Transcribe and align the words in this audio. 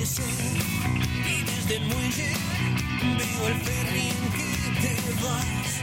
y 0.00 1.42
desde 1.42 1.76
el 1.76 1.84
muelle 1.84 2.32
veo 3.18 3.48
el 3.48 3.60
ferry 3.60 4.08
en 4.08 4.32
que 4.32 4.80
te 4.80 4.94
vas. 5.22 5.82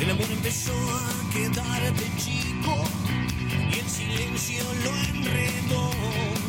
El 0.00 0.10
amor 0.10 0.26
empezó 0.30 0.72
a 0.72 1.32
quedarte 1.32 2.04
chico 2.16 2.84
y 3.50 3.78
el 3.80 3.88
silencio 3.88 4.62
lo 4.84 5.18
enredó. 5.18 6.39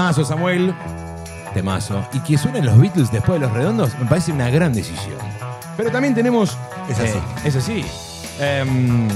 Temazo, 0.00 0.24
Samuel. 0.24 0.74
Temazo. 1.52 2.02
Y 2.14 2.20
que 2.20 2.38
suenen 2.38 2.64
los 2.64 2.78
Beatles 2.78 3.12
después 3.12 3.38
de 3.38 3.46
los 3.46 3.54
redondos 3.54 3.90
me 3.98 4.06
parece 4.06 4.32
una 4.32 4.48
gran 4.48 4.72
decisión. 4.72 5.18
Pero 5.76 5.90
también 5.90 6.14
tenemos. 6.14 6.56
Es 6.88 6.98
así. 6.98 7.18
eh, 7.18 7.22
es 7.44 7.56
así. 7.56 7.84
Em, 8.40 9.06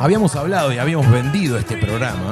habíamos 0.00 0.34
hablado 0.34 0.72
y 0.72 0.78
habíamos 0.78 1.10
vendido 1.10 1.58
este 1.58 1.76
programa. 1.76 2.30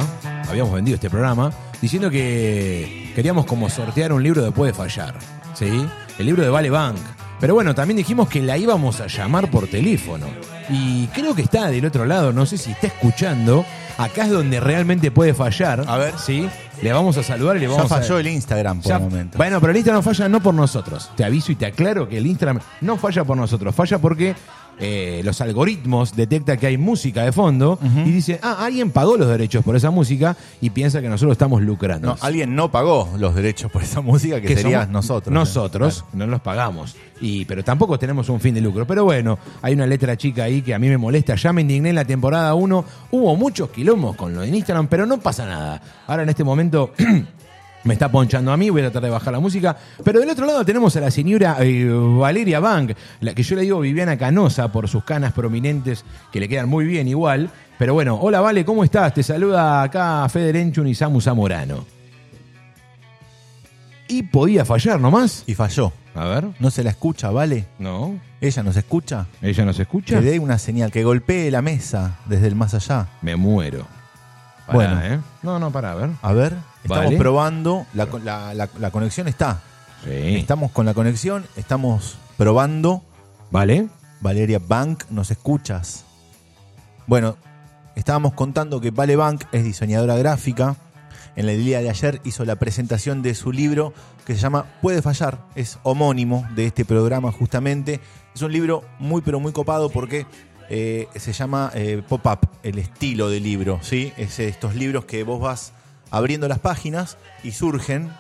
Habíamos 0.49 0.73
vendido 0.73 0.95
este 0.95 1.11
programa 1.11 1.53
diciendo 1.83 2.09
que 2.09 3.13
queríamos 3.15 3.45
como 3.45 3.69
sortear 3.69 4.15
un 4.15 4.23
libro 4.23 4.43
después 4.43 4.73
de 4.73 4.75
fallar. 4.75 5.15
¿Sí? 5.53 5.87
El 6.19 6.25
libro 6.25 6.43
de 6.45 6.49
Vale 6.49 6.71
Bank. 6.71 6.97
Pero 7.41 7.53
bueno, 7.53 7.75
también 7.75 7.99
dijimos 7.99 8.27
que 8.31 8.41
la 8.41 8.57
íbamos 8.57 9.03
a 9.03 9.07
llamar 9.07 9.51
por 9.51 9.69
teléfono. 9.69 10.29
Y 10.71 11.09
creo 11.09 11.35
que 11.35 11.43
está 11.43 11.67
del 11.67 11.85
otro 11.85 12.07
lado, 12.07 12.33
no 12.33 12.47
sé 12.47 12.57
si 12.57 12.71
está 12.71 12.87
escuchando. 12.87 13.67
Acá 13.99 14.25
es 14.25 14.31
donde 14.31 14.61
realmente 14.61 15.11
puede 15.11 15.35
fallar. 15.35 15.85
A 15.87 15.99
ver. 15.99 16.15
¿Sí? 16.19 16.49
Le 16.83 16.93
vamos 16.93 17.17
a 17.17 17.23
saludar 17.23 17.57
y 17.57 17.61
le 17.61 17.67
Ya 17.67 17.73
vamos 17.73 17.91
a. 17.93 17.97
falló 18.01 18.19
el 18.19 18.27
Instagram 18.27 18.81
por 18.81 18.89
Ya- 18.91 18.97
el 18.97 19.03
momento. 19.03 19.39
Bueno, 19.39 19.61
pero 19.61 19.71
el 19.71 19.77
Instagram 19.79 20.03
falla 20.03 20.29
no 20.29 20.41
por 20.43 20.55
nosotros. 20.55 21.11
Te 21.17 21.25
aviso 21.25 21.53
y 21.53 21.57
te 21.57 21.67
aclaro 21.67 22.09
que 22.09 22.19
el 22.19 22.27
Instagram 22.27 22.61
no 22.81 22.97
falla 22.97 23.25
por 23.25 23.37
nosotros. 23.37 23.75
Falla 23.75 23.99
porque 23.99 24.35
eh, 24.79 25.23
los 25.25 25.41
algoritmos 25.41 26.17
detectan 26.17 26.59
que 26.59 26.67
hay 26.67 26.79
música 26.79 27.23
de 27.25 27.33
fondo 27.33 27.79
y 27.83 28.11
dice, 28.11 28.41
ah, 28.43 28.65
alguien 28.65 28.91
pagó 28.91 29.17
los 29.17 29.29
derechos 29.29 29.65
por 29.65 29.77
esa 29.77 29.91
música 29.91 30.37
y 30.61 30.71
piensa 30.71 31.01
que 31.01 31.09
nosotros 31.09 31.33
estamos 31.33 31.63
lucrando. 31.63 32.09
No, 32.09 32.17
alguien 32.21 32.55
no 32.55 32.71
pagó 32.71 33.09
los 33.19 33.35
derechos 33.35 33.71
por 33.71 33.83
esa 33.83 34.01
música 34.01 34.41
que, 34.41 34.49
Que 34.49 34.57
sería 34.57 34.87
nosotros. 34.87 35.33
Nosotros 35.33 36.05
no 36.13 36.27
los 36.27 36.41
pagamos. 36.41 36.97
Y, 37.21 37.45
pero 37.45 37.63
tampoco 37.63 37.99
tenemos 37.99 38.29
un 38.29 38.41
fin 38.41 38.55
de 38.55 38.61
lucro. 38.61 38.87
Pero 38.87 39.05
bueno, 39.05 39.39
hay 39.63 39.75
una 39.75 39.87
letra 39.87 40.17
chica 40.17 40.45
ahí 40.45 40.63
que 40.63 40.75
a 40.75 40.79
mí 40.79 40.89
me 40.89 40.99
molesta. 40.99 41.35
Ya 41.37 41.53
me 41.53 41.63
indigné 41.63 41.91
en 41.91 41.95
la 41.95 42.05
temporada 42.05 42.55
1. 42.55 42.85
Hubo 43.13 43.37
muchos 43.37 43.71
quilombos 43.71 44.17
con 44.17 44.35
lo 44.35 44.41
de 44.41 44.49
Instagram, 44.49 44.89
pero 44.89 45.07
no 45.07 45.19
pasa 45.21 45.47
nada. 45.47 45.81
Ahora 46.07 46.25
en 46.25 46.29
este 46.29 46.45
momento 46.45 46.93
me 47.85 47.95
está 47.95 48.11
ponchando 48.11 48.53
a 48.53 48.57
mí, 48.57 48.71
voy 48.71 48.81
a 48.81 48.85
tratar 48.85 49.03
de 49.03 49.11
bajar 49.11 49.33
la 49.33 49.41
música. 49.41 49.77
Pero 50.03 50.21
del 50.21 50.31
otro 50.31 50.47
lado 50.47 50.65
tenemos 50.65 50.97
a 50.97 51.01
la 51.01 51.11
señora 51.11 51.57
eh, 51.61 51.87
Valeria 52.19 52.61
Bank, 52.61 52.93
la 53.21 53.35
que 53.35 53.43
yo 53.43 53.57
le 53.57 53.63
digo 53.63 53.81
Viviana 53.81 54.17
Canosa 54.17 54.73
por 54.73 54.89
sus 54.89 55.05
canas 55.05 55.33
prominentes 55.33 56.05
que 56.33 56.41
le 56.41 56.49
quedan 56.49 56.69
muy 56.69 56.87
bien 56.87 57.09
igual. 57.09 57.51
Pero 57.79 57.95
bueno, 57.95 58.19
hola 58.21 58.41
Vale, 58.41 58.65
¿cómo 58.65 58.85
estás? 58.85 59.13
Te 59.15 59.23
saluda 59.23 59.83
acá 59.83 60.29
Feder 60.29 60.57
Enchun 60.57 60.87
y 60.87 60.95
Samu 60.95 61.21
Zamorano. 61.21 61.85
Y 64.09 64.23
podía 64.25 64.65
fallar 64.65 65.01
nomás. 65.01 65.45
Y 65.47 65.55
falló. 65.55 65.93
A 66.15 66.27
ver. 66.27 66.49
No 66.61 66.71
se 66.71 66.85
la 66.85 66.91
escucha, 66.91 67.31
¿vale? 67.31 67.67
No. 67.79 68.19
Ella 68.41 68.63
nos 68.63 68.77
escucha. 68.77 69.27
¿Ella 69.43 69.65
nos 69.65 69.79
escucha? 69.79 70.21
Que 70.21 70.25
dé 70.25 70.39
una 70.39 70.59
señal, 70.59 70.93
que 70.93 71.03
golpee 71.03 71.51
la 71.51 71.63
mesa 71.63 72.19
desde 72.27 72.47
el 72.47 72.55
más 72.55 72.75
allá. 72.75 73.09
Me 73.23 73.37
muero. 73.37 73.87
Pará, 74.67 74.75
Bueno. 74.75 75.03
¿eh? 75.03 75.21
No, 75.43 75.59
no, 75.59 75.71
para, 75.71 75.93
a 75.93 75.95
ver. 75.95 76.11
A 76.23 76.33
ver, 76.33 76.57
estamos 76.83 77.05
Vale. 77.07 77.17
probando. 77.19 77.87
La, 77.95 78.07
la- 78.23 78.55
la- 78.55 78.69
la 78.79 78.91
conexión 78.91 79.29
está. 79.29 79.61
Sí. 80.05 80.37
Estamos 80.37 80.71
con 80.73 80.87
la 80.87 80.95
conexión, 80.95 81.45
estamos 81.57 82.17
probando. 82.37 83.03
¿Vale? 83.51 83.89
Valeria 84.21 84.59
Bank, 84.67 85.05
¿nos 85.11 85.31
escuchas? 85.31 86.05
Bueno, 87.07 87.37
estábamos 87.95 88.33
contando 88.33 88.81
que 88.81 88.91
Vale 88.91 89.17
Bank 89.17 89.45
es 89.53 89.65
diseñadora 89.65 90.17
gráfica. 90.17 90.77
En 91.37 91.49
el 91.49 91.59
día 91.65 91.81
de 91.81 91.91
ayer 91.91 92.21
hizo 92.25 92.45
la 92.45 92.57
presentación 92.57 93.21
de 93.23 93.35
su 93.35 93.51
libro 93.53 93.93
que 94.25 94.35
se 94.35 94.41
llama 94.41 94.67
Puede 94.81 95.03
fallar, 95.03 95.39
es 95.57 95.79
homónimo 95.83 96.47
de 96.55 96.67
este 96.67 96.85
programa 96.85 97.33
justamente. 97.33 98.01
Es 98.35 98.43
un 98.43 98.53
libro 98.53 98.85
muy 98.99 99.21
pero 99.21 99.41
muy 99.41 99.53
copado 99.53 99.91
porque 99.91 100.27
eh, 100.71 101.09
se 101.17 101.33
llama 101.33 101.71
eh, 101.75 102.03
Pop-Up, 102.09 102.49
el 102.63 102.79
estilo 102.79 103.29
de 103.29 103.41
libro, 103.41 103.81
¿sí? 103.83 104.13
Es 104.17 104.39
estos 104.39 104.75
libros 104.75 105.05
que 105.05 105.23
vos 105.23 105.41
vas 105.41 105.73
abriendo 106.11 106.49
las 106.49 106.59
páginas 106.59 107.19
y 107.43 107.53
surgen 107.53 108.11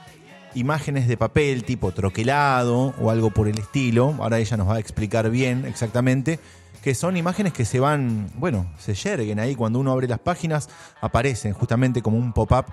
imágenes 0.55 1.09
de 1.09 1.17
papel 1.17 1.65
tipo 1.65 1.93
troquelado 1.93 2.95
o 3.01 3.11
algo 3.11 3.31
por 3.31 3.49
el 3.49 3.59
estilo. 3.59 4.15
Ahora 4.19 4.39
ella 4.39 4.57
nos 4.57 4.69
va 4.69 4.77
a 4.77 4.81
explicar 4.81 5.31
bien 5.31 5.65
exactamente 5.65 6.39
que 6.85 6.95
son 6.95 7.17
imágenes 7.17 7.55
que 7.55 7.65
se 7.65 7.81
van, 7.81 8.31
bueno, 8.35 8.67
se 8.79 8.93
yerguen 8.95 9.41
ahí 9.41 9.55
cuando 9.55 9.79
uno 9.79 9.91
abre 9.91 10.07
las 10.07 10.19
páginas, 10.19 10.69
aparecen 11.01 11.55
justamente 11.55 12.03
como 12.03 12.19
un 12.19 12.35
pop-up 12.35 12.67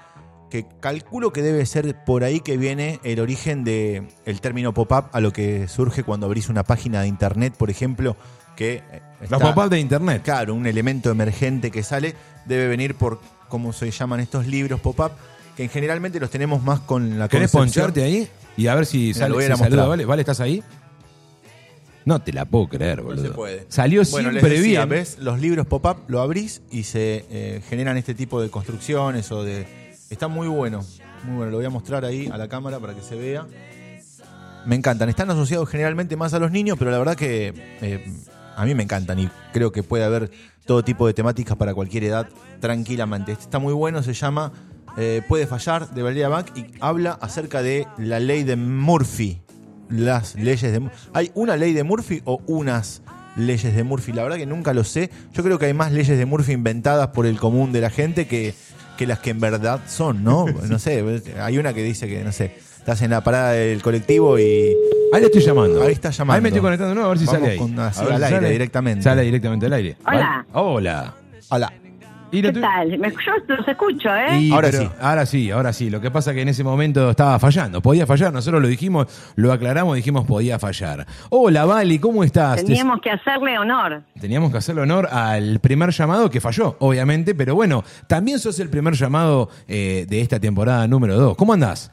que 0.49 0.65
calculo 0.81 1.31
que 1.31 1.41
debe 1.41 1.65
ser 1.65 2.03
por 2.03 2.25
ahí 2.25 2.41
que 2.41 2.57
viene 2.57 2.99
el 3.03 3.21
origen 3.21 3.63
del 3.63 4.09
el 4.25 4.41
término 4.41 4.73
pop-up 4.73 5.05
a 5.13 5.21
lo 5.21 5.31
que 5.31 5.69
surge 5.69 6.03
cuando 6.03 6.25
abrís 6.25 6.49
una 6.49 6.63
página 6.63 6.99
de 7.01 7.07
internet, 7.07 7.55
por 7.57 7.69
ejemplo, 7.69 8.17
que 8.55 8.75
eh, 8.91 9.01
Los 9.21 9.31
está- 9.31 9.39
pop-up 9.39 9.69
de 9.69 9.79
internet. 9.79 10.21
Claro, 10.23 10.53
un 10.55 10.65
elemento 10.67 11.09
emergente 11.11 11.71
que 11.71 11.83
sale 11.83 12.15
debe 12.45 12.67
venir 12.67 12.95
por 12.95 13.19
cómo 13.49 13.73
se 13.73 13.89
llaman 13.91 14.19
estos 14.19 14.47
libros 14.47 14.79
pop-up, 14.79 15.11
que 15.57 15.67
generalmente 15.67 16.19
los 16.19 16.29
tenemos 16.29 16.63
más 16.63 16.79
con 16.81 17.19
la 17.19 17.27
¿Querés 17.27 17.51
concepción- 17.51 17.85
poncharte 17.87 18.03
ahí? 18.03 18.27
Y 18.57 18.67
a 18.67 18.75
ver 18.75 18.85
si 18.85 19.13
sale, 19.13 19.35
si 19.47 19.55
saluda. 19.57 19.85
¿Vale? 19.87 20.05
¿Vale? 20.05 20.21
¿Estás 20.21 20.39
ahí? 20.39 20.63
No 22.03 22.19
te 22.19 22.33
la 22.33 22.45
puedo 22.45 22.67
creer, 22.67 23.01
boludo. 23.01 23.23
se 23.23 23.29
puede. 23.29 23.65
Salió 23.69 24.01
Bueno, 24.11 24.31
les 24.31 24.41
siempre 24.41 24.59
decía, 24.59 24.79
bien. 24.85 24.89
¿ves? 24.89 25.17
Los 25.19 25.39
libros 25.39 25.67
pop-up 25.67 25.97
lo 26.07 26.19
abrís 26.21 26.61
y 26.71 26.83
se 26.83 27.25
eh, 27.29 27.61
generan 27.69 27.95
este 27.97 28.15
tipo 28.15 28.41
de 28.41 28.49
construcciones 28.49 29.31
o 29.31 29.43
de... 29.43 29.67
Está 30.09 30.27
muy 30.27 30.47
bueno, 30.47 30.83
muy 31.23 31.35
bueno. 31.37 31.51
Lo 31.51 31.57
voy 31.57 31.65
a 31.65 31.69
mostrar 31.69 32.03
ahí 32.03 32.27
a 32.33 32.37
la 32.37 32.47
cámara 32.47 32.79
para 32.79 32.95
que 32.95 33.01
se 33.01 33.15
vea. 33.15 33.45
Me 34.65 34.75
encantan. 34.75 35.09
Están 35.09 35.29
asociados 35.29 35.69
generalmente 35.69 36.15
más 36.15 36.33
a 36.33 36.39
los 36.39 36.51
niños, 36.51 36.75
pero 36.79 36.89
la 36.91 36.97
verdad 36.97 37.15
que 37.15 37.53
eh, 37.81 38.11
a 38.55 38.65
mí 38.65 38.75
me 38.75 38.83
encantan 38.83 39.19
y 39.19 39.29
creo 39.53 39.71
que 39.71 39.83
puede 39.83 40.03
haber 40.03 40.31
todo 40.65 40.83
tipo 40.83 41.07
de 41.07 41.13
temáticas 41.13 41.57
para 41.57 41.73
cualquier 41.73 42.03
edad 42.03 42.27
tranquilamente. 42.59 43.31
Este 43.31 43.45
está 43.45 43.59
muy 43.59 43.73
bueno, 43.73 44.03
se 44.03 44.13
llama 44.13 44.51
eh, 44.97 45.21
Puede 45.27 45.47
fallar 45.47 45.89
de 45.91 46.03
Valeria 46.03 46.29
Bank 46.29 46.47
y 46.55 46.65
habla 46.79 47.17
acerca 47.21 47.61
de 47.61 47.87
la 47.97 48.19
ley 48.19 48.43
de 48.43 48.55
Murphy. 48.55 49.41
Las 49.89 50.35
leyes 50.35 50.71
de 50.71 50.89
¿Hay 51.13 51.31
una 51.33 51.57
ley 51.57 51.73
de 51.73 51.83
Murphy 51.83 52.21
o 52.23 52.41
unas 52.47 53.01
leyes 53.35 53.75
de 53.75 53.83
Murphy? 53.83 54.13
La 54.13 54.23
verdad 54.23 54.37
que 54.37 54.45
nunca 54.45 54.73
lo 54.73 54.83
sé. 54.83 55.09
Yo 55.33 55.43
creo 55.43 55.59
que 55.59 55.65
hay 55.65 55.73
más 55.73 55.91
leyes 55.91 56.17
de 56.17 56.25
Murphy 56.25 56.53
inventadas 56.53 57.09
por 57.09 57.25
el 57.25 57.37
común 57.39 57.73
de 57.73 57.81
la 57.81 57.89
gente 57.89 58.25
que, 58.27 58.53
que 58.97 59.05
las 59.05 59.19
que 59.19 59.31
en 59.31 59.41
verdad 59.41 59.81
son, 59.87 60.23
¿no? 60.23 60.45
No 60.69 60.79
sé, 60.79 61.03
hay 61.39 61.57
una 61.57 61.73
que 61.73 61.83
dice 61.83 62.07
que, 62.07 62.23
no 62.23 62.31
sé, 62.31 62.55
estás 62.81 63.01
en 63.03 63.11
la 63.11 63.21
parada 63.21 63.51
del 63.51 63.81
colectivo 63.81 64.37
y 64.39 64.75
Ahí 65.13 65.19
le 65.19 65.27
estoy 65.27 65.41
llamando. 65.41 65.83
Ahí 65.83 65.91
está 65.91 66.09
llamando. 66.09 66.33
Ahí 66.37 66.41
me 66.41 66.47
estoy 66.49 66.61
conectando 66.61 66.89
de 66.89 66.95
nuevo 66.95 67.07
a 67.07 67.11
ver 67.11 67.19
si 67.19 67.25
Vamos 67.25 67.41
sale 67.41 67.51
ahí. 67.53 67.57
con- 67.59 67.79
así, 67.79 67.99
A 67.99 68.03
ver 68.05 68.13
al 68.13 68.19
si 68.19 68.25
aire, 68.25 68.37
sale. 68.37 68.49
directamente. 68.51 69.03
Sale 69.03 69.21
directamente 69.23 69.65
al 69.65 69.73
aire. 69.73 69.97
Hola. 70.07 70.17
¿Vale? 70.19 70.45
Hola. 70.53 71.13
Hola. 71.49 71.73
Y 72.31 72.41
no 72.41 72.53
¿Qué 72.53 72.61
tal? 72.61 72.97
Me- 72.97 73.09
yo 73.09 73.55
los 73.57 73.67
escucho, 73.67 74.07
¿eh? 74.15 74.39
Y, 74.39 74.51
Ahora 74.53 74.69
pero- 74.71 74.83
sí. 74.83 74.89
Ahora 75.01 75.25
sí, 75.25 75.51
ahora 75.51 75.73
sí. 75.73 75.89
Lo 75.89 75.99
que 75.99 76.09
pasa 76.11 76.31
es 76.31 76.35
que 76.35 76.41
en 76.43 76.47
ese 76.47 76.63
momento 76.63 77.09
estaba 77.09 77.37
fallando. 77.39 77.81
Podía 77.81 78.07
fallar. 78.07 78.31
Nosotros 78.31 78.61
lo 78.61 78.69
dijimos, 78.69 79.07
lo 79.35 79.51
aclaramos, 79.51 79.97
dijimos 79.97 80.25
podía 80.25 80.57
fallar. 80.57 81.05
Hola, 81.29 81.65
Vali, 81.65 81.99
¿cómo 81.99 82.23
estás? 82.23 82.55
Te- 82.61 82.63
Teníamos 82.67 83.01
que 83.01 83.11
hacerle 83.11 83.59
honor. 83.59 84.03
Teníamos 84.21 84.49
que 84.49 84.59
hacerle 84.59 84.83
honor 84.83 85.09
al 85.11 85.59
primer 85.59 85.89
llamado 85.91 86.29
que 86.29 86.39
falló, 86.39 86.77
obviamente, 86.79 87.35
pero 87.35 87.53
bueno, 87.53 87.83
también 88.07 88.39
sos 88.39 88.57
el 88.61 88.69
primer 88.69 88.93
llamado 88.93 89.49
eh, 89.67 90.05
de 90.07 90.21
esta 90.21 90.39
temporada 90.39 90.87
número 90.87 91.17
2. 91.17 91.35
¿Cómo 91.35 91.51
andás? 91.51 91.91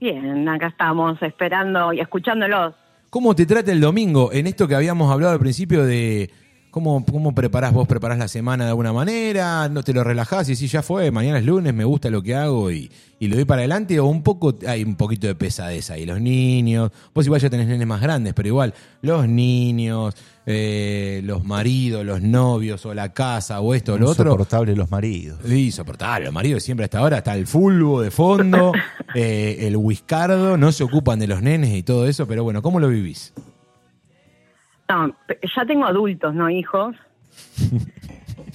Bien, 0.00 0.48
acá 0.48 0.68
estamos 0.68 1.20
esperando 1.22 1.92
y 1.92 2.00
escuchándolos. 2.00 2.74
¿Cómo 3.10 3.34
te 3.34 3.44
trata 3.44 3.70
el 3.70 3.80
domingo 3.80 4.32
en 4.32 4.46
esto 4.46 4.66
que 4.66 4.74
habíamos 4.74 5.12
hablado 5.12 5.34
al 5.34 5.38
principio 5.38 5.84
de 5.84 6.30
cómo, 6.70 7.04
cómo 7.04 7.34
preparás 7.34 7.72
vos, 7.72 7.86
preparás 7.86 8.18
la 8.18 8.28
semana 8.28 8.64
de 8.64 8.70
alguna 8.70 8.92
manera, 8.92 9.68
no 9.68 9.82
te 9.82 9.92
lo 9.92 10.04
relajás 10.04 10.48
y 10.48 10.56
si 10.56 10.68
ya 10.68 10.82
fue, 10.82 11.10
mañana 11.10 11.38
es 11.38 11.44
lunes, 11.44 11.74
me 11.74 11.84
gusta 11.84 12.10
lo 12.10 12.22
que 12.22 12.34
hago 12.34 12.70
y, 12.70 12.90
y 13.18 13.28
lo 13.28 13.36
doy 13.36 13.44
para 13.44 13.60
adelante 13.60 13.98
o 14.00 14.06
un 14.06 14.22
poco, 14.22 14.54
hay 14.66 14.82
un 14.82 14.96
poquito 14.96 15.26
de 15.26 15.34
pesadez 15.34 15.90
ahí, 15.90 16.06
los 16.06 16.20
niños, 16.20 16.90
vos 17.14 17.26
igual 17.26 17.40
ya 17.40 17.50
tenés 17.50 17.66
nenes 17.66 17.86
más 17.86 18.00
grandes, 18.00 18.34
pero 18.34 18.48
igual 18.48 18.74
los 19.02 19.28
niños, 19.28 20.14
eh, 20.46 21.20
los 21.24 21.44
maridos, 21.44 22.04
los 22.04 22.22
novios 22.22 22.84
o 22.86 22.94
la 22.94 23.12
casa 23.12 23.60
o 23.60 23.74
esto 23.74 23.94
o 23.94 23.98
lo 23.98 24.08
otro. 24.08 24.24
Insoportable 24.24 24.74
los 24.74 24.90
maridos. 24.90 25.38
Insoportable, 25.48 26.26
el 26.26 26.32
marido 26.32 26.60
siempre 26.60 26.84
hasta 26.84 26.98
ahora 26.98 27.18
está 27.18 27.34
el 27.34 27.46
fulbo 27.46 28.00
de 28.00 28.10
fondo, 28.10 28.72
eh, 29.14 29.58
el 29.60 29.76
whiskardo, 29.76 30.56
no 30.56 30.72
se 30.72 30.84
ocupan 30.84 31.18
de 31.18 31.26
los 31.26 31.42
nenes 31.42 31.74
y 31.74 31.82
todo 31.82 32.06
eso, 32.06 32.26
pero 32.26 32.44
bueno, 32.44 32.62
¿cómo 32.62 32.80
lo 32.80 32.88
vivís? 32.88 33.32
No, 34.90 35.14
ya 35.56 35.64
tengo 35.66 35.86
adultos, 35.86 36.34
no 36.34 36.50
hijos. 36.50 36.96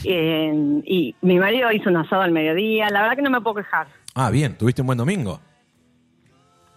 Eh, 0.07 0.81
y 0.85 1.15
mi 1.21 1.39
marido 1.39 1.71
hizo 1.71 1.89
un 1.89 1.97
asado 1.97 2.21
al 2.21 2.31
mediodía. 2.31 2.89
La 2.91 3.01
verdad 3.01 3.15
que 3.15 3.23
no 3.23 3.31
me 3.31 3.41
puedo 3.41 3.55
quejar. 3.55 3.87
Ah, 4.13 4.29
bien, 4.29 4.55
tuviste 4.55 4.81
un 4.81 4.87
buen 4.87 4.99
domingo. 4.99 5.39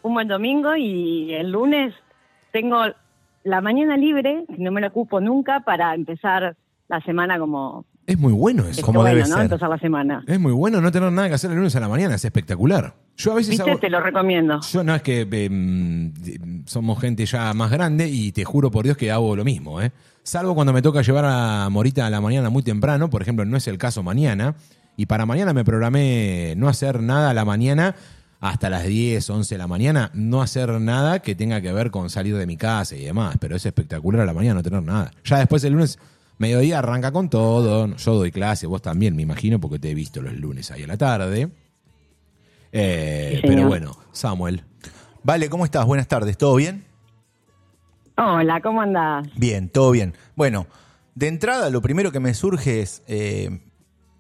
Un 0.00 0.14
buen 0.14 0.28
domingo 0.28 0.75
y 0.76 1.34
el 1.34 1.50
lunes 1.50 1.93
tengo 2.52 2.84
la 3.44 3.60
mañana 3.60 3.99
libre, 3.99 4.46
no 4.56 4.70
me 4.70 4.81
la 4.81 4.87
ocupo 4.87 5.20
nunca, 5.20 5.60
para 5.60 5.94
empezar 5.94 6.56
la 6.88 7.00
semana 7.02 7.38
como... 7.38 7.84
Es 8.08 8.19
muy 8.19 8.32
bueno 8.32 8.66
eso. 8.66 8.81
Como 8.81 9.00
bueno, 9.00 9.14
debe 9.16 9.28
¿no? 9.28 9.34
ser. 9.37 9.44
Empezar 9.44 9.69
la 9.69 9.78
semana. 9.78 10.25
Es 10.26 10.40
muy 10.40 10.52
bueno 10.52 10.81
no 10.81 10.90
tener 10.90 11.12
nada 11.12 11.28
que 11.28 11.34
hacer 11.34 11.50
el 11.50 11.58
lunes 11.58 11.76
a 11.76 11.81
la 11.81 11.88
mañana, 11.88 12.14
es 12.14 12.25
espectacular. 12.25 12.94
Yo 13.19 13.32
a 13.32 13.34
veces 13.34 13.50
¿Viste? 13.50 13.70
hago- 13.70 13.78
Te 13.78 13.90
lo 13.90 14.00
recomiendo. 14.00 14.60
Yo 14.72 14.82
no 14.82 14.94
es 14.94 15.02
que 15.02 15.26
em, 15.31 16.12
somos 16.64 16.99
gente 17.00 17.26
ya 17.26 17.52
más 17.52 17.70
grande 17.70 18.08
y 18.08 18.32
te 18.32 18.44
juro 18.44 18.70
por 18.70 18.84
Dios 18.87 18.96
que 18.96 19.10
hago 19.12 19.37
lo 19.37 19.44
mismo, 19.44 19.82
¿eh? 19.82 19.93
Salvo 20.22 20.55
cuando 20.55 20.72
me 20.72 20.81
toca 20.82 21.02
llevar 21.02 21.26
a 21.26 21.69
Morita 21.70 22.06
a 22.06 22.10
la 22.10 22.20
mañana 22.22 22.49
muy 22.50 22.62
temprano, 22.62 23.10
por 23.10 23.20
ejemplo, 23.22 23.44
no 23.44 23.56
es 23.58 23.69
el 23.69 23.76
caso 23.76 24.02
mañana, 24.02 24.55
y 24.96 25.05
para 25.06 25.26
mañana 25.26 25.52
me 25.52 25.64
programé 25.64 26.55
no 26.56 26.69
hacer 26.69 27.02
nada 27.02 27.31
a 27.31 27.34
la 27.34 27.44
mañana 27.44 27.94
hasta 28.40 28.70
las 28.70 28.84
10, 28.86 29.29
11 29.29 29.55
de 29.55 29.58
la 29.58 29.67
mañana, 29.67 30.10
no 30.15 30.41
hacer 30.43 30.70
nada 30.81 31.19
que 31.20 31.34
tenga 31.34 31.60
que 31.60 31.72
ver 31.72 31.91
con 31.91 32.08
salir 32.08 32.36
de 32.36 32.46
mi 32.46 32.56
casa 32.56 32.94
y 32.96 33.05
demás, 33.05 33.36
pero 33.41 33.56
es 33.56 33.67
espectacular 33.67 34.22
a 34.22 34.27
la 34.27 34.32
mañana 34.32 34.55
no 34.55 34.62
tener 34.62 34.82
nada. 34.82 35.10
Ya 35.24 35.38
después 35.38 35.62
el 35.65 35.72
lunes, 35.72 35.98
mediodía 36.39 36.79
arranca 36.79 37.13
con 37.13 37.29
todo, 37.29 37.95
yo 37.97 38.15
doy 38.15 38.31
clase, 38.33 38.67
vos 38.67 38.81
también 38.83 39.15
me 39.17 39.23
imagino, 39.23 39.61
porque 39.61 39.79
te 39.79 39.91
he 39.91 39.95
visto 39.95 40.23
los 40.23 40.35
lunes 40.35 40.71
ahí 40.71 40.83
a 40.85 40.87
la 40.87 40.97
tarde. 40.97 41.51
Eh, 42.73 43.39
Sí, 43.41 43.43
pero 43.47 43.67
bueno, 43.67 43.97
Samuel. 44.13 44.65
Vale, 45.23 45.49
¿cómo 45.51 45.65
estás? 45.65 45.85
Buenas 45.87 46.09
tardes, 46.09 46.37
¿todo 46.39 46.55
bien? 46.57 46.85
Hola, 48.17 48.61
¿cómo 48.61 48.81
andás? 48.81 49.29
Bien, 49.37 49.69
todo 49.69 49.91
bien. 49.91 50.15
Bueno, 50.37 50.67
de 51.15 51.29
entrada 51.29 51.71
lo 51.71 51.81
primero 51.83 52.11
que 52.13 52.21
me 52.21 52.35
surge 52.35 52.81
es, 52.81 53.03
eh, 53.07 53.61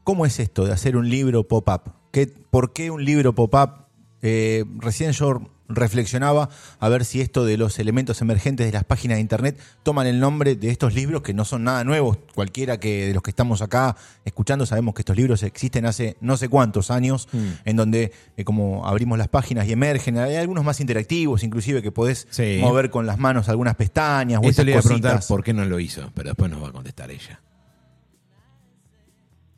¿cómo 0.04 0.24
es 0.26 0.38
esto 0.40 0.64
de 0.66 0.72
hacer 0.72 0.96
un 0.96 1.08
libro 1.08 1.46
pop-up? 1.48 1.92
¿Qué- 2.12 2.26
¿Por 2.26 2.72
qué 2.72 2.90
un 2.90 3.04
libro 3.04 3.34
pop-up? 3.34 3.86
Eh, 4.22 4.64
recién 4.78 5.12
yo 5.12 5.40
reflexionaba 5.68 6.48
a 6.80 6.88
ver 6.88 7.04
si 7.04 7.20
esto 7.20 7.44
de 7.44 7.56
los 7.56 7.78
elementos 7.78 8.20
emergentes 8.20 8.66
de 8.66 8.72
las 8.72 8.84
páginas 8.84 9.16
de 9.16 9.20
internet 9.20 9.58
toman 9.82 10.06
el 10.06 10.20
nombre 10.20 10.54
de 10.56 10.70
estos 10.70 10.94
libros 10.94 11.22
que 11.22 11.34
no 11.34 11.44
son 11.44 11.64
nada 11.64 11.84
nuevos. 11.84 12.18
Cualquiera 12.34 12.78
que 12.80 13.08
de 13.08 13.14
los 13.14 13.22
que 13.22 13.30
estamos 13.30 13.62
acá 13.62 13.96
escuchando 14.24 14.66
sabemos 14.66 14.94
que 14.94 15.02
estos 15.02 15.16
libros 15.16 15.42
existen 15.42 15.86
hace 15.86 16.16
no 16.20 16.36
sé 16.36 16.48
cuántos 16.48 16.90
años, 16.90 17.28
en 17.64 17.76
donde 17.76 18.12
eh, 18.36 18.44
como 18.44 18.86
abrimos 18.86 19.18
las 19.18 19.28
páginas 19.28 19.66
y 19.68 19.72
emergen, 19.72 20.18
hay 20.18 20.36
algunos 20.36 20.64
más 20.64 20.80
interactivos, 20.80 21.42
inclusive 21.42 21.82
que 21.82 21.92
podés 21.92 22.26
Sí. 22.30 22.58
mover 22.60 22.90
con 22.90 23.06
las 23.06 23.18
manos 23.18 23.48
algunas 23.48 23.74
pestañas 23.74 24.40
o 24.42 24.48
Eso 24.48 24.64
le 24.64 24.72
iba 24.72 24.80
a 24.80 24.82
preguntar 24.82 25.20
por 25.28 25.42
qué 25.44 25.52
no 25.52 25.64
lo 25.64 25.78
hizo, 25.80 26.10
pero 26.14 26.30
después 26.30 26.50
nos 26.50 26.62
va 26.62 26.68
a 26.68 26.72
contestar 26.72 27.10
ella. 27.10 27.40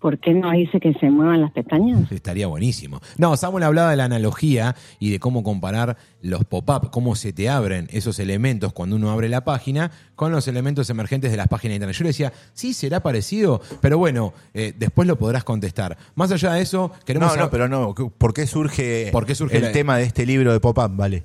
¿Por 0.01 0.19
qué 0.19 0.33
no 0.33 0.51
dice 0.53 0.81
que 0.81 0.95
se 0.95 1.11
muevan 1.11 1.43
las 1.43 1.53
pestañas? 1.53 2.11
Estaría 2.11 2.47
buenísimo. 2.47 3.01
No, 3.19 3.37
Samuel 3.37 3.65
hablaba 3.65 3.91
de 3.91 3.97
la 3.99 4.05
analogía 4.07 4.75
y 4.99 5.11
de 5.11 5.19
cómo 5.21 5.43
comparar 5.43 5.99
los 6.23 6.45
pop-up, 6.47 6.91
cómo 6.91 7.15
se 7.17 7.35
te 7.35 7.51
abren 7.51 7.87
esos 7.91 8.19
elementos 8.19 8.73
cuando 8.73 8.97
uno 8.97 9.11
abre 9.11 9.29
la 9.29 9.45
página 9.45 9.91
con 10.17 10.33
los 10.33 10.49
elementos 10.49 10.89
emergentes 10.89 11.31
de 11.31 11.37
las 11.37 11.49
páginas 11.49 11.73
de 11.73 11.75
internet. 11.77 11.97
Yo 11.97 12.05
le 12.05 12.09
decía, 12.11 12.33
sí, 12.55 12.73
será 12.73 13.01
parecido, 13.03 13.61
pero 13.83 13.99
bueno, 13.99 14.33
eh, 14.55 14.73
después 14.75 15.07
lo 15.07 15.17
podrás 15.17 15.45
contestar. 15.45 15.99
Más 16.15 16.33
allá 16.33 16.55
de 16.55 16.63
eso, 16.63 16.91
queremos 17.05 17.37
No, 17.37 17.43
no, 17.45 17.51
pero 17.51 17.69
no. 17.69 17.95
¿Por 17.95 18.33
qué 18.33 18.47
surge, 18.47 19.11
¿Por 19.13 19.27
qué 19.27 19.35
surge 19.35 19.59
el 19.59 19.65
la- 19.65 19.73
tema 19.73 19.99
de 19.99 20.05
este 20.05 20.25
libro 20.25 20.53
de 20.55 20.61
pop-up? 20.61 20.97
Vale. 20.97 21.25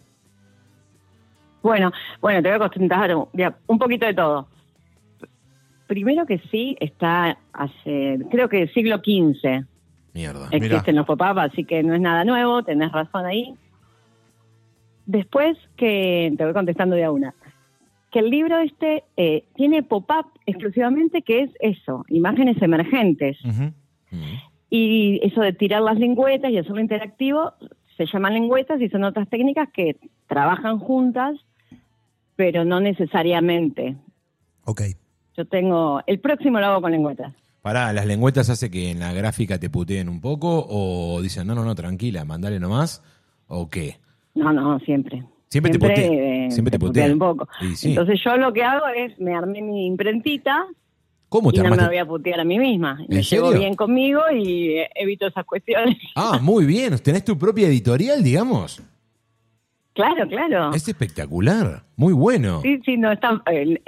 Bueno, 1.63 1.91
bueno, 2.21 2.41
te 2.43 2.49
voy 2.49 2.65
a 2.65 2.69
contar 2.69 3.15
un 3.67 3.79
poquito 3.79 4.05
de 4.05 4.13
todo. 4.13 4.47
Primero 5.87 6.25
que 6.25 6.39
sí, 6.51 6.75
está 6.79 7.37
hace, 7.53 8.19
creo 8.31 8.49
que 8.49 8.67
siglo 8.69 8.97
XV 8.97 9.65
Mierda. 10.15 10.47
Mirá. 10.49 10.65
existen 10.65 10.95
los 10.95 11.05
pop-up, 11.05 11.39
así 11.39 11.65
que 11.65 11.83
no 11.83 11.93
es 11.93 12.01
nada 12.01 12.23
nuevo, 12.23 12.63
tenés 12.63 12.91
razón 12.91 13.25
ahí. 13.25 13.53
después 15.05 15.57
que, 15.75 16.33
te 16.37 16.43
voy 16.43 16.53
contestando 16.53 16.95
de 16.95 17.03
a 17.03 17.11
una, 17.11 17.35
que 18.11 18.19
el 18.19 18.29
libro 18.29 18.57
este 18.59 19.03
eh, 19.17 19.43
tiene 19.55 19.83
pop-up 19.83 20.27
exclusivamente 20.45 21.21
que 21.21 21.41
es 21.41 21.51
eso, 21.59 22.05
imágenes 22.07 22.61
emergentes. 22.61 23.37
Y 24.69 25.19
eso 25.21 25.41
de 25.41 25.51
tirar 25.51 25.81
las 25.81 25.99
lengüetas 25.99 26.49
y 26.49 26.57
hacerlo 26.57 26.79
interactivo 26.79 27.53
se 27.97 28.05
llaman 28.05 28.33
lengüetas 28.33 28.81
y 28.81 28.89
son 28.89 29.03
otras 29.03 29.29
técnicas 29.29 29.69
que 29.73 29.97
trabajan 30.27 30.79
juntas, 30.79 31.35
pero 32.37 32.63
no 32.63 32.79
necesariamente. 32.79 33.97
Ok. 34.63 34.81
Yo 35.37 35.45
tengo, 35.45 36.01
el 36.07 36.19
próximo 36.19 36.59
lo 36.59 36.65
hago 36.67 36.81
con 36.81 36.91
lengüetas. 36.91 37.33
Pará, 37.61 37.91
¿las 37.93 38.05
lengüetas 38.05 38.49
hace 38.49 38.69
que 38.69 38.91
en 38.91 38.99
la 38.99 39.11
gráfica 39.13 39.59
te 39.59 39.69
puteen 39.69 40.07
un 40.07 40.21
poco? 40.21 40.65
¿O 40.69 41.21
dicen, 41.21 41.47
no, 41.47 41.55
no, 41.55 41.65
no, 41.65 41.73
tranquila, 41.75 42.23
mandale 42.23 42.59
nomás? 42.59 43.03
¿O 43.47 43.69
qué? 43.69 43.97
No, 44.35 44.53
no, 44.53 44.79
siempre. 44.79 45.23
Siempre 45.49 45.71
te 45.71 45.79
putean. 45.79 46.13
eh, 46.13 46.47
Siempre 46.51 46.71
te 46.71 46.79
putean 46.79 47.11
putean. 47.11 47.11
un 47.13 47.19
poco. 47.19 47.47
Y 47.61 47.75
sí. 47.75 47.89
Entonces 47.89 48.19
yo 48.23 48.37
lo 48.37 48.53
que 48.53 48.63
hago 48.63 48.85
es, 48.95 49.19
me 49.19 49.33
armé 49.33 49.61
mi 49.61 49.87
imprentita 49.87 50.65
¿Cómo 51.29 51.49
y 51.49 51.53
te 51.53 51.63
no 51.63 51.75
me 51.75 51.87
voy 51.87 51.97
a 51.97 52.05
putear 52.05 52.39
a 52.39 52.43
mí 52.43 52.59
misma. 52.59 52.97
¿En 53.09 53.15
Me 53.17 53.23
llevo 53.23 53.51
bien 53.51 53.73
conmigo 53.75 54.21
y 54.31 54.77
eh, 54.77 54.89
evito 54.95 55.27
esas 55.27 55.43
cuestiones. 55.45 55.97
Ah, 56.15 56.39
muy 56.41 56.65
bien. 56.65 56.97
¿Tenés 56.99 57.25
tu 57.25 57.37
propia 57.37 57.67
editorial, 57.67 58.23
digamos? 58.23 58.81
claro, 59.93 60.27
claro. 60.27 60.73
Es 60.73 60.87
espectacular. 60.87 61.83
Muy 61.95 62.13
bueno. 62.13 62.61
Sí, 62.61 62.79
sí, 62.85 62.97
no 62.97 63.11
está. 63.11 63.41
eh, 63.51 63.81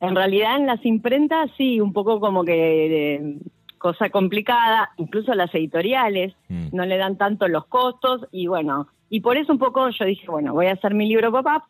en 0.00 0.14
realidad 0.14 0.56
en 0.56 0.66
las 0.66 0.84
imprentas 0.84 1.50
sí, 1.56 1.80
un 1.80 1.92
poco 1.92 2.20
como 2.20 2.44
que 2.44 3.14
eh, 3.16 3.38
cosa 3.78 4.10
complicada, 4.10 4.90
incluso 4.96 5.34
las 5.34 5.54
editoriales 5.54 6.34
Mm. 6.48 6.68
no 6.72 6.84
le 6.86 6.96
dan 6.96 7.16
tanto 7.16 7.48
los 7.48 7.66
costos 7.66 8.26
y 8.32 8.46
bueno, 8.46 8.88
y 9.10 9.20
por 9.20 9.36
eso 9.36 9.52
un 9.52 9.58
poco 9.58 9.88
yo 9.90 10.04
dije, 10.04 10.26
bueno, 10.28 10.52
voy 10.52 10.66
a 10.66 10.72
hacer 10.72 10.94
mi 10.94 11.06
libro 11.08 11.30
pop-up. 11.32 11.62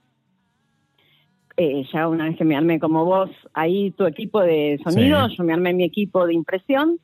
Eh, 1.59 1.85
ya 1.91 2.07
una 2.07 2.25
vez 2.25 2.37
que 2.37 2.45
me 2.45 2.55
armé 2.55 2.79
como 2.79 3.05
vos 3.07 3.31
ahí 3.55 3.91
tu 3.93 4.05
equipo 4.05 4.43
de 4.43 4.79
sonido, 4.85 5.27
Sí. 5.31 5.37
yo 5.39 5.45
me 5.45 5.55
armé 5.55 5.73
mi 5.73 5.85
equipo 5.85 6.27
de 6.27 6.35
impresión 6.35 6.99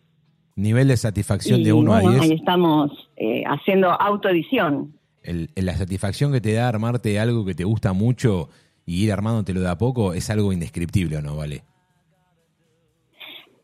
Nivel 0.57 0.89
de 0.89 0.99
satisfacción 0.99 1.61
y 1.61 1.65
de 1.65 1.73
1 1.73 1.91
bueno, 1.93 2.09
a 2.09 2.13
10. 2.13 2.23
ahí 2.25 2.33
estamos 2.33 3.09
eh, 3.17 3.43
haciendo 3.47 3.91
autoedición. 3.91 4.93
el- 5.23 5.49
la 5.55 5.75
satisfacción 5.75 6.33
que 6.33 6.41
te 6.43 6.53
da 6.53 6.69
armarte 6.69 7.19
algo 7.19 7.45
que 7.47 7.55
te 7.55 7.65
gusta 7.65 7.93
mucho 7.95 8.51
y 8.87 9.05
ir 9.05 9.13
armándotelo 9.13 9.61
de 9.61 9.69
a 9.71 9.79
poco 9.79 10.13
es 10.15 10.29
algo 10.31 10.53
indescriptible, 10.53 11.17
¿o 11.19 11.23
no? 11.23 11.37
Vale. 11.37 11.63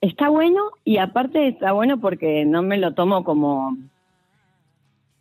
Está 0.00 0.28
bueno 0.28 0.62
y 0.84 0.98
aparte 0.98 1.48
está 1.48 1.72
bueno 1.72 2.00
porque 2.00 2.44
no 2.44 2.62
me 2.62 2.76
lo 2.78 2.94
tomo 2.94 3.24
como 3.24 3.76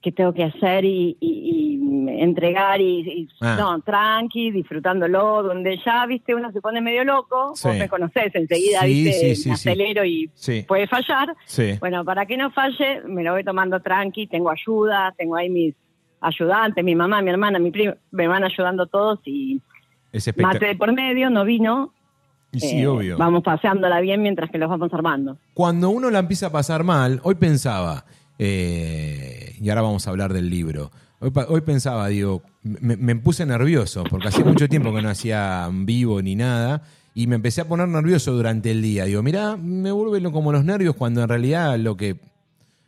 que 0.02 0.12
tengo 0.12 0.34
que 0.34 0.44
hacer 0.44 0.86
y, 0.86 1.18
y- 1.20 1.80
y 1.80 2.22
entregar 2.22 2.80
y, 2.80 3.00
y- 3.00 3.28
Ah. 3.42 3.58
no, 3.60 3.82
tranqui, 3.82 4.52
disfrutándolo, 4.52 5.42
donde 5.44 5.80
ya, 5.84 6.06
viste, 6.06 6.36
uno 6.36 6.52
se 6.52 6.62
pone 6.62 6.80
medio 6.82 7.04
loco, 7.04 7.54
Sí. 7.56 7.68
vos 7.68 7.78
me 7.78 7.90
conocés, 7.90 8.34
enseguida, 8.36 8.82
Sí, 8.82 8.88
viste, 9.04 9.36
sí, 9.36 9.50
me 9.50 9.56
acelero 9.56 10.06
y 10.06 10.30
puede 10.68 10.88
fallar. 10.88 11.36
Bueno, 11.80 12.06
para 12.06 12.26
que 12.28 12.38
no 12.38 12.52
falle, 12.52 13.02
me 13.08 13.24
lo 13.24 13.34
voy 13.34 13.44
tomando 13.44 13.82
tranqui, 13.82 14.28
tengo 14.28 14.52
ayuda, 14.52 15.14
tengo 15.18 15.36
ahí 15.36 15.50
mis 15.50 15.74
ayudantes, 16.22 16.84
mi 16.86 16.96
mamá, 16.96 17.22
mi 17.24 17.32
hermana, 17.32 17.58
mi 17.60 17.72
primo, 17.72 17.96
me 18.12 18.28
van 18.28 18.44
ayudando 18.44 18.86
todos 18.86 19.20
y 19.26 19.60
Es 20.12 20.30
mate 20.38 20.76
por 20.76 20.94
medio, 20.94 21.30
no 21.30 21.46
vino. 21.46 21.94
Y 22.52 22.60
sí, 22.60 22.80
eh, 22.80 22.88
obvio. 22.88 23.18
Vamos 23.18 23.44
paseándola 23.44 24.00
bien 24.00 24.22
mientras 24.22 24.50
que 24.50 24.58
los 24.58 24.70
vamos 24.70 24.94
armando. 24.94 25.38
Cuando 25.54 25.90
uno 25.90 26.10
la 26.10 26.20
empieza 26.20 26.48
a 26.48 26.52
pasar 26.52 26.84
mal, 26.84 27.20
hoy 27.24 27.36
pensaba, 27.36 28.06
eh, 28.40 29.56
y 29.60 29.70
ahora 29.70 29.82
vamos 29.82 30.08
a 30.08 30.10
hablar 30.10 30.34
del 30.34 30.50
libro, 30.50 30.92
hoy 31.20 31.62
pensaba, 31.62 32.08
digo, 32.08 32.44
me, 32.64 32.96
me 32.96 33.16
puse 33.16 33.46
nervioso, 33.46 34.04
porque 34.10 34.30
hacía 34.30 34.46
mucho 34.46 34.70
tiempo 34.70 34.94
que 34.94 35.02
no 35.02 35.10
hacía 35.10 35.70
vivo 35.72 36.22
ni 36.22 36.36
nada, 36.36 36.84
y 37.14 37.28
me 37.28 37.36
empecé 37.36 37.62
a 37.62 37.68
poner 37.68 37.88
nervioso 37.88 38.32
durante 38.32 38.72
el 38.72 38.82
día. 38.82 39.06
Digo, 39.06 39.24
mirá, 39.24 39.58
me 39.58 39.92
vuelven 39.92 40.32
como 40.32 40.52
los 40.52 40.64
nervios 40.64 40.96
cuando 40.96 41.24
en 41.24 41.28
realidad 41.28 41.78
lo 41.78 41.98
que 41.98 42.18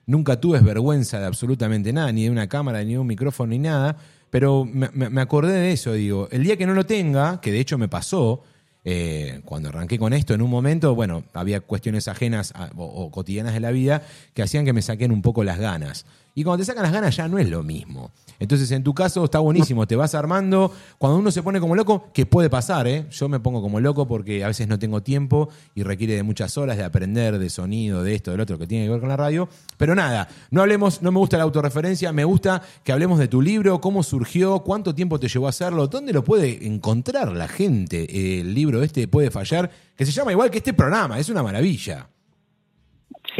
nunca 0.05 0.39
tuve 0.39 0.57
es 0.57 0.63
vergüenza 0.63 1.19
de 1.19 1.25
absolutamente 1.25 1.91
nada, 1.91 2.11
ni 2.11 2.25
de 2.25 2.29
una 2.29 2.47
cámara, 2.47 2.83
ni 2.83 2.93
de 2.93 2.99
un 2.99 3.07
micrófono, 3.07 3.49
ni 3.49 3.59
nada, 3.59 3.97
pero 4.29 4.65
me, 4.65 4.89
me- 4.91 5.21
acordé 5.21 5.53
de 5.53 5.71
eso, 5.71 5.93
digo, 5.93 6.27
el 6.31 6.43
día 6.43 6.57
que 6.57 6.65
no 6.65 6.73
lo 6.73 6.85
tenga, 6.85 7.41
que 7.41 7.51
de 7.51 7.59
hecho 7.59 7.77
me 7.77 7.87
pasó, 7.87 8.43
eh, 8.85 9.41
cuando 9.45 9.69
arranqué 9.69 9.97
con 9.99 10.13
esto, 10.13 10.33
en 10.33 10.41
un 10.41 10.49
momento, 10.49 10.95
bueno, 10.95 11.23
había 11.33 11.59
cuestiones 11.59 12.07
ajenas 12.07 12.53
o 12.77 13.11
cotidianas 13.11 13.53
de 13.53 13.59
la 13.59 13.71
vida 13.71 14.03
que 14.33 14.41
hacían 14.41 14.65
que 14.65 14.73
me 14.73 14.81
saquen 14.81 15.11
un 15.11 15.21
poco 15.21 15.43
las 15.43 15.59
ganas. 15.59 16.05
Y 16.35 16.43
cuando 16.43 16.61
te 16.61 16.65
sacan 16.65 16.83
las 16.83 16.91
ganas 16.91 17.15
ya 17.15 17.27
no 17.27 17.37
es 17.37 17.49
lo 17.49 17.63
mismo. 17.63 18.11
Entonces, 18.39 18.71
en 18.71 18.83
tu 18.83 18.93
caso 18.93 19.25
está 19.25 19.39
buenísimo, 19.39 19.85
te 19.85 19.95
vas 19.95 20.15
armando. 20.15 20.71
Cuando 20.97 21.19
uno 21.19 21.29
se 21.29 21.43
pone 21.43 21.59
como 21.59 21.75
loco, 21.75 22.07
que 22.13 22.25
puede 22.25 22.49
pasar, 22.49 22.87
¿eh? 22.87 23.05
Yo 23.11 23.27
me 23.27 23.39
pongo 23.39 23.61
como 23.61 23.79
loco 23.81 24.07
porque 24.07 24.43
a 24.43 24.47
veces 24.47 24.67
no 24.67 24.79
tengo 24.79 25.03
tiempo 25.03 25.49
y 25.75 25.83
requiere 25.83 26.15
de 26.15 26.23
muchas 26.23 26.57
horas 26.57 26.77
de 26.77 26.85
aprender 26.85 27.37
de 27.37 27.49
sonido, 27.49 28.01
de 28.01 28.15
esto, 28.15 28.31
del 28.31 28.39
otro, 28.39 28.57
que 28.57 28.65
tiene 28.65 28.85
que 28.85 28.91
ver 28.91 28.99
con 29.01 29.09
la 29.09 29.17
radio. 29.17 29.49
Pero 29.77 29.93
nada, 29.93 30.29
no 30.51 30.61
hablemos, 30.61 31.01
no 31.01 31.11
me 31.11 31.19
gusta 31.19 31.37
la 31.37 31.43
autorreferencia, 31.43 32.13
me 32.13 32.23
gusta 32.23 32.61
que 32.83 32.93
hablemos 32.93 33.19
de 33.19 33.27
tu 33.27 33.41
libro, 33.41 33.81
cómo 33.81 34.03
surgió, 34.03 34.59
cuánto 34.59 34.95
tiempo 34.95 35.19
te 35.19 35.27
llevó 35.27 35.47
a 35.47 35.49
hacerlo, 35.49 35.87
dónde 35.87 36.13
lo 36.13 36.23
puede 36.23 36.65
encontrar 36.65 37.33
la 37.33 37.49
gente. 37.49 38.03
Eh, 38.03 38.41
el 38.41 38.53
libro 38.53 38.81
este 38.83 39.07
puede 39.09 39.31
fallar, 39.31 39.69
que 39.97 40.05
se 40.05 40.13
llama 40.13 40.31
igual 40.31 40.49
que 40.49 40.59
este 40.59 40.73
programa, 40.73 41.19
es 41.19 41.27
una 41.27 41.43
maravilla. 41.43 42.07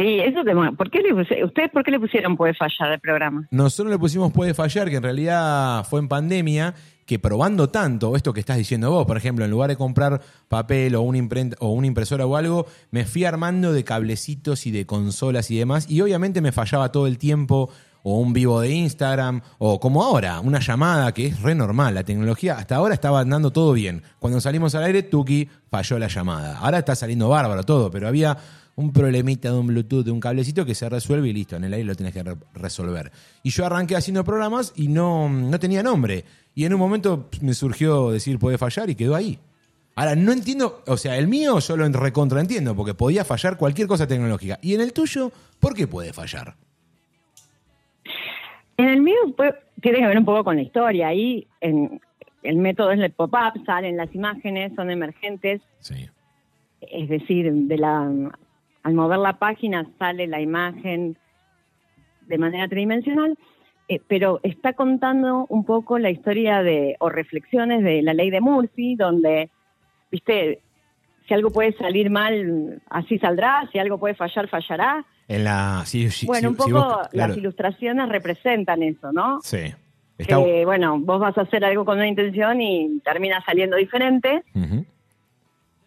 Sí, 0.00 0.18
eso 0.18 0.42
te... 0.44 0.54
¿Por 0.54 0.90
qué 0.90 1.02
le 1.02 1.12
¿Ustedes 1.44 1.70
por 1.70 1.84
qué 1.84 1.90
le 1.90 2.00
pusieron 2.00 2.34
Puede 2.34 2.54
Fallar 2.54 2.92
al 2.92 3.00
programa? 3.00 3.46
Nosotros 3.50 3.92
le 3.92 3.98
pusimos 3.98 4.32
puede 4.32 4.54
fallar, 4.54 4.88
que 4.88 4.96
en 4.96 5.02
realidad 5.02 5.84
fue 5.84 6.00
en 6.00 6.08
pandemia, 6.08 6.74
que 7.04 7.18
probando 7.18 7.68
tanto 7.68 8.16
esto 8.16 8.32
que 8.32 8.40
estás 8.40 8.56
diciendo 8.56 8.90
vos, 8.90 9.04
por 9.04 9.18
ejemplo, 9.18 9.44
en 9.44 9.50
lugar 9.50 9.68
de 9.68 9.76
comprar 9.76 10.22
papel 10.48 10.94
o 10.94 11.02
una, 11.02 11.18
imprenta, 11.18 11.58
o 11.60 11.72
una 11.72 11.86
impresora 11.86 12.24
o 12.24 12.34
algo, 12.36 12.64
me 12.90 13.04
fui 13.04 13.26
armando 13.26 13.74
de 13.74 13.84
cablecitos 13.84 14.66
y 14.66 14.70
de 14.70 14.86
consolas 14.86 15.50
y 15.50 15.58
demás, 15.58 15.90
y 15.90 16.00
obviamente 16.00 16.40
me 16.40 16.52
fallaba 16.52 16.90
todo 16.92 17.06
el 17.06 17.18
tiempo, 17.18 17.70
o 18.02 18.18
un 18.18 18.32
vivo 18.32 18.58
de 18.62 18.70
Instagram, 18.70 19.42
o 19.58 19.80
como 19.80 20.02
ahora, 20.02 20.40
una 20.40 20.60
llamada, 20.60 21.12
que 21.12 21.26
es 21.26 21.42
re 21.42 21.54
normal, 21.54 21.94
la 21.94 22.04
tecnología 22.04 22.56
hasta 22.56 22.76
ahora 22.76 22.94
estaba 22.94 23.20
andando 23.20 23.50
todo 23.50 23.74
bien. 23.74 24.02
Cuando 24.18 24.40
salimos 24.40 24.74
al 24.74 24.84
aire, 24.84 25.02
Tuki 25.02 25.46
falló 25.70 25.98
la 25.98 26.08
llamada. 26.08 26.58
Ahora 26.58 26.78
está 26.78 26.94
saliendo 26.94 27.28
bárbaro 27.28 27.64
todo, 27.64 27.90
pero 27.90 28.08
había 28.08 28.38
un 28.80 28.92
problemita 28.92 29.50
de 29.52 29.58
un 29.58 29.66
Bluetooth, 29.68 30.04
de 30.04 30.10
un 30.10 30.20
cablecito 30.20 30.64
que 30.66 30.74
se 30.74 30.88
resuelve 30.88 31.28
y 31.28 31.32
listo, 31.32 31.56
en 31.56 31.64
el 31.64 31.72
aire 31.74 31.84
lo 31.86 31.94
tenés 31.94 32.12
que 32.12 32.22
re- 32.22 32.36
resolver. 32.54 33.12
Y 33.42 33.50
yo 33.50 33.64
arranqué 33.66 33.96
haciendo 33.96 34.24
programas 34.24 34.72
y 34.76 34.88
no, 34.88 35.28
no 35.28 35.58
tenía 35.58 35.82
nombre. 35.82 36.24
Y 36.54 36.64
en 36.64 36.74
un 36.74 36.80
momento 36.80 37.28
me 37.42 37.54
surgió 37.54 38.10
decir 38.10 38.38
puede 38.38 38.58
fallar 38.58 38.90
y 38.90 38.94
quedó 38.94 39.14
ahí. 39.14 39.38
Ahora, 39.96 40.14
no 40.16 40.32
entiendo, 40.32 40.82
o 40.86 40.96
sea, 40.96 41.18
el 41.18 41.28
mío 41.28 41.58
yo 41.58 41.76
lo 41.76 41.86
recontraentiendo 41.88 42.74
porque 42.74 42.94
podía 42.94 43.24
fallar 43.24 43.56
cualquier 43.56 43.86
cosa 43.86 44.06
tecnológica. 44.06 44.58
Y 44.62 44.74
en 44.74 44.80
el 44.80 44.92
tuyo, 44.92 45.30
¿por 45.58 45.74
qué 45.74 45.86
puede 45.86 46.12
fallar? 46.12 46.54
En 48.76 48.88
el 48.88 49.02
mío 49.02 49.16
pues, 49.36 49.54
tiene 49.82 49.98
que 49.98 50.06
ver 50.06 50.18
un 50.18 50.24
poco 50.24 50.44
con 50.44 50.56
la 50.56 50.62
historia. 50.62 51.08
Ahí 51.08 51.46
en, 51.60 52.00
el 52.42 52.56
método 52.56 52.92
es 52.92 53.00
el 53.00 53.10
pop-up, 53.12 53.62
salen 53.66 53.96
las 53.96 54.14
imágenes, 54.14 54.72
son 54.74 54.90
emergentes, 54.90 55.60
Sí. 55.80 56.08
es 56.80 57.08
decir, 57.08 57.52
de 57.52 57.76
la 57.76 58.10
al 58.82 58.94
mover 58.94 59.18
la 59.18 59.34
página 59.38 59.86
sale 59.98 60.26
la 60.26 60.40
imagen 60.40 61.16
de 62.26 62.38
manera 62.38 62.68
tridimensional, 62.68 63.36
eh, 63.88 64.00
pero 64.06 64.40
está 64.42 64.72
contando 64.74 65.46
un 65.48 65.64
poco 65.64 65.98
la 65.98 66.10
historia 66.10 66.62
de 66.62 66.96
o 67.00 67.08
reflexiones 67.08 67.82
de 67.82 68.02
la 68.02 68.14
ley 68.14 68.30
de 68.30 68.40
Murphy, 68.40 68.94
donde, 68.94 69.50
viste, 70.10 70.60
si 71.26 71.34
algo 71.34 71.50
puede 71.50 71.72
salir 71.72 72.08
mal, 72.10 72.80
así 72.88 73.18
saldrá, 73.18 73.68
si 73.72 73.78
algo 73.78 73.98
puede 73.98 74.14
fallar, 74.14 74.48
fallará. 74.48 75.04
En 75.28 75.44
la. 75.44 75.82
sí, 75.86 76.10
sí, 76.10 76.26
bueno, 76.26 76.40
sí, 76.40 76.46
un 76.46 76.56
poco 76.56 76.68
sí, 76.68 76.72
vos- 76.72 77.08
claro, 77.08 77.28
las 77.28 77.36
ilustraciones 77.36 78.08
representan 78.08 78.82
eso, 78.82 79.12
¿no? 79.12 79.40
Sí. 79.42 79.74
Está- 80.18 80.36
Que, 80.44 80.64
bueno, 80.64 80.98
vos 81.00 81.18
vas 81.20 81.36
a 81.38 81.42
hacer 81.42 81.64
algo 81.64 81.84
con 81.84 81.96
una 81.98 82.06
intención 82.08 82.60
y 82.60 83.00
termina 83.04 83.40
saliendo 83.44 83.76
diferente, 83.76 84.42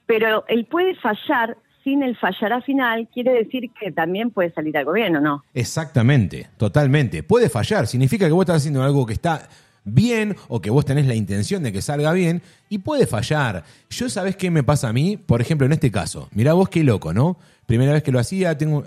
pero 0.05 0.43
el 0.47 0.65
puede 0.65 0.95
fallar 0.95 1.57
sin 1.83 2.03
el 2.03 2.15
fallará 2.17 2.61
final 2.61 3.07
quiere 3.13 3.33
decir 3.33 3.71
que 3.79 3.91
también 3.91 4.31
puede 4.31 4.51
salir 4.53 4.77
algo 4.77 4.93
bien, 4.93 5.15
¿o 5.15 5.21
no? 5.21 5.43
Exactamente, 5.53 6.49
totalmente. 6.57 7.23
Puede 7.23 7.49
fallar, 7.49 7.87
significa 7.87 8.25
que 8.25 8.31
vos 8.31 8.43
estás 8.43 8.57
haciendo 8.57 8.83
algo 8.83 9.05
que 9.05 9.13
está 9.13 9.47
bien 9.85 10.35
o 10.47 10.61
que 10.61 10.69
vos 10.69 10.85
tenés 10.85 11.07
la 11.07 11.15
intención 11.15 11.61
de 11.63 11.71
que 11.71 11.81
salga 11.81 12.13
bien 12.13 12.41
y 12.69 12.79
puede 12.79 13.05
fallar. 13.05 13.63
Yo 13.89 14.09
sabés 14.09 14.35
qué 14.35 14.49
me 14.49 14.63
pasa 14.63 14.89
a 14.89 14.93
mí, 14.93 15.17
por 15.17 15.41
ejemplo, 15.41 15.65
en 15.65 15.73
este 15.73 15.91
caso. 15.91 16.29
Mirá 16.31 16.53
vos 16.53 16.69
qué 16.69 16.83
loco, 16.83 17.13
¿no? 17.13 17.37
Primera 17.65 17.93
vez 17.93 18.03
que 18.03 18.11
lo 18.11 18.19
hacía, 18.19 18.57
tengo, 18.57 18.83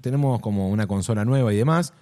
tenemos 0.00 0.40
como 0.40 0.68
una 0.68 0.86
consola 0.86 1.24
nueva 1.24 1.52
y 1.52 1.56
demás. 1.56 1.94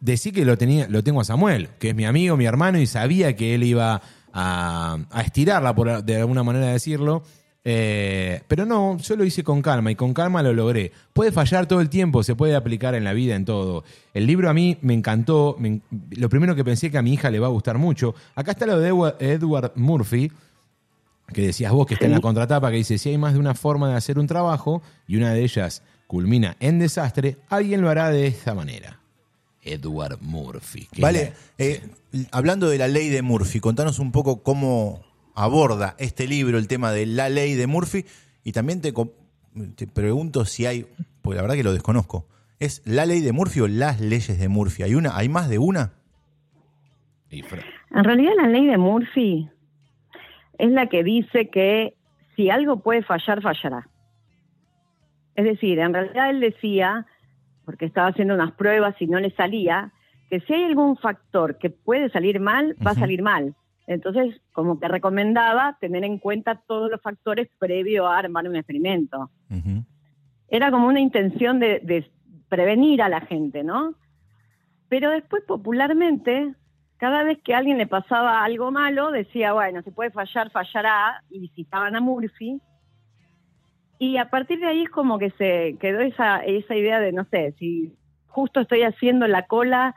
Decí 0.00 0.32
que 0.32 0.44
lo, 0.44 0.58
tenía, 0.58 0.88
lo 0.88 1.02
tengo 1.02 1.20
a 1.20 1.24
Samuel, 1.24 1.70
que 1.78 1.90
es 1.90 1.94
mi 1.94 2.04
amigo, 2.04 2.36
mi 2.36 2.44
hermano, 2.44 2.78
y 2.78 2.86
sabía 2.86 3.34
que 3.34 3.54
él 3.54 3.62
iba 3.62 4.02
a, 4.32 4.98
a 5.10 5.22
estirarla, 5.22 5.74
por, 5.74 6.04
de 6.04 6.16
alguna 6.16 6.42
manera 6.42 6.66
decirlo, 6.66 7.22
Eh, 7.68 8.42
pero 8.46 8.64
no, 8.64 8.96
yo 8.98 9.16
lo 9.16 9.24
hice 9.24 9.42
con 9.42 9.60
calma 9.60 9.90
y 9.90 9.96
con 9.96 10.14
calma 10.14 10.40
lo 10.40 10.52
logré. 10.52 10.92
Puede 11.12 11.32
fallar 11.32 11.66
todo 11.66 11.80
el 11.80 11.88
tiempo, 11.90 12.22
se 12.22 12.36
puede 12.36 12.54
aplicar 12.54 12.94
en 12.94 13.02
la 13.02 13.12
vida, 13.12 13.34
en 13.34 13.44
todo. 13.44 13.82
El 14.14 14.24
libro 14.28 14.48
a 14.48 14.54
mí 14.54 14.78
me 14.82 14.94
encantó. 14.94 15.56
me 15.58 15.80
lo 16.10 16.28
primero 16.28 16.54
que 16.54 16.64
pensé 16.64 16.92
que 16.92 16.98
a 16.98 17.02
mi 17.02 17.12
hija 17.14 17.28
le 17.28 17.40
va 17.40 17.48
a 17.48 17.50
gustar 17.50 17.76
mucho. 17.76 18.14
Acá 18.36 18.52
está 18.52 18.66
lo 18.66 18.78
de 18.78 18.90
Edward- 18.90 19.72
Murphy, 19.74 20.30
que 21.34 21.42
decías 21.42 21.72
vos 21.72 21.86
que 21.88 21.94
está 21.94 22.06
en 22.06 22.12
la 22.12 22.20
contratapa, 22.20 22.70
que 22.70 22.76
dice, 22.76 22.98
si 22.98 23.08
hay 23.08 23.18
más 23.18 23.32
de 23.32 23.40
una 23.40 23.56
forma 23.56 23.88
de 23.90 23.96
hacer 23.96 24.16
un 24.20 24.28
trabajo 24.28 24.80
y 25.08 25.16
una 25.16 25.32
de 25.32 25.42
ellas 25.42 25.82
culmina 26.06 26.56
en 26.60 26.78
desastre, 26.78 27.36
alguien 27.48 27.80
lo 27.80 27.90
hará 27.90 28.10
de 28.10 28.28
esta 28.28 28.54
manera. 28.54 29.00
Edward 29.60 30.18
Murphy. 30.20 30.86
Vale, 31.00 31.32
eh, 31.58 31.80
hablando 32.30 32.68
de 32.68 32.78
la 32.78 32.86
ley 32.86 33.08
de 33.08 33.22
Murphy, 33.22 33.58
contanos 33.58 33.98
un 33.98 34.12
poco 34.12 34.44
cómo 34.44 35.02
aborda 35.36 35.94
este 35.98 36.26
libro 36.26 36.58
el 36.58 36.66
tema 36.66 36.90
de 36.90 37.06
la 37.06 37.28
ley 37.28 37.54
de 37.54 37.66
Murphy 37.66 38.04
y 38.42 38.52
también 38.52 38.80
te, 38.80 38.92
te 39.76 39.86
pregunto 39.86 40.44
si 40.44 40.66
hay, 40.66 40.86
porque 41.22 41.36
la 41.36 41.42
verdad 41.42 41.56
que 41.56 41.62
lo 41.62 41.72
desconozco, 41.72 42.26
¿es 42.58 42.82
la 42.84 43.06
ley 43.06 43.20
de 43.20 43.32
Murphy 43.32 43.60
o 43.60 43.68
las 43.68 44.00
leyes 44.00 44.38
de 44.38 44.48
Murphy? 44.48 44.82
¿Hay 44.82 44.94
una? 44.94 45.16
¿Hay 45.16 45.28
más 45.28 45.48
de 45.48 45.58
una? 45.58 45.92
En 47.30 48.04
realidad 48.04 48.32
la 48.36 48.48
ley 48.48 48.66
de 48.66 48.78
Murphy 48.78 49.48
es 50.58 50.70
la 50.70 50.86
que 50.86 51.04
dice 51.04 51.48
que 51.50 51.94
si 52.34 52.50
algo 52.50 52.80
puede 52.80 53.02
fallar, 53.02 53.42
fallará. 53.42 53.88
Es 55.34 55.44
decir, 55.44 55.78
en 55.78 55.92
realidad 55.92 56.30
él 56.30 56.40
decía, 56.40 57.06
porque 57.64 57.84
estaba 57.84 58.08
haciendo 58.08 58.34
unas 58.34 58.52
pruebas 58.52 58.94
y 59.00 59.06
no 59.06 59.20
le 59.20 59.30
salía, 59.32 59.92
que 60.30 60.40
si 60.40 60.54
hay 60.54 60.64
algún 60.64 60.96
factor 60.96 61.58
que 61.58 61.70
puede 61.70 62.08
salir 62.10 62.40
mal, 62.40 62.74
va 62.84 62.92
a 62.92 62.94
salir 62.94 63.22
mal. 63.22 63.54
Entonces, 63.86 64.40
como 64.52 64.80
que 64.80 64.88
recomendaba 64.88 65.76
tener 65.80 66.04
en 66.04 66.18
cuenta 66.18 66.60
todos 66.66 66.90
los 66.90 67.00
factores 67.00 67.48
previo 67.58 68.06
a 68.06 68.18
armar 68.18 68.48
un 68.48 68.56
experimento. 68.56 69.30
Era 70.48 70.70
como 70.70 70.88
una 70.88 71.00
intención 71.00 71.60
de, 71.60 71.80
de 71.80 72.10
prevenir 72.48 73.02
a 73.02 73.08
la 73.08 73.20
gente, 73.20 73.62
¿no? 73.62 73.94
Pero 74.88 75.10
después, 75.10 75.42
popularmente, 75.44 76.54
cada 76.96 77.22
vez 77.22 77.38
que 77.42 77.54
a 77.54 77.58
alguien 77.58 77.78
le 77.78 77.86
pasaba 77.86 78.44
algo 78.44 78.70
malo, 78.70 79.10
decía, 79.10 79.52
bueno, 79.52 79.82
si 79.82 79.90
puede 79.90 80.10
fallar, 80.10 80.50
fallará, 80.50 81.22
y 81.30 81.48
citaban 81.48 81.96
a 81.96 82.00
Murphy. 82.00 82.60
Y 83.98 84.16
a 84.18 84.30
partir 84.30 84.60
de 84.60 84.66
ahí 84.66 84.82
es 84.82 84.90
como 84.90 85.18
que 85.18 85.30
se 85.30 85.76
quedó 85.80 86.00
esa, 86.00 86.38
esa 86.44 86.74
idea 86.74 87.00
de, 87.00 87.12
no 87.12 87.24
sé, 87.30 87.54
si 87.58 87.96
justo 88.26 88.60
estoy 88.60 88.82
haciendo 88.82 89.26
la 89.26 89.46
cola 89.46 89.94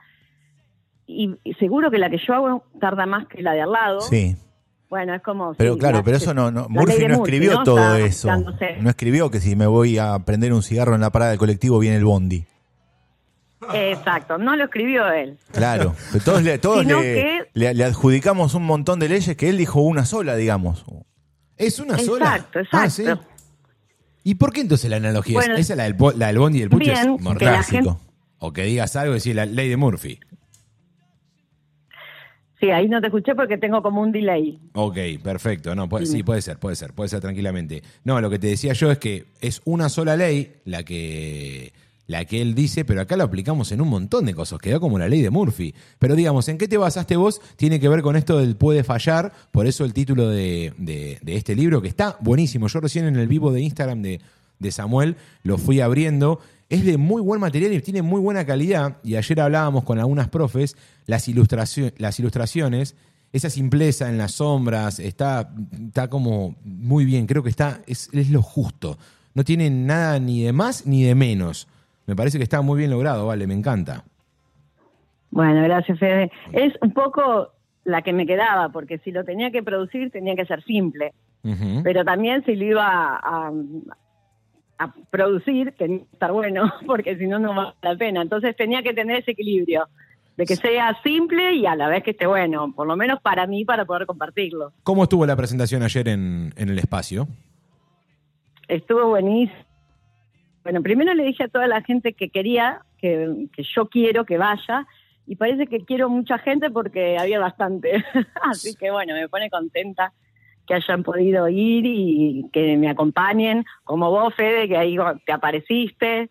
y, 1.24 1.38
y 1.44 1.54
seguro 1.54 1.90
que 1.90 1.98
la 1.98 2.08
que 2.10 2.18
yo 2.26 2.34
hago 2.34 2.64
tarda 2.80 3.06
más 3.06 3.26
que 3.28 3.42
la 3.42 3.52
de 3.52 3.62
al 3.62 3.72
lado. 3.72 4.00
Sí, 4.00 4.36
Bueno, 4.88 5.14
es 5.14 5.22
como... 5.22 5.54
pero 5.54 5.74
sí, 5.74 5.80
claro, 5.80 5.98
la- 5.98 6.02
pero 6.04 6.16
eso 6.16 6.34
no, 6.34 6.50
Murphy 6.68 7.02
no 7.06 7.16
Murphy, 7.18 7.22
escribió 7.32 7.54
¿no? 7.54 7.62
todo 7.64 7.78
Está 7.96 7.98
eso. 8.06 8.28
dándose. 8.28 8.76
No 8.80 8.90
escribió 8.90 9.30
que 9.30 9.40
si 9.40 9.54
me 9.56 9.66
voy 9.66 9.98
a 9.98 10.18
prender 10.20 10.52
un 10.52 10.62
cigarro 10.62 10.94
en 10.94 11.00
la 11.00 11.10
parada 11.10 11.30
del 11.30 11.38
colectivo 11.38 11.78
viene 11.78 11.96
el 11.96 12.04
bondi. 12.04 12.44
Exacto, 13.74 14.38
no 14.38 14.56
lo 14.56 14.64
escribió 14.64 15.06
él. 15.12 15.36
Claro, 15.52 15.94
pero 16.12 16.24
todos, 16.24 16.42
le, 16.42 16.58
todos 16.58 16.84
le, 16.86 16.94
que- 16.94 17.40
le- 17.52 17.74
le 17.74 17.84
adjudicamos 17.84 18.54
un 18.54 18.64
montón 18.64 18.98
de 18.98 19.08
leyes 19.08 19.36
que 19.36 19.48
él 19.50 19.58
dijo 19.58 19.80
una 19.82 20.06
sola, 20.06 20.34
digamos. 20.36 20.84
¿Es 21.58 21.78
una 21.78 21.98
sola? 21.98 22.36
Exacto, 22.36 22.60
Ah, 22.72 22.84
exacto. 22.86 23.22
¿sí? 23.22 23.42
¿Y 24.24 24.34
por 24.36 24.52
qué 24.52 24.62
entonces 24.62 24.88
la 24.90 24.96
analogía 24.96 25.34
Bueno, 25.34 25.54
es 25.54 25.60
esa, 25.60 25.76
la 25.76 25.84
del, 25.84 25.96
la 26.16 26.28
del 26.28 26.38
bondi 26.38 26.58
y 26.58 26.62
el 26.62 26.70
pucho, 26.70 26.90
bien, 26.90 27.16
es 27.52 27.66
gente- 27.66 27.90
O 28.38 28.52
que 28.52 28.62
digas 28.64 28.96
algo 28.96 29.12
y 29.12 29.16
decir 29.16 29.36
la 29.36 29.44
ley 29.46 29.68
de 29.68 29.76
Murphy. 29.76 30.18
Sí, 32.60 32.70
ahí 32.70 32.88
no 32.88 33.00
te 33.00 33.06
escuché 33.06 33.34
porque 33.34 33.56
tengo 33.56 33.82
como 33.82 34.02
un 34.02 34.12
delay. 34.12 34.58
Ok, 34.74 34.98
perfecto. 35.22 35.74
No, 35.74 35.88
puede, 35.88 36.04
sí, 36.06 36.22
puede 36.22 36.42
ser, 36.42 36.58
puede 36.58 36.76
ser, 36.76 36.92
puede 36.92 37.08
ser 37.08 37.20
tranquilamente. 37.20 37.82
No, 38.04 38.20
lo 38.20 38.28
que 38.28 38.38
te 38.38 38.48
decía 38.48 38.74
yo 38.74 38.90
es 38.90 38.98
que 38.98 39.24
es 39.40 39.62
una 39.64 39.88
sola 39.88 40.14
ley 40.16 40.52
la 40.66 40.82
que, 40.82 41.72
la 42.06 42.26
que 42.26 42.42
él 42.42 42.54
dice, 42.54 42.84
pero 42.84 43.00
acá 43.00 43.16
lo 43.16 43.24
aplicamos 43.24 43.72
en 43.72 43.80
un 43.80 43.88
montón 43.88 44.26
de 44.26 44.34
cosas. 44.34 44.58
Quedó 44.58 44.78
como 44.78 44.98
la 44.98 45.08
ley 45.08 45.22
de 45.22 45.30
Murphy. 45.30 45.74
Pero 45.98 46.14
digamos, 46.16 46.48
¿en 46.48 46.58
qué 46.58 46.68
te 46.68 46.76
basaste 46.76 47.16
vos? 47.16 47.40
Tiene 47.56 47.80
que 47.80 47.88
ver 47.88 48.02
con 48.02 48.14
esto 48.16 48.38
del 48.38 48.56
puede 48.56 48.84
fallar. 48.84 49.32
Por 49.52 49.66
eso 49.66 49.86
el 49.86 49.94
título 49.94 50.28
de, 50.28 50.74
de- 50.76 51.18
de 51.22 51.36
este 51.36 51.54
libro, 51.56 51.80
que 51.80 51.88
está 51.88 52.18
buenísimo. 52.20 52.68
Yo 52.68 52.80
recién 52.80 53.06
en 53.06 53.16
el 53.16 53.26
vivo 53.26 53.52
de 53.52 53.62
Instagram 53.62 54.02
de, 54.02 54.20
de 54.58 54.70
Samuel 54.70 55.16
lo 55.44 55.56
fui 55.56 55.80
abriendo. 55.80 56.40
Es 56.70 56.84
de 56.86 56.96
muy 56.96 57.20
buen 57.20 57.40
material 57.40 57.72
y 57.74 57.80
tiene 57.82 58.00
muy 58.00 58.20
buena 58.20 58.46
calidad. 58.46 58.96
Y 59.04 59.16
ayer 59.16 59.40
hablábamos 59.40 59.84
con 59.84 59.98
algunas 59.98 60.28
profes, 60.28 60.76
las, 61.06 61.28
ilustracio- 61.28 61.92
las 61.98 62.18
ilustraciones, 62.18 62.96
esa 63.32 63.50
simpleza 63.50 64.08
en 64.08 64.16
las 64.18 64.32
sombras, 64.32 64.98
está, 65.00 65.50
está 65.88 66.08
como 66.08 66.54
muy 66.64 67.04
bien. 67.04 67.26
Creo 67.26 67.42
que 67.42 67.50
está, 67.50 67.80
es, 67.86 68.08
es 68.14 68.30
lo 68.30 68.40
justo. 68.40 68.96
No 69.34 69.44
tiene 69.44 69.68
nada 69.68 70.18
ni 70.18 70.42
de 70.42 70.52
más 70.52 70.86
ni 70.86 71.02
de 71.04 71.14
menos. 71.14 71.68
Me 72.06 72.16
parece 72.16 72.38
que 72.38 72.44
está 72.44 72.62
muy 72.62 72.78
bien 72.78 72.90
logrado, 72.90 73.26
vale, 73.26 73.46
me 73.46 73.54
encanta. 73.54 74.04
Bueno, 75.30 75.62
gracias, 75.62 75.98
Fede. 75.98 76.30
Es 76.52 76.72
un 76.82 76.92
poco 76.92 77.52
la 77.84 78.02
que 78.02 78.12
me 78.12 78.26
quedaba, 78.26 78.70
porque 78.70 78.98
si 78.98 79.10
lo 79.12 79.24
tenía 79.24 79.50
que 79.50 79.62
producir 79.62 80.10
tenía 80.10 80.34
que 80.34 80.44
ser 80.46 80.62
simple, 80.64 81.12
pero 81.82 82.04
también 82.04 82.44
si 82.44 82.54
lo 82.56 82.64
iba 82.64 83.16
a, 83.16 83.50
a 84.80 84.94
producir 85.10 85.74
tenía 85.76 85.98
que 85.98 86.12
estar 86.12 86.32
bueno, 86.32 86.72
porque 86.86 87.16
si 87.16 87.26
no, 87.26 87.38
no 87.38 87.54
vale 87.54 87.74
la 87.82 87.96
pena. 87.96 88.22
Entonces 88.22 88.56
tenía 88.56 88.82
que 88.82 88.94
tener 88.94 89.20
ese 89.20 89.32
equilibrio, 89.32 89.86
de 90.36 90.46
que 90.46 90.56
sea 90.56 90.98
simple 91.02 91.52
y 91.52 91.66
a 91.66 91.76
la 91.76 91.88
vez 91.88 92.02
que 92.02 92.12
esté 92.12 92.26
bueno, 92.26 92.72
por 92.72 92.86
lo 92.86 92.96
menos 92.96 93.20
para 93.20 93.46
mí, 93.46 93.66
para 93.66 93.84
poder 93.84 94.06
compartirlo. 94.06 94.72
¿Cómo 94.82 95.02
estuvo 95.02 95.26
la 95.26 95.36
presentación 95.36 95.82
ayer 95.82 96.08
en, 96.08 96.54
en 96.56 96.70
el 96.70 96.78
espacio? 96.78 97.28
Estuvo 98.66 99.06
buenísimo. 99.08 99.58
Bueno, 100.62 100.82
primero 100.82 101.12
le 101.12 101.24
dije 101.24 101.44
a 101.44 101.48
toda 101.48 101.66
la 101.66 101.82
gente 101.82 102.14
que 102.14 102.30
quería, 102.30 102.80
que, 102.98 103.48
que 103.52 103.62
yo 103.62 103.88
quiero 103.88 104.24
que 104.24 104.38
vaya, 104.38 104.86
y 105.26 105.36
parece 105.36 105.66
que 105.66 105.84
quiero 105.84 106.08
mucha 106.08 106.38
gente 106.38 106.70
porque 106.70 107.18
había 107.18 107.38
bastante. 107.38 108.02
Así 108.42 108.74
que 108.76 108.90
bueno, 108.90 109.14
me 109.14 109.28
pone 109.28 109.50
contenta 109.50 110.12
que 110.70 110.74
hayan 110.76 111.02
podido 111.02 111.48
ir 111.48 111.84
y 111.84 112.46
que 112.52 112.76
me 112.76 112.88
acompañen, 112.88 113.64
como 113.82 114.08
vos, 114.08 114.32
Fede, 114.36 114.68
que 114.68 114.76
ahí 114.76 114.96
te 115.26 115.32
apareciste. 115.32 116.30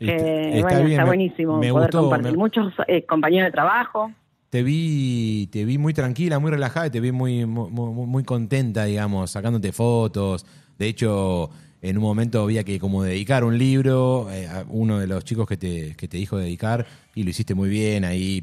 Está- 0.00 0.62
bueno, 0.62 0.78
bien, 0.80 0.90
está 0.90 1.02
me- 1.04 1.06
buenísimo 1.10 1.58
me 1.60 1.70
poder 1.70 1.90
gustó, 1.92 2.00
compartir. 2.00 2.32
me- 2.32 2.38
Muchos 2.38 2.72
eh, 2.88 3.04
compañeros 3.06 3.46
de 3.46 3.52
trabajo. 3.52 4.10
Te 4.50 4.64
vi, 4.64 5.48
te 5.52 5.64
vi 5.64 5.78
muy 5.78 5.94
tranquila, 5.94 6.40
muy 6.40 6.50
relajada 6.50 6.88
y 6.88 6.90
te 6.90 6.98
vi 7.00 7.12
muy, 7.12 7.46
muy, 7.46 7.70
muy- 7.70 8.06
muy 8.06 8.24
contenta, 8.24 8.84
digamos, 8.84 9.30
sacándote 9.30 9.70
fotos. 9.70 10.44
De 10.76 10.88
hecho, 10.88 11.50
en 11.82 11.98
un 11.98 12.02
momento 12.02 12.42
había 12.42 12.64
que 12.64 12.80
como 12.80 13.04
dedicar 13.04 13.44
un 13.44 13.58
libro, 13.58 14.28
eh, 14.32 14.48
a 14.48 14.64
uno 14.68 14.98
de 14.98 15.06
los 15.06 15.24
chicos 15.24 15.46
que 15.46 15.56
te, 15.56 15.94
que 15.96 16.08
te 16.08 16.16
dijo 16.16 16.36
dedicar, 16.36 16.84
y 17.14 17.22
lo 17.22 17.30
hiciste 17.30 17.54
muy 17.54 17.68
bien 17.68 18.04
ahí. 18.04 18.42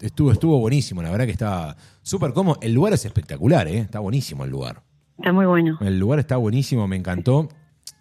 Estuvo, 0.00 0.32
estuvo 0.32 0.58
buenísimo, 0.58 1.02
la 1.02 1.10
verdad 1.10 1.26
que 1.26 1.32
estaba 1.32 1.76
súper 2.02 2.32
cómodo. 2.32 2.58
El 2.62 2.72
lugar 2.72 2.92
es 2.92 3.04
espectacular, 3.04 3.68
¿eh? 3.68 3.78
está 3.78 4.00
buenísimo 4.00 4.44
el 4.44 4.50
lugar. 4.50 4.82
Está 5.18 5.32
muy 5.32 5.46
bueno. 5.46 5.78
El 5.80 5.98
lugar 5.98 6.18
está 6.18 6.36
buenísimo, 6.36 6.86
me 6.88 6.96
encantó. 6.96 7.48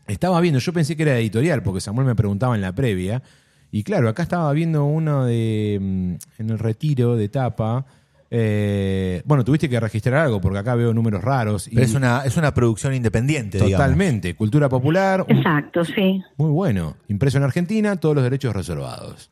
Estaba 0.07 0.39
viendo, 0.41 0.59
yo 0.59 0.73
pensé 0.73 0.95
que 0.95 1.03
era 1.03 1.17
editorial, 1.17 1.63
porque 1.63 1.81
Samuel 1.81 2.05
me 2.07 2.15
preguntaba 2.15 2.55
en 2.55 2.61
la 2.61 2.73
previa. 2.73 3.21
Y 3.71 3.83
claro, 3.83 4.07
acá 4.09 4.23
estaba 4.23 4.51
viendo 4.53 4.85
uno 4.85 5.25
de 5.25 5.77
mm, 5.81 6.13
en 6.41 6.49
el 6.49 6.59
retiro 6.59 7.15
de 7.15 7.29
tapa. 7.29 7.85
Eh, 8.29 9.21
bueno, 9.25 9.43
tuviste 9.43 9.69
que 9.69 9.79
registrar 9.79 10.15
algo, 10.25 10.41
porque 10.41 10.57
acá 10.59 10.75
veo 10.75 10.93
números 10.93 11.23
raros. 11.23 11.67
Y 11.67 11.75
Pero 11.75 11.85
es 11.85 11.93
una, 11.93 12.23
es 12.25 12.37
una 12.37 12.53
producción 12.53 12.93
independiente, 12.93 13.57
digamos. 13.57 13.71
totalmente. 13.77 14.35
Cultura 14.35 14.67
popular, 14.69 15.25
un- 15.27 15.37
Exacto, 15.37 15.85
sí. 15.85 16.21
muy 16.37 16.49
bueno. 16.51 16.97
Impreso 17.07 17.37
en 17.37 17.43
Argentina, 17.43 17.95
todos 17.97 18.15
los 18.15 18.23
derechos 18.23 18.53
reservados. 18.53 19.31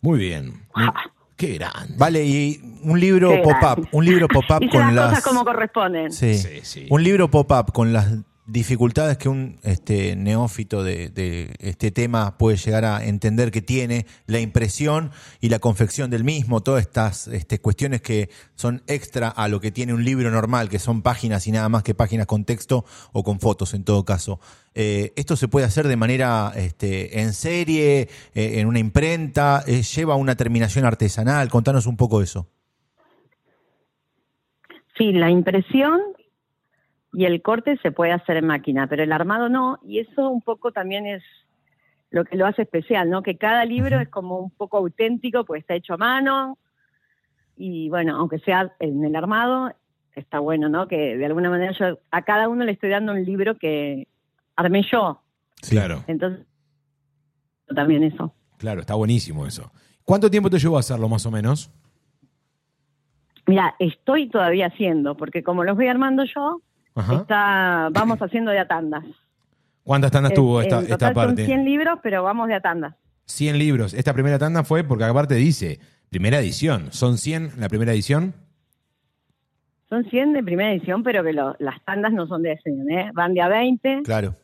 Muy 0.00 0.18
bien. 0.18 0.62
Ah. 0.74 0.92
Qué 1.38 1.54
grande. 1.54 1.94
Vale, 1.96 2.24
y 2.24 2.60
un 2.82 2.98
libro 2.98 3.30
pop-up, 3.42 3.86
un 3.92 4.04
libro 4.04 4.26
pop-up 4.26 4.68
con 4.72 4.80
las 4.80 4.92
las... 4.92 5.08
cosas 5.10 5.24
como 5.24 5.44
corresponden. 5.44 6.10
Sí. 6.10 6.36
Sí, 6.36 6.60
sí. 6.64 6.86
Un 6.90 7.04
libro 7.04 7.30
pop-up 7.30 7.72
con 7.72 7.92
las 7.92 8.08
dificultades 8.48 9.18
que 9.18 9.28
un 9.28 9.58
este, 9.62 10.16
neófito 10.16 10.82
de, 10.82 11.10
de 11.10 11.54
este 11.58 11.90
tema 11.90 12.38
puede 12.38 12.56
llegar 12.56 12.86
a 12.86 13.04
entender 13.04 13.50
que 13.50 13.60
tiene, 13.60 14.06
la 14.26 14.40
impresión 14.40 15.10
y 15.40 15.50
la 15.50 15.58
confección 15.58 16.10
del 16.10 16.24
mismo, 16.24 16.62
todas 16.62 16.80
estas 16.80 17.28
este, 17.28 17.60
cuestiones 17.60 18.00
que 18.00 18.30
son 18.54 18.82
extra 18.86 19.28
a 19.28 19.48
lo 19.48 19.60
que 19.60 19.70
tiene 19.70 19.92
un 19.92 20.02
libro 20.02 20.30
normal, 20.30 20.70
que 20.70 20.78
son 20.78 21.02
páginas 21.02 21.46
y 21.46 21.52
nada 21.52 21.68
más 21.68 21.82
que 21.82 21.94
páginas 21.94 22.26
con 22.26 22.44
texto 22.44 22.86
o 23.12 23.22
con 23.22 23.38
fotos 23.38 23.74
en 23.74 23.84
todo 23.84 24.04
caso. 24.04 24.40
Eh, 24.74 25.12
esto 25.16 25.36
se 25.36 25.48
puede 25.48 25.66
hacer 25.66 25.86
de 25.86 25.96
manera 25.96 26.52
este, 26.56 27.20
en 27.20 27.34
serie, 27.34 28.08
eh, 28.34 28.60
en 28.60 28.66
una 28.66 28.78
imprenta, 28.78 29.62
eh, 29.66 29.82
lleva 29.82 30.16
una 30.16 30.36
terminación 30.36 30.86
artesanal, 30.86 31.50
contanos 31.50 31.86
un 31.86 31.96
poco 31.96 32.22
eso. 32.22 32.48
Sí, 34.96 35.12
la 35.12 35.30
impresión 35.30 36.00
y 37.12 37.24
el 37.24 37.40
corte 37.42 37.78
se 37.82 37.92
puede 37.92 38.12
hacer 38.12 38.36
en 38.36 38.46
máquina, 38.46 38.86
pero 38.86 39.02
el 39.02 39.12
armado 39.12 39.48
no, 39.48 39.78
y 39.82 40.00
eso 40.00 40.28
un 40.28 40.42
poco 40.42 40.72
también 40.72 41.06
es 41.06 41.22
lo 42.10 42.24
que 42.24 42.36
lo 42.36 42.46
hace 42.46 42.62
especial, 42.62 43.10
¿no? 43.10 43.22
Que 43.22 43.36
cada 43.36 43.64
libro 43.64 44.00
es 44.00 44.08
como 44.08 44.38
un 44.38 44.50
poco 44.50 44.78
auténtico, 44.78 45.44
pues 45.44 45.60
está 45.60 45.74
hecho 45.74 45.94
a 45.94 45.98
mano, 45.98 46.58
y 47.56 47.88
bueno, 47.88 48.16
aunque 48.16 48.38
sea 48.38 48.72
en 48.78 49.04
el 49.04 49.16
armado, 49.16 49.74
está 50.14 50.38
bueno, 50.38 50.68
¿no? 50.68 50.88
Que 50.88 51.16
de 51.16 51.26
alguna 51.26 51.50
manera 51.50 51.72
yo 51.72 51.98
a 52.10 52.22
cada 52.22 52.48
uno 52.48 52.64
le 52.64 52.72
estoy 52.72 52.90
dando 52.90 53.12
un 53.12 53.24
libro 53.24 53.56
que 53.56 54.06
armé 54.56 54.82
yo. 54.90 55.20
Claro, 55.68 56.04
Entonces, 56.06 56.46
también 57.74 58.04
eso. 58.04 58.32
claro, 58.58 58.80
está 58.80 58.94
buenísimo 58.94 59.46
eso. 59.46 59.70
¿Cuánto 60.04 60.30
tiempo 60.30 60.48
te 60.48 60.58
llevó 60.58 60.76
a 60.76 60.80
hacerlo 60.80 61.08
más 61.08 61.26
o 61.26 61.30
menos? 61.30 61.70
Mira, 63.46 63.74
estoy 63.78 64.28
todavía 64.28 64.66
haciendo, 64.66 65.16
porque 65.16 65.42
como 65.42 65.64
los 65.64 65.76
voy 65.76 65.88
armando 65.88 66.24
yo, 66.24 66.60
Ajá. 66.94 67.14
está, 67.16 67.88
vamos 67.92 68.18
haciendo 68.20 68.50
de 68.50 68.58
a 68.58 68.66
tandas. 68.68 69.04
¿Cuántas 69.84 70.10
tandas 70.10 70.34
tuvo 70.34 70.60
Eh, 70.60 70.64
esta, 70.64 70.78
en 70.78 70.82
esta 70.84 70.96
total 70.98 71.14
son 71.14 71.26
parte? 71.28 71.46
100 71.46 71.64
libros, 71.64 71.98
pero 72.02 72.22
vamos 72.22 72.48
de 72.48 72.54
a 72.54 72.60
tandas. 72.60 72.94
100 73.26 73.58
libros. 73.58 73.94
Esta 73.94 74.12
primera 74.12 74.38
tanda 74.38 74.64
fue 74.64 74.84
porque 74.84 75.04
aparte 75.04 75.34
dice, 75.34 75.78
primera 76.10 76.38
edición. 76.38 76.92
¿Son 76.92 77.16
100 77.18 77.52
la 77.58 77.68
primera 77.68 77.92
edición? 77.92 78.34
Son 79.88 80.04
100 80.04 80.34
de 80.34 80.42
primera 80.42 80.70
edición, 80.72 81.02
pero 81.02 81.24
que 81.24 81.32
lo- 81.32 81.56
las 81.58 81.82
tandas 81.84 82.12
no 82.12 82.26
son 82.26 82.42
de 82.42 82.52
ese, 82.52 82.70
¿eh? 82.70 83.10
van 83.14 83.32
de 83.34 83.40
a 83.40 83.48
20. 83.48 84.02
Claro. 84.04 84.34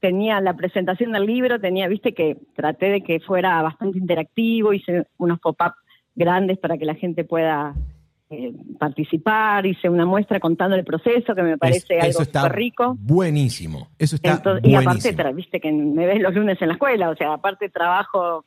Tenía 0.00 0.40
la 0.40 0.54
presentación 0.54 1.12
del 1.12 1.26
libro, 1.26 1.58
tenía, 1.60 1.88
viste 1.88 2.14
que 2.14 2.36
traté 2.54 2.86
de 2.86 3.00
que 3.00 3.18
fuera 3.20 3.60
bastante 3.62 3.98
interactivo, 3.98 4.72
hice 4.72 5.06
unos 5.16 5.40
pop-up 5.40 5.72
grandes 6.14 6.58
para 6.58 6.76
que 6.78 6.84
la 6.84 6.94
gente 6.94 7.24
pueda 7.24 7.74
eh, 8.34 8.52
participar, 8.78 9.64
hice 9.66 9.88
una 9.88 10.04
muestra 10.06 10.40
contando 10.40 10.76
el 10.76 10.84
proceso, 10.84 11.34
que 11.34 11.42
me 11.42 11.56
parece 11.58 11.96
Es- 11.98 12.04
algo 12.04 12.22
está 12.22 12.48
rico. 12.48 12.96
buenísimo. 12.98 13.88
Eso 13.98 14.16
está 14.16 14.32
Entonces, 14.32 14.62
y 14.70 14.74
aparte, 14.74 15.32
viste 15.34 15.60
que 15.60 15.72
me 15.72 16.06
ves 16.06 16.20
los 16.20 16.34
lunes 16.34 16.60
en 16.60 16.68
la 16.68 16.74
escuela, 16.74 17.10
o 17.10 17.16
sea, 17.16 17.32
aparte 17.32 17.68
trabajo 17.68 18.44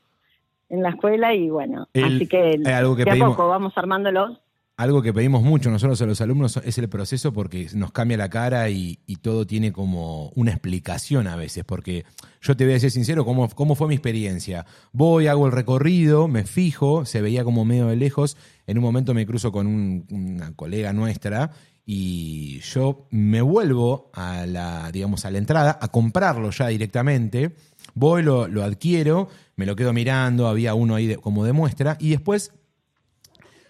en 0.69 0.83
la 0.83 0.89
escuela 0.89 1.33
y 1.33 1.49
bueno, 1.49 1.87
El- 1.93 2.03
así 2.15 2.27
que 2.27 2.61
algo 2.65 2.95
que 2.95 3.05
de 3.05 3.11
a 3.11 3.25
poco 3.25 3.47
vamos 3.47 3.73
armándolos. 3.77 4.39
Algo 4.77 5.01
que 5.01 5.11
pedimos 5.11 5.41
mucho 5.41 5.71
nosotros 5.71 5.99
a 6.03 6.05
los 6.05 6.21
alumnos 6.21 6.61
es 6.63 6.77
el 6.77 6.87
proceso 6.87 7.33
porque 7.33 7.67
nos 7.73 7.91
cambia 7.91 8.15
la 8.15 8.29
cara 8.29 8.69
y, 8.69 8.99
todo 9.23 9.47
tiene 9.47 9.71
como 9.73 10.29
una 10.35 10.51
explicación 10.51 11.25
a 11.25 11.35
veces. 11.35 11.63
Porque 11.63 12.05
yo 12.41 12.55
te 12.55 12.63
voy 12.63 12.73
a 12.73 12.75
decir 12.75 12.91
sincero, 12.91 13.25
¿cómo, 13.25 13.49
¿cómo 13.49 13.73
fue 13.73 13.87
mi 13.87 13.95
experiencia? 13.95 14.67
Voy, 14.91 15.25
hago 15.25 15.47
el 15.47 15.51
recorrido, 15.51 16.27
me 16.27 16.43
fijo, 16.43 17.05
se 17.05 17.21
veía 17.21 17.43
como 17.43 17.65
medio 17.65 17.87
de 17.87 17.95
lejos. 17.95 18.37
En 18.67 18.77
un 18.77 18.83
momento 18.83 19.15
me 19.15 19.25
cruzo 19.25 19.51
con 19.51 19.65
un- 19.65 20.05
una 20.11 20.53
colega 20.55 20.93
nuestra 20.93 21.49
y 21.83 22.59
yo 22.59 23.07
me 23.09 23.41
vuelvo 23.41 24.11
a 24.13 24.45
la, 24.45 24.91
digamos, 24.91 25.25
a 25.25 25.31
la 25.31 25.39
entrada 25.39 25.79
a 25.81 25.87
comprarlo 25.87 26.51
ya 26.51 26.67
directamente. 26.67 27.55
Voy, 27.95 28.21
lo, 28.21 28.47
lo 28.47 28.63
adquiero, 28.63 29.27
me 29.55 29.65
lo 29.65 29.75
quedo 29.75 29.91
mirando, 29.91 30.47
había 30.47 30.75
uno 30.75 30.93
ahí 30.93 31.15
como 31.15 31.45
de 31.45 31.53
muestra 31.53 31.97
y 31.99 32.11
después 32.11 32.51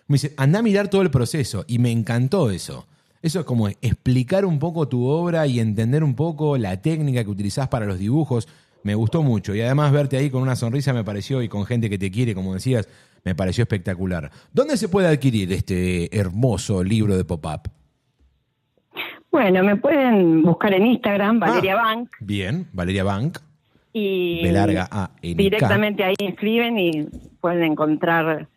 me 0.07 0.15
dice, 0.15 0.33
anda 0.37 0.59
a 0.59 0.61
mirar 0.61 0.89
todo 0.89 1.01
el 1.01 1.11
proceso. 1.11 1.65
Y 1.67 1.79
me 1.79 1.91
encantó 1.91 2.49
eso. 2.51 2.87
Eso 3.21 3.39
es 3.39 3.45
como 3.45 3.67
explicar 3.67 4.45
un 4.45 4.59
poco 4.59 4.87
tu 4.87 5.05
obra 5.05 5.47
y 5.47 5.59
entender 5.59 6.03
un 6.03 6.15
poco 6.15 6.57
la 6.57 6.81
técnica 6.81 7.23
que 7.23 7.29
utilizás 7.29 7.67
para 7.67 7.85
los 7.85 7.99
dibujos. 7.99 8.47
Me 8.83 8.95
gustó 8.95 9.23
mucho. 9.23 9.53
Y 9.55 9.61
además 9.61 9.91
verte 9.91 10.17
ahí 10.17 10.29
con 10.29 10.41
una 10.43 10.55
sonrisa 10.55 10.93
me 10.93 11.03
pareció, 11.03 11.41
y 11.41 11.49
con 11.49 11.65
gente 11.65 11.89
que 11.89 11.97
te 11.97 12.09
quiere, 12.11 12.33
como 12.35 12.53
decías, 12.53 12.87
me 13.25 13.35
pareció 13.35 13.63
espectacular. 13.63 14.31
¿Dónde 14.53 14.77
se 14.77 14.87
puede 14.87 15.07
adquirir 15.07 15.51
este 15.51 16.15
hermoso 16.17 16.83
libro 16.83 17.17
de 17.17 17.25
pop-up? 17.25 17.69
Bueno, 19.31 19.63
me 19.63 19.75
pueden 19.75 20.41
buscar 20.41 20.73
en 20.73 20.85
Instagram, 20.85 21.39
Valeria 21.39 21.73
Ah, 21.77 21.83
Bank, 21.83 22.09
Bien, 22.21 22.67
Valeria 22.71 23.03
Bank. 23.03 23.39
y 23.93 24.41
B 24.43 24.51
larga 24.51 24.87
A, 24.89 25.11
N, 25.21 25.35
K. 25.35 25.37
directamente 25.43 26.03
ahí 26.03 26.15
escriben 26.19 26.77
y 26.79 27.03
pueden 27.41 27.63
encontrar 27.63 28.47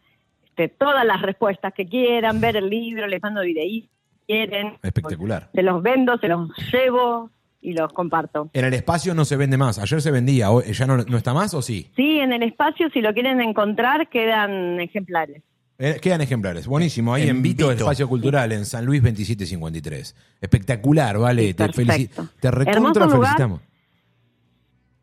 este, 0.51 0.69
todas 0.69 1.05
las 1.05 1.23
respuestas 1.23 1.73
que 1.75 1.87
quieran, 1.87 2.41
ver 2.41 2.57
el 2.57 2.69
libro, 2.69 3.07
les 3.07 3.23
mando 3.23 3.41
videí 3.43 3.83
si 3.83 4.27
quieren. 4.27 4.75
Espectacular. 4.83 5.49
Se 5.55 5.63
los 5.63 5.83
vendo, 5.83 6.19
se 6.19 6.29
los 6.29 6.51
llevo 6.73 7.31
y 7.63 7.73
los 7.73 7.93
comparto. 7.93 8.51
En 8.53 8.65
el 8.65 8.75
espacio 8.75 9.15
no 9.15 9.25
se 9.25 9.37
vende 9.37 9.57
más. 9.59 9.79
Ayer 9.79 10.01
se 10.03 10.11
vendía. 10.11 10.51
¿Hoy- 10.51 10.73
¿Ya 10.73 10.87
no, 10.87 10.97
no 10.99 11.17
está 11.17 11.35
más 11.35 11.53
o 11.55 11.63
sí? 11.63 11.91
Sí, 11.97 12.19
en 12.19 12.33
el 12.33 12.43
espacio, 12.43 12.89
si 12.91 13.01
lo 13.01 13.13
quieren 13.13 13.41
encontrar, 13.41 14.09
quedan 14.09 14.81
ejemplares. 14.81 15.43
Eh, 15.83 15.99
Quedan 16.03 16.21
ejemplares. 16.21 16.67
Buenísimo. 16.67 17.15
Ahí 17.15 17.23
en, 17.23 17.31
En 17.37 17.43
Vito, 17.43 17.69
Vito. 17.69 17.79
Espacio 17.81 18.07
Cultural, 18.07 18.53
en 18.53 18.67
San 18.67 18.85
Luis 18.85 19.01
2753. 19.03 20.15
Espectacular, 20.43 21.17
vale. 21.19 21.43
Sí, 21.49 21.55
te, 21.55 21.65
perfecto. 21.65 21.93
felici- 22.23 22.29
te 22.39 22.51
recontra 22.51 23.09
felicitamos. 23.09 23.61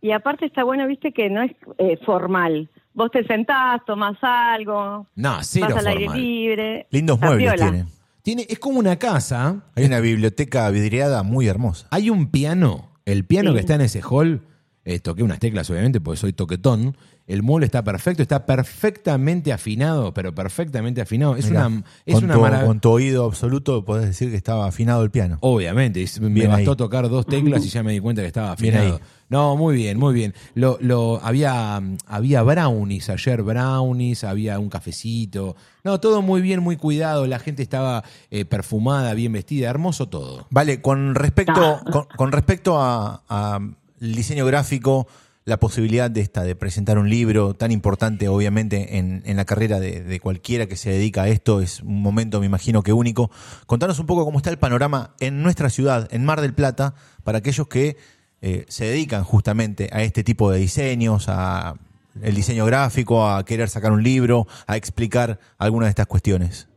Y 0.01 0.11
aparte 0.11 0.45
está 0.45 0.63
bueno, 0.63 0.85
viste, 0.87 1.11
que 1.11 1.29
no 1.31 1.41
es 1.41 1.51
eh, 1.79 1.97
formal. 2.05 2.69
Vos 2.97 3.11
te 3.11 3.23
sentás, 3.25 3.79
tomás 3.85 4.17
algo, 4.23 5.05
No, 5.15 5.37
cero 5.43 5.67
vas 5.69 5.77
al 5.77 5.87
aire 5.87 6.05
formal. 6.05 6.21
libre. 6.21 6.87
Lindos 6.89 7.19
muebles 7.19 7.53
piola. 7.53 7.71
tiene. 7.71 7.85
Tiene, 8.23 8.45
es 8.49 8.57
como 8.59 8.79
una 8.79 8.95
casa. 8.97 9.61
Hay 9.75 9.85
una 9.85 9.99
biblioteca 9.99 10.67
vidriada 10.71 11.21
muy 11.21 11.47
hermosa. 11.47 11.87
Hay 11.91 12.09
un 12.09 12.31
piano. 12.31 12.89
El 13.05 13.23
piano 13.23 13.51
Sí. 13.51 13.53
que 13.53 13.59
está 13.61 13.75
en 13.75 13.81
ese 13.81 14.01
hall. 14.01 14.41
Eh, 14.89 14.99
toqué 14.99 15.21
unas 15.21 15.39
teclas, 15.39 15.69
obviamente, 15.69 15.99
porque 15.99 16.17
soy 16.19 16.31
toquetón. 16.33 16.95
El 17.27 17.43
mueble 17.43 17.65
está 17.65 17.83
perfecto, 17.83 18.21
está 18.21 18.45
perfectamente 18.45 19.51
afinado, 19.51 20.13
pero 20.13 20.33
perfectamente 20.33 21.01
afinado. 21.01 21.35
Es 21.35 21.49
Mirá, 21.49 21.67
una, 21.67 21.83
es 22.05 22.15
con, 22.15 22.23
una 22.23 22.33
tu, 22.35 22.39
maravilla. 22.39 22.67
con 22.67 22.79
tu 22.79 22.89
oído 22.89 23.25
absoluto 23.25 23.83
podés 23.83 24.05
decir 24.05 24.29
que 24.31 24.37
estaba 24.37 24.65
afinado 24.65 25.03
el 25.03 25.11
piano. 25.11 25.37
Obviamente, 25.41 26.01
es- 26.01 26.21
me 26.21 26.29
Bien 26.29 26.49
bastó 26.49 26.71
ahí. 26.71 26.77
tocar 26.77 27.09
dos 27.09 27.25
teclas 27.25 27.65
y 27.65 27.69
ya 27.69 27.83
me 27.83 27.91
di 27.91 27.99
cuenta 27.99 28.21
que 28.21 28.27
estaba 28.27 28.53
afinado. 28.53 29.01
No, 29.29 29.57
muy 29.57 29.75
bien, 29.75 29.99
muy 29.99 30.13
bien. 30.13 30.33
Lo, 30.55 30.77
lo, 30.79 31.19
había, 31.21 31.81
había 32.05 32.43
brownies 32.43 33.09
ayer, 33.09 33.43
brownies, 33.43 34.23
había 34.23 34.57
un 34.57 34.69
cafecito. 34.69 35.57
No, 35.83 35.99
todo 35.99 36.21
muy 36.21 36.39
bien, 36.39 36.61
muy 36.61 36.77
cuidado. 36.77 37.27
La 37.27 37.39
gente 37.39 37.61
estaba 37.61 38.05
eh, 38.31 38.45
perfumada, 38.45 39.13
bien 39.15 39.33
vestida, 39.33 39.69
hermoso 39.69 40.07
todo. 40.07 40.47
Vale, 40.49 40.81
con 40.81 41.13
respecto, 41.13 41.81
Ah. 41.85 41.91
con, 41.91 42.05
con 42.15 42.31
respecto 42.31 42.79
a, 42.79 43.21
a 43.27 43.59
el 43.99 44.15
diseño 44.15 44.45
gráfico, 44.45 45.07
la 45.45 45.57
posibilidad 45.59 46.11
de 46.11 46.21
esta, 46.21 46.43
de 46.43 46.55
presentar 46.55 46.97
un 46.97 47.09
libro 47.09 47.53
tan 47.53 47.71
importante, 47.71 48.27
obviamente, 48.27 48.97
en, 48.97 49.23
la 49.25 49.45
carrera 49.45 49.79
de, 49.79 50.03
de 50.03 50.19
cualquiera 50.19 50.65
que 50.65 50.75
se 50.75 50.89
dedica 50.89 51.23
a 51.23 51.27
esto, 51.29 51.61
es 51.61 51.81
un 51.81 52.01
momento, 52.01 52.39
me 52.39 52.45
imagino 52.45 52.83
que 52.83 52.91
único. 52.91 53.31
Contanos 53.65 53.99
un 53.99 54.07
poco 54.07 54.25
cómo 54.25 54.39
está 54.39 54.49
el 54.49 54.59
panorama 54.59 55.15
en 55.19 55.41
nuestra 55.43 55.69
ciudad, 55.69 56.07
en 56.11 56.25
Mar 56.25 56.41
del 56.41 56.53
Plata, 56.53 56.95
para 57.23 57.37
aquellos 57.37 57.67
que 57.67 57.95
eh, 58.41 58.65
se 58.67 58.85
dedican 58.85 59.23
justamente 59.23 59.89
a 59.93 60.03
este 60.03 60.23
tipo 60.23 60.51
de 60.51 60.59
diseños, 60.59 61.25
a 61.29 61.75
el 62.21 62.35
diseño 62.35 62.65
gráfico, 62.65 63.27
a 63.27 63.43
querer 63.45 63.69
sacar 63.69 63.91
un 63.91 64.03
libro, 64.03 64.47
a 64.65 64.75
explicar 64.77 65.39
algunas 65.57 65.87
de 65.87 65.91
estas 65.91 66.07
cuestiones. 66.07 66.67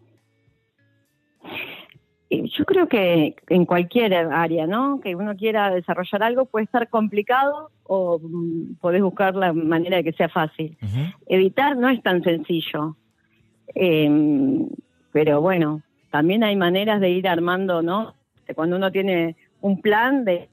Yo 2.31 2.65
creo 2.65 2.89
que 2.89 3.35
en 3.49 3.67
cualquier 3.67 4.15
área, 4.15 4.67
¿no? 4.69 5.01
Que 5.01 5.17
uno 5.17 5.37
quiera 5.37 5.71
desarrollar 5.71 6.23
algo 6.23 6.45
puede 6.45 6.65
estar 6.65 6.89
complicado 6.89 7.71
o 7.83 8.21
mm, 8.23 8.77
podés 8.81 9.03
buscar 9.03 9.35
la 9.35 9.53
manera 9.53 9.97
de 9.97 10.05
que 10.05 10.13
sea 10.13 10.29
fácil. 10.29 10.79
Editar 11.27 11.77
no 11.77 11.89
es 11.89 12.01
tan 12.03 12.23
sencillo. 12.23 12.97
Eh, 13.75 14.69
pero 15.13 15.41
bueno, 15.41 15.83
también 16.11 16.45
hay 16.45 16.55
maneras 16.57 17.01
de 17.01 17.11
ir 17.11 17.29
armando, 17.29 17.83
¿no? 17.83 18.15
Cuando 18.55 18.77
uno 18.77 18.91
tiene 18.91 19.37
un 19.61 19.81
plan 19.81 20.25
de 20.25 20.49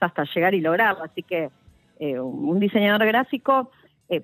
hasta 0.00 0.24
llegar 0.34 0.54
y 0.54 0.60
lograrlo. 0.60 1.04
Así 1.04 1.22
que 1.22 1.50
eh, 1.98 2.18
un 2.18 2.58
diseñador 2.60 3.06
gráfico 3.06 3.70
eh, 4.08 4.22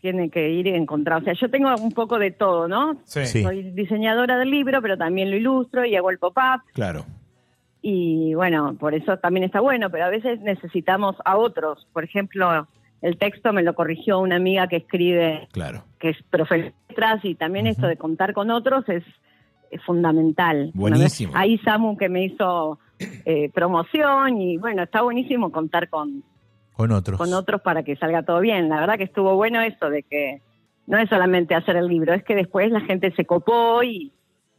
tiene 0.00 0.30
que 0.30 0.50
ir 0.50 0.68
encontrando. 0.68 1.22
O 1.22 1.24
sea, 1.24 1.34
yo 1.34 1.50
tengo 1.50 1.74
un 1.76 1.92
poco 1.92 2.18
de 2.18 2.30
todo, 2.30 2.68
¿no? 2.68 2.96
Sí. 3.04 3.24
Soy 3.26 3.70
diseñadora 3.72 4.38
del 4.38 4.50
libro, 4.50 4.80
pero 4.82 4.96
también 4.96 5.30
lo 5.30 5.36
ilustro 5.36 5.84
y 5.84 5.96
hago 5.96 6.10
el 6.10 6.18
pop-up. 6.18 6.62
Claro. 6.72 7.04
Y 7.82 8.34
bueno, 8.34 8.74
por 8.78 8.94
eso 8.94 9.16
también 9.18 9.44
está 9.44 9.60
bueno, 9.60 9.90
pero 9.90 10.04
a 10.04 10.10
veces 10.10 10.40
necesitamos 10.40 11.16
a 11.24 11.36
otros. 11.36 11.86
Por 11.92 12.04
ejemplo, 12.04 12.66
el 13.00 13.16
texto 13.16 13.52
me 13.52 13.62
lo 13.62 13.74
corrigió 13.74 14.18
una 14.18 14.36
amiga 14.36 14.68
que 14.68 14.76
escribe, 14.76 15.48
Claro. 15.52 15.84
que 15.98 16.10
es 16.10 16.22
profe 16.30 16.74
y 17.22 17.34
también 17.34 17.66
esto 17.66 17.86
de 17.86 17.96
contar 17.96 18.34
con 18.34 18.50
otros 18.50 18.86
es, 18.88 19.02
es 19.70 19.82
fundamental. 19.84 20.70
Buenísimo. 20.74 21.32
Ahí 21.34 21.56
Samu 21.58 21.96
que 21.96 22.10
me 22.10 22.24
hizo 22.24 22.78
eh, 23.24 23.50
promoción 23.54 24.40
y 24.40 24.58
bueno, 24.58 24.82
está 24.82 25.00
buenísimo 25.00 25.50
contar 25.50 25.88
con, 25.88 26.22
Con 26.80 26.92
otros. 26.92 27.18
con 27.18 27.34
otros 27.34 27.60
para 27.60 27.82
que 27.82 27.96
salga 27.96 28.22
todo 28.22 28.40
bien. 28.40 28.68
La 28.68 28.80
verdad 28.80 28.96
que 28.96 29.04
estuvo 29.04 29.34
bueno 29.36 29.60
eso 29.60 29.90
de 29.90 30.02
que 30.02 30.40
no 30.86 30.98
es 30.98 31.08
solamente 31.10 31.54
hacer 31.54 31.76
el 31.76 31.86
libro, 31.86 32.14
es 32.14 32.24
que 32.24 32.34
después 32.34 32.70
la 32.70 32.80
gente 32.80 33.12
se 33.14 33.26
copó 33.26 33.82
y 33.82 34.12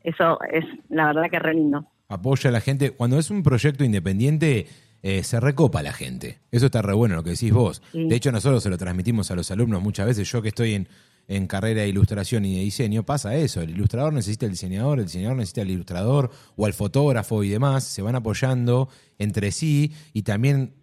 eso 0.03 0.39
es 0.51 0.63
la 0.89 1.07
verdad 1.07 1.29
que 1.31 1.39
re 1.39 1.53
lindo. 1.53 1.85
Apoya 2.09 2.49
a 2.49 2.53
la 2.53 2.61
gente. 2.61 2.91
Cuando 2.91 3.17
es 3.17 3.31
un 3.31 3.41
proyecto 3.41 3.83
independiente, 3.83 4.67
eh, 5.01 5.23
se 5.23 5.39
recopa 5.39 5.81
la 5.81 5.93
gente. 5.93 6.39
Eso 6.51 6.67
está 6.67 6.81
re 6.81 6.93
bueno 6.93 7.15
lo 7.15 7.23
que 7.23 7.31
decís 7.31 7.51
vos. 7.51 7.81
Sí. 7.91 8.07
De 8.07 8.15
hecho, 8.15 8.31
nosotros 8.31 8.61
se 8.61 8.69
lo 8.69 8.77
transmitimos 8.77 9.31
a 9.31 9.35
los 9.35 9.49
alumnos 9.49 9.81
muchas 9.81 10.05
veces. 10.05 10.31
Yo 10.31 10.41
que 10.41 10.49
estoy 10.49 10.75
en, 10.75 10.87
en 11.27 11.47
carrera 11.47 11.81
de 11.81 11.87
ilustración 11.87 12.45
y 12.45 12.55
de 12.55 12.61
diseño, 12.61 13.03
pasa 13.03 13.35
eso. 13.35 13.61
El 13.61 13.71
ilustrador 13.71 14.13
necesita 14.13 14.45
el 14.45 14.51
diseñador, 14.51 14.99
el 14.99 15.05
diseñador 15.05 15.37
necesita 15.37 15.61
el 15.61 15.71
ilustrador 15.71 16.29
o 16.55 16.65
al 16.65 16.73
fotógrafo 16.73 17.43
y 17.43 17.49
demás. 17.49 17.83
Se 17.83 18.01
van 18.01 18.15
apoyando 18.15 18.89
entre 19.17 19.51
sí 19.51 19.93
y 20.13 20.23
también 20.23 20.73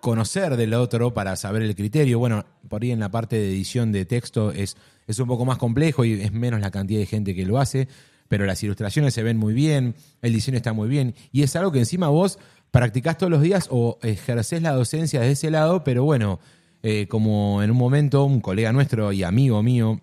conocer 0.00 0.56
del 0.56 0.74
otro 0.74 1.14
para 1.14 1.36
saber 1.36 1.62
el 1.62 1.74
criterio. 1.74 2.18
Bueno, 2.18 2.44
por 2.68 2.82
ahí 2.82 2.90
en 2.90 3.00
la 3.00 3.10
parte 3.10 3.36
de 3.36 3.48
edición 3.48 3.92
de 3.92 4.04
texto 4.04 4.50
es, 4.52 4.76
es 5.06 5.18
un 5.18 5.28
poco 5.28 5.44
más 5.44 5.58
complejo 5.58 6.04
y 6.04 6.20
es 6.20 6.32
menos 6.32 6.60
la 6.60 6.70
cantidad 6.70 7.00
de 7.00 7.06
gente 7.06 7.34
que 7.34 7.44
lo 7.44 7.58
hace. 7.58 7.88
pero 8.28 8.46
las 8.46 8.62
ilustraciones 8.62 9.12
se 9.12 9.22
ven 9.22 9.36
muy 9.36 9.52
bien, 9.52 9.94
el 10.22 10.32
diseño 10.32 10.56
está 10.56 10.72
muy 10.72 10.88
bien, 10.88 11.14
y 11.32 11.42
es 11.42 11.54
algo 11.54 11.70
que 11.70 11.80
encima 11.80 12.08
vos 12.08 12.38
practicás 12.70 13.18
todos 13.18 13.30
los 13.30 13.42
días 13.42 13.68
o 13.70 13.98
ejercés 14.02 14.62
la 14.62 14.72
docencia 14.72 15.20
desde 15.20 15.32
ese 15.32 15.50
lado, 15.50 15.84
pero 15.84 16.04
bueno, 16.04 16.40
eh, 16.82 17.06
como 17.08 17.62
en 17.62 17.70
un 17.70 17.76
momento 17.76 18.24
un 18.24 18.40
colega 18.40 18.72
nuestro 18.72 19.12
y 19.12 19.22
amigo 19.22 19.62
mío, 19.62 20.00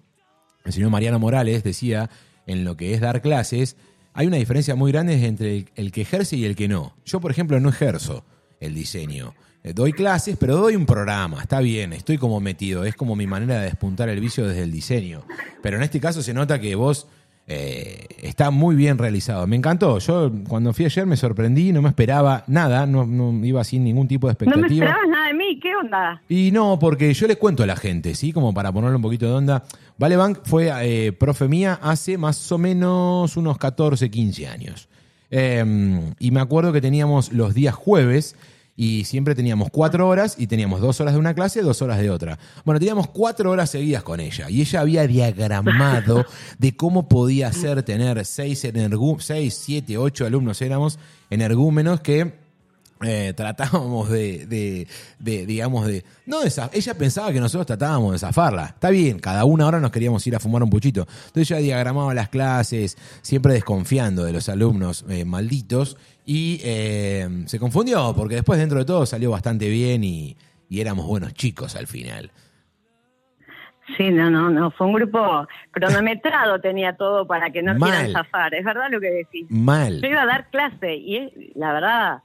el 0.64 0.74
señor 0.74 0.92
Mariano 0.92 1.18
Morales, 1.18 1.64
decía, 1.64 2.10
en 2.46 2.64
lo 2.64 2.78
que 2.78 2.94
es 2.94 3.02
dar 3.02 3.22
clases, 3.22 3.76
hay 4.14 4.28
una 4.28 4.38
diferencia 4.38 4.76
muy 4.76 4.92
grande 4.92 5.26
entre 5.26 5.66
el 5.76 5.92
que 5.92 6.02
ejerce 6.02 6.36
y 6.36 6.46
el 6.46 6.56
que 6.56 6.68
no. 6.68 6.96
Yo, 7.06 7.20
por 7.20 7.32
ejemplo, 7.32 7.60
no 7.60 7.70
ejerzo 7.70 8.24
el 8.60 8.76
diseño. 8.76 9.34
Eh, 9.64 9.74
Doy 9.74 9.92
clases, 9.94 10.38
pero 10.40 10.56
doy 10.56 10.76
un 10.76 10.86
programa, 10.86 11.42
está 11.42 11.60
bien, 11.60 11.92
estoy 11.94 12.18
como 12.18 12.40
metido, 12.40 12.86
es 12.86 12.96
como 12.96 13.16
mi 13.16 13.28
manera 13.28 13.56
de 13.60 13.66
despuntar 13.66 14.08
el 14.10 14.20
vicio 14.20 14.48
desde 14.48 14.64
el 14.64 14.72
diseño. 14.72 15.24
Pero 15.62 15.78
en 15.78 15.84
este 15.84 16.00
caso 16.00 16.22
se 16.22 16.34
nota 16.34 16.60
que 16.60 16.76
vos 16.76 17.08
eh, 17.52 18.06
está 18.22 18.52
muy 18.52 18.76
bien 18.76 18.98
realizado. 19.00 19.46
Me 19.48 19.56
encantó. 19.56 19.98
Yo 20.00 20.32
cuando 20.48 20.72
fui 20.72 20.86
ayer 20.86 21.06
me 21.08 21.18
sorprendí, 21.18 21.72
no 21.74 21.82
me 21.82 21.90
esperaba 21.90 22.44
nada, 22.48 22.86
no, 22.86 23.06
no 23.08 23.44
iba 23.44 23.64
sin 23.64 23.84
ningún 23.84 24.08
tipo 24.08 24.28
de 24.28 24.34
No 24.34 24.38
me 24.40 24.46
expectativa. 24.68 24.86
esperabas 24.86 25.10
nada 25.10 25.28
de 25.28 25.34
mí, 25.34 25.60
¿qué 25.60 25.76
onda? 25.76 26.22
Y 26.30 26.52
no, 26.52 26.78
porque 26.80 27.14
yo 27.14 27.28
le 27.28 27.38
cuento 27.38 27.64
a 27.64 27.66
la 27.66 27.76
gente, 27.76 28.14
¿sí? 28.16 28.32
Como 28.32 28.54
para 28.54 28.72
ponerle 28.72 28.96
un 28.98 29.02
poquito 29.02 29.26
de 29.26 29.32
onda. 29.34 29.64
Vale 29.98 30.16
Bank 30.16 30.40
fue 30.46 30.70
eh, 30.84 31.12
profe 31.12 31.48
mía 31.48 31.80
hace 31.82 32.18
más 32.18 32.50
o 32.52 32.58
menos 32.60 33.36
unos 33.36 33.58
14, 33.58 34.10
15 34.12 34.48
años. 34.48 34.88
Eh, 35.32 36.02
y 36.20 36.32
me 36.32 36.40
acuerdo 36.40 36.72
que 36.72 36.82
teníamos 36.82 37.34
los 37.34 37.54
días 37.56 37.74
jueves 37.76 38.36
y 38.82 39.04
siempre 39.04 39.36
teníamos 39.36 39.68
cuatro 39.72 40.08
horas 40.08 40.36
y 40.38 40.48
teníamos 40.48 40.80
dos 40.80 41.02
horas 41.02 41.14
de 41.14 41.20
una 41.20 41.34
clase, 41.34 41.62
dos 41.62 41.82
horas 41.82 42.00
de 42.00 42.10
otra. 42.10 42.40
Bueno, 42.64 42.80
teníamos 42.80 43.10
cuatro 43.10 43.52
horas 43.52 43.70
seguidas 43.70 44.04
con 44.04 44.22
ella 44.22 44.50
y 44.50 44.62
ella 44.62 44.80
había 44.80 45.06
diagramado 45.06 46.26
de 46.58 46.78
cómo 46.78 47.10
podía 47.10 47.52
ser 47.52 47.84
tener 47.84 48.26
seis, 48.26 48.64
energú- 48.64 49.20
seis 49.20 49.60
siete, 49.62 49.98
ocho 49.98 50.26
alumnos 50.26 50.62
éramos 50.62 50.98
energúmenos 51.30 52.00
que 52.00 52.34
eh, 53.02 53.34
tratábamos 53.36 54.10
de, 54.10 54.46
de- 54.46 54.88
de, 55.20 55.46
digamos, 55.46 55.86
de... 55.86 56.06
No 56.26 56.40
de 56.42 56.52
ella 56.74 56.94
pensaba 56.98 57.34
que 57.34 57.40
nosotros 57.42 57.66
tratábamos 57.68 58.14
de 58.14 58.20
zafarla. 58.20 58.66
Está 58.68 58.90
bien, 58.92 59.20
cada 59.20 59.44
una 59.46 59.68
hora 59.68 59.80
nos 59.82 59.92
queríamos 59.92 60.26
ir 60.28 60.36
a 60.38 60.40
fumar 60.40 60.64
un 60.64 60.70
puchito. 60.70 61.06
Entonces 61.28 61.52
ella 61.52 61.60
diagramaba 61.62 62.14
las 62.14 62.30
clases, 62.30 62.98
siempre 63.22 63.54
desconfiando 63.54 64.24
de 64.24 64.32
los 64.34 64.48
alumnos 64.50 65.04
eh, 65.10 65.24
malditos, 65.26 65.98
y 66.32 66.62
eh, 66.64 67.28
se 67.48 67.58
confundió, 67.58 68.14
porque 68.16 68.36
después 68.36 68.60
dentro 68.60 68.78
de 68.78 68.86
todo 68.86 69.04
salió 69.08 69.32
bastante 69.32 69.68
bien 69.68 70.04
y, 70.04 70.38
y 70.70 70.80
éramos 70.80 71.08
buenos 71.08 71.34
chicos 71.34 71.76
al 71.76 71.88
final. 71.88 72.30
Sí, 73.98 74.12
no, 74.12 74.30
no, 74.30 74.52
no, 74.52 74.70
fue 74.70 74.86
un 74.86 74.94
grupo 74.94 75.48
cronometrado, 75.72 76.62
tenía 76.62 76.96
todo 76.96 77.26
para 77.26 77.50
que 77.50 77.64
no 77.64 77.74
Mal. 77.74 77.90
quieran 77.90 78.12
zafar, 78.12 78.54
es 78.54 78.64
verdad 78.64 78.90
lo 78.92 79.00
que 79.02 79.10
decís. 79.10 79.48
Mal. 79.50 80.02
Yo 80.02 80.08
iba 80.10 80.22
a 80.22 80.26
dar 80.28 80.50
clase 80.52 80.96
y 80.96 81.18
es- 81.18 81.32
la 81.56 81.74
verdad, 81.74 82.20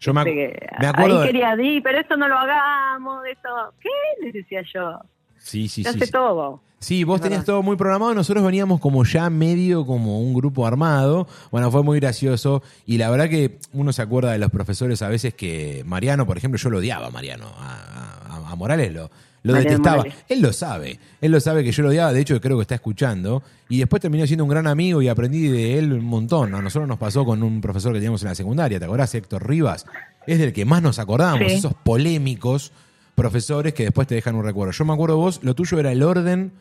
Yo 0.00 0.14
me, 0.14 0.22
ac- 0.22 0.28
este, 0.28 0.66
me 0.80 0.86
acuerdo... 0.86 1.16
ahí 1.20 1.26
de- 1.26 1.32
quería 1.32 1.56
decir, 1.56 1.82
pero 1.82 1.98
esto 1.98 2.16
no 2.16 2.28
lo 2.28 2.38
hagamos, 2.38 3.26
esto, 3.26 3.74
¿qué? 3.80 3.90
Les 4.24 4.32
decía 4.32 4.62
yo, 4.72 5.00
Sí, 5.40 5.68
sí, 5.68 5.84
sí. 5.84 6.10
todo. 6.10 6.60
Sí, 6.80 7.02
vos 7.04 7.18
tenías 7.20 7.46
todo 7.46 7.62
muy 7.62 7.76
programado, 7.76 8.14
nosotros 8.14 8.44
veníamos 8.44 8.78
como 8.78 9.04
ya 9.04 9.30
medio 9.30 9.86
como 9.86 10.20
un 10.20 10.34
grupo 10.34 10.66
armado. 10.66 11.26
Bueno, 11.50 11.70
fue 11.70 11.82
muy 11.82 11.98
gracioso 11.98 12.62
y 12.84 12.98
la 12.98 13.08
verdad 13.08 13.30
que 13.30 13.58
uno 13.72 13.90
se 13.94 14.02
acuerda 14.02 14.32
de 14.32 14.38
los 14.38 14.50
profesores 14.50 15.00
a 15.00 15.08
veces 15.08 15.32
que 15.32 15.82
Mariano, 15.86 16.26
por 16.26 16.36
ejemplo, 16.36 16.58
yo 16.58 16.68
lo 16.68 16.78
odiaba 16.78 17.06
a 17.06 17.10
Mariano, 17.10 17.46
a, 17.58 18.44
a- 18.46 18.50
a 18.52 18.54
Morales 18.56 18.92
lo, 18.92 19.10
lo 19.44 19.52
Mariano 19.54 19.70
detestaba. 19.70 19.96
Morales. 19.98 20.18
Él 20.28 20.42
lo 20.42 20.52
sabe, 20.52 21.00
él 21.22 21.32
lo 21.32 21.40
sabe 21.40 21.64
que 21.64 21.72
yo 21.72 21.82
lo 21.84 21.88
odiaba, 21.88 22.12
de 22.12 22.20
hecho 22.20 22.38
creo 22.38 22.58
que 22.58 22.62
está 22.62 22.74
escuchando 22.74 23.42
y 23.70 23.78
después 23.78 24.02
terminó 24.02 24.26
siendo 24.26 24.44
un 24.44 24.50
gran 24.50 24.66
amigo 24.66 25.00
y 25.00 25.08
aprendí 25.08 25.48
de 25.48 25.78
él 25.78 25.90
un 25.94 26.04
montón. 26.04 26.54
A 26.54 26.60
nosotros 26.60 26.86
nos 26.86 26.98
pasó 26.98 27.24
con 27.24 27.42
un 27.42 27.62
profesor 27.62 27.92
que 27.94 27.98
teníamos 28.00 28.22
en 28.22 28.28
la 28.28 28.34
secundaria, 28.34 28.78
¿te 28.78 28.84
acordás? 28.84 29.14
Héctor 29.14 29.48
Rivas. 29.48 29.86
Es 30.26 30.38
del 30.38 30.52
que 30.52 30.66
más 30.66 30.82
nos 30.82 30.98
acordábamos, 30.98 31.48
Sí. 31.50 31.54
esos 31.58 31.72
polémicos 31.82 32.72
profesores 33.14 33.74
que 33.74 33.84
después 33.84 34.06
te 34.06 34.14
dejan 34.14 34.34
un 34.34 34.44
recuerdo. 34.44 34.72
Yo 34.72 34.84
me 34.84 34.92
acuerdo 34.92 35.16
vos, 35.16 35.40
lo 35.42 35.54
tuyo 35.54 35.78
era 35.78 35.92
el 35.92 36.02
orden 36.02 36.52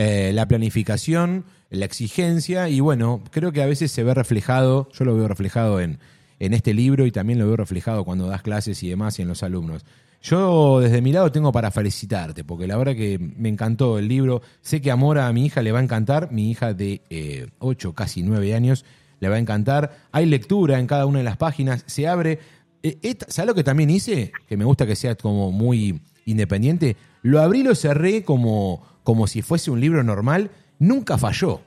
eh, 0.00 0.30
la 0.32 0.46
planificación, 0.46 1.44
la 1.70 1.84
exigencia 1.84 2.68
y 2.68 2.78
bueno, 2.78 3.20
creo 3.32 3.50
que 3.50 3.62
a 3.62 3.66
veces 3.66 3.90
se 3.90 4.04
ve 4.04 4.14
reflejado, 4.14 4.88
yo 4.92 5.04
lo 5.04 5.16
veo 5.16 5.26
reflejado 5.26 5.80
en, 5.80 5.98
en 6.38 6.54
este 6.54 6.72
libro 6.72 7.04
y 7.04 7.10
también 7.10 7.40
lo 7.40 7.46
veo 7.48 7.56
reflejado 7.56 8.04
cuando 8.04 8.28
das 8.28 8.42
clases 8.42 8.80
y 8.84 8.88
demás 8.88 9.18
y 9.18 9.22
en 9.22 9.28
los 9.28 9.42
alumnos. 9.42 9.84
Yo 10.22 10.78
desde 10.78 11.02
mi 11.02 11.10
lado 11.10 11.32
tengo 11.32 11.50
para 11.50 11.72
felicitarte, 11.72 12.44
porque 12.44 12.68
la 12.68 12.76
verdad 12.76 12.94
que 12.94 13.18
me 13.18 13.48
encantó 13.48 13.98
el 13.98 14.06
libro. 14.06 14.40
Sé 14.60 14.80
que 14.80 14.92
Amor 14.92 15.18
a 15.18 15.32
mi 15.32 15.46
hija 15.46 15.62
le 15.62 15.72
va 15.72 15.80
a 15.80 15.82
encantar, 15.82 16.30
mi 16.30 16.48
hija 16.48 16.74
de 16.74 17.50
8, 17.58 17.92
casi 17.92 18.22
9 18.22 18.54
años, 18.54 18.84
le 19.18 19.28
va 19.28 19.34
a 19.34 19.40
encantar. 19.40 19.98
Hay 20.12 20.26
lectura 20.26 20.78
en 20.78 20.86
cada 20.86 21.06
una 21.06 21.18
de 21.18 21.24
las 21.24 21.38
páginas, 21.38 21.82
se 21.86 22.06
abre. 22.06 22.38
Eh, 22.82 22.98
esta- 23.02 23.26
¿Sabes 23.30 23.46
lo 23.48 23.54
que 23.54 23.64
también 23.64 23.90
hice? 23.90 24.32
Que 24.48 24.56
me 24.56 24.64
gusta 24.64 24.86
que 24.86 24.96
sea 24.96 25.14
como 25.14 25.50
muy 25.52 26.00
independiente. 26.26 26.96
Lo 27.22 27.40
abrí 27.40 27.60
y 27.60 27.62
lo 27.64 27.74
cerré 27.74 28.22
como, 28.24 28.86
como 29.02 29.26
si 29.26 29.42
fuese 29.42 29.70
un 29.70 29.80
libro 29.80 30.02
normal. 30.04 30.50
Nunca 30.78 31.18
falló. 31.18 31.60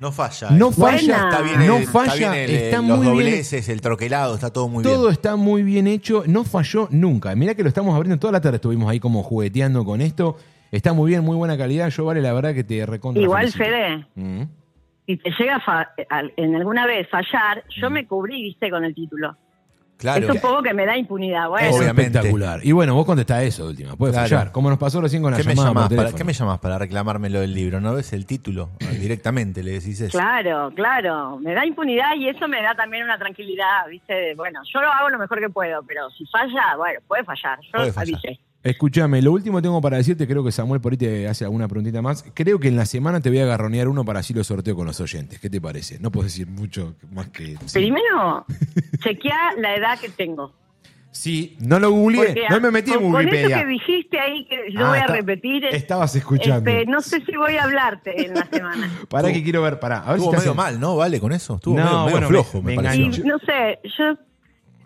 No 0.00 0.10
falla. 0.12 0.50
No 0.50 0.72
falla, 0.72 1.16
Está 1.30 1.40
bien, 1.40 1.66
no 1.66 1.76
el- 1.78 1.86
falla, 1.86 2.32
bien 2.32 2.32
el- 2.50 2.50
está 2.50 2.76
los 2.78 2.84
muy 2.86 2.98
bien. 2.98 3.12
dobleces, 3.14 3.68
el 3.68 3.80
troquelado, 3.80 4.34
está 4.34 4.52
todo 4.52 4.68
muy 4.68 4.82
Todo 4.82 5.02
bien. 5.02 5.12
está 5.12 5.36
muy 5.36 5.62
bien 5.62 5.86
hecho, 5.86 6.24
no 6.26 6.44
falló 6.44 6.88
nunca. 6.90 7.34
Mirá 7.36 7.54
que 7.54 7.62
lo 7.62 7.68
estamos 7.68 7.94
abriendo 7.94 8.18
toda 8.18 8.32
la 8.32 8.40
tarde, 8.40 8.56
estuvimos 8.56 8.90
ahí 8.90 8.98
como 9.00 9.22
jugueteando 9.22 9.84
con 9.84 10.00
esto. 10.00 10.36
Está 10.72 10.92
muy 10.92 11.10
bien, 11.10 11.22
muy 11.24 11.36
buena 11.36 11.56
calidad. 11.56 11.88
Yo 11.90 12.04
vale 12.04 12.20
la 12.20 12.32
verdad 12.32 12.52
que 12.54 12.64
te 12.64 12.84
recontra 12.84 13.22
Igual. 13.22 13.50
Fede, 13.52 14.04
Mm. 14.16 14.42
si 15.06 15.16
te 15.16 15.30
llega 15.38 15.62
a 15.64 16.22
en 16.36 16.56
alguna 16.56 16.86
vez 16.86 17.08
fallar, 17.08 17.62
yo 17.80 17.88
me 17.88 18.06
cubrí, 18.06 18.42
viste, 18.42 18.68
con 18.70 18.84
el 18.84 18.94
título. 18.94 19.36
Claro. 20.04 20.26
Es 20.26 20.34
un 20.34 20.40
poco 20.40 20.62
que 20.62 20.74
me 20.74 20.84
da 20.86 20.96
impunidad, 20.98 21.48
bueno. 21.48 21.66
Es 21.68 21.74
Obviamente. 21.76 22.18
espectacular. 22.18 22.60
Y 22.62 22.72
bueno, 22.72 22.94
vos 22.94 23.06
contestá 23.06 23.42
eso 23.42 23.64
de 23.64 23.70
última. 23.70 23.96
Puede 23.96 24.12
Claro. 24.12 24.28
fallar. 24.28 24.52
Como 24.52 24.68
nos 24.68 24.78
pasó 24.78 25.00
recién 25.00 25.22
con 25.22 25.32
la 25.32 25.38
¿Qué 25.38 25.44
me, 25.44 25.54
llamada 25.54 25.72
por 25.72 25.74
para, 25.80 25.88
teléfono. 25.88 26.16
¿Qué 26.18 26.24
me 26.24 26.32
llamás 26.34 26.58
para 26.60 26.78
reclamarme 26.78 27.30
lo 27.30 27.40
del 27.40 27.54
libro? 27.54 27.80
¿No 27.80 27.94
ves 27.94 28.12
el 28.12 28.26
título? 28.26 28.68
Directamente 29.00 29.62
le 29.62 29.72
decís 29.72 30.00
eso. 30.00 30.16
Claro, 30.16 30.70
claro, 30.74 31.38
me 31.38 31.54
da 31.54 31.64
impunidad 31.66 32.14
y 32.16 32.28
eso 32.28 32.46
me 32.48 32.62
da 32.62 32.74
también 32.74 33.02
una 33.04 33.18
tranquilidad, 33.18 33.86
¿viste? 33.88 34.12
de, 34.12 34.34
Bueno, 34.34 34.60
yo 34.72 34.80
lo 34.82 34.92
hago 34.92 35.08
lo 35.08 35.18
mejor 35.18 35.40
que 35.40 35.48
puedo, 35.48 35.82
pero 35.84 36.10
si 36.10 36.26
falla, 36.26 36.76
bueno, 36.76 37.00
puede 37.08 37.24
fallar. 37.24 37.58
Yo 37.62 37.70
Puede 37.72 37.92
fallar. 37.92 38.16
avisé. 38.22 38.40
Escúchame, 38.64 39.20
lo 39.20 39.30
último 39.32 39.60
tengo 39.60 39.78
para 39.82 39.98
decirte, 39.98 40.26
creo 40.26 40.42
que 40.42 40.50
Samuel 40.50 40.80
por 40.80 40.92
ahí 40.92 40.96
te 40.98 41.28
hace 41.28 41.44
alguna 41.44 41.68
preguntita 41.68 42.00
más. 42.00 42.24
Creo 42.34 42.58
que 42.58 42.68
en 42.68 42.76
la 42.76 42.86
semana 42.86 43.20
te 43.20 43.28
voy 43.28 43.38
a 43.40 43.42
agarronear 43.42 43.88
uno 43.88 44.04
para 44.06 44.20
así 44.20 44.32
lo 44.32 44.42
sorteo 44.42 44.74
con 44.74 44.86
los 44.86 44.98
oyentes. 45.00 45.38
¿Qué 45.38 45.50
te 45.50 45.60
parece? 45.60 45.98
No 45.98 46.10
puedo 46.10 46.24
decir 46.24 46.46
mucho 46.46 46.94
más 47.12 47.28
que... 47.28 47.56
sí. 47.66 47.78
Primero, 47.78 48.46
chequea 49.02 49.52
la 49.58 49.76
edad 49.76 49.98
que 50.00 50.08
tengo. 50.08 50.52
Sí, 51.10 51.56
no 51.60 51.78
lo 51.78 51.92
googleé, 51.92 52.26
Porque 52.26 52.40
no 52.50 52.60
me 52.60 52.70
metí 52.72 52.90
en 52.90 52.96
con, 53.00 53.12
con 53.12 53.20
Wikipedia. 53.20 53.56
eso 53.58 53.58
que 53.60 53.66
dijiste 53.70 54.18
ahí, 54.18 54.44
que 54.46 54.72
yo 54.72 54.80
Ah, 54.84 54.88
voy 54.88 54.98
a 54.98 55.00
está- 55.02 55.12
repetir. 55.14 55.64
estabas 55.66 56.16
escuchando. 56.16 56.68
este, 56.70 56.86
no 56.86 57.00
sé 57.02 57.20
si 57.24 57.36
voy 57.36 57.54
a 57.56 57.64
hablarte 57.64 58.26
en 58.26 58.34
la 58.34 58.46
semana. 58.46 58.90
Pará 59.08 59.32
que 59.32 59.42
quiero 59.44 59.62
ver, 59.62 59.78
pará. 59.78 59.98
A 59.98 60.06
ver 60.12 60.16
Estuvo 60.16 60.32
medio 60.32 60.54
mal, 60.56 60.80
¿no? 60.80 60.96
Vale, 60.96 61.20
con 61.20 61.30
eso. 61.32 61.54
Estuvo 61.56 61.76
No, 61.78 61.84
medio, 61.84 61.98
medio 61.98 62.10
bueno, 62.12 62.28
flojo, 62.28 62.62
me- 62.62 62.74
me, 62.76 62.82
me 62.82 62.94
enganchó. 62.94 63.20
Y 63.20 63.24
no 63.28 63.38
sé, 63.38 63.78
yo 63.96 64.16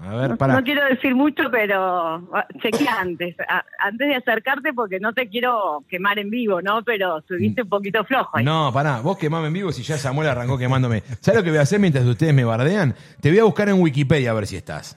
A 0.01 0.15
ver, 0.15 0.31
no, 0.31 0.37
pará. 0.37 0.55
no 0.55 0.63
quiero 0.63 0.85
decir 0.85 1.15
mucho, 1.15 1.45
pero 1.51 2.15
ah, 2.33 2.47
chequea 2.63 3.01
antes, 3.01 3.35
a- 3.49 3.65
antes 3.81 4.07
de 4.09 4.15
acercarte 4.15 4.73
porque 4.73 5.01
no 5.01 5.13
te 5.13 5.29
quiero 5.29 5.83
quemar 5.89 6.19
en 6.21 6.31
vivo, 6.31 6.63
¿no? 6.63 6.83
Pero 6.85 7.19
estuviste 7.19 7.63
un 7.63 7.69
poquito 7.69 8.05
flojo 8.05 8.37
ahí. 8.37 8.45
No, 8.45 8.71
pará, 8.73 9.01
vos 9.01 9.19
quemame 9.19 9.49
en 9.49 9.53
vivo 9.55 9.73
si 9.73 9.83
ya 9.83 9.99
Samuel 9.99 10.29
arrancó 10.29 10.57
quemándome. 10.57 11.03
¿Sabes 11.21 11.41
lo 11.41 11.45
que 11.45 11.51
voy 11.51 11.59
a 11.59 11.63
hacer 11.63 11.81
mientras 11.81 12.05
ustedes 12.05 12.33
me 12.33 12.45
bardean? 12.45 12.95
Te 13.21 13.31
voy 13.31 13.41
a 13.41 13.45
buscar 13.45 13.69
en 13.69 13.81
Wikipedia 13.83 14.31
a 14.31 14.35
ver 14.35 14.47
si 14.47 14.57
estás. 14.57 14.97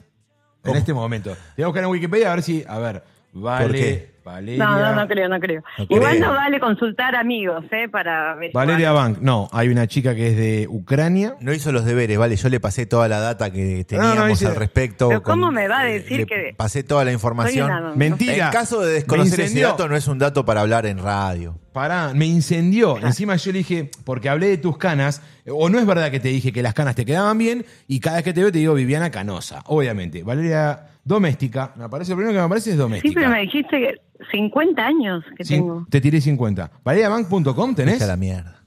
En 0.64 0.76
este 0.76 0.94
momento. 0.94 1.32
Te 1.56 1.62
voy 1.62 1.64
a 1.64 1.68
buscar 1.68 1.84
en 1.86 1.90
Wikipedia 1.90 2.32
a 2.32 2.36
ver 2.36 2.44
si. 2.44 2.64
A 2.68 2.78
ver, 2.78 3.04
vale. 3.34 3.80
qué? 3.80 4.12
Valeria. 4.24 4.64
No, 4.64 4.80
no, 4.80 4.96
no 5.02 5.08
creo, 5.08 5.28
no 5.28 5.40
creo. 5.40 5.64
No 5.80 5.86
Igual 5.90 6.18
creo. 6.18 6.28
no 6.28 6.34
vale 6.36 6.60
consultar 6.60 7.16
amigos, 7.16 7.66
¿eh? 7.72 7.90
Para 7.90 8.36
ver. 8.36 8.52
Valeria 8.54 8.92
Bank. 8.92 9.18
No, 9.20 9.50
hay 9.52 9.70
una 9.70 9.88
chica 9.88 10.14
que 10.14 10.28
es 10.28 10.38
de 10.38 10.68
Ucrania. 10.70 11.38
No 11.40 11.52
hizo 11.52 11.72
los 11.72 11.86
deberes, 11.86 12.20
vale. 12.20 12.36
Yo 12.36 12.48
le 12.50 12.60
pasé 12.60 12.86
toda 12.86 13.08
la 13.08 13.20
data 13.20 13.52
que 13.52 13.84
teníamos 13.84 14.16
No, 14.16 14.22
no, 14.22 14.28
dice- 14.28 14.46
al 14.46 14.56
respecto. 14.56 15.08
Pero 15.10 15.24
con- 15.24 15.40
¿cómo 15.40 15.52
me 15.52 15.68
va 15.68 15.80
a 15.80 15.86
decir 15.86 16.20
le 16.20 16.26
que- 16.28 16.54
Pasé 16.56 16.84
toda 16.84 17.04
la 17.04 17.12
información. 17.12 17.66
una- 17.72 17.96
Mentira. 17.96 18.46
En 18.46 18.52
caso 18.52 18.82
de 18.82 18.94
desconocer 18.94 19.40
ese 19.42 19.62
dato, 19.62 19.88
no 19.88 19.96
es 19.96 20.08
un 20.08 20.20
dato 20.20 20.46
para 20.46 20.62
hablar 20.62 20.86
en 20.86 21.00
radio. 21.00 21.58
Pará, 21.74 22.12
me 22.14 22.28
incendió. 22.28 23.00
Encima 23.00 23.38
yo 23.38 23.52
le 23.52 23.58
dije, 23.58 23.90
porque 24.06 24.30
hablé 24.30 24.50
de 24.50 24.58
tus 24.60 24.78
canas, 24.78 25.24
o 25.50 25.68
no 25.70 25.80
es 25.80 25.86
verdad 25.88 26.12
que 26.12 26.20
te 26.20 26.28
dije 26.28 26.54
que 26.54 26.62
las 26.62 26.76
canas 26.76 26.94
te 26.94 27.06
quedaban 27.06 27.40
bien, 27.40 27.66
y 27.88 28.00
cada 28.00 28.18
vez 28.18 28.26
que 28.26 28.34
te 28.34 28.42
veo 28.42 28.52
te 28.52 28.60
digo 28.60 28.76
Viviana 28.76 29.10
Canosa, 29.10 29.64
obviamente. 29.66 30.22
Valeria 30.22 30.90
Doméstica, 31.04 31.74
me 31.76 31.86
aparece, 31.86 32.12
lo 32.12 32.18
primero 32.18 32.34
que 32.34 32.40
me 32.40 32.46
aparece 32.46 32.72
es 32.72 32.78
doméstica. 32.78 33.10
Sí, 33.10 33.16
pero 33.16 33.30
me 33.30 33.42
dijiste 33.42 33.80
que 33.80 33.96
50 34.32 34.86
años 34.86 35.24
que 35.36 35.44
Sí, 35.44 35.56
tengo. 35.56 35.86
te 35.90 36.00
tiré 36.00 36.22
50. 36.22 36.72
ValeriaBank.com 36.84 37.76
tenés. 37.76 37.96
Deja 37.96 38.08
la 38.08 38.18
mierda. 38.18 38.58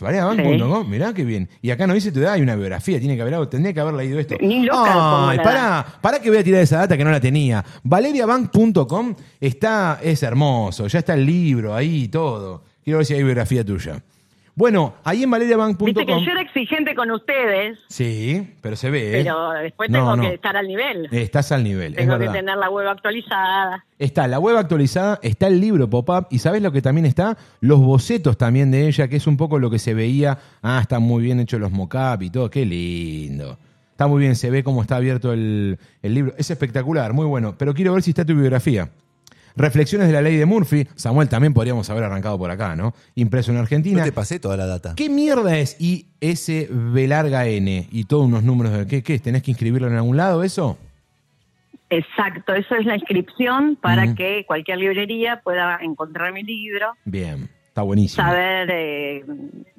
ValeriaBank.com, 0.00 0.88
mirá 0.88 1.12
qué 1.12 1.24
bien. 1.24 1.48
Y 1.60 1.70
acá 1.70 1.86
no 1.86 1.92
dice 1.94 2.10
tu 2.12 2.20
edad, 2.20 2.32
hay 2.34 2.40
una 2.42 2.56
biografía, 2.56 2.98
tiene 2.98 3.16
que 3.16 3.22
haber 3.22 3.34
algo, 3.34 3.48
tendría 3.48 3.74
que 3.74 3.80
haber 3.80 3.94
leído 3.94 4.18
esto. 4.18 4.36
Ni 4.40 4.62
loca 4.64 4.92
pongo 4.92 5.28
Ay, 5.28 5.36
la 5.36 5.42
pará, 5.42 5.86
pará 6.00 6.20
que 6.20 6.30
voy 6.30 6.38
a 6.38 6.44
tirar 6.44 6.62
esa 6.62 6.78
data 6.78 6.96
que 6.96 7.04
no 7.04 7.10
la 7.10 7.20
tenía. 7.20 7.62
ValeriaBank.com 7.84 9.14
está, 9.40 9.98
es 10.02 10.22
hermoso, 10.22 10.86
ya 10.86 11.00
está 11.00 11.14
el 11.14 11.26
libro 11.26 11.74
ahí 11.74 12.04
y 12.04 12.08
todo. 12.08 12.62
Quiero 12.82 12.98
ver 12.98 13.06
si 13.06 13.14
hay 13.14 13.22
biografía 13.22 13.64
tuya. 13.64 14.02
Bueno, 14.60 14.92
ahí 15.04 15.22
en 15.22 15.30
valeriabank.com. 15.30 15.86
Viste 15.86 16.04
que 16.04 16.22
yo 16.22 16.32
era 16.32 16.42
exigente 16.42 16.94
con 16.94 17.10
ustedes, 17.10 17.78
Sí, 17.88 18.46
pero 18.60 18.76
se 18.76 18.90
ve. 18.90 19.20
¿eh? 19.20 19.24
pero 19.24 19.52
después 19.52 19.90
tengo 19.90 20.14
no. 20.14 20.22
que 20.22 20.34
estar 20.34 20.54
al 20.54 20.68
nivel. 20.68 21.08
Estás 21.10 21.50
al 21.50 21.64
nivel, 21.64 21.94
tengo 21.94 22.16
es 22.16 22.20
que 22.20 22.28
tener 22.28 22.58
la 22.58 22.68
web 22.68 22.86
actualizada. 22.86 23.86
Está 23.98 24.28
la 24.28 24.38
web 24.38 24.58
actualizada, 24.58 25.18
está 25.22 25.46
el 25.46 25.62
libro 25.62 25.88
pop-up 25.88 26.26
y 26.28 26.40
¿sabes 26.40 26.60
lo 26.60 26.72
que 26.72 26.82
también 26.82 27.06
está? 27.06 27.38
Los 27.60 27.80
bocetos 27.80 28.36
también 28.36 28.70
de 28.70 28.86
ella, 28.86 29.08
que 29.08 29.16
es 29.16 29.26
un 29.26 29.38
poco 29.38 29.58
lo 29.58 29.70
que 29.70 29.78
se 29.78 29.94
veía. 29.94 30.36
Ah, 30.62 30.80
están 30.82 31.04
muy 31.04 31.22
bien 31.22 31.40
hechos 31.40 31.58
los 31.58 31.72
mock-up 31.72 32.20
y 32.20 32.28
todo, 32.28 32.50
qué 32.50 32.66
lindo. 32.66 33.56
Está 33.92 34.08
muy 34.08 34.20
bien, 34.20 34.36
se 34.36 34.50
ve 34.50 34.62
cómo 34.62 34.82
está 34.82 34.96
abierto 34.96 35.32
el, 35.32 35.78
el 36.02 36.14
libro. 36.14 36.34
Es 36.36 36.50
espectacular, 36.50 37.14
muy 37.14 37.24
bueno. 37.24 37.54
Pero 37.56 37.72
quiero 37.72 37.94
ver 37.94 38.02
si 38.02 38.10
está 38.10 38.26
tu 38.26 38.34
biografía. 38.34 38.90
Reflexiones 39.56 40.06
de 40.08 40.12
la 40.14 40.22
ley 40.22 40.36
de 40.36 40.46
Murphy. 40.46 40.86
Samuel, 40.94 41.28
también 41.28 41.52
podríamos 41.54 41.88
haber 41.90 42.04
arrancado 42.04 42.38
por 42.38 42.50
acá, 42.50 42.76
¿no? 42.76 42.94
Impreso 43.14 43.50
en 43.50 43.58
Argentina. 43.58 43.98
No 43.98 44.04
te 44.04 44.12
pasé 44.12 44.38
toda 44.40 44.56
la 44.56 44.66
data. 44.66 44.94
¿Qué 44.96 45.08
mierda 45.08 45.58
es 45.58 45.76
ISB 45.80 47.06
larga 47.08 47.46
N? 47.46 47.88
Y 47.90 48.04
todos 48.04 48.26
unos 48.26 48.42
números 48.42 48.72
de 48.72 48.86
qué, 48.86 49.02
qué 49.02 49.14
es? 49.14 49.22
¿Tenés 49.22 49.42
que 49.42 49.50
inscribirlo 49.50 49.88
en 49.88 49.94
algún 49.96 50.16
lado 50.16 50.42
eso? 50.44 50.78
Exacto, 51.92 52.54
eso 52.54 52.76
es 52.76 52.86
la 52.86 52.94
inscripción 52.94 53.74
para 53.74 54.14
que 54.14 54.44
cualquier 54.46 54.78
librería 54.78 55.40
pueda 55.42 55.76
encontrar 55.82 56.32
mi 56.32 56.44
libro, 56.44 56.92
Bien, 57.04 57.48
está 57.66 57.82
buenísimo. 57.82 58.24
saber 58.24 58.68
eh, 58.70 59.24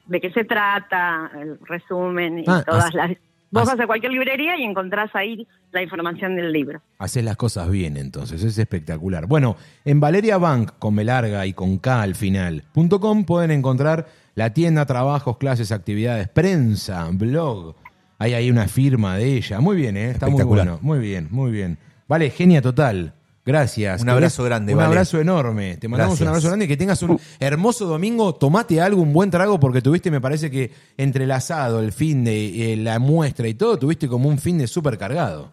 de 0.08 0.20
qué 0.20 0.30
se 0.32 0.44
trata, 0.44 1.32
el 1.40 1.58
resumen 1.66 2.40
y 2.40 2.44
Ah, 2.48 2.64
todas 2.68 2.88
as- 2.88 2.94
las... 2.94 3.12
Vos 3.52 3.64
as- 3.64 3.76
vas 3.76 3.80
a 3.84 3.88
cualquier 3.88 4.12
librería 4.14 4.58
y 4.58 4.64
encontrás 4.64 5.10
ahí 5.14 5.46
la 5.72 5.82
información 5.84 6.36
del 6.36 6.52
libro. 6.52 6.82
Haces 7.00 7.24
las 7.24 7.36
cosas 7.38 7.70
bien, 7.70 7.98
entonces, 7.98 8.44
es 8.44 8.58
espectacular. 8.58 9.26
Bueno, 9.28 9.58
en 9.86 10.00
Valeria 10.00 10.38
Bank, 10.38 10.72
con 10.80 10.96
B 10.96 11.04
larga 11.04 11.46
y 11.46 11.54
con 11.54 11.78
K 11.78 12.02
al 12.02 12.16
final, 12.16 12.64
punto 12.74 13.00
.com 13.00 13.26
pueden 13.26 13.52
encontrar 13.52 14.08
la 14.36 14.54
tienda, 14.54 14.86
trabajos, 14.86 15.38
clases, 15.38 15.72
actividades, 15.72 16.30
prensa, 16.30 17.10
blog. 17.12 17.76
Hay 18.18 18.34
ahí 18.34 18.50
una 18.52 18.68
firma 18.68 19.18
de 19.18 19.36
ella. 19.38 19.60
Muy 19.60 19.76
bien, 19.76 19.98
¿eh? 19.98 20.12
Está 20.12 20.28
muy 20.30 20.44
bueno. 20.44 20.80
Muy 20.82 21.00
bien, 21.00 21.28
muy 21.32 21.52
bien. 21.52 21.78
Vale, 22.08 22.30
genia 22.30 22.62
total. 22.62 23.14
Gracias. 23.46 24.02
Un 24.04 24.10
abrazo 24.10 24.44
grande, 24.44 24.74
Un 24.74 24.78
Vale. 24.78 24.88
abrazo 24.90 25.20
enorme. 25.20 25.78
Te 25.78 25.88
mandamos 25.88 26.12
Gracias. 26.14 26.22
un 26.22 26.28
abrazo 26.28 26.48
grande 26.50 26.66
y 26.66 26.68
que 26.68 26.78
tengas 26.78 27.02
un 27.02 27.20
hermoso 27.40 27.88
domingo. 27.88 28.36
Tomate 28.36 28.80
algo, 28.80 29.02
un 29.02 29.14
buen 29.14 29.32
trago, 29.32 29.60
porque 29.60 29.82
tuviste, 29.82 30.12
me 30.12 30.22
parece 30.22 30.52
que 30.52 30.72
entre 30.98 31.24
el 31.24 31.32
asado, 31.32 31.80
el 31.80 31.92
fin 31.92 32.24
de 32.24 32.74
eh, 32.74 32.78
la 32.78 33.00
muestra 33.00 33.48
y 33.48 33.56
todo, 33.56 33.80
tuviste 33.80 34.08
como 34.08 34.30
un 34.30 34.38
fin 34.38 34.58
de 34.60 34.68
súper 34.68 34.98
cargado. 34.98 35.52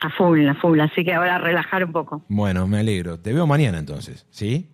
A 0.00 0.10
full, 0.10 0.46
a 0.48 0.54
full, 0.54 0.80
así 0.80 1.04
que 1.04 1.14
ahora 1.14 1.38
relajar 1.38 1.84
un 1.84 1.92
poco. 1.92 2.22
Bueno, 2.28 2.66
me 2.66 2.78
alegro. 2.80 3.18
Te 3.18 3.32
veo 3.32 3.46
mañana 3.46 3.78
entonces, 3.78 4.26
¿sí? 4.30 4.70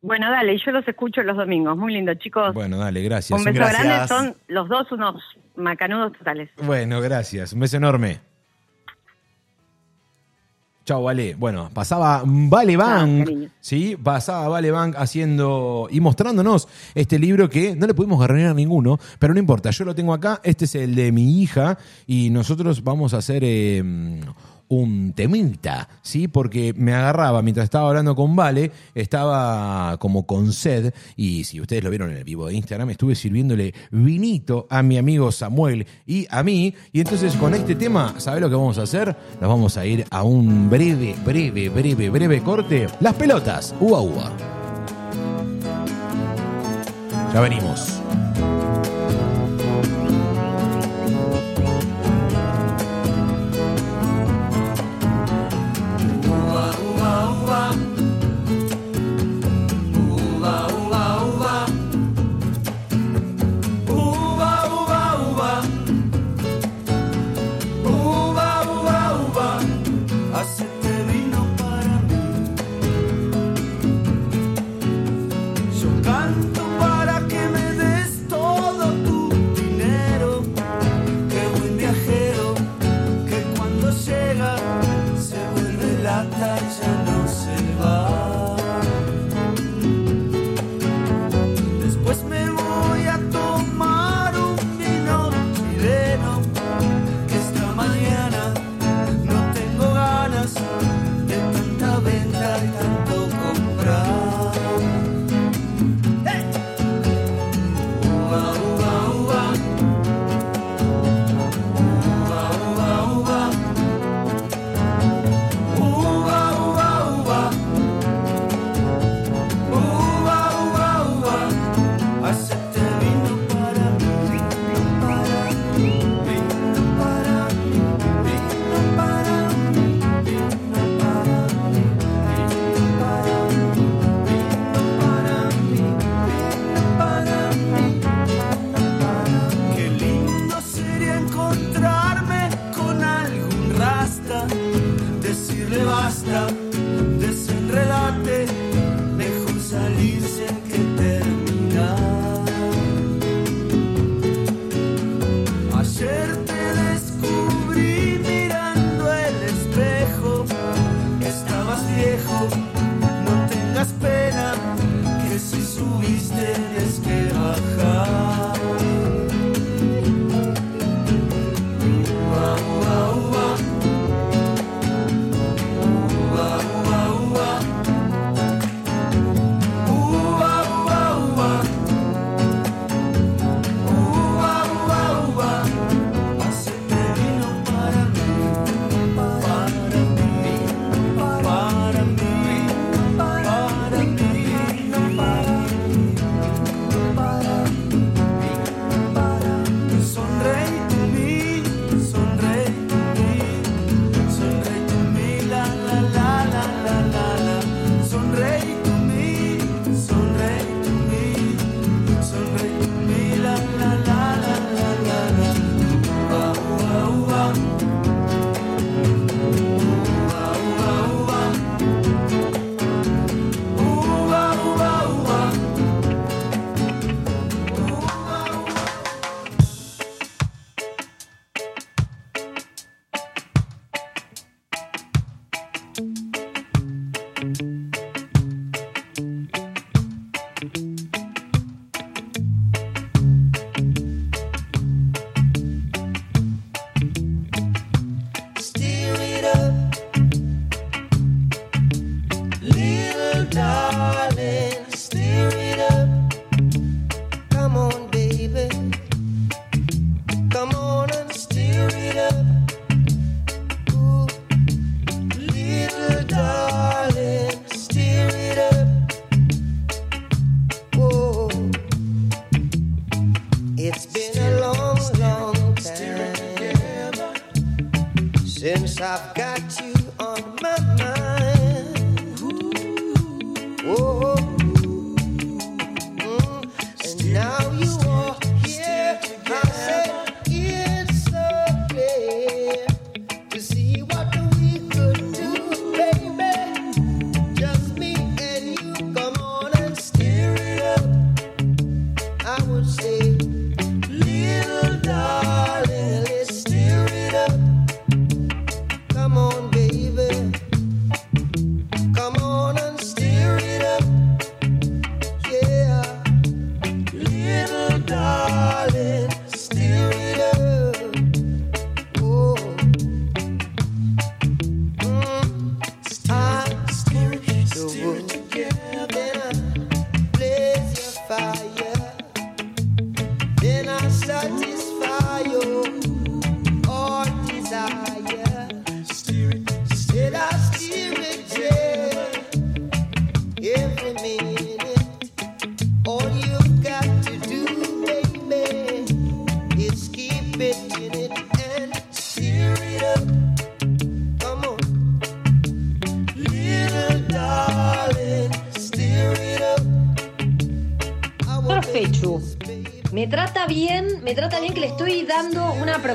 Bueno, 0.00 0.30
dale, 0.30 0.56
yo 0.58 0.70
los 0.72 0.86
escucho 0.86 1.22
los 1.22 1.36
domingos. 1.36 1.76
Muy 1.76 1.92
lindo, 1.92 2.14
chicos. 2.14 2.54
Bueno, 2.54 2.78
dale, 2.78 3.02
gracias. 3.02 3.38
un 3.38 3.44
beso 3.44 3.56
gracias. 3.58 3.84
grande, 3.84 4.08
son 4.08 4.36
los 4.46 4.68
dos 4.68 4.90
unos 4.92 5.22
macanudos 5.56 6.12
totales. 6.16 6.50
Bueno, 6.62 7.00
gracias. 7.00 7.52
Un 7.52 7.60
beso 7.60 7.76
enorme. 7.78 8.20
Chao, 10.88 11.02
Vale. 11.02 11.34
Bueno, 11.34 11.68
pasaba 11.74 12.22
Vale 12.24 12.74
Bank. 12.78 13.50
¿sí? 13.60 13.94
Pasaba 14.02 14.48
Vale 14.48 14.70
Bank 14.70 14.94
haciendo 14.96 15.86
y 15.90 16.00
mostrándonos 16.00 16.66
este 16.94 17.18
libro 17.18 17.50
que 17.50 17.76
no 17.76 17.86
le 17.86 17.92
pudimos 17.92 18.18
agarrar 18.18 18.46
a 18.46 18.54
ninguno, 18.54 18.98
pero 19.18 19.34
no 19.34 19.38
importa, 19.38 19.68
yo 19.68 19.84
lo 19.84 19.94
tengo 19.94 20.14
acá, 20.14 20.40
este 20.42 20.64
es 20.64 20.74
el 20.76 20.94
de 20.94 21.12
mi 21.12 21.42
hija 21.42 21.76
y 22.06 22.30
nosotros 22.30 22.82
vamos 22.82 23.12
a 23.12 23.18
hacer 23.18 23.42
eh, 23.44 23.84
un 24.68 25.12
temita, 25.12 25.88
¿sí? 26.02 26.28
Porque 26.28 26.74
me 26.76 26.92
agarraba 26.94 27.42
mientras 27.42 27.64
estaba 27.64 27.88
hablando 27.88 28.14
con 28.14 28.36
Vale, 28.36 28.70
estaba 28.94 29.96
como 29.98 30.26
con 30.26 30.52
sed 30.52 30.92
y 31.16 31.44
si 31.44 31.60
ustedes 31.60 31.82
lo 31.82 31.90
vieron 31.90 32.10
en 32.10 32.18
el 32.18 32.24
vivo 32.24 32.46
de 32.46 32.54
Instagram, 32.54 32.90
estuve 32.90 33.14
sirviéndole 33.14 33.74
vinito 33.90 34.66
a 34.70 34.82
mi 34.82 34.98
amigo 34.98 35.32
Samuel 35.32 35.86
y 36.06 36.26
a 36.30 36.42
mí 36.42 36.74
y 36.92 37.00
entonces 37.00 37.34
con 37.36 37.54
este 37.54 37.74
tema, 37.74 38.14
¿sabés 38.18 38.40
lo 38.40 38.48
que 38.48 38.56
vamos 38.56 38.78
a 38.78 38.82
hacer? 38.82 39.16
Nos 39.40 39.48
vamos 39.48 39.76
a 39.76 39.86
ir 39.86 40.04
a 40.10 40.22
un 40.22 40.70
breve, 40.70 41.14
breve, 41.24 41.68
breve, 41.68 42.10
breve 42.10 42.42
corte. 42.42 42.86
Las 43.00 43.14
pelotas, 43.14 43.74
uva 43.80 44.00
uva. 44.00 44.32
Ya 47.32 47.40
venimos. 47.40 48.00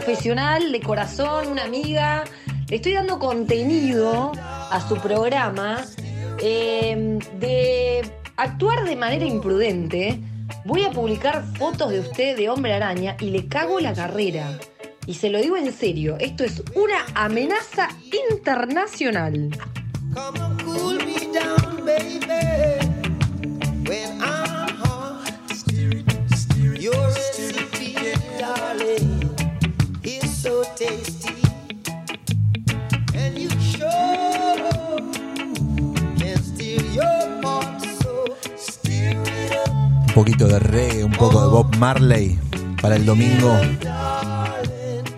Profesional 0.04 0.74
de 0.74 0.82
corazón, 0.82 1.48
una 1.48 1.64
amiga. 1.64 2.26
Le 2.68 2.76
estoy 2.76 2.92
dando 2.92 3.20
contenido 3.20 4.34
a 4.38 4.86
su 4.86 4.98
programa 4.98 5.86
eh, 6.40 7.20
de 7.40 8.12
actuar 8.36 8.84
de 8.84 8.98
manera 8.98 9.26
imprudente. 9.26 10.20
Voy 10.66 10.84
a 10.84 10.92
publicar 10.92 11.46
fotos 11.58 11.90
de 11.92 12.02
usted 12.02 12.36
de 12.36 12.50
hombre 12.50 12.74
araña 12.74 13.16
y 13.22 13.30
le 13.30 13.48
cago 13.48 13.80
la 13.80 13.94
carrera. 13.94 14.60
Y 15.08 15.14
se 15.14 15.30
lo 15.30 15.40
digo 15.40 15.56
en 15.56 15.72
serio, 15.72 16.18
esto 16.20 16.44
es 16.44 16.62
una 16.76 17.06
amenaza 17.16 17.88
internacional. 18.34 19.52
Cool 20.66 20.98
me 20.98 21.40
down, 21.40 21.86
baby. 21.86 22.83
Poquito 40.24 40.48
de 40.48 40.58
reggae, 40.58 41.04
un 41.04 41.12
poco 41.12 41.42
de 41.42 41.48
Bob 41.50 41.76
Marley 41.80 42.40
para 42.82 42.96
el 42.96 43.06
domingo. 43.06 43.60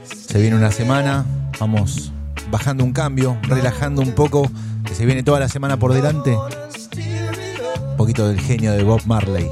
Se 0.09 0.39
viene 0.39 0.55
una 0.55 0.71
semana, 0.71 1.23
vamos 1.59 2.11
bajando 2.49 2.83
un 2.83 2.91
cambio, 2.91 3.37
relajando 3.43 4.01
un 4.01 4.13
poco, 4.15 4.49
que 4.83 4.95
se 4.95 5.05
viene 5.05 5.21
toda 5.21 5.39
la 5.39 5.47
semana 5.47 5.77
por 5.77 5.93
delante. 5.93 6.35
Un 6.35 7.97
poquito 7.97 8.27
del 8.27 8.39
genio 8.39 8.71
de 8.71 8.81
Bob 8.81 9.01
Marley. 9.05 9.47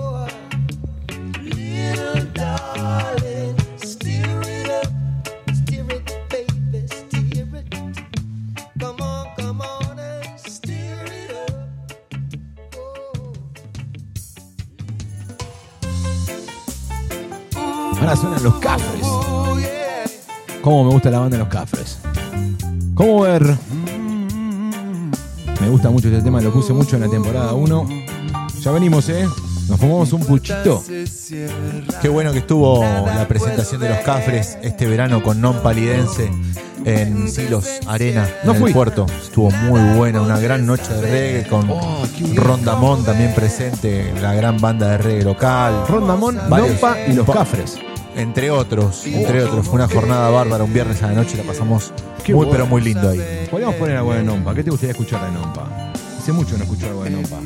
Gusta 21.03 21.11
la 21.11 21.19
banda 21.19 21.35
de 21.37 21.43
los 21.43 21.51
cafres. 21.51 21.97
¿Cómo 22.95 23.21
ver? 23.23 23.43
Me 25.59 25.67
gusta 25.69 25.89
mucho 25.89 26.07
este 26.07 26.21
tema, 26.21 26.39
lo 26.39 26.53
puse 26.53 26.71
mucho 26.71 26.95
en 26.95 27.01
la 27.01 27.09
temporada 27.09 27.51
1. 27.51 27.87
Ya 28.61 28.71
venimos, 28.71 29.09
¿eh? 29.09 29.27
Nos 29.67 29.77
fumamos 29.81 30.13
un 30.13 30.21
puchito. 30.21 30.81
Qué 32.01 32.07
bueno 32.07 32.31
que 32.31 32.37
estuvo 32.39 32.81
la 32.81 33.27
presentación 33.27 33.81
de 33.81 33.89
los 33.89 33.97
Cafres 33.99 34.57
este 34.61 34.87
verano 34.87 35.21
con 35.21 35.41
Non 35.41 35.61
Palidense 35.61 36.31
en 36.85 37.29
Silos 37.29 37.65
Arena, 37.85 38.25
No 38.45 38.53
en 38.53 38.59
fui. 38.59 38.69
el 38.69 38.73
puerto. 38.73 39.05
Estuvo 39.23 39.51
muy 39.51 39.81
buena, 39.97 40.21
una 40.21 40.39
gran 40.39 40.65
noche 40.65 40.93
de 40.93 41.01
reggae 41.01 41.49
con 41.49 41.69
Oh. 41.69 42.05
Rondamón 42.35 43.03
también 43.03 43.33
presente, 43.35 44.13
la 44.21 44.33
gran 44.35 44.57
banda 44.61 44.87
de 44.91 44.97
reggae 44.99 45.23
local. 45.25 45.83
Rondamón. 45.85 46.37
Nompa 46.49 46.95
y 47.07 47.13
los 47.13 47.29
cafres. 47.29 47.77
Entre 48.15 48.51
otros, 48.51 49.05
entre 49.07 49.43
otros. 49.43 49.65
Fue 49.65 49.75
una 49.75 49.87
jornada 49.87 50.29
bárbara, 50.29 50.63
un 50.63 50.73
viernes 50.73 51.01
a 51.03 51.07
la 51.07 51.13
noche 51.13 51.37
la 51.37 51.43
pasamos 51.43 51.91
Qué 52.23 52.33
muy 52.33 52.45
bueno. 52.45 52.51
pero 52.51 52.67
muy 52.67 52.81
lindo 52.81 53.09
ahí. 53.09 53.47
Podríamos 53.49 53.75
poner 53.75 53.97
algo 53.97 54.13
de 54.13 54.23
Nompa. 54.23 54.53
¿Qué 54.53 54.63
te 54.63 54.69
gustaría 54.69 54.91
escuchar 54.91 55.25
de 55.25 55.31
Nompa? 55.31 55.91
Hace 56.17 56.31
mucho 56.31 56.57
no 56.57 56.63
escucho 56.63 56.87
algo 56.87 57.03
de 57.03 57.09
Nompa. 57.09 57.39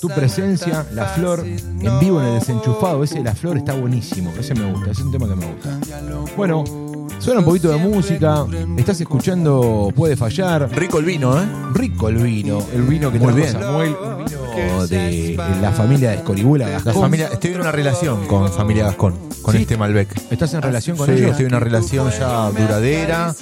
Tu 0.00 0.08
presencia, 0.08 0.86
La 0.92 1.06
Flor, 1.06 1.44
en 1.46 2.00
vivo 2.00 2.20
en 2.20 2.28
el 2.28 2.40
desenchufado. 2.40 3.04
Ese 3.04 3.16
de 3.16 3.24
La 3.24 3.34
Flor 3.34 3.58
está 3.58 3.74
buenísimo. 3.74 4.32
Ese 4.38 4.54
me 4.54 4.72
gusta, 4.72 4.90
ese 4.90 5.00
es 5.02 5.06
un 5.06 5.12
tema 5.12 5.28
que 5.28 5.36
me 5.36 5.46
gusta. 5.46 5.78
Bueno, 6.36 6.64
suena 7.22 7.38
un 7.40 7.44
poquito 7.44 7.68
de 7.70 7.76
música. 7.76 8.44
Estás 8.76 9.00
escuchando 9.00 9.92
Puede 9.94 10.16
Fallar. 10.16 10.68
Rico 10.72 10.98
el 10.98 11.04
vino, 11.04 11.40
¿eh? 11.40 11.46
Rico 11.74 12.08
el 12.08 12.16
vino, 12.16 12.58
el 12.74 12.82
vino 12.82 13.12
que 13.12 13.18
Muy 13.18 13.32
trajo 13.32 13.36
bien. 13.36 13.52
Samuel, 13.52 13.96
un 14.18 14.24
vino 14.24 14.86
de 14.86 15.36
la 15.60 15.72
familia 15.72 16.10
de 16.10 16.16
Escoribula 16.16 16.66
La 16.66 16.72
Gascón. 16.72 16.94
familia, 17.02 17.28
estoy 17.32 17.52
en 17.52 17.60
una 17.60 17.72
relación 17.72 18.26
con 18.26 18.50
familia 18.52 18.84
Gascón, 18.86 19.14
con 19.42 19.54
Sí. 19.54 19.62
este 19.62 19.76
Malbec. 19.76 20.08
¿Estás 20.30 20.52
en 20.54 20.62
relación 20.62 20.96
con 20.96 21.06
Sí, 21.06 21.12
ellos? 21.12 21.30
estoy 21.30 21.46
en 21.46 21.52
una 21.52 21.60
relación 21.60 22.10
ya 22.10 22.50
duradera. 22.50 23.34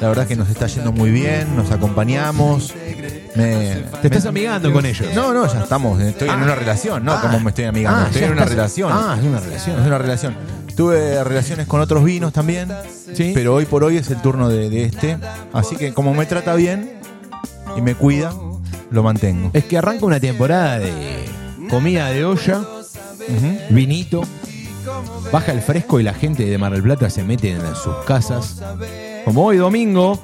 La 0.00 0.08
verdad 0.08 0.26
que 0.26 0.36
nos 0.36 0.48
está 0.48 0.66
yendo 0.66 0.92
muy 0.92 1.10
bien, 1.10 1.56
nos 1.56 1.70
acompañamos. 1.70 2.74
Me, 3.36 3.84
¿Te 4.02 4.08
estás 4.08 4.26
amigando 4.26 4.72
con 4.72 4.84
ellos? 4.84 5.08
No, 5.14 5.32
no, 5.32 5.46
ya 5.52 5.60
estamos. 5.62 6.00
Estoy 6.00 6.28
en 6.28 6.34
Ah. 6.34 6.42
una 6.42 6.54
relación, 6.56 7.04
no 7.04 7.12
Ah. 7.12 7.20
como 7.22 7.38
me 7.40 7.50
estoy 7.50 7.64
amigando. 7.66 8.00
Ah, 8.00 8.04
estoy 8.06 8.20
ya 8.22 8.26
en 8.26 8.32
una 8.32 8.42
estás- 8.42 8.56
relación. 8.56 8.90
Ah, 8.92 9.16
es 9.18 9.24
una 9.24 9.38
Es 9.38 9.44
relación. 9.44 9.80
una 9.86 9.98
relación. 9.98 10.36
Tuve 10.78 11.24
relaciones 11.24 11.66
con 11.66 11.80
otros 11.80 12.04
vinos 12.04 12.32
también, 12.32 12.68
Sí. 13.12 13.32
pero 13.34 13.52
hoy 13.56 13.64
por 13.66 13.82
hoy 13.82 13.96
es 13.96 14.08
el 14.12 14.22
turno 14.22 14.48
de, 14.48 14.70
de 14.70 14.84
este. 14.84 15.18
Así 15.52 15.74
que 15.74 15.92
como 15.92 16.14
me 16.14 16.24
trata 16.24 16.54
bien 16.54 17.00
y 17.76 17.80
me 17.82 17.96
cuida, 17.96 18.32
lo 18.92 19.02
mantengo. 19.02 19.50
Es 19.54 19.64
que 19.64 19.76
arranca 19.76 20.06
una 20.06 20.20
temporada 20.20 20.78
de 20.78 20.92
comida 21.68 22.10
de 22.10 22.24
olla, 22.24 22.60
vinito, 23.70 24.22
baja 25.32 25.50
el 25.50 25.62
fresco 25.62 25.98
y 25.98 26.04
la 26.04 26.14
gente 26.14 26.44
de 26.44 26.56
Mar 26.58 26.70
del 26.72 26.84
Plata 26.84 27.10
se 27.10 27.24
mete 27.24 27.50
en 27.50 27.60
sus 27.74 27.96
casas. 28.06 28.62
Como 29.24 29.46
hoy 29.46 29.56
domingo, 29.56 30.16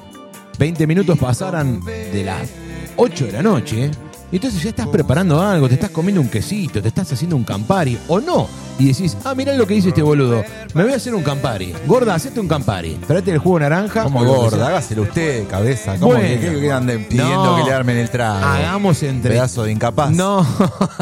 20 0.57 0.87
minutos 0.87 1.19
pasaran 1.19 1.81
de 1.83 2.23
las 2.23 2.47
8 2.95 3.25
de 3.25 3.31
la 3.33 3.43
noche 3.43 3.91
Y 4.31 4.37
entonces 4.37 4.61
ya 4.63 4.69
estás 4.69 4.87
preparando 4.87 5.39
algo, 5.41 5.67
te 5.69 5.75
estás 5.75 5.91
comiendo 5.91 6.19
un 6.19 6.27
quesito, 6.29 6.81
te 6.81 6.87
estás 6.89 7.11
haciendo 7.13 7.35
un 7.35 7.43
campari, 7.43 7.97
o 8.07 8.19
no. 8.19 8.47
Y 8.77 8.87
decís, 8.87 9.15
ah, 9.23 9.33
mirá 9.35 9.53
lo 9.53 9.65
que 9.65 9.75
dice 9.75 9.89
este 9.89 10.01
boludo. 10.01 10.43
Me 10.73 10.83
voy 10.83 10.91
a 10.91 10.97
hacer 10.97 11.15
un 11.15 11.23
campari. 11.23 11.73
Gorda, 11.85 12.15
hacete 12.15 12.41
un 12.41 12.47
campari. 12.47 12.93
Esperate 12.99 13.31
el 13.31 13.37
jugo 13.37 13.59
naranja. 13.59 14.03
Como 14.03 14.25
gorda, 14.25 14.67
hágaselo 14.67 15.03
usted, 15.03 15.47
cabeza. 15.47 15.93
¿Cómo 15.97 16.13
Bueno. 16.13 16.41
que 16.59 16.71
anden 16.71 17.05
pidiendo 17.05 17.45
No. 17.45 17.55
que 17.55 17.63
le 17.63 17.71
armen 17.73 17.95
el 17.97 18.09
trago? 18.09 18.43
Hagamos 18.45 19.01
entre. 19.03 19.31
Pedazo 19.31 19.63
de 19.63 19.71
incapaz. 19.71 20.11
No, 20.11 20.45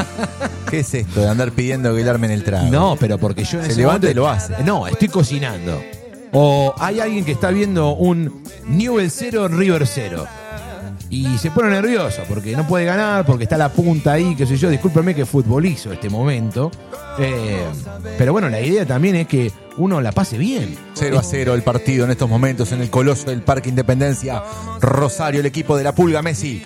¿Qué 0.70 0.80
es 0.82 0.94
esto 0.94 1.22
de 1.22 1.30
andar 1.30 1.52
pidiendo 1.52 1.96
que 1.96 2.04
le 2.04 2.10
armen 2.10 2.30
el 2.30 2.44
trago? 2.44 2.68
no, 2.70 2.96
pero 3.00 3.18
porque 3.18 3.44
yo 3.44 3.58
en 3.60 3.66
Se 3.66 3.72
ese 3.72 3.80
levanta 3.82 4.08
momento- 4.08 4.12
y 4.12 4.14
lo 4.24 4.30
hace. 4.30 4.64
No, 4.64 4.86
estoy 4.86 5.08
cocinando. 5.08 5.82
O 6.32 6.74
hay 6.78 7.00
alguien 7.00 7.26
que 7.26 7.32
está 7.32 7.50
viendo 7.50 7.94
un 7.96 8.44
Newell 8.68 9.10
0 9.10 9.48
River 9.48 9.88
0. 9.88 10.26
Y 11.14 11.38
se 11.38 11.52
pone 11.52 11.70
nervioso 11.70 12.24
porque 12.28 12.56
no 12.58 12.66
puede 12.66 12.86
ganar, 12.86 13.24
porque 13.24 13.44
está 13.44 13.56
la 13.56 13.70
punta 13.70 14.14
ahí, 14.14 14.36
qué 14.36 14.48
sé 14.48 14.58
yo. 14.58 14.72
Discúlpeme 14.72 15.14
que 15.14 15.28
futbolizo 15.28 15.94
este 15.94 16.10
momento. 16.10 16.72
Eh, 17.20 17.68
pero 18.18 18.32
bueno, 18.32 18.50
la 18.50 18.60
idea 18.60 18.84
también 18.84 19.18
es 19.18 19.28
que 19.28 19.52
uno 19.78 20.02
la 20.02 20.12
pase 20.12 20.40
bien. 20.40 20.76
0 20.96 21.20
a 21.20 21.22
0 21.22 21.54
el 21.54 21.62
partido 21.62 22.06
en 22.06 22.12
estos 22.12 22.28
momentos 22.28 22.72
en 22.72 22.82
el 22.82 22.90
coloso 22.90 23.30
del 23.30 23.44
Parque 23.44 23.70
Independencia. 23.70 24.42
Rosario, 24.82 25.42
el 25.42 25.46
equipo 25.46 25.78
de 25.78 25.84
la 25.84 25.94
Pulga 25.94 26.24
Messi. 26.24 26.64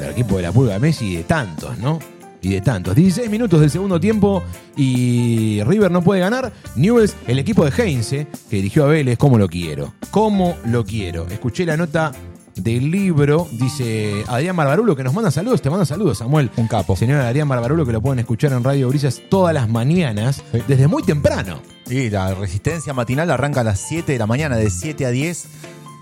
del 0.00 0.10
equipo 0.10 0.38
de 0.38 0.42
la 0.42 0.50
Pulga 0.50 0.80
Messi 0.80 1.12
y 1.12 1.16
de 1.18 1.22
tantos, 1.22 1.78
¿no? 1.78 2.00
Y 2.42 2.48
de 2.48 2.60
tantos. 2.62 2.96
16 2.96 3.30
minutos 3.30 3.60
del 3.60 3.70
segundo 3.70 4.00
tiempo 4.00 4.42
y 4.76 5.62
River 5.62 5.92
no 5.92 6.02
puede 6.02 6.20
ganar. 6.20 6.52
Newell's, 6.74 7.14
el 7.28 7.38
equipo 7.38 7.64
de 7.64 7.70
Heinze, 7.70 8.26
que 8.50 8.56
dirigió 8.56 8.86
a 8.86 8.88
Vélez, 8.88 9.18
¿cómo 9.18 9.38
lo 9.38 9.48
quiero? 9.48 9.94
¿Cómo 10.10 10.56
lo 10.66 10.84
quiero? 10.84 11.28
Escuché 11.28 11.64
la 11.64 11.76
nota 11.76 12.12
del 12.56 12.90
libro, 12.90 13.48
dice 13.52 14.24
Adrián 14.28 14.56
Barbarulo, 14.56 14.94
que 14.96 15.02
nos 15.04 15.12
manda 15.14 15.30
saludos. 15.30 15.60
Te 15.62 15.70
manda 15.70 15.84
saludos, 15.86 16.18
Samuel. 16.18 16.50
Un 16.56 16.68
capo. 16.68 16.96
Señor 16.96 17.20
Adrián 17.20 17.48
Barbarulo, 17.48 17.84
que 17.84 17.92
lo 17.92 18.00
pueden 18.00 18.20
escuchar 18.20 18.52
en 18.52 18.62
Radio 18.64 18.88
Brisas 18.88 19.22
todas 19.28 19.52
las 19.54 19.68
mañanas, 19.68 20.42
Sí. 20.52 20.60
desde 20.68 20.86
muy 20.88 21.02
temprano. 21.02 21.60
Y 21.90 22.10
la 22.10 22.34
resistencia 22.34 22.94
matinal 22.94 23.30
arranca 23.30 23.60
a 23.60 23.64
las 23.64 23.80
7 23.80 24.12
de 24.12 24.18
la 24.18 24.26
mañana, 24.26 24.56
de 24.56 24.70
7 24.70 25.04
a 25.06 25.10
10 25.10 25.46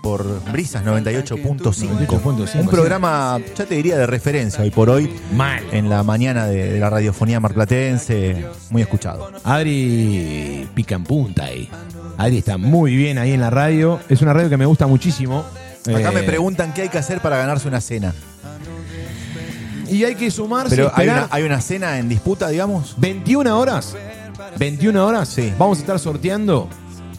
por 0.01 0.43
Brisas 0.51 0.83
98.5. 0.85 1.71
98.5, 2.07 2.59
Un 2.59 2.67
programa, 2.67 3.39
ya 3.57 3.65
te 3.65 3.75
diría, 3.75 3.97
de 3.97 4.05
referencia 4.05 4.61
hoy 4.63 4.69
por 4.69 4.89
hoy. 4.89 5.09
Mal. 5.35 5.63
En 5.71 5.89
la 5.89 6.03
mañana 6.03 6.45
de, 6.45 6.73
de 6.73 6.79
la 6.79 6.89
radiofonía 6.89 7.39
marplatense, 7.39 8.45
muy 8.69 8.81
escuchado. 8.81 9.31
Adri 9.43 10.67
pica 10.75 10.95
en 10.95 11.03
punta 11.03 11.45
ahí. 11.45 11.69
Adri 12.17 12.37
está 12.37 12.57
muy 12.57 12.95
bien 12.95 13.17
ahí 13.17 13.31
en 13.31 13.41
la 13.41 13.49
radio. 13.49 13.99
Es 14.09 14.21
una 14.21 14.33
radio 14.33 14.49
que 14.49 14.57
me 14.57 14.65
gusta 14.65 14.87
muchísimo. 14.87 15.43
Acá 15.87 16.09
Eh, 16.09 16.13
me 16.13 16.23
preguntan 16.23 16.73
qué 16.73 16.83
hay 16.83 16.89
que 16.89 16.97
hacer 16.97 17.19
para 17.21 17.37
ganarse 17.37 17.67
una 17.67 17.81
cena. 17.81 18.13
Y 19.87 20.03
hay 20.05 20.15
que 20.15 20.31
sumarse. 20.31 20.75
Pero 20.75 20.91
hay 20.95 21.05
esperar 21.07 21.25
una, 21.25 21.35
hay 21.35 21.43
una 21.43 21.61
cena 21.61 21.99
en 21.99 22.09
disputa, 22.09 22.49
digamos. 22.49 22.95
21 22.97 23.59
horas. 23.59 23.95
21 24.57 25.05
horas. 25.05 25.29
Sí. 25.29 25.53
Vamos 25.57 25.77
a 25.79 25.81
estar 25.81 25.99
sorteando. 25.99 26.69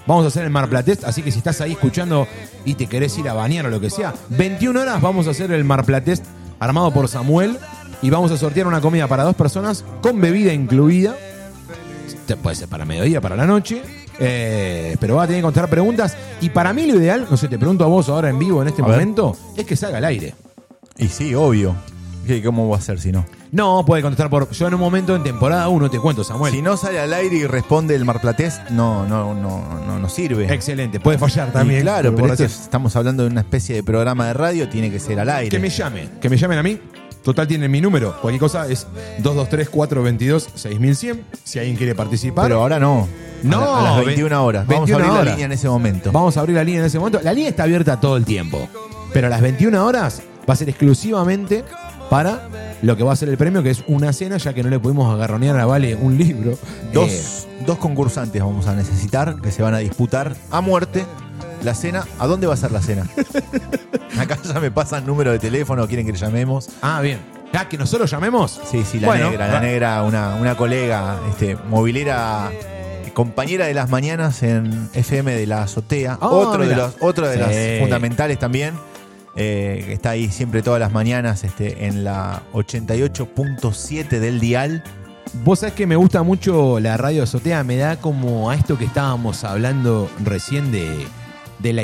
Vamos 0.06 0.24
a 0.24 0.28
hacer 0.28 0.44
el 0.44 0.50
Mar 0.50 0.68
Platest. 0.68 1.04
Así 1.04 1.22
que 1.22 1.30
si 1.30 1.38
estás 1.38 1.60
ahí 1.60 1.72
escuchando 1.72 2.26
y 2.64 2.74
te 2.74 2.86
querés 2.86 3.16
ir 3.18 3.28
a 3.28 3.34
bañar 3.34 3.66
o 3.66 3.70
lo 3.70 3.80
que 3.80 3.90
sea, 3.90 4.14
21 4.30 4.80
horas 4.80 5.00
vamos 5.00 5.26
a 5.28 5.30
hacer 5.30 5.52
el 5.52 5.64
Mar 5.64 5.84
Platest 5.84 6.24
armado 6.58 6.92
por 6.92 7.08
Samuel. 7.08 7.58
Y 8.02 8.10
vamos 8.10 8.30
a 8.32 8.36
sortear 8.36 8.66
una 8.66 8.80
comida 8.80 9.06
para 9.08 9.22
dos 9.24 9.34
personas 9.36 9.84
con 10.02 10.20
bebida 10.20 10.52
incluida. 10.52 11.14
Te- 12.26 12.36
Puede 12.36 12.56
ser 12.56 12.68
para 12.68 12.84
mediodía, 12.84 13.20
para 13.20 13.36
la 13.36 13.46
noche. 13.46 13.82
Eh, 14.18 14.96
pero 15.00 15.16
va 15.16 15.24
a 15.24 15.26
tener 15.26 15.40
que 15.40 15.44
contestar 15.44 15.68
preguntas. 15.70 16.16
Y 16.40 16.50
para 16.50 16.72
mí 16.72 16.86
lo 16.86 16.98
ideal, 17.00 17.26
no 17.30 17.36
sé, 17.36 17.48
te 17.48 17.58
pregunto 17.58 17.84
a 17.84 17.88
vos 17.88 18.08
ahora 18.08 18.28
en 18.30 18.38
vivo 18.38 18.62
en 18.62 18.68
este 18.68 18.82
A 18.82 18.86
ver. 18.86 18.94
momento, 18.96 19.36
es 19.56 19.64
que 19.64 19.76
salga 19.76 19.98
al 19.98 20.04
aire. 20.04 20.34
Y 20.98 21.08
sí, 21.08 21.34
obvio. 21.34 21.74
¿Qué- 22.26 22.42
¿Cómo 22.42 22.68
va 22.70 22.78
a 22.78 22.80
ser 22.80 22.98
si 23.00 23.12
no? 23.12 23.26
No, 23.52 23.84
puede 23.84 24.00
contestar 24.02 24.30
por. 24.30 24.50
Yo 24.50 24.66
en 24.66 24.74
un 24.74 24.80
momento 24.80 25.14
en 25.14 25.22
temporada 25.22 25.68
1 25.68 25.90
te 25.90 25.98
cuento, 25.98 26.24
Samuel. 26.24 26.52
Si 26.54 26.62
no 26.62 26.76
sale 26.78 26.98
al 26.98 27.12
aire 27.12 27.36
y 27.36 27.46
responde 27.46 27.94
el 27.94 28.04
marplatés, 28.06 28.60
no, 28.70 29.06
no, 29.06 29.34
no, 29.34 29.78
no, 29.86 29.98
no 29.98 30.08
sirve. 30.08 30.52
Excelente, 30.52 31.00
puede 31.00 31.18
fallar 31.18 31.48
Y 31.48 31.52
también. 31.52 31.82
claro, 31.82 32.12
por 32.14 32.22
pero 32.30 32.32
es- 32.46 32.62
estamos 32.62 32.96
hablando 32.96 33.24
de 33.24 33.28
una 33.30 33.42
especie 33.42 33.74
de 33.76 33.82
programa 33.82 34.26
de 34.28 34.32
radio, 34.32 34.68
tiene 34.70 34.90
que 34.90 34.98
ser 34.98 35.20
al 35.20 35.28
aire. 35.28 35.50
Que 35.50 35.58
me 35.58 35.68
llame, 35.68 36.08
que 36.20 36.30
me 36.30 36.36
llamen 36.38 36.58
a 36.58 36.62
mí. 36.62 36.80
Total 37.24 37.48
tienen 37.48 37.70
mi 37.70 37.80
número. 37.80 38.20
Cualquier 38.20 38.40
cosa 38.40 38.68
es 38.68 38.86
223-422-6100. 39.22 41.20
Si 41.42 41.58
alguien 41.58 41.76
quiere 41.76 41.94
participar. 41.94 42.44
Pero 42.46 42.60
ahora 42.60 42.78
no. 42.78 43.08
No, 43.42 43.58
a, 43.58 43.60
la- 43.64 43.78
a 43.78 43.82
las 43.82 43.98
ve- 44.00 44.04
21 44.06 44.44
horas. 44.44 44.66
Vamos 44.66 44.88
21 44.88 44.98
a 44.98 45.06
abrir 45.06 45.12
horas. 45.12 45.24
la 45.26 45.30
línea 45.32 45.46
en 45.46 45.52
ese 45.52 45.68
momento. 45.68 46.12
Vamos 46.12 46.36
a 46.36 46.40
abrir 46.40 46.56
la 46.56 46.64
línea 46.64 46.80
en 46.80 46.86
ese 46.86 46.98
momento. 46.98 47.20
La 47.22 47.32
línea 47.32 47.50
está 47.50 47.62
abierta 47.64 48.00
todo 48.00 48.16
el 48.16 48.24
tiempo. 48.24 48.68
Pero 49.12 49.26
a 49.26 49.30
las 49.30 49.40
21 49.40 49.84
horas 49.84 50.22
va 50.48 50.54
a 50.54 50.56
ser 50.56 50.68
exclusivamente 50.68 51.64
para 52.10 52.48
lo 52.82 52.96
que 52.96 53.02
va 53.04 53.12
a 53.12 53.16
ser 53.16 53.28
el 53.30 53.36
premio, 53.38 53.62
que 53.62 53.70
es 53.70 53.82
una 53.86 54.12
cena, 54.12 54.36
ya 54.36 54.52
que 54.52 54.62
no 54.62 54.68
le 54.68 54.78
pudimos 54.78 55.12
agarronear 55.12 55.58
a 55.58 55.66
Vale 55.66 55.94
un 55.96 56.18
libro. 56.18 56.58
Dos, 56.92 57.10
Eh, 57.10 57.22
dos 57.66 57.78
concursantes 57.78 58.42
vamos 58.42 58.66
a 58.66 58.74
necesitar 58.74 59.40
que 59.40 59.50
se 59.50 59.62
van 59.62 59.74
a 59.74 59.78
disputar 59.78 60.34
a 60.50 60.60
muerte 60.60 61.04
la 61.64 61.74
cena. 61.74 62.04
¿A 62.18 62.26
dónde 62.26 62.46
va 62.46 62.54
a 62.54 62.56
ser 62.56 62.70
la 62.72 62.80
cena? 62.82 63.06
Acá 64.18 64.38
ya 64.42 64.60
me 64.60 64.70
pasan 64.70 65.06
número 65.06 65.32
de 65.32 65.38
teléfono, 65.38 65.86
quieren 65.86 66.06
que 66.06 66.12
le 66.12 66.18
llamemos. 66.18 66.68
ah, 66.82 67.00
bien. 67.00 67.18
Ah, 67.56 67.68
que 67.68 67.78
nosotros 67.78 68.10
llamemos. 68.10 68.60
Sí, 68.68 68.84
sí, 68.84 68.98
la 68.98 69.06
Bueno, 69.06 69.30
negra, 69.30 69.46
la 69.48 69.60
negra, 69.60 70.02
una, 70.02 70.34
una 70.34 70.56
colega, 70.56 71.18
este, 71.30 71.56
movilera, 71.68 72.50
compañera 73.12 73.66
de 73.66 73.74
las 73.74 73.90
mañanas 73.90 74.42
en 74.42 74.88
FM 74.92 75.32
de 75.36 75.46
la 75.46 75.62
azotea. 75.62 76.18
Ah, 76.20 76.28
otro 76.30 76.66
de 76.66 76.74
los, 76.74 76.94
otro 77.00 77.28
de 77.28 77.34
Sí. 77.34 77.40
las 77.40 77.80
fundamentales 77.80 78.38
también. 78.40 78.74
eh, 79.36 79.82
que 79.86 79.92
está 79.94 80.10
ahí 80.10 80.30
siempre 80.30 80.62
todas 80.62 80.78
las 80.80 80.92
mañanas 80.92 81.42
este, 81.44 81.86
en 81.86 82.02
la 82.04 82.42
88.7 82.52 84.20
del 84.20 84.40
dial. 84.40 84.82
Vos 85.44 85.60
sabés 85.60 85.74
que 85.74 85.86
me 85.86 85.96
gusta 85.96 86.22
mucho 86.22 86.78
la 86.80 86.96
radio 86.96 87.22
azotea, 87.24 87.64
me 87.64 87.76
da 87.76 87.96
como 87.96 88.50
a 88.50 88.54
esto 88.54 88.78
que 88.78 88.84
estábamos 88.84 89.42
hablando 89.44 90.08
recién 90.24 90.70
de, 90.70 91.06
de 91.64 91.72
la 91.72 91.82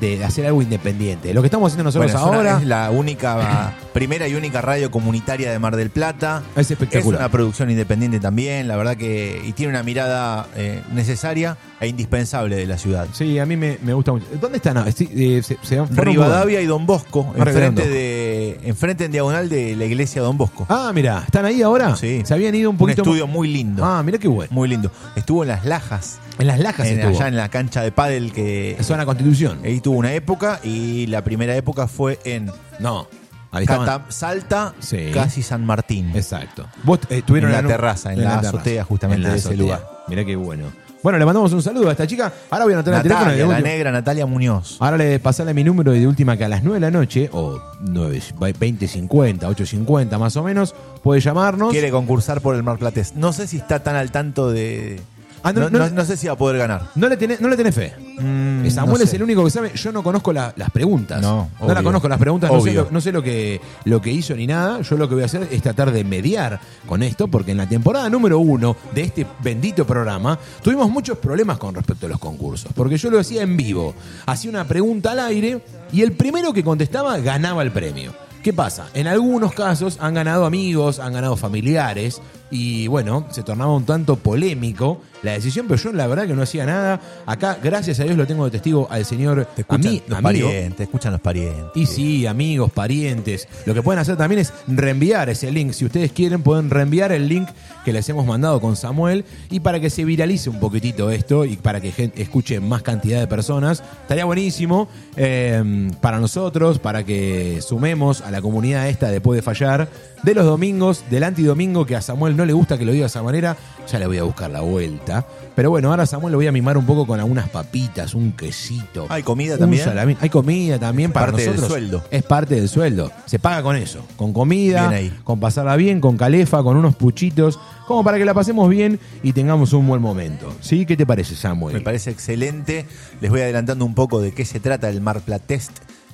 de 0.00 0.24
hacer 0.24 0.44
algo 0.46 0.60
independiente. 0.62 1.32
Lo 1.32 1.40
que 1.42 1.46
estamos 1.46 1.68
haciendo 1.68 1.84
nosotros 1.84 2.12
Bueno, 2.12 2.18
es, 2.18 2.28
una- 2.28 2.36
ahora 2.50 2.60
es 2.60 2.66
la 2.66 2.90
única, 2.90 3.72
primera 3.94 4.26
y 4.28 4.34
única 4.34 4.60
radio 4.60 4.90
comunitaria 4.90 5.50
de 5.52 5.58
Mar 5.58 5.76
del 5.76 5.90
Plata. 5.90 6.42
es 6.56 6.62
Es 6.66 6.70
espectacular. 6.72 7.20
una 7.20 7.28
producción 7.30 7.70
independiente 7.70 8.18
también, 8.20 8.66
la 8.68 8.76
verdad 8.76 8.96
que. 8.96 9.40
Y 9.46 9.52
tiene 9.52 9.70
una 9.70 9.82
mirada 9.82 10.46
eh, 10.56 10.82
necesaria 10.92 11.56
e 11.80 11.86
indispensable 11.86 12.56
de 12.56 12.66
la 12.66 12.76
ciudad. 12.78 13.06
Sí, 13.12 13.38
a 13.38 13.46
mí 13.46 13.56
me, 13.56 13.78
me 13.82 13.92
gusta 13.94 14.12
mucho. 14.12 14.26
¿Dónde 14.40 14.56
están? 14.58 14.76
Ah, 14.78 14.86
sí, 14.92 15.08
eh, 15.14 15.40
se, 15.42 15.56
se 15.62 15.80
un 15.80 15.88
Rivadavia 15.96 16.60
y 16.60 16.66
Don 16.66 16.84
Bosco, 16.86 17.32
enfrente, 17.36 17.88
de, 17.88 18.60
enfrente 18.64 19.04
en 19.04 19.12
diagonal 19.12 19.48
de 19.48 19.76
la 19.76 19.84
iglesia 19.84 20.20
Don 20.22 20.36
Bosco. 20.36 20.66
Ah, 20.68 20.90
mira, 20.94 21.22
¿están 21.24 21.44
ahí 21.44 21.62
ahora? 21.62 21.94
Sí. 21.96 22.22
Se 22.24 22.34
habían 22.34 22.54
ido 22.54 22.70
un 22.70 22.74
un 22.74 22.78
poquito 22.78 23.02
estudio 23.02 23.26
muy 23.26 23.48
lindo. 23.48 23.84
Ah, 23.84 24.02
mira 24.02 24.18
qué 24.18 24.28
bueno. 24.28 24.50
Muy 24.52 24.68
lindo. 24.68 24.90
Estuvo 25.14 25.42
en 25.44 25.48
las 25.48 25.64
Lajas, 25.64 26.18
En 26.38 26.46
las 26.46 26.58
lajas 26.58 26.86
en- 26.86 27.00
estuvo. 27.00 27.16
allá 27.16 27.28
en 27.28 27.36
la 27.36 27.48
cancha 27.50 27.82
de 27.82 27.92
pádel 27.92 28.32
que 28.32 28.76
Zona 28.80 29.04
Constitución. 29.14 29.60
ahí 29.64 29.80
tuvo 29.80 29.96
una 29.98 30.12
época 30.14 30.60
y 30.62 31.06
la 31.06 31.22
primera 31.24 31.54
época 31.56 31.86
fue 31.88 32.18
en 32.24 32.50
No. 32.78 33.06
Ahí 33.50 33.64
estaban. 33.64 34.02
Salta, 34.08 34.72
Sí. 34.78 35.10
casi 35.12 35.42
San 35.42 35.64
Martín. 35.66 36.10
Exacto. 36.14 36.66
Vos 36.84 37.00
eh, 37.10 37.18
estuvieron 37.18 37.50
En 37.54 37.62
la 37.62 37.68
terraza, 37.68 38.12
en 38.12 38.22
la 38.24 38.30
terraza. 38.30 38.48
azotea 38.48 38.84
justamente 38.84 39.28
de 39.28 39.36
ese 39.36 39.56
lugar. 39.56 39.86
Mirá 40.08 40.24
qué 40.24 40.36
bueno. 40.36 40.64
Bueno, 41.02 41.18
le 41.18 41.24
mandamos 41.26 41.52
un 41.52 41.60
saludo 41.60 41.88
a 41.88 41.92
esta 41.92 42.06
chica. 42.06 42.32
Ahora 42.48 42.64
voy 42.64 42.74
a 42.74 42.76
anotar 42.76 42.94
el 42.94 43.02
teléfono. 43.02 43.24
Natalia, 43.26 43.42
de 43.44 43.48
la 43.50 43.56
última- 43.58 43.68
negra 43.74 43.90
Natalia 43.92 44.24
Muñoz. 44.24 44.76
Ahora 44.78 44.96
le 44.96 45.18
pasarle 45.18 45.52
mi 45.52 45.64
número 45.64 45.94
y 45.96 45.98
de 46.00 46.06
última 46.06 46.36
que 46.36 46.44
a 46.44 46.48
las 46.48 46.62
9 46.62 46.76
de 46.76 46.80
la 46.80 46.90
noche, 46.92 47.28
o 47.32 47.60
9, 47.80 48.22
20.50, 48.38 49.48
8.50 49.48 50.18
más 50.18 50.36
o 50.36 50.44
menos, 50.44 50.74
puede 51.02 51.20
llamarnos. 51.20 51.72
Quiere 51.72 51.90
concursar 51.90 52.40
por 52.40 52.54
el 52.54 52.62
Mar 52.62 52.78
Platés. 52.78 53.16
No 53.16 53.32
sé 53.32 53.46
si 53.48 53.56
está 53.58 53.82
tan 53.82 53.96
al 53.96 54.10
tanto 54.12 54.50
de. 54.52 55.00
Ah, 55.44 55.52
no, 55.52 55.62
no, 55.62 55.70
no- 55.70 55.78
no- 55.80 55.90
no 55.90 56.04
sé 56.04 56.16
si 56.16 56.26
va 56.28 56.34
a 56.34 56.36
poder 56.36 56.58
ganar. 56.58 56.88
No 56.94 57.08
le 57.08 57.16
tenés, 57.16 57.40
no 57.40 57.48
le 57.48 57.56
tenés 57.56 57.74
fe. 57.74 57.92
Mm, 57.98 58.68
Samuel 58.70 58.98
no 58.98 59.04
es 59.04 59.10
sé. 59.10 59.16
el 59.16 59.22
único 59.24 59.44
que 59.44 59.50
sabe. 59.50 59.72
Yo 59.74 59.90
no 59.90 60.02
conozco 60.02 60.32
la- 60.32 60.52
las 60.56 60.70
preguntas. 60.70 61.20
No, 61.20 61.50
la 61.60 61.66
obvio. 61.66 61.82
conozco 61.82 62.08
las 62.08 62.18
preguntas. 62.18 62.50
No 62.50 62.60
sé, 62.60 62.72
lo, 62.72 62.88
no 62.90 63.00
sé 63.00 63.10
lo 63.12 63.22
que, 63.22 63.60
lo 63.84 64.00
que 64.00 64.12
hizo 64.12 64.34
ni 64.36 64.46
nada. 64.46 64.80
Yo 64.82 64.96
lo 64.96 65.08
que 65.08 65.14
voy 65.14 65.22
a 65.22 65.26
hacer 65.26 65.48
es 65.50 65.60
tratar 65.62 65.90
de 65.90 66.04
mediar 66.04 66.60
con 66.86 67.02
esto, 67.02 67.26
porque 67.28 67.50
en 67.52 67.56
la 67.58 67.68
temporada 67.68 68.08
número 68.08 68.38
uno 68.38 68.76
de 68.94 69.02
este 69.02 69.26
bendito 69.42 69.86
programa 69.86 70.38
tuvimos 70.62 70.88
muchos 70.90 71.18
problemas 71.18 71.58
con 71.58 71.74
respecto 71.74 72.06
a 72.06 72.08
los 72.10 72.18
concursos. 72.20 72.70
Porque 72.74 72.96
yo 72.96 73.10
lo 73.10 73.18
hacía 73.18 73.42
en 73.42 73.56
vivo. 73.56 73.94
Hacía 74.26 74.50
una 74.50 74.64
pregunta 74.66 75.12
al 75.12 75.20
aire 75.20 75.60
y 75.92 76.02
el 76.02 76.12
primero 76.12 76.52
que 76.52 76.62
contestaba 76.62 77.18
ganaba 77.18 77.62
el 77.62 77.72
premio. 77.72 78.12
¿Qué 78.42 78.52
pasa? 78.52 78.86
En 78.94 79.06
algunos 79.06 79.52
casos 79.54 79.98
han 80.00 80.14
ganado 80.14 80.44
amigos, 80.46 80.98
han 80.98 81.12
ganado 81.12 81.36
familiares. 81.36 82.20
Y 82.52 82.86
bueno, 82.86 83.24
se 83.30 83.42
tornaba 83.42 83.74
un 83.74 83.86
tanto 83.86 84.16
polémico 84.16 85.00
la 85.22 85.32
decisión, 85.32 85.66
pero 85.66 85.80
yo 85.80 85.92
la 85.92 86.06
verdad 86.06 86.26
que 86.26 86.34
no 86.34 86.42
hacía 86.42 86.66
nada. 86.66 87.00
Acá, 87.24 87.56
gracias 87.62 87.98
a 88.00 88.04
Dios, 88.04 88.14
lo 88.16 88.26
tengo 88.26 88.44
de 88.44 88.50
testigo 88.50 88.86
al 88.90 89.06
señor 89.06 89.46
Te 89.54 89.62
escuchan 89.62 89.86
a 89.86 89.90
mí, 89.90 90.02
los 90.06 90.18
amigo. 90.18 90.48
parientes, 90.48 90.76
te 90.76 90.82
escuchan 90.82 91.12
los 91.12 91.20
parientes. 91.22 91.70
Y 91.76 91.86
sí, 91.86 92.26
amigos, 92.26 92.70
parientes. 92.70 93.48
Lo 93.64 93.72
que 93.72 93.82
pueden 93.82 94.00
hacer 94.00 94.16
también 94.18 94.40
es 94.40 94.52
reenviar 94.66 95.30
ese 95.30 95.50
link. 95.50 95.72
Si 95.72 95.86
ustedes 95.86 96.12
quieren, 96.12 96.42
pueden 96.42 96.68
reenviar 96.68 97.12
el 97.12 97.26
link 97.26 97.48
que 97.84 97.92
les 97.92 98.06
hemos 98.10 98.26
mandado 98.26 98.60
con 98.60 98.76
Samuel 98.76 99.24
y 99.48 99.60
para 99.60 99.80
que 99.80 99.88
se 99.88 100.04
viralice 100.04 100.50
un 100.50 100.60
poquitito 100.60 101.10
esto 101.10 101.44
y 101.44 101.56
para 101.56 101.80
que 101.80 101.90
gente 101.90 102.20
escuche 102.20 102.60
más 102.60 102.82
cantidad 102.82 103.18
de 103.20 103.26
personas. 103.28 103.82
Estaría 104.02 104.24
buenísimo 104.24 104.88
eh, 105.16 105.90
para 106.00 106.20
nosotros, 106.20 106.78
para 106.78 107.04
que 107.04 107.60
sumemos 107.62 108.20
a 108.20 108.30
la 108.30 108.42
comunidad 108.42 108.88
esta 108.88 109.10
de 109.10 109.20
Puede 109.20 109.40
Fallar 109.40 109.88
de 110.22 110.34
los 110.34 110.44
domingos, 110.44 111.04
del 111.10 111.24
antidomingo, 111.24 111.84
que 111.84 111.96
a 111.96 112.00
Samuel 112.02 112.36
no 112.36 112.44
le 112.46 112.52
gusta 112.52 112.78
que 112.78 112.84
lo 112.84 112.92
diga 112.92 113.02
de 113.04 113.06
esa 113.08 113.22
manera. 113.22 113.56
Ya 113.90 113.98
le 113.98 114.06
voy 114.06 114.18
a 114.18 114.22
buscar 114.22 114.50
la 114.50 114.60
vuelta. 114.60 115.26
Pero 115.56 115.70
bueno, 115.70 115.90
ahora 115.90 116.06
Samuel 116.06 116.32
lo 116.32 116.38
voy 116.38 116.46
a 116.46 116.52
mimar 116.52 116.78
un 116.78 116.86
poco 116.86 117.06
con 117.06 117.18
algunas 117.20 117.48
papitas, 117.48 118.14
un 118.14 118.32
quesito. 118.32 119.06
¿Hay 119.08 119.22
comida 119.22 119.54
un 119.54 119.60
también? 119.60 119.84
salamín. 119.84 120.16
Hay 120.20 120.30
comida 120.30 120.78
también 120.78 121.10
para 121.12 121.26
Parte 121.26 121.42
del 121.42 121.50
nosotros. 121.50 121.72
sueldo. 121.72 122.04
Es 122.10 122.22
parte 122.22 122.54
del 122.54 122.68
sueldo. 122.68 123.10
Se 123.26 123.38
paga 123.38 123.62
con 123.62 123.76
eso. 123.76 124.04
Con 124.16 124.32
comida, 124.32 124.92
con 125.24 125.40
pasarla 125.40 125.76
bien, 125.76 126.00
con 126.00 126.16
calefa, 126.16 126.62
con 126.62 126.76
unos 126.76 126.94
puchitos, 126.94 127.58
como 127.86 128.04
para 128.04 128.16
que 128.18 128.24
la 128.24 128.32
pasemos 128.34 128.68
bien 128.70 129.00
y 129.22 129.32
tengamos 129.32 129.72
un 129.72 129.86
buen 129.88 130.00
momento. 130.00 130.54
¿Sí? 130.60 130.86
¿Qué 130.86 130.96
te 130.96 131.04
parece, 131.04 131.34
Samuel? 131.34 131.74
Me 131.74 131.80
parece 131.80 132.10
excelente. 132.10 132.86
Les 133.20 133.30
voy 133.30 133.40
adelantando 133.40 133.84
un 133.84 133.94
poco 133.94 134.20
de 134.20 134.32
qué 134.32 134.44
se 134.44 134.60
trata 134.60 134.88
el 134.88 135.00
Marplatest 135.00 135.72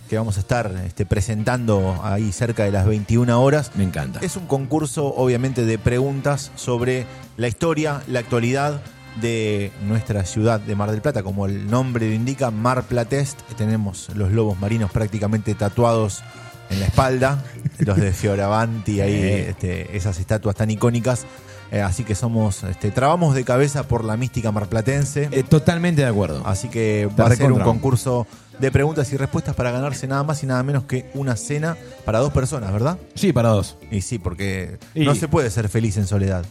que 0.09 0.17
vamos 0.19 0.37
a 0.37 0.41
estar 0.41 0.73
este, 0.85 1.07
presentando 1.07 2.01
ahí 2.03 2.33
cerca 2.33 2.65
de 2.65 2.73
las 2.73 2.87
21 2.87 3.41
horas. 3.41 3.71
Me 3.75 3.85
encanta. 3.85 4.21
Es 4.23 4.37
un 4.37 4.47
concurso, 4.47 5.07
obviamente, 5.07 5.65
de 5.65 5.79
preguntas 5.79 6.51
sobre 6.57 7.07
la 7.37 7.47
historia, 7.49 8.03
la 8.09 8.19
actualidad 8.19 8.81
de 9.21 9.73
nuestra 9.87 10.25
ciudad 10.25 10.61
de 10.61 10.75
Mar 10.75 10.91
del 10.91 11.03
Plata. 11.03 11.23
Como 11.23 11.47
el 11.47 11.71
nombre 11.71 12.09
lo 12.09 12.15
indica, 12.15 12.51
Mar 12.51 12.85
Platest. 12.85 13.41
Tenemos 13.57 14.09
los 14.15 14.33
lobos 14.33 14.59
marinos 14.59 14.91
prácticamente 14.91 15.55
tatuados 15.55 16.23
en 16.71 16.81
la 16.81 16.87
espalda, 16.87 17.45
los 17.79 17.97
de 17.97 18.13
Fioravanti, 18.13 19.01
ahí, 19.01 19.15
este, 19.49 19.97
esas 19.97 20.19
estatuas 20.19 20.57
tan 20.57 20.71
icónicas. 20.71 21.27
Eh, 21.71 21.83
así 21.83 22.03
que 22.05 22.15
somos, 22.15 22.65
este, 22.65 22.91
trabamos 22.91 23.35
de 23.35 23.45
cabeza 23.45 23.83
por 23.83 24.05
la 24.05 24.17
mística 24.17 24.53
marplatense. 24.53 25.29
Eh, 25.33 25.43
totalmente 25.43 26.01
de 26.03 26.09
acuerdo. 26.09 26.43
Así 26.47 26.69
que 26.69 27.09
Te 27.15 27.23
va 27.23 27.29
a 27.29 27.37
ser 27.37 27.53
un 27.53 27.61
concurso 27.61 28.27
de 28.61 28.71
preguntas 28.73 29.13
y 29.13 29.17
respuestas 29.17 29.55
para 29.55 29.71
ganarse 29.71 30.07
nada 30.07 30.23
más 30.25 30.43
y 30.43 30.47
nada 30.47 30.63
menos 30.63 30.85
que 30.85 31.11
una 31.15 31.37
cena 31.37 31.77
para 32.05 32.19
dos 32.19 32.33
personas, 32.33 32.73
¿verdad? 32.73 32.99
Sí, 33.15 33.33
para 33.33 33.51
dos. 33.51 33.77
Y 33.91 34.01
sí, 34.01 34.19
porque 34.19 34.79
Y- 34.95 35.05
no 35.05 35.15
se 35.15 35.29
puede 35.29 35.51
ser 35.51 35.69
feliz 35.69 35.97
en 35.97 36.07
soledad. 36.07 36.45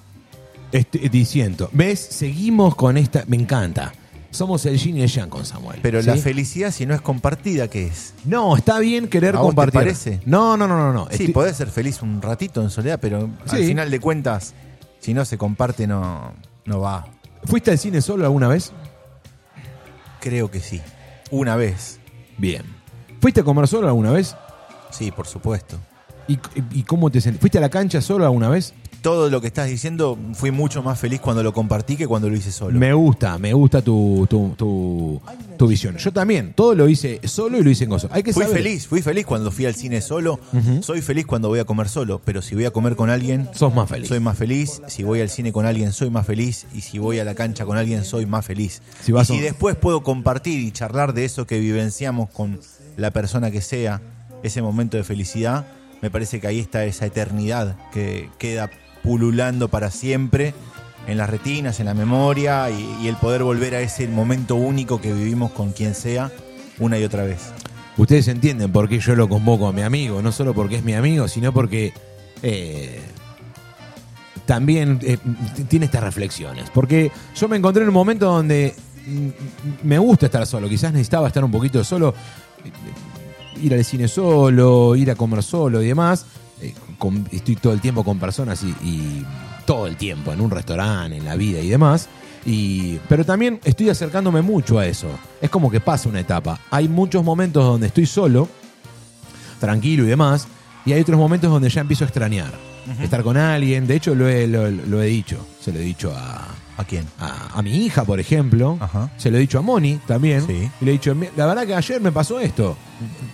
Este, 0.71 0.99
diciendo, 1.09 1.69
¿ves? 1.71 1.99
Seguimos 1.99 2.75
con 2.75 2.97
esta. 2.97 3.23
Me 3.27 3.37
encanta. 3.37 3.93
Somos 4.31 4.65
el 4.65 4.77
yin 4.77 4.97
y 4.97 5.01
el 5.03 5.07
yang 5.09 5.29
con 5.29 5.45
Samuel. 5.45 5.79
Pero 5.81 6.01
¿sí? 6.01 6.07
la 6.07 6.17
felicidad, 6.17 6.71
si 6.71 6.85
no 6.85 6.93
es 6.93 6.99
compartida, 7.01 7.69
¿qué 7.69 7.87
es? 7.87 8.13
No, 8.25 8.57
está 8.57 8.77
bien 8.79 9.07
querer 9.07 9.35
¿A 9.35 9.39
vos 9.39 9.45
te 9.47 9.55
compartir. 9.55 9.73
parece? 9.79 10.19
No, 10.25 10.57
no, 10.57 10.67
no, 10.67 10.77
no. 10.77 10.91
no. 10.93 11.05
Sí, 11.09 11.23
Estoy- 11.23 11.33
podés 11.33 11.55
ser 11.55 11.69
feliz 11.69 12.01
un 12.01 12.21
ratito 12.21 12.61
en 12.61 12.69
soledad, 12.69 12.99
pero 13.01 13.29
al 13.49 13.57
Sí. 13.57 13.65
final 13.67 13.89
de 13.89 13.99
cuentas, 14.01 14.53
si 14.99 15.13
no 15.13 15.23
se 15.23 15.37
comparte, 15.37 15.87
no, 15.87 16.33
no 16.65 16.79
va. 16.81 17.07
¿Fuiste 17.45 17.71
al 17.71 17.77
cine 17.79 18.01
solo 18.01 18.25
alguna 18.25 18.49
vez? 18.49 18.73
Creo 20.19 20.51
que 20.51 20.59
sí. 20.59 20.81
Una 21.31 21.55
vez. 21.55 21.96
Bien. 22.37 22.63
¿Fuiste 23.19 23.41
a 23.41 23.43
comer 23.43 23.67
solo 23.67 23.87
alguna 23.87 24.11
vez? 24.11 24.35
Sí, 24.91 25.11
por 25.11 25.27
supuesto. 25.27 25.77
¿Y, 26.27 26.39
y 26.71 26.83
cómo 26.83 27.09
te 27.09 27.21
sentiste? 27.21 27.41
¿Fuiste 27.41 27.57
a 27.57 27.61
la 27.61 27.69
cancha 27.69 28.01
solo 28.01 28.25
alguna 28.25 28.49
vez? 28.49 28.73
Todo 29.07 29.29
lo 29.29 29.39
que 29.39 29.47
estás 29.47 29.69
diciendo, 29.69 30.19
fui 30.33 30.51
mucho 30.51 30.83
más 30.83 30.99
feliz 30.99 31.21
cuando 31.21 31.41
lo 31.41 31.53
compartí 31.53 31.95
que 31.95 32.05
cuando 32.05 32.29
lo 32.29 32.35
hice 32.35 32.51
solo. 32.51 32.77
Me 32.77 32.91
gusta, 32.91 33.37
me 33.37 33.53
gusta 33.53 33.81
tu, 33.81 34.27
tu, 34.29 34.53
tu, 34.57 35.21
tu 35.57 35.65
visión. 35.65 35.95
Yo 35.95 36.11
también, 36.11 36.51
todo 36.53 36.75
lo 36.75 36.89
hice 36.89 37.21
solo 37.23 37.57
y 37.57 37.63
lo 37.63 37.69
hice 37.69 37.85
en 37.85 37.91
gozo. 37.91 38.09
Hay 38.11 38.21
que 38.21 38.33
Fui 38.33 38.43
saber. 38.43 38.57
feliz, 38.57 38.85
fui 38.85 39.01
feliz 39.01 39.25
cuando 39.25 39.49
fui 39.49 39.65
al 39.65 39.75
cine 39.75 40.01
solo. 40.01 40.41
Soy 40.81 41.01
feliz 41.01 41.25
cuando 41.25 41.47
voy 41.47 41.59
a 41.59 41.63
comer 41.63 41.87
solo, 41.87 42.19
pero 42.25 42.41
si 42.41 42.53
voy 42.53 42.65
a 42.65 42.71
comer 42.71 42.97
con 42.97 43.09
alguien, 43.09 43.47
Sos 43.53 43.73
más 43.73 43.87
feliz. 43.89 44.09
soy 44.09 44.19
más 44.19 44.37
feliz. 44.37 44.81
Si 44.87 45.03
voy 45.03 45.21
al 45.21 45.29
cine 45.29 45.53
con 45.53 45.65
alguien, 45.65 45.93
soy 45.93 46.09
más 46.09 46.25
feliz. 46.27 46.65
Y 46.75 46.81
si 46.81 46.99
voy 46.99 47.19
a 47.19 47.23
la 47.23 47.33
cancha 47.33 47.65
con 47.65 47.77
alguien, 47.77 48.03
soy 48.03 48.25
más 48.25 48.45
feliz. 48.45 48.81
Si 49.03 49.13
vas 49.13 49.29
y 49.29 49.35
si 49.35 49.39
a 49.39 49.43
después 49.43 49.77
puedo 49.77 50.03
compartir 50.03 50.59
y 50.59 50.71
charlar 50.73 51.13
de 51.13 51.23
eso 51.23 51.47
que 51.47 51.59
vivenciamos 51.61 52.29
con 52.29 52.59
la 52.97 53.11
persona 53.11 53.51
que 53.51 53.61
sea, 53.61 54.01
ese 54.43 54.61
momento 54.61 54.97
de 54.97 55.05
felicidad, 55.05 55.65
me 56.01 56.11
parece 56.11 56.41
que 56.41 56.47
ahí 56.47 56.59
está 56.59 56.83
esa 56.83 57.05
eternidad 57.05 57.77
que 57.93 58.29
queda 58.37 58.69
pululando 59.07 59.69
para 59.69 59.89
siempre 59.89 60.53
en 61.07 61.17
las 61.17 61.29
retinas, 61.29 61.79
en 61.79 61.85
la 61.85 61.93
memoria 61.93 62.69
y, 62.69 63.07
el 63.07 63.15
poder 63.15 63.41
volver 63.41 63.73
a 63.73 63.79
ese 63.79 64.05
momento 64.09 64.55
único 64.55 64.99
que 64.99 65.13
vivimos 65.13 65.51
con 65.51 65.71
quien 65.71 65.95
sea 65.95 66.29
una 66.77 66.99
y 66.99 67.05
otra 67.05 67.23
vez. 67.23 67.53
Ustedes 67.95 68.27
entienden 68.27 68.69
por 68.73 68.89
qué 68.89 68.99
yo 68.99 69.15
lo 69.15 69.29
convoco 69.29 69.65
a 69.65 69.71
mi 69.71 69.81
amigo, 69.81 70.21
no 70.21 70.33
solo 70.33 70.53
porque 70.53 70.75
es 70.75 70.83
mi 70.83 70.93
amigo, 70.93 71.29
sino 71.29 71.53
porque 71.53 71.93
eh, 72.43 72.99
también 74.45 74.99
eh, 75.01 75.17
tiene 75.69 75.85
estas 75.85 76.03
reflexiones. 76.03 76.69
Porque 76.69 77.09
yo 77.33 77.47
me 77.47 77.55
encontré 77.55 77.83
en 77.83 77.87
un 77.87 77.95
momento 77.95 78.25
donde 78.25 78.75
me 79.83 79.97
gusta 79.99 80.25
estar 80.25 80.45
solo, 80.45 80.67
quizás 80.67 80.91
necesitaba 80.91 81.27
estar 81.27 81.45
un 81.45 81.51
poquito 81.51 81.81
solo, 81.85 82.13
ir 83.63 83.73
al 83.73 83.85
cine 83.85 84.09
solo, 84.09 84.97
ir 84.97 85.09
a 85.09 85.15
comer 85.15 85.41
solo 85.43 85.81
y 85.81 85.87
demás. 85.87 86.25
Con- 86.97 87.27
estoy 87.31 87.55
todo 87.55 87.73
el 87.73 87.81
tiempo 87.81 88.03
con 88.03 88.19
personas 88.19 88.63
y, 88.63 88.69
y 88.83 89.25
todo 89.65 89.87
el 89.87 89.95
tiempo 89.97 90.31
en 90.33 90.41
un 90.41 90.49
restaurante, 90.51 91.17
en 91.17 91.25
la 91.25 91.35
vida 91.35 91.59
y 91.59 91.69
demás. 91.69 92.07
Y, 92.45 92.97
pero 93.09 93.25
también 93.25 93.59
estoy 93.65 93.89
acercándome 93.89 94.41
mucho 94.41 94.79
a 94.79 94.85
eso. 94.85 95.07
Es 95.41 95.49
como 95.49 95.69
que 95.69 95.79
pasa 95.81 96.07
una 96.09 96.19
etapa. 96.21 96.59
Hay 96.71 96.87
muchos 96.87 97.23
momentos 97.23 97.63
donde 97.63 97.87
estoy 97.87 98.05
solo, 98.05 98.47
tranquilo 99.59 100.03
y 100.05 100.07
demás, 100.07 100.47
y 100.85 100.93
hay 100.93 101.01
otros 101.01 101.17
momentos 101.17 101.51
donde 101.51 101.69
ya 101.69 101.81
empiezo 101.81 102.03
a 102.03 102.07
extrañar. 102.07 102.51
Estar 103.01 103.21
con 103.21 103.35
alguien. 103.35 103.85
De 103.85 103.95
hecho, 103.97 104.15
lo 104.15 104.29
he, 104.29 104.47
lo- 104.47 104.71
lo 104.71 105.01
he 105.01 105.07
dicho. 105.07 105.45
Se 105.59 105.73
lo 105.73 105.79
he 105.79 105.81
dicho 105.81 106.13
a, 106.15 106.47
¿A 106.77 106.83
quién? 106.83 107.05
a, 107.19 107.57
a 107.57 107.61
mi 107.63 107.71
hija, 107.85 108.05
por 108.05 108.19
ejemplo. 108.19 108.77
Ajá. 108.79 109.09
Se 109.17 109.31
lo 109.31 109.37
he 109.37 109.39
dicho 109.39 109.57
a 109.57 109.61
Moni 109.63 109.99
también. 110.05 110.45
Sí. 110.45 110.69
Y 110.79 110.85
le 110.85 110.91
he 110.91 110.93
dicho, 110.93 111.15
"Mi- 111.15 111.27
la 111.35 111.47
verdad 111.47 111.65
que 111.65 111.73
ayer 111.73 111.99
me 111.99 112.11
pasó 112.11 112.39
esto. 112.39 112.77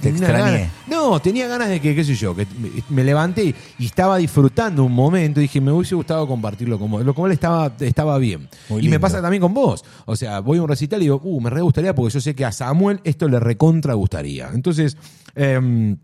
Te 0.02 0.12
Tenía 0.12 0.28
extrañé. 0.28 0.52
ganas- 0.60 0.72
no, 0.88 1.20
tenía 1.22 1.48
ganas 1.48 1.68
de 1.70 1.80
que, 1.82 1.94
qué 1.96 2.04
sé 2.06 2.16
yo, 2.16 2.34
que 2.36 2.48
me, 2.89 3.04
levanté 3.04 3.54
y 3.80 3.86
estaba 3.86 4.18
disfrutando 4.18 4.84
un 4.86 4.94
momento 4.94 5.39
y 5.39 5.44
dije, 5.44 5.60
me 5.62 5.72
hubiese 5.72 5.94
gustado 5.96 6.26
compartirlo 6.28 6.80
con 6.80 6.89
vos. 6.91 7.04
Lo 7.06 7.14
cual 7.14 7.32
estaba, 7.34 7.72
estaba 7.80 8.18
bien. 8.18 8.48
Muy 8.70 8.86
y 8.86 8.89
me 8.89 9.00
pasa 9.00 9.22
también 9.22 9.41
con 9.41 9.54
vos. 9.54 9.84
O 10.06 10.16
sea, 10.16 10.39
voy 10.39 10.58
a 10.58 10.62
un 10.62 10.70
recital 10.70 11.02
y 11.02 11.06
digo, 11.06 11.20
uh, 11.24 11.41
me 11.41 11.50
re 11.50 11.62
gustaría 11.62 11.94
porque 11.94 12.14
yo 12.14 12.22
sé 12.22 12.34
que 12.36 12.46
a 12.46 12.52
Samuel 12.54 13.02
esto 13.04 13.28
le 13.28 13.39
recontra 13.41 13.94
gustaría. 13.94 14.50
Entonces, 14.54 14.96
em, 15.36 15.98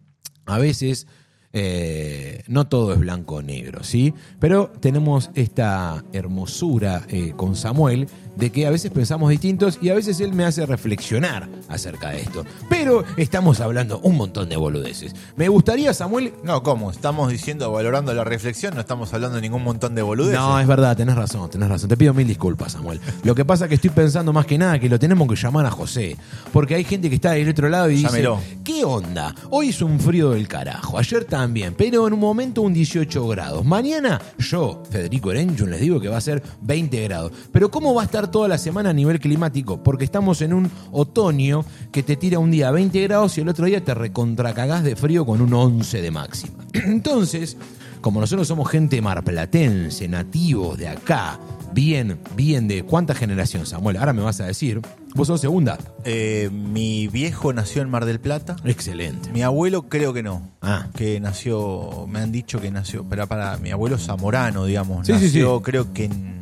a 0.46 0.58
veces 0.58 1.08
eh, 1.52 2.44
no 2.48 2.68
todo 2.68 2.94
es 2.94 3.00
blanco 3.00 3.36
o 3.36 3.42
negro, 3.42 3.84
¿sí? 3.84 4.14
Pero 4.40 4.72
tenemos 4.80 5.32
esta 5.34 6.04
hermosura 6.14 7.04
eh, 7.10 7.34
con 7.36 7.56
Samuel 7.56 8.08
de 8.36 8.52
que 8.52 8.66
a 8.66 8.70
veces 8.70 8.92
pensamos 8.92 9.30
distintos 9.30 9.80
y 9.82 9.90
a 9.90 9.96
veces 9.96 10.20
él 10.22 10.34
me 10.34 10.46
hace 10.46 10.66
reflexionar 10.66 11.50
acerca 11.68 12.12
de 12.12 12.22
esto. 12.22 12.46
Pero 12.70 13.04
estamos 13.18 13.60
hablando 13.60 14.00
un 14.00 14.16
montón 14.16 14.48
de 14.48 14.56
boludeces. 14.56 15.14
Me 15.36 15.50
gustaría, 15.50 15.94
Samuel... 15.94 16.34
No, 16.44 16.64
¿cómo? 16.64 16.90
Estamos 16.90 17.32
diciendo, 17.32 17.72
valorando 17.72 18.14
la 18.14 18.24
reflexión, 18.24 18.76
no 18.76 18.82
estamos 18.82 19.14
hablando 19.14 19.36
de 19.36 19.42
ningún 19.42 19.64
montón 19.64 19.94
de 19.94 20.04
boludeces. 20.04 20.40
No, 20.40 20.58
es 20.60 20.68
verdad, 20.68 20.96
tenés 20.96 21.16
razón, 21.16 21.50
tenés 21.50 21.68
razón. 21.68 21.90
Te 21.90 21.98
pido 21.98 22.14
mil 22.14 22.28
disculpas, 22.28 22.74
Samuel. 22.74 23.02
Lo 23.24 23.36
que 23.36 23.44
pasa 23.44 23.66
es 23.66 23.70
que 23.70 23.76
estoy 23.76 23.90
pensando 23.90 24.32
más 24.32 24.46
que 24.46 24.58
nada 24.58 24.80
que 24.80 24.88
lo 24.88 25.00
tenemos 25.00 25.28
que 25.28 25.36
llamar 25.36 25.66
a 25.66 25.72
José. 25.72 26.16
Porque 26.54 26.76
hay 26.76 26.86
gente 26.86 27.10
que 27.10 27.16
está 27.16 27.32
del 27.32 27.50
otro 27.50 27.68
lado 27.68 27.90
y 27.90 27.96
dice. 27.96 28.30
¿qué 28.64 28.86
onda? 28.86 29.36
Hoy 29.50 29.70
es 29.70 29.82
un 29.82 30.00
frío 30.00 30.32
del 30.32 30.48
carajo, 30.48 30.98
ayer 30.98 31.26
también, 31.26 31.39
pero 31.78 32.08
en 32.08 32.14
un 32.14 32.20
momento 32.20 32.62
un 32.62 32.74
18 32.74 33.28
grados. 33.28 33.64
Mañana 33.64 34.22
yo, 34.38 34.84
Federico 34.90 35.32
Erenchun, 35.32 35.70
les 35.70 35.80
digo 35.80 36.00
que 36.00 36.10
va 36.10 36.18
a 36.18 36.22
ser 36.22 36.44
20 36.62 37.04
grados. 37.04 37.32
Pero 37.52 37.72
¿cómo 37.72 37.94
va 37.94 38.02
a 38.02 38.06
estar 38.06 38.30
toda 38.30 38.48
la 38.48 38.58
semana 38.58 38.90
a 38.90 38.94
nivel 38.94 39.20
climático? 39.20 39.82
Porque 39.82 40.04
estamos 40.04 40.42
en 40.42 40.54
un 40.54 40.70
otoño 40.92 41.64
que 41.92 42.04
te 42.04 42.18
tira 42.18 42.40
un 42.40 42.52
día 42.52 42.72
20 42.72 43.02
grados 43.04 43.38
y 43.38 43.42
el 43.42 43.50
otro 43.50 43.66
día 43.66 43.84
te 43.84 43.94
recontracagás 43.94 44.84
de 44.84 44.96
frío 44.96 45.26
con 45.26 45.42
un 45.42 45.54
11 45.54 46.02
de 46.02 46.12
máxima. 46.12 46.66
Entonces, 46.74 47.56
como 48.02 48.20
nosotros 48.20 48.48
somos 48.48 48.70
gente 48.70 49.02
marplatense, 49.02 50.08
nativos 50.08 50.78
de 50.78 50.90
acá, 50.90 51.40
bien, 51.74 52.20
bien 52.36 52.68
de 52.68 52.84
cuánta 52.84 53.14
generación, 53.14 53.66
Samuel, 53.66 53.98
ahora 53.98 54.14
me 54.14 54.22
vas 54.22 54.40
a 54.42 54.46
decir, 54.46 54.82
vos 55.16 55.28
sos 55.28 55.42
segunda. 55.42 55.78
Eh, 56.04 56.50
mi 56.52 57.08
viejo 57.08 57.54
nació 57.54 57.82
en 57.82 57.90
Mar 57.90 58.06
del 58.06 58.20
Plata. 58.20 58.56
Excelente. 58.64 59.32
Mi 59.32 59.42
abuelo 59.42 59.90
creo 59.90 60.14
que 60.14 60.24
no. 60.24 60.50
Ah. 60.62 60.88
Que 60.96 61.20
nació, 61.20 62.06
me 62.08 62.20
han 62.20 62.32
dicho 62.32 62.60
que 62.60 62.72
nació, 62.72 63.06
pero 63.08 63.28
para 63.28 63.58
mi 63.58 63.72
abuelo 63.72 63.98
zamorano, 63.98 64.66
digamos. 64.66 65.08
Sí, 65.08 65.14
nació 65.14 65.58
sí. 65.58 65.64
creo 65.64 65.94
que 65.94 66.06
en 66.06 66.40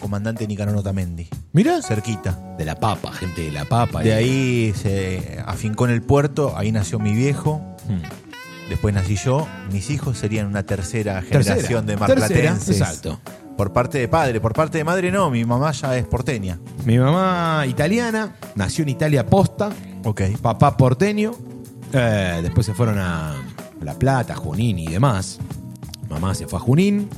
Comandante 0.00 0.46
Nicanor 0.46 0.76
Otamendi. 0.76 1.28
Mirá. 1.52 1.80
Cerquita. 1.80 2.38
De 2.58 2.64
la 2.64 2.74
papa, 2.74 3.12
gente 3.12 3.42
de 3.42 3.52
la 3.52 3.64
papa. 3.64 4.02
De 4.02 4.10
eh. 4.10 4.14
ahí 4.14 4.72
se 4.74 5.42
afincó 5.46 5.86
en 5.86 5.92
el 5.92 6.02
puerto, 6.02 6.56
ahí 6.56 6.72
nació 6.72 6.98
mi 6.98 7.14
viejo. 7.14 7.62
Hmm. 7.88 8.02
después 8.68 8.94
nací 8.94 9.16
yo, 9.16 9.46
mis 9.72 9.90
hijos 9.90 10.16
serían 10.18 10.46
una 10.46 10.62
tercera 10.62 11.20
Tercera, 11.20 11.56
generación 11.56 11.86
de 11.86 11.96
tercera, 11.96 12.20
marplatenses. 12.20 12.80
exacto. 12.80 13.20
Por 13.56 13.72
parte 13.72 13.98
de 13.98 14.08
padre, 14.08 14.40
por 14.40 14.52
parte 14.54 14.78
de 14.78 14.84
madre 14.84 15.10
no, 15.12 15.30
mi 15.30 15.44
mamá 15.44 15.72
ya 15.72 15.96
es 15.96 16.06
porteña. 16.06 16.58
Mi 16.84 16.98
mamá 16.98 17.64
italiana, 17.66 18.34
nació 18.54 18.82
en 18.82 18.88
Italia 18.90 19.26
posta, 19.26 19.70
Ok. 20.04 20.22
papá 20.40 20.76
porteño, 20.76 21.32
eh, 21.92 22.40
después 22.42 22.66
se 22.66 22.74
fueron 22.74 22.98
a 22.98 23.34
La 23.80 23.94
Plata, 23.94 24.34
Junín 24.34 24.78
y 24.78 24.86
demás. 24.88 25.38
Mamá 26.08 26.34
se 26.34 26.46
fue 26.46 26.58
a 26.58 26.62
Junín, 26.62 27.08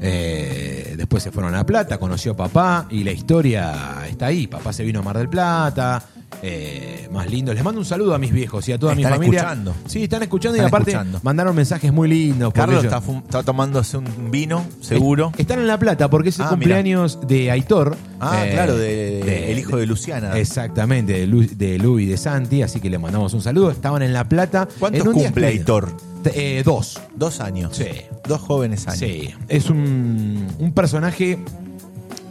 eh, 0.00 0.94
después 0.96 1.22
se 1.22 1.30
fueron 1.30 1.54
a 1.54 1.58
La 1.58 1.66
Plata, 1.66 1.98
conoció 1.98 2.32
a 2.32 2.36
papá 2.36 2.86
y 2.90 3.04
la 3.04 3.12
historia 3.12 3.72
está 4.08 4.26
ahí. 4.26 4.46
Papá 4.46 4.72
se 4.72 4.84
vino 4.84 5.00
a 5.00 5.02
Mar 5.02 5.16
del 5.16 5.28
Plata, 5.28 6.02
eh, 6.42 7.08
más 7.12 7.30
lindo. 7.30 7.52
Les 7.54 7.62
mando 7.64 7.80
un 7.80 7.84
saludo 7.86 8.14
a 8.14 8.18
mis 8.18 8.32
viejos 8.32 8.68
y 8.68 8.72
a 8.72 8.78
toda 8.78 8.94
mi 8.94 9.02
Están 9.02 9.18
familia. 9.18 9.40
escuchando. 9.40 9.74
Sí, 9.86 10.02
están 10.04 10.22
escuchando 10.22 10.56
y 10.58 10.60
aparte 10.60 10.90
escuchando. 10.90 11.20
mandaron 11.22 11.54
mensajes 11.56 11.92
muy 11.92 12.08
lindos. 12.08 12.52
Carlos 12.52 12.84
está, 12.84 12.98
está 12.98 13.42
tomándose 13.42 13.96
un 13.96 14.30
vino, 14.30 14.64
seguro. 14.80 15.32
Están 15.38 15.58
en 15.60 15.66
La 15.66 15.78
Plata 15.78 16.08
porque 16.10 16.28
es 16.30 16.38
el 16.38 16.46
Ah, 16.46 16.50
cumpleaños 16.50 17.18
de 17.26 17.50
Aitor. 17.50 17.96
Ah, 18.20 18.46
eh, 18.46 18.52
claro, 18.52 18.76
de, 18.76 19.52
el 19.52 19.58
hijo 19.58 19.76
de 19.76 19.86
Luciana. 19.86 20.38
Exactamente, 20.38 21.12
de, 21.12 21.26
Lu, 21.26 21.46
de 21.46 21.78
Lu 21.78 21.98
y 21.98 22.06
de 22.06 22.16
Santi, 22.16 22.62
así 22.62 22.80
que 22.80 22.90
le 22.90 22.98
mandamos 22.98 23.34
un 23.34 23.42
saludo. 23.42 23.70
Estaban 23.70 24.02
en 24.02 24.12
La 24.12 24.28
Plata. 24.28 24.68
¿Cuántos 24.78 25.04
cumple. 25.08 25.46
Aitor? 25.46 25.90
Eh, 26.26 26.62
dos. 26.64 27.00
Dos 27.14 27.40
años. 27.40 27.76
Sí. 27.76 27.84
Dos 28.26 28.40
jóvenes 28.40 28.86
años. 28.88 28.98
Sí. 28.98 29.34
Es 29.48 29.68
un, 29.68 30.46
un 30.58 30.72
personaje 30.72 31.38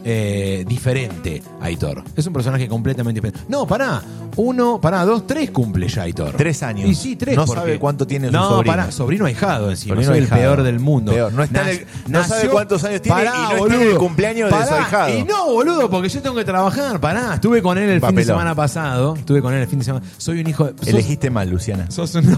eh, 0.04 0.64
diferente, 0.68 1.42
Aitor. 1.60 2.02
Es 2.14 2.26
un 2.26 2.32
personaje 2.32 2.68
completamente 2.68 3.20
diferente. 3.20 3.40
No, 3.48 3.66
pará. 3.66 4.02
Uno, 4.36 4.80
pará, 4.80 5.04
dos, 5.04 5.26
tres 5.26 5.50
cumple 5.50 5.86
ya 5.88 6.02
Aitor. 6.02 6.32
Tres 6.36 6.62
años. 6.62 6.88
Y 6.90 6.94
sí, 6.94 7.14
tres. 7.16 7.36
No 7.36 7.46
porque- 7.46 7.60
sabe 7.60 7.78
cuánto 7.78 8.06
tiene 8.06 8.26
su 8.28 8.32
No, 8.32 8.48
sobrino. 8.48 8.72
pará, 8.76 8.90
sobrino 8.90 9.26
ahijado 9.26 9.70
encima. 9.70 9.94
Sobrino 9.94 10.12
soy 10.12 10.20
ahijado. 10.22 10.40
el 10.40 10.46
peor 10.48 10.62
del 10.64 10.80
mundo. 10.80 11.12
Peor. 11.12 11.32
No 11.32 11.42
está 11.42 11.70
el- 11.70 11.86
no 12.08 12.24
sabe 12.24 12.48
cuántos 12.48 12.82
años 12.84 13.00
tiene 13.00 13.22
y 13.22 13.24
no 13.24 13.64
está 13.66 13.74
en 13.76 13.82
el 13.82 13.96
cumpleaños 13.96 14.50
de 14.50 14.66
su 14.66 14.74
ahijado. 14.74 15.18
Y 15.18 15.22
no, 15.24 15.46
boludo, 15.46 15.88
porque 15.88 16.08
yo 16.08 16.20
tengo 16.20 16.36
que 16.36 16.44
trabajar. 16.44 17.00
Pará, 17.00 17.34
estuve 17.34 17.62
con 17.62 17.78
él 17.78 17.88
el 17.88 18.00
fin 18.00 18.14
de 18.14 18.24
semana 18.24 18.54
pasado. 18.54 19.14
Estuve 19.16 19.40
con 19.40 19.54
él 19.54 19.62
el 19.62 19.68
fin 19.68 19.78
de 19.78 19.84
semana. 19.84 20.04
Soy 20.18 20.40
un 20.40 20.46
hijo 20.48 20.64
de. 20.64 20.72
sos- 20.78 20.88
Elegiste 20.88 21.30
mal, 21.30 21.48
Luciana. 21.48 21.90
Sos, 21.90 22.14
un- 22.16 22.36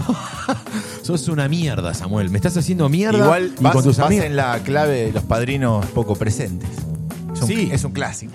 sos 1.01 1.27
una 1.29 1.47
mierda, 1.49 1.93
Samuel. 1.93 2.29
Me 2.29 2.37
estás 2.37 2.55
haciendo 2.57 2.89
mierda. 2.89 3.17
Igual 3.25 3.53
y 3.59 3.63
vas, 3.63 3.73
con 3.73 3.83
tus 3.83 3.97
vas 3.97 4.11
en 4.11 4.35
la 4.35 4.59
clave 4.59 5.05
de 5.07 5.11
los 5.13 5.23
padrinos 5.23 5.85
poco 5.87 6.15
presentes. 6.15 6.69
Es 7.37 7.41
un, 7.43 7.47
Sí. 7.47 7.69
es 7.71 7.83
un 7.83 7.91
clásico. 7.91 8.33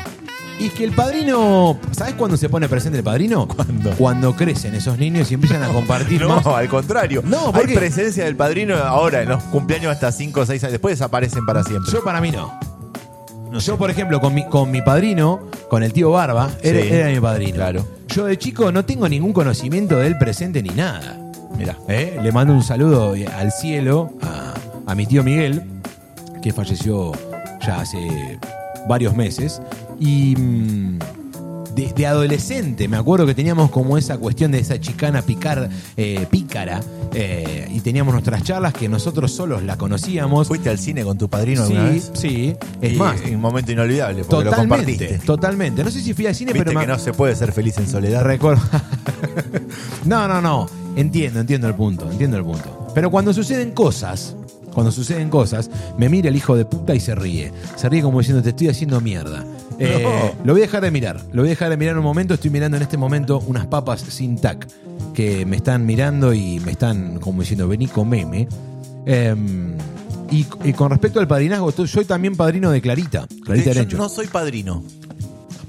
Y 0.58 0.68
que 0.70 0.84
el 0.84 0.92
padrino. 0.92 1.78
¿Sabes 1.92 2.14
cuándo 2.14 2.36
se 2.36 2.48
pone 2.48 2.68
presente 2.68 2.98
el 2.98 3.04
padrino? 3.04 3.48
¿Cuándo? 3.48 3.90
Cuando 3.96 4.36
crecen 4.36 4.74
esos 4.74 4.96
niños 4.98 5.30
y 5.30 5.34
empiezan 5.34 5.62
a 5.62 5.68
compartir 5.68 6.20
No, 6.20 6.28
más. 6.28 6.46
al 6.46 6.68
contrario. 6.68 7.22
No, 7.24 7.50
¿por 7.52 7.66
Hay 7.68 7.74
presencia 7.74 8.24
del 8.24 8.36
padrino 8.36 8.76
ahora, 8.76 9.22
en 9.22 9.30
los 9.30 9.42
cumpleaños 9.44 9.90
hasta 9.92 10.12
5 10.12 10.40
o 10.40 10.46
6 10.46 10.62
años. 10.62 10.72
Después 10.72 10.92
desaparecen 10.98 11.44
para 11.46 11.64
siempre. 11.64 11.90
Yo, 11.90 12.04
para 12.04 12.20
mí, 12.20 12.30
no. 12.30 12.52
No 13.50 13.58
Yo, 13.58 13.76
por 13.76 13.90
ejemplo, 13.90 14.20
con 14.20 14.34
mi, 14.34 14.46
con 14.46 14.70
mi 14.70 14.82
padrino, 14.82 15.40
con 15.68 15.82
el 15.82 15.92
tío 15.92 16.10
Barba, 16.12 16.50
era, 16.62 16.80
Sí. 16.80 16.88
era 16.90 17.08
mi 17.08 17.18
padrino. 17.20 17.54
Claro. 17.54 17.86
Yo 18.08 18.26
de 18.26 18.38
chico 18.38 18.70
no 18.70 18.84
tengo 18.84 19.08
ningún 19.08 19.32
conocimiento 19.32 19.96
del 19.96 20.16
presente 20.16 20.62
ni 20.62 20.70
nada. 20.70 21.18
Mira. 21.56 21.76
¿Eh? 21.88 22.18
Le 22.22 22.30
mando 22.32 22.52
un 22.54 22.62
saludo 22.62 23.14
al 23.36 23.52
cielo 23.52 24.12
a, 24.22 24.54
a 24.90 24.94
mi 24.94 25.06
tío 25.06 25.22
Miguel, 25.24 25.62
que 26.42 26.52
falleció 26.52 27.12
ya 27.66 27.80
hace 27.80 28.38
varios 28.88 29.14
meses. 29.16 29.60
Y 30.00 30.34
mm, 30.36 30.98
de, 31.74 31.90
de 31.96 32.06
adolescente 32.06 32.86
me 32.86 32.98
acuerdo 32.98 33.24
que 33.24 33.34
teníamos 33.34 33.70
como 33.70 33.96
esa 33.96 34.18
cuestión 34.18 34.52
de 34.52 34.58
esa 34.58 34.78
chicana 34.78 35.22
picar, 35.22 35.70
eh, 35.96 36.26
pícara. 36.30 36.80
eh, 37.14 37.66
y 37.72 37.80
teníamos 37.80 38.12
nuestras 38.12 38.42
charlas 38.42 38.74
que 38.74 38.88
nosotros 38.90 39.32
solos 39.32 39.62
la 39.62 39.76
conocíamos. 39.78 40.48
¿Fuiste 40.48 40.68
al 40.68 40.78
cine 40.78 41.02
con 41.02 41.16
tu 41.16 41.28
padrino 41.30 41.66
sí, 41.66 41.72
alguna 41.74 41.90
vez? 41.92 42.10
sí. 42.14 42.54
Es 42.82 42.92
Y 42.92 42.96
más, 42.96 43.20
Un 43.22 43.40
momento 43.40 43.72
inolvidable, 43.72 44.24
porque 44.24 44.44
lo 44.44 44.50
totalmente, 44.50 44.86
compartiste. 44.92 45.26
totalmente. 45.26 45.84
No 45.84 45.90
sé 45.90 46.00
si 46.02 46.12
fui 46.14 46.26
al 46.26 46.34
cine, 46.34 46.52
Viste 46.52 46.66
pero 46.68 46.80
que 46.80 46.86
no 46.86 46.98
se 46.98 47.12
puede 47.14 47.34
ser 47.36 47.52
feliz 47.52 47.78
en 47.78 47.88
soledad. 47.88 48.22
Recuerdo. 48.22 48.62
no, 50.04 50.28
no, 50.28 50.40
no. 50.42 50.68
Entiendo, 50.96 51.40
entiendo 51.40 51.68
el 51.68 51.74
punto, 51.74 52.10
entiendo 52.10 52.36
el 52.36 52.44
punto. 52.44 52.88
Pero 52.94 53.10
cuando 53.10 53.32
suceden 53.32 53.70
cosas, 53.70 54.36
cuando 54.72 54.90
suceden 54.92 55.28
cosas, 55.30 55.70
me 55.98 56.08
mira 56.08 56.28
el 56.28 56.36
hijo 56.36 56.56
de 56.56 56.64
puta 56.64 56.94
y 56.94 57.00
se 57.00 57.14
ríe. 57.14 57.52
Se 57.76 57.88
ríe 57.88 58.02
como 58.02 58.18
diciendo, 58.18 58.42
te 58.42 58.50
estoy 58.50 58.68
haciendo 58.68 59.00
mierda. 59.00 59.44
Eh, 59.78 60.32
lo 60.44 60.52
voy 60.52 60.62
a 60.62 60.66
dejar 60.66 60.82
de 60.82 60.90
mirar. 60.90 61.20
Lo 61.32 61.42
voy 61.42 61.48
a 61.48 61.50
dejar 61.50 61.70
de 61.70 61.76
mirar 61.76 61.96
un 61.98 62.04
momento. 62.04 62.34
Estoy 62.34 62.50
mirando 62.50 62.76
en 62.76 62.82
este 62.82 62.96
momento 62.96 63.42
unas 63.46 63.66
papas 63.66 64.00
sin 64.00 64.36
tac 64.38 64.66
que 65.14 65.44
me 65.46 65.56
están 65.56 65.84
mirando 65.86 66.32
y 66.34 66.60
me 66.60 66.72
están 66.72 67.18
como 67.20 67.40
diciendo, 67.42 67.66
vení, 67.68 67.86
comeme. 67.88 68.48
Em, 69.06 69.74
y, 70.30 70.46
y 70.64 70.72
con 70.72 70.90
respecto 70.90 71.20
al 71.20 71.26
padrinazgo, 71.28 71.68
estoy- 71.70 71.88
soy 71.88 72.04
también 72.04 72.36
padrino 72.36 72.70
de 72.70 72.80
Clarita. 72.80 73.26
Clarita 73.44 73.70
Yo 73.70 73.74
Derecho. 73.74 73.96
no 73.98 74.08
soy 74.08 74.26
padrino. 74.28 74.82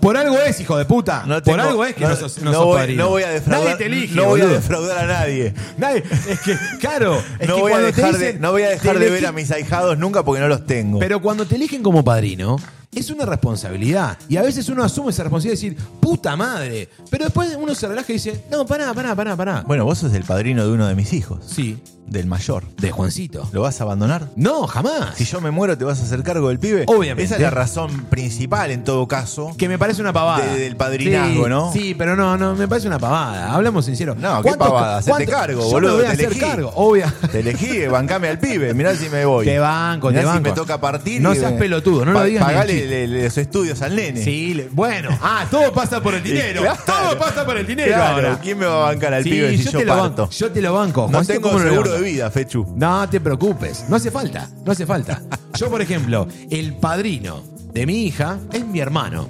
Por 0.03 0.17
algo 0.17 0.37
es, 0.39 0.59
hijo 0.59 0.77
de 0.77 0.83
puta. 0.85 1.23
No 1.25 1.35
Por 1.35 1.43
tengo- 1.43 1.61
algo 1.61 1.85
es 1.85 1.95
que 1.95 2.05
no, 2.05 2.15
sos, 2.15 2.37
no 2.39 2.51
sos 2.53 2.65
voy, 2.65 2.77
padrino. 2.77 3.03
no 3.05 3.09
voy 3.09 3.23
a 3.23 3.29
defraudar. 3.29 3.63
Nadie 3.63 3.77
te 3.77 3.85
elige, 3.85 4.15
no 4.15 4.25
voy 4.25 4.41
a 4.41 4.43
boludo. 4.43 4.59
defraudar 4.59 4.97
a 4.97 5.07
nadie. 5.07 5.53
Nadie- 5.77 6.03
es 6.29 6.39
que, 6.41 6.57
claro. 6.79 7.17
es 7.39 7.47
no, 7.47 7.55
que 7.55 7.61
voy 7.61 7.71
a 7.71 7.75
cuando 7.75 7.89
te 7.89 7.95
dejar 7.95 8.13
de, 8.17 8.25
dicen, 8.27 8.41
no 8.41 8.51
voy 8.51 8.61
a 8.63 8.69
dejar 8.69 8.93
te 8.93 8.99
de 8.99 9.09
ver 9.09 9.25
a 9.25 9.31
mis 9.31 9.49
ahijados 9.51 9.97
nunca 9.97 10.23
porque 10.23 10.41
no 10.41 10.47
los 10.49 10.65
tengo. 10.65 10.99
Pero 10.99 11.21
cuando 11.21 11.45
te 11.45 11.55
eligen 11.55 11.81
como 11.81 12.03
padrino, 12.03 12.57
es 12.99 13.09
una 13.09 13.25
responsabilidad. 13.25 14.17
Y 14.29 14.37
a 14.37 14.41
veces 14.41 14.67
uno 14.69 14.83
asume 14.83 15.11
esa 15.11 15.23
responsabilidad 15.23 15.59
de 15.61 15.69
decir, 15.69 15.87
puta 15.99 16.35
madre. 16.35 16.89
Pero 17.09 17.25
después 17.25 17.55
uno 17.59 17.73
se 17.75 17.87
relaja 17.87 18.05
y 18.09 18.13
dice, 18.13 18.43
no, 18.51 18.65
pará, 18.65 18.93
pará, 18.93 19.15
pará, 19.15 19.35
pará. 19.35 19.63
bueno, 19.67 19.85
vos 19.85 19.97
sos 19.99 20.13
el 20.13 20.23
padrino 20.23 20.65
de 20.65 20.71
uno 20.71 20.87
de 20.87 20.95
mis 20.95 21.13
hijos. 21.13 21.39
Sí, 21.45 21.77
Del 22.07 22.27
mayor. 22.27 22.63
de 22.77 22.91
Juancito. 22.91 23.47
¿Lo 23.53 23.61
vas 23.61 23.79
a 23.79 23.83
abandonar? 23.85 24.27
No, 24.35 24.67
jamás. 24.67 25.15
Si 25.15 25.25
yo 25.25 25.39
me 25.41 25.51
muero, 25.51 25.77
¿te 25.77 25.85
vas 25.85 25.99
a 25.99 26.03
hacer 26.03 26.21
cargo 26.23 26.49
del 26.49 26.59
pibe? 26.59 26.83
Obviamente. 26.87 27.23
Esa 27.23 27.35
es 27.35 27.41
la 27.41 27.49
razón 27.49 28.05
principal, 28.09 28.71
en 28.71 28.83
todo 28.83 29.07
caso. 29.07 29.53
Que 29.57 29.67
me 29.69 29.79
parece 29.79 30.01
una 30.01 30.11
pavada. 30.13 30.45
De- 30.45 30.59
del 30.59 30.75
padrinazgo, 30.75 31.43
Sí, 31.45 31.49
¿no? 31.49 31.71
Sí, 31.73 31.95
pero 31.97 32.15
no, 32.15 32.37
no, 32.37 32.55
me 32.55 32.67
parece 32.67 32.87
una 32.87 32.99
pavada. 32.99 33.53
Hablamos 33.53 33.85
sincero. 33.85 34.15
No, 34.15 34.37
qué 34.37 34.49
¿Cuántos- 34.49 34.67
pavada, 34.67 34.97
hacete 34.97 35.11
cuántos- 35.11 35.33
cargo, 35.35 35.61
yo 35.63 35.69
boludo, 35.69 35.91
Me 35.91 35.95
voy 35.97 36.05
a 36.05 36.07
te 36.09 36.13
hacer 36.13 36.25
elegí. 36.27 36.39
cargo, 36.41 36.71
obvia. 36.75 37.13
Te 37.31 37.39
elegí, 37.39 37.87
bancame 37.87 38.27
al 38.27 38.37
pibe. 38.39 38.73
Mirá 38.73 38.95
si 38.95 39.09
me 39.09 39.25
voy. 39.25 39.45
Te 39.45 39.57
banco, 39.59 40.09
Mirá 40.09 40.21
te 40.21 40.27
si 40.27 40.33
banco. 40.33 40.49
me 40.49 40.51
toca 40.51 40.79
partir. 40.81 41.21
No 41.21 41.33
y 41.33 41.37
seas 41.37 41.53
pelotudo, 41.53 42.05
no 42.05 42.11
lo 42.13 42.23
digas 42.23 42.45
ni 42.47 42.51
en 42.53 42.57
Pagale. 42.59 42.82
Le- 42.87 43.07
le- 43.07 43.23
los 43.25 43.37
estudios 43.37 43.81
al 43.81 43.95
nene. 43.95 44.23
Sí, 44.23 44.53
le- 44.53 44.67
bueno. 44.71 45.09
Ah, 45.21 45.45
todo 45.49 45.71
pasa 45.73 46.01
por 46.01 46.13
el 46.15 46.23
dinero. 46.23 46.61
Claro. 46.61 46.79
Todo 46.85 47.17
pasa 47.19 47.45
por 47.45 47.57
el 47.57 47.65
dinero 47.65 47.93
Claro, 47.93 48.15
ahora. 48.27 48.39
¿quién 48.41 48.57
me 48.59 48.65
va 48.65 48.75
a 48.89 48.91
bancar 48.93 49.13
al 49.13 49.23
Sí, 49.23 49.29
pibe 49.31 49.57
si 49.57 49.63
yo, 49.63 49.71
yo, 49.71 49.79
te 49.79 49.85
lo 49.85 49.93
parto? 49.97 50.21
banco. 50.23 50.29
Yo 50.31 50.51
te 50.51 50.61
lo 50.61 50.73
banco. 50.73 51.01
No 51.03 51.07
Juancito, 51.09 51.33
tengo 51.33 51.47
¿cómo 51.49 51.59
lo 51.59 51.69
seguro 51.69 51.89
de 51.91 51.95
banco? 51.97 52.05
vida, 52.11 52.31
Fechu. 52.31 52.73
No 52.75 53.09
te 53.09 53.19
preocupes. 53.21 53.85
No 53.89 53.95
hace 53.95 54.11
falta. 54.11 54.49
No 54.65 54.71
hace 54.71 54.85
falta. 54.85 55.21
Yo, 55.55 55.69
por 55.69 55.81
ejemplo, 55.81 56.27
el 56.49 56.75
padrino 56.75 57.43
de 57.73 57.85
mi 57.85 58.03
hija 58.05 58.37
es 58.51 58.65
mi 58.65 58.79
hermano. 58.79 59.27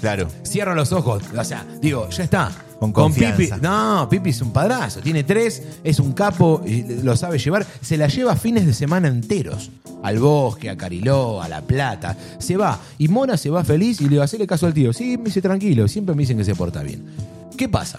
Claro. 0.00 0.28
Cierro 0.46 0.74
los 0.74 0.92
ojos. 0.92 1.22
O 1.36 1.44
sea, 1.44 1.64
digo, 1.80 2.08
ya 2.10 2.24
está. 2.24 2.50
Con 2.78 2.92
confianza. 2.92 3.36
Pipi. 3.36 3.60
No, 3.60 4.06
Pipi 4.08 4.30
es 4.30 4.40
un 4.40 4.52
padrazo. 4.52 5.00
Tiene 5.00 5.24
tres, 5.24 5.62
es 5.82 5.98
un 5.98 6.12
capo, 6.12 6.62
y 6.66 6.82
lo 7.02 7.16
sabe 7.16 7.38
llevar. 7.38 7.66
Se 7.80 7.96
la 7.96 8.06
lleva 8.08 8.36
fines 8.36 8.66
de 8.66 8.72
semana 8.74 9.08
enteros. 9.08 9.70
Al 10.02 10.20
bosque, 10.20 10.70
a 10.70 10.76
Cariló, 10.76 11.42
a 11.42 11.48
La 11.48 11.60
Plata. 11.60 12.16
Se 12.38 12.56
va. 12.56 12.78
Y 12.98 13.08
Mona 13.08 13.36
se 13.36 13.50
va 13.50 13.64
feliz 13.64 14.00
y 14.00 14.04
le 14.04 14.10
digo, 14.10 14.22
hacerle 14.22 14.46
caso 14.46 14.66
al 14.66 14.74
tío. 14.74 14.92
Sí, 14.92 15.16
me 15.18 15.24
dice 15.24 15.42
tranquilo. 15.42 15.88
Siempre 15.88 16.14
me 16.14 16.22
dicen 16.22 16.38
que 16.38 16.44
se 16.44 16.54
porta 16.54 16.82
bien. 16.84 17.04
¿Qué 17.56 17.68
pasa? 17.68 17.98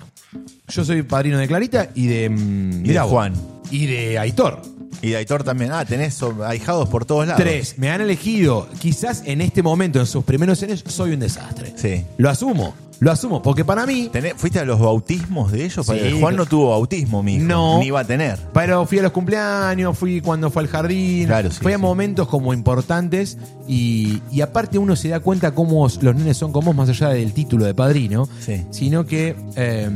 Yo 0.69 0.85
soy 0.85 1.01
padrino 1.03 1.37
de 1.37 1.47
Clarita 1.47 1.89
y 1.95 2.07
de. 2.07 2.29
mm, 2.29 2.71
Y 2.71 2.75
mirá 2.87 2.93
de 2.93 2.99
vos. 3.01 3.09
Juan. 3.11 3.33
Y 3.71 3.85
de 3.87 4.17
Aitor. 4.17 4.61
Y 5.01 5.09
de 5.09 5.17
Aitor 5.17 5.43
también. 5.43 5.71
Ah, 5.73 5.83
tenés 5.83 6.13
so- 6.13 6.41
ahijados 6.45 6.87
por 6.87 7.03
todos 7.03 7.27
lados. 7.27 7.41
Tres, 7.43 7.75
me 7.77 7.89
han 7.91 7.99
elegido. 7.99 8.69
Quizás 8.79 9.23
en 9.25 9.41
este 9.41 9.61
momento, 9.61 9.99
en 9.99 10.05
sus 10.05 10.23
primeros 10.23 10.63
años, 10.63 10.83
soy 10.87 11.11
un 11.11 11.19
desastre. 11.19 11.73
Sí. 11.75 12.05
Lo 12.17 12.29
asumo, 12.29 12.73
lo 12.99 13.11
asumo, 13.11 13.41
porque 13.41 13.63
para 13.63 13.85
mí. 13.85 14.09
¿Fuiste 14.35 14.59
a 14.59 14.65
los 14.65 14.79
bautismos 14.79 15.51
de 15.51 15.65
ellos? 15.65 15.85
Sí. 15.85 16.17
Juan 16.19 16.35
no 16.35 16.45
tuvo 16.45 16.69
bautismo, 16.71 17.23
mi 17.23 17.35
hijo. 17.35 17.45
No. 17.45 17.79
Ni 17.79 17.85
iba 17.87 18.01
a 18.01 18.03
tener. 18.03 18.37
Pero 18.53 18.85
fui 18.85 18.99
a 18.99 19.03
los 19.03 19.11
cumpleaños, 19.11 19.97
fui 19.97 20.19
cuando 20.21 20.49
fue 20.51 20.63
al 20.63 20.67
jardín, 20.67 21.27
Claro, 21.27 21.49
sí, 21.51 21.59
fui 21.61 21.71
a 21.71 21.77
sí. 21.77 21.81
momentos 21.81 22.27
como 22.27 22.53
importantes 22.53 23.37
y, 23.67 24.21
y 24.31 24.41
aparte 24.41 24.77
uno 24.77 24.95
se 24.95 25.09
da 25.09 25.19
cuenta 25.21 25.51
cómo 25.55 25.87
los 26.01 26.15
nenes 26.15 26.35
son 26.37 26.51
como 26.51 26.67
vos, 26.67 26.75
más 26.75 26.89
allá 26.89 27.09
del 27.09 27.31
título 27.33 27.65
de 27.65 27.73
padrino, 27.73 28.27
Sí. 28.41 28.65
sino 28.71 29.05
que 29.05 29.35
eh, 29.55 29.89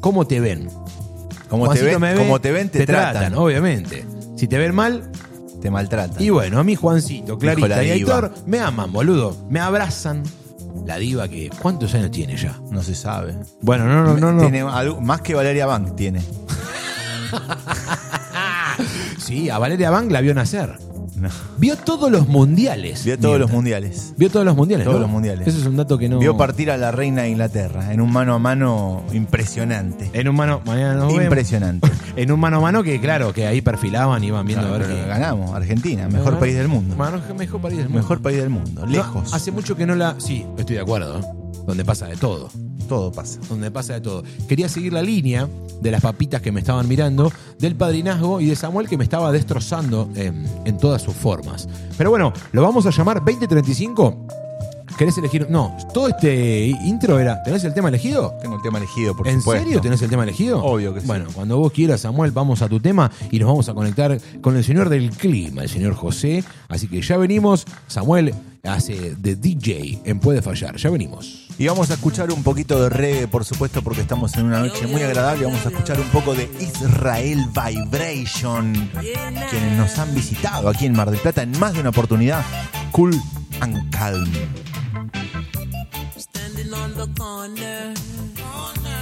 cómo 0.00 0.26
te 0.26 0.40
ven. 0.40 0.68
Como 1.48 1.62
te, 1.64 1.78
Juancito 1.80 1.86
ven, 1.92 2.00
me 2.00 2.12
ve, 2.14 2.18
como 2.18 2.40
te 2.40 2.52
ven, 2.52 2.68
te, 2.68 2.84
tratan. 2.84 3.34
obviamente. 3.36 4.04
Si 4.36 4.46
te 4.48 4.58
ven 4.58 4.74
mal, 4.74 5.10
Te 5.62 5.70
maltratan. 5.70 6.22
y 6.22 6.28
bueno, 6.30 6.58
a 6.58 6.64
mí 6.64 6.74
Juancito, 6.74 7.38
Clarita 7.38 7.68
la 7.68 7.84
y 7.84 7.90
diva. 7.92 8.16
Aitor 8.16 8.34
me 8.46 8.58
aman, 8.60 8.92
boludo, 8.92 9.34
me 9.48 9.58
abrazan. 9.60 10.22
La 10.86 10.96
diva 10.96 11.28
que, 11.28 11.50
¿cuántos 11.60 11.94
años 11.94 12.10
tiene 12.10 12.36
ya? 12.36 12.58
No 12.70 12.82
se 12.82 12.94
sabe. 12.94 13.36
Bueno, 13.60 13.84
no, 13.86 14.02
no, 14.04 14.16
no, 14.16 14.32
no. 14.32 14.40
Tiene 14.40 14.60
algo- 14.62 15.00
más 15.00 15.20
que 15.20 15.34
Valeria 15.34 15.66
Bank 15.66 15.94
tiene. 15.96 16.22
Sí, 19.18 19.50
a 19.50 19.58
Valeria 19.58 19.90
Bank 19.90 20.10
la 20.10 20.20
vio 20.20 20.32
nacer. 20.34 20.78
No. 21.20 21.28
Vio 21.58 21.76
todos 21.76 22.10
los 22.10 22.28
mundiales. 22.28 23.04
Vio 23.04 23.18
todos 23.18 23.38
los 23.38 23.50
mundiales. 23.50 24.14
Vio 24.16 24.30
todos 24.30 24.44
los 24.46 24.56
mundiales. 24.56 24.84
Todos 24.84 24.98
¿no? 24.98 25.02
los 25.02 25.10
mundiales. 25.10 25.46
Ese 25.48 25.58
es 25.58 25.66
un 25.66 25.76
dato 25.76 25.98
que 25.98 26.08
no. 26.08 26.18
Vio 26.18 26.36
partir 26.36 26.70
a 26.70 26.76
la 26.76 26.90
reina 26.92 27.22
de 27.22 27.30
Inglaterra 27.30 27.92
en 27.92 28.00
un 28.00 28.12
mano 28.12 28.34
a 28.34 28.38
mano 28.38 29.02
impresionante. 29.12 30.10
En 30.12 30.28
un 30.28 30.36
mano. 30.36 30.60
Mañana 30.64 30.94
nos 30.94 31.08
vemos. 31.08 31.24
Impresionante. 31.24 31.88
En 32.16 32.32
un 32.32 32.40
mano 32.40 32.56
a 32.56 32.60
mano 32.60 32.82
que, 32.82 33.00
claro, 33.00 33.32
que 33.32 33.46
ahí 33.46 33.60
perfilaban, 33.60 34.24
iban 34.24 34.44
viendo 34.44 34.66
Claro, 34.66 34.84
a 34.84 34.88
ver 34.88 35.06
ganamos, 35.06 35.54
Argentina, 35.54 36.08
mejor 36.08 36.36
país 36.40 36.56
del 36.56 36.66
mundo. 36.66 36.96
Mano- 36.96 37.20
mejor 37.38 37.60
país 37.60 37.76
del 37.76 37.86
mundo. 37.88 38.00
Mejor 38.00 38.20
país 38.20 38.38
del 38.38 38.50
mundo, 38.50 38.86
lejos. 38.86 39.32
hace 39.32 39.52
mucho 39.52 39.76
que 39.76 39.86
no 39.86 39.94
la. 39.94 40.16
Sí, 40.18 40.44
estoy 40.58 40.76
de 40.76 40.82
acuerdo. 40.82 41.20
¿eh? 41.20 41.22
Donde 41.64 41.84
pasa 41.84 42.06
de 42.06 42.16
todo. 42.16 42.50
Todo 42.88 43.12
pasa. 43.12 43.38
Donde 43.48 43.70
pasa 43.70 43.94
de 43.94 44.00
todo. 44.00 44.24
Quería 44.48 44.68
seguir 44.68 44.92
la 44.92 45.02
línea 45.02 45.48
de 45.80 45.90
las 45.90 46.00
papitas 46.00 46.42
que 46.42 46.50
me 46.50 46.60
estaban 46.60 46.88
mirando, 46.88 47.30
del 47.58 47.76
padrinazgo 47.76 48.40
y 48.40 48.46
de 48.46 48.56
Samuel 48.56 48.88
que 48.88 48.96
me 48.96 49.04
estaba 49.04 49.30
destrozando 49.30 50.08
en, 50.16 50.44
en 50.64 50.78
todas 50.78 51.02
sus 51.02 51.14
formas. 51.14 51.68
Pero 51.96 52.10
bueno, 52.10 52.32
lo 52.52 52.62
vamos 52.62 52.86
a 52.86 52.90
llamar 52.90 53.22
2035. 53.24 54.47
¿Querés 54.98 55.16
elegir? 55.16 55.46
No, 55.48 55.76
todo 55.94 56.08
este 56.08 56.66
intro 56.66 57.20
era. 57.20 57.40
¿Tenés 57.44 57.62
el 57.62 57.72
tema 57.72 57.88
elegido? 57.88 58.34
Tengo 58.42 58.56
el 58.56 58.62
tema 58.62 58.78
elegido, 58.78 59.16
por 59.16 59.28
¿En 59.28 59.38
supuesto. 59.38 59.64
serio 59.64 59.80
tenés 59.80 60.02
el 60.02 60.10
tema 60.10 60.24
elegido? 60.24 60.60
Obvio 60.60 60.92
que 60.92 61.00
sí. 61.00 61.06
Bueno, 61.06 61.26
cuando 61.32 61.56
vos 61.56 61.70
quieras, 61.70 62.00
Samuel, 62.00 62.32
vamos 62.32 62.62
a 62.62 62.68
tu 62.68 62.80
tema 62.80 63.08
y 63.30 63.38
nos 63.38 63.46
vamos 63.46 63.68
a 63.68 63.74
conectar 63.74 64.18
con 64.40 64.56
el 64.56 64.64
señor 64.64 64.88
del 64.88 65.10
clima, 65.10 65.62
el 65.62 65.68
señor 65.68 65.94
José. 65.94 66.42
Así 66.68 66.88
que 66.88 67.00
ya 67.00 67.16
venimos. 67.16 67.64
Samuel 67.86 68.34
hace 68.64 69.14
de 69.14 69.36
DJ 69.36 70.00
en 70.04 70.18
Puede 70.18 70.42
Fallar. 70.42 70.76
Ya 70.76 70.90
venimos. 70.90 71.46
Y 71.58 71.68
vamos 71.68 71.92
a 71.92 71.94
escuchar 71.94 72.32
un 72.32 72.42
poquito 72.42 72.82
de 72.82 72.88
reggae, 72.88 73.28
por 73.28 73.44
supuesto, 73.44 73.82
porque 73.82 74.00
estamos 74.00 74.34
en 74.36 74.46
una 74.46 74.58
noche 74.58 74.84
muy 74.88 75.02
agradable. 75.02 75.44
Vamos 75.44 75.64
a 75.64 75.68
escuchar 75.68 76.00
un 76.00 76.08
poco 76.08 76.34
de 76.34 76.50
Israel 76.60 77.44
Vibration, 77.54 78.90
quienes 79.48 79.76
nos 79.76 79.96
han 79.96 80.12
visitado 80.12 80.68
aquí 80.68 80.86
en 80.86 80.94
Mar 80.94 81.08
del 81.08 81.20
Plata 81.20 81.42
en 81.44 81.56
más 81.60 81.74
de 81.74 81.80
una 81.82 81.90
oportunidad. 81.90 82.44
Cool 82.90 83.14
and 83.60 83.90
Calm. 83.90 84.28
sitting 86.68 86.82
on 86.82 86.94
the 86.94 87.06
corner. 87.18 87.94
corner. 88.36 89.00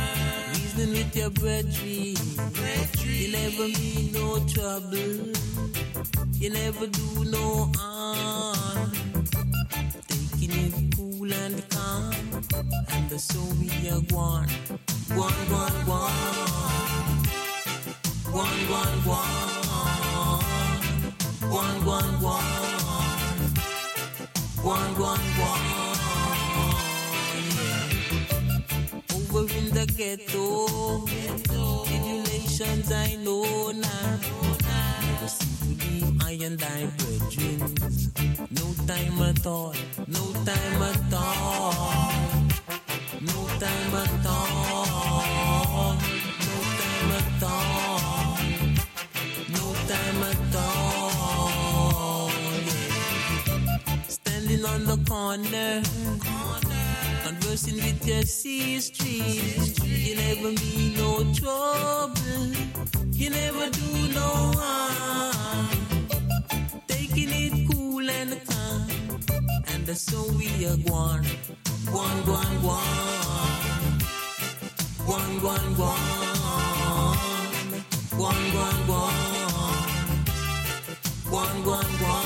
Reasoning 0.51 0.93
with 0.93 1.17
your 1.17 1.31
brethren. 1.31 2.17
You 3.05 3.33
never 3.33 3.69
mean 3.69 4.13
no 4.13 4.39
trouble. 4.47 5.33
You 6.35 6.51
never 6.51 6.87
do 6.87 7.25
no 7.25 7.71
harm. 7.77 8.93
Taking 10.09 10.51
it 10.51 10.97
cool 10.97 11.33
and 11.33 11.69
calm. 11.71 12.13
And 12.91 13.21
so 13.21 13.41
we 13.61 13.69
are 13.91 14.03
one. 14.15 14.49
One, 15.15 15.33
one, 15.51 15.87
one. 15.87 16.13
One, 18.33 18.61
one, 18.71 19.05
one. 19.05 19.47
One, 21.51 21.85
one, 21.87 22.21
one. 22.23 22.45
One, 24.63 24.99
one, 24.99 25.21
one. 25.21 25.96
Over 29.37 29.55
in 29.59 29.69
the 29.69 29.85
ghetto, 29.85 31.05
tribulations 31.85 32.91
I 32.91 33.17
know 33.17 33.71
now. 33.71 34.19
I 36.25 36.39
and 36.43 36.63
I 36.63 36.87
brethren. 36.97 37.75
No 38.51 38.73
time 38.87 39.21
at 39.21 39.47
all, 39.47 39.75
no 40.07 40.33
time 40.47 40.83
at 40.83 41.13
all. 41.13 42.13
No 43.21 43.47
time 43.61 43.95
at 44.03 44.27
all. 44.27 45.97
No 46.39 46.55
time 46.81 47.13
at 47.19 47.43
all. 47.45 48.39
No 49.53 49.65
time 49.91 50.23
at 50.31 50.57
all. 50.57 52.31
Standing 54.09 54.65
on 54.65 54.85
the 54.87 54.97
corner, 55.07 55.83
cursing 57.57 57.77
with 57.77 58.07
your 58.07 58.23
sister. 58.23 59.05
You 59.07 60.17
never 60.17 60.53
mean 60.61 60.95
no 60.95 61.25
trouble. 61.33 62.53
You 63.13 63.31
never 63.31 63.71
do 63.71 64.09
no 64.13 64.53
harm. 64.61 65.69
Taking 66.87 67.31
it 67.33 67.73
cool 67.73 68.11
and 68.11 68.39
calm. 68.47 68.89
And 69.73 69.87
that's 69.87 70.03
so 70.03 70.23
we 70.33 70.67
are 70.67 70.77
one. 70.93 71.25
One, 71.91 72.27
one, 72.27 72.63
one. 72.63 72.83
One, 75.07 75.43
one, 75.43 75.77
one. 75.79 76.01
One, 78.27 78.45
one, 78.65 78.81
one. 78.87 79.15
One, 81.31 81.65
one, 81.65 81.93
one. 82.11 82.26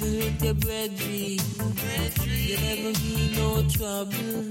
trouble 0.00 0.16
with 0.16 0.42
your 0.42 0.54
bread, 0.54 0.96
brethren. 0.96 2.30
You 2.30 2.56
never 2.56 2.92
be 3.00 3.32
no 3.36 3.62
trouble. 3.68 4.50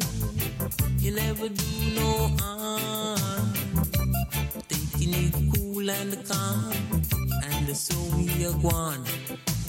You 1.00 1.12
never 1.16 1.50
do 1.50 1.66
no 1.96 2.28
harm. 2.40 3.54
Taking 4.68 5.14
it 5.14 5.34
cool 5.56 5.90
and 5.90 6.26
calm. 6.28 6.74
And 7.44 7.76
so 7.76 7.96
we 8.16 8.46
are 8.46 8.54
gone. 8.54 9.04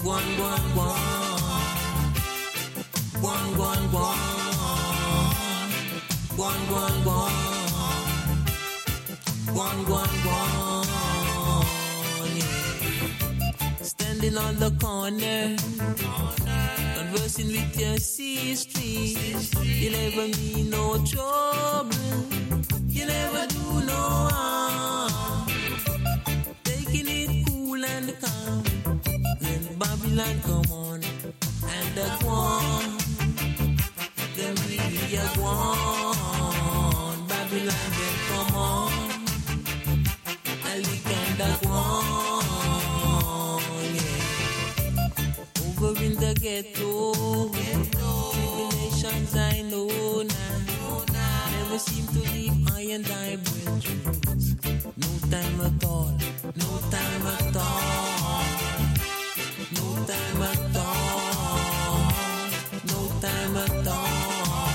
Gone, 0.03 0.37
gone, 0.37 0.75
gone. 0.75 0.99
Gone, 3.23 3.57
gone, 3.57 3.93
gone. 3.93 4.19
Gone, 6.37 6.67
gone, 6.69 7.05
gone. 7.05 7.33
Gone, 9.55 9.85
gone, 9.85 10.25
gone. 10.25 10.80
Standing 14.21 14.39
on 14.39 14.57
the 14.59 14.71
corner, 14.73 15.57
conversing 16.95 17.47
with 17.47 17.81
your 17.81 17.97
sister. 17.97 18.83
You 18.83 19.91
never 19.91 20.29
mean 20.37 20.69
no 20.69 21.03
trouble. 21.07 21.97
You 22.87 23.07
never 23.07 23.47
do 23.47 23.81
no 23.87 24.29
harm. 24.31 25.49
Taking 26.65 27.09
it 27.09 27.47
cool 27.49 27.83
and 27.83 28.15
calm. 28.21 28.63
Then 29.41 29.79
Babylon 29.79 30.41
come 30.45 30.71
on 30.71 31.01
and 31.03 31.95
the 31.97 32.11
one. 32.27 32.99
Then 34.37 34.55
we 34.69 35.17
are 35.17 35.29
one. 35.41 36.10
Ghetto, 46.63 47.49
tribulations 48.33 49.37
I 49.37 49.63
know 49.63 50.23
now. 50.23 51.05
Never 51.53 51.79
seem 51.79 52.07
to 52.09 52.21
leave 52.33 52.53
I 52.75 52.81
and 52.93 53.07
I. 53.07 53.39
No 54.97 55.09
at 55.65 55.85
all, 55.85 56.13
no 56.57 56.79
time 56.91 57.27
at 57.27 57.57
all, 57.57 58.45
no 59.77 59.87
time 60.11 60.43
at 60.43 60.77
all, 60.77 62.11
no 62.91 63.01
time 63.21 63.57
at 63.57 63.87
all, 63.89 64.71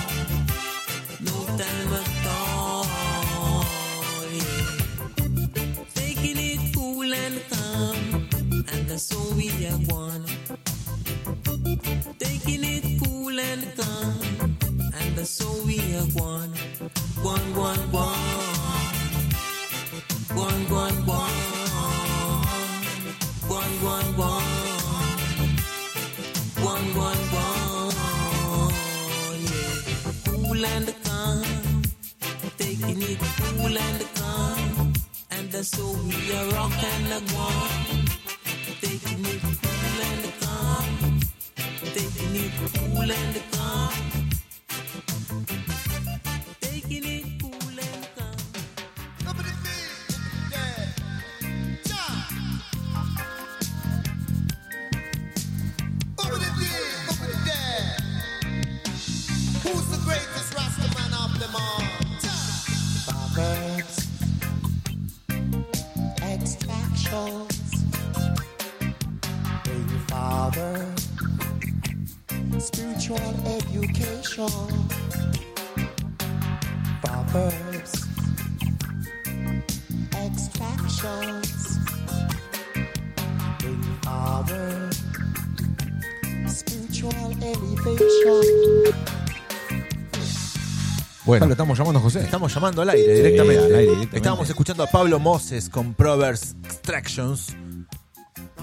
no 1.22 1.36
time 1.60 1.94
at 2.02 2.28
all, 2.28 2.86
yeah 4.32 4.86
taking 5.94 6.38
it 6.38 6.74
cool 6.74 7.14
and 7.14 7.42
calm, 7.50 8.28
and 8.72 8.88
that's 8.88 9.04
so 9.04 9.20
we 9.36 9.50
are 9.68 9.80
one. 9.94 10.26
Taking 12.18 12.64
it 12.64 12.84
cool 13.04 13.40
and 13.40 13.64
calm, 13.76 14.58
and 14.94 15.28
so 15.28 15.46
we 15.66 15.80
are 15.96 16.10
one. 16.14 16.52
One, 17.22 17.56
one, 17.56 17.92
one. 17.92 18.56
One, 20.34 20.70
one, 20.70 21.06
one. 21.06 21.32
One, 23.48 23.74
one, 23.84 24.18
one. 24.18 24.44
One, 26.64 26.88
one, 26.96 27.24
one. 27.40 27.94
Yeah. 29.42 29.74
Cool 30.26 30.66
and 30.66 30.96
calm 31.04 31.66
taking 32.58 33.02
it 33.02 33.20
cool 33.38 33.78
and 33.78 34.16
calm. 34.16 34.94
And 35.32 35.54
so 35.66 35.84
we 36.08 36.34
are 36.36 36.48
rock 36.52 36.84
and 36.84 37.14
a 37.14 37.20
one. 37.34 38.06
Taking 38.82 39.26
it 39.26 39.42
cool. 39.42 39.75
Taking 41.96 42.36
it 42.36 42.76
spiritual 72.66 73.20
education. 73.46 74.50
Proverbs, 77.02 78.08
extractions, 80.26 81.78
baby 83.60 83.92
father, 84.02 84.90
spiritual 86.48 87.32
elevation. 87.42 88.44
Bueno, 91.26 91.46
lo 91.48 91.52
estamos 91.54 91.78
llamando 91.78 92.00
José. 92.00 92.22
estamos 92.22 92.54
llamando 92.54 92.82
al 92.82 92.90
aire 92.90 93.14
directamente. 93.14 93.64
al 93.64 93.66
aire 93.66 93.82
directamente. 93.82 94.18
Estábamos 94.18 94.50
escuchando 94.50 94.84
a 94.84 94.88
Pablo 94.88 95.20
Moses 95.20 95.70
con 95.70 95.94
Proverbs 95.94 96.56
Extractions. 96.64 97.56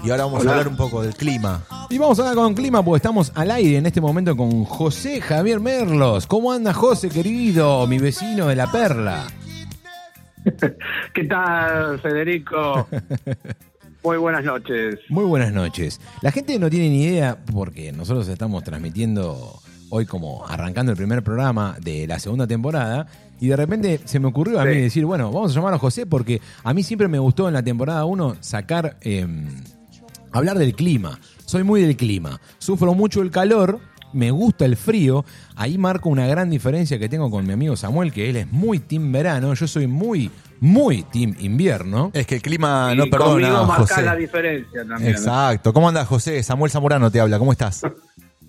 Y 0.03 0.09
ahora 0.11 0.25
vamos 0.25 0.45
a 0.45 0.49
hablar 0.51 0.67
un 0.67 0.75
poco 0.75 1.01
del 1.01 1.15
clima. 1.15 1.63
Y 1.89 1.97
vamos 1.97 2.19
a 2.19 2.23
hablar 2.23 2.35
con 2.35 2.53
clima, 2.53 2.83
porque 2.83 2.97
estamos 2.97 3.31
al 3.35 3.51
aire 3.51 3.77
en 3.77 3.85
este 3.85 4.01
momento 4.01 4.35
con 4.35 4.65
José 4.65 5.21
Javier 5.21 5.59
Merlos. 5.61 6.27
¿Cómo 6.27 6.51
anda 6.51 6.73
José, 6.73 7.09
querido? 7.09 7.87
Mi 7.87 7.99
vecino 7.99 8.47
de 8.47 8.55
la 8.55 8.69
Perla. 8.71 9.27
¿Qué 11.13 11.23
tal, 11.23 11.99
Federico? 12.01 12.87
Muy 14.03 14.17
buenas 14.17 14.43
noches. 14.43 14.99
Muy 15.07 15.23
buenas 15.23 15.53
noches. 15.53 16.01
La 16.21 16.31
gente 16.31 16.59
no 16.59 16.69
tiene 16.69 16.89
ni 16.89 17.03
idea, 17.03 17.37
porque 17.53 17.93
nosotros 17.93 18.27
estamos 18.27 18.61
transmitiendo 18.63 19.59
hoy 19.89 20.05
como 20.05 20.45
arrancando 20.47 20.91
el 20.91 20.97
primer 20.97 21.23
programa 21.23 21.77
de 21.81 22.07
la 22.07 22.19
segunda 22.19 22.45
temporada, 22.45 23.07
y 23.39 23.47
de 23.47 23.55
repente 23.55 24.01
se 24.03 24.19
me 24.19 24.27
ocurrió 24.27 24.59
a 24.59 24.65
mí 24.65 24.73
Sí. 24.73 24.81
decir, 24.81 25.05
bueno, 25.05 25.31
vamos 25.31 25.51
a 25.51 25.55
llamar 25.55 25.73
a 25.75 25.77
José, 25.77 26.05
porque 26.05 26.41
a 26.63 26.73
mí 26.73 26.83
siempre 26.83 27.07
me 27.07 27.19
gustó 27.19 27.47
en 27.47 27.53
la 27.53 27.63
temporada 27.63 28.03
1 28.03 28.35
sacar, 28.41 28.97
eh, 29.01 29.25
hablar 30.33 30.57
del 30.57 30.75
clima. 30.75 31.19
Soy 31.45 31.63
muy 31.63 31.81
del 31.81 31.95
clima. 31.95 32.41
Sufro 32.57 32.93
mucho 32.93 33.21
el 33.21 33.31
calor, 33.31 33.79
me 34.11 34.31
gusta 34.31 34.65
el 34.65 34.75
frío. 34.75 35.23
Ahí 35.55 35.77
marco 35.77 36.09
una 36.09 36.27
gran 36.27 36.49
diferencia 36.49 36.99
que 36.99 37.07
tengo 37.07 37.31
con 37.31 37.45
mi 37.47 37.53
amigo 37.53 37.75
Samuel, 37.75 38.11
que 38.11 38.29
él 38.29 38.35
es 38.35 38.51
muy 38.51 38.79
team 38.79 39.11
verano, 39.11 39.53
yo 39.53 39.67
soy 39.67 39.87
muy, 39.87 40.29
muy 40.59 41.03
team 41.03 41.35
invierno. 41.39 42.11
Es 42.13 42.27
que 42.27 42.35
el 42.35 42.41
clima 42.41 42.93
no 42.95 43.05
perdona, 43.05 43.31
conmigo 43.31 43.65
marcás 43.65 43.89
José. 43.91 44.01
la 44.03 44.15
diferencia 44.15 44.85
también. 44.85 45.11
Exacto. 45.11 45.73
¿Cómo 45.73 45.87
andas, 45.87 46.07
José? 46.07 46.41
Samuel 46.43 46.71
Zamorano 46.71 47.11
te 47.11 47.19
habla. 47.19 47.39
¿Cómo 47.39 47.51
estás? 47.51 47.81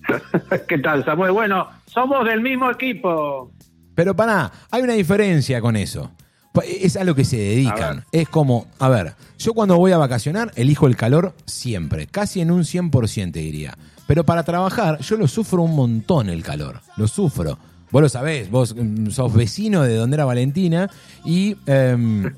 ¿Qué 0.68 0.78
tal, 0.78 1.04
Samuel? 1.04 1.32
Bueno, 1.32 1.68
somos 1.86 2.24
del 2.26 2.40
mismo 2.40 2.70
equipo. 2.70 3.52
Pero 3.94 4.14
pará, 4.16 4.50
hay 4.70 4.82
una 4.82 4.94
diferencia 4.94 5.60
con 5.60 5.76
eso. 5.76 6.10
Pa- 6.54 6.62
Es 6.64 6.96
a 6.96 7.04
lo 7.04 7.14
que 7.14 7.24
se 7.26 7.36
dedican. 7.36 8.04
Es 8.12 8.28
como, 8.30 8.68
a 8.78 8.88
ver, 8.88 9.14
yo 9.38 9.52
cuando 9.52 9.76
voy 9.76 9.92
a 9.92 9.98
vacacionar 9.98 10.52
elijo 10.56 10.86
el 10.86 10.96
calor 10.96 11.34
siempre, 11.44 12.06
casi 12.06 12.40
en 12.40 12.50
un 12.50 12.62
100% 12.62 13.32
diría. 13.32 13.76
Pero 14.06 14.24
para 14.24 14.42
trabajar 14.44 15.00
yo 15.00 15.16
lo 15.16 15.28
sufro 15.28 15.62
un 15.62 15.74
montón 15.76 16.28
el 16.30 16.42
calor, 16.42 16.80
lo 16.96 17.08
sufro. 17.08 17.58
Vos 17.90 18.02
lo 18.02 18.08
sabés, 18.08 18.50
vos 18.50 18.74
mm, 18.76 19.08
sos 19.10 19.32
vecino 19.34 19.82
de 19.82 19.96
donde 19.96 20.14
era 20.16 20.24
Valentina 20.24 20.88
y 21.24 21.56
em, 21.66 22.32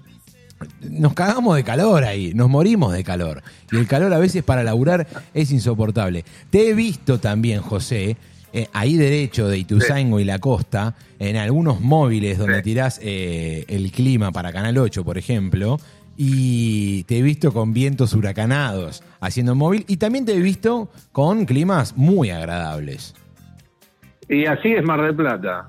nos 0.90 1.12
cagamos 1.14 1.56
de 1.56 1.64
calor 1.64 2.04
ahí, 2.04 2.32
nos 2.34 2.48
morimos 2.48 2.92
de 2.94 3.04
calor. 3.04 3.42
Y 3.70 3.76
el 3.76 3.86
calor 3.86 4.12
a 4.12 4.18
veces 4.18 4.42
para 4.42 4.62
laburar 4.64 5.06
es 5.34 5.50
insoportable. 5.52 6.24
Te 6.50 6.68
he 6.70 6.74
visto 6.74 7.18
también, 7.20 7.60
José, 7.60 8.16
eh, 8.56 8.70
ahí 8.72 8.96
derecho 8.96 9.48
de 9.48 9.58
Ituzaingo 9.58 10.18
y 10.18 10.24
la 10.24 10.38
costa, 10.38 10.94
en 11.18 11.36
algunos 11.36 11.82
móviles 11.82 12.38
donde 12.38 12.62
tirás 12.62 12.98
eh, 13.02 13.66
el 13.68 13.92
clima 13.92 14.32
para 14.32 14.50
Canal 14.50 14.78
8, 14.78 15.04
por 15.04 15.18
ejemplo, 15.18 15.78
y 16.16 17.04
te 17.04 17.18
he 17.18 17.22
visto 17.22 17.52
con 17.52 17.74
vientos 17.74 18.14
huracanados 18.14 19.02
haciendo 19.20 19.54
móvil, 19.54 19.84
y 19.88 19.98
también 19.98 20.24
te 20.24 20.32
he 20.32 20.40
visto 20.40 20.88
con 21.12 21.44
climas 21.44 21.98
muy 21.98 22.30
agradables. 22.30 23.14
Y 24.26 24.46
así 24.46 24.72
es 24.72 24.82
Mar 24.82 25.02
del 25.02 25.14
Plata. 25.14 25.68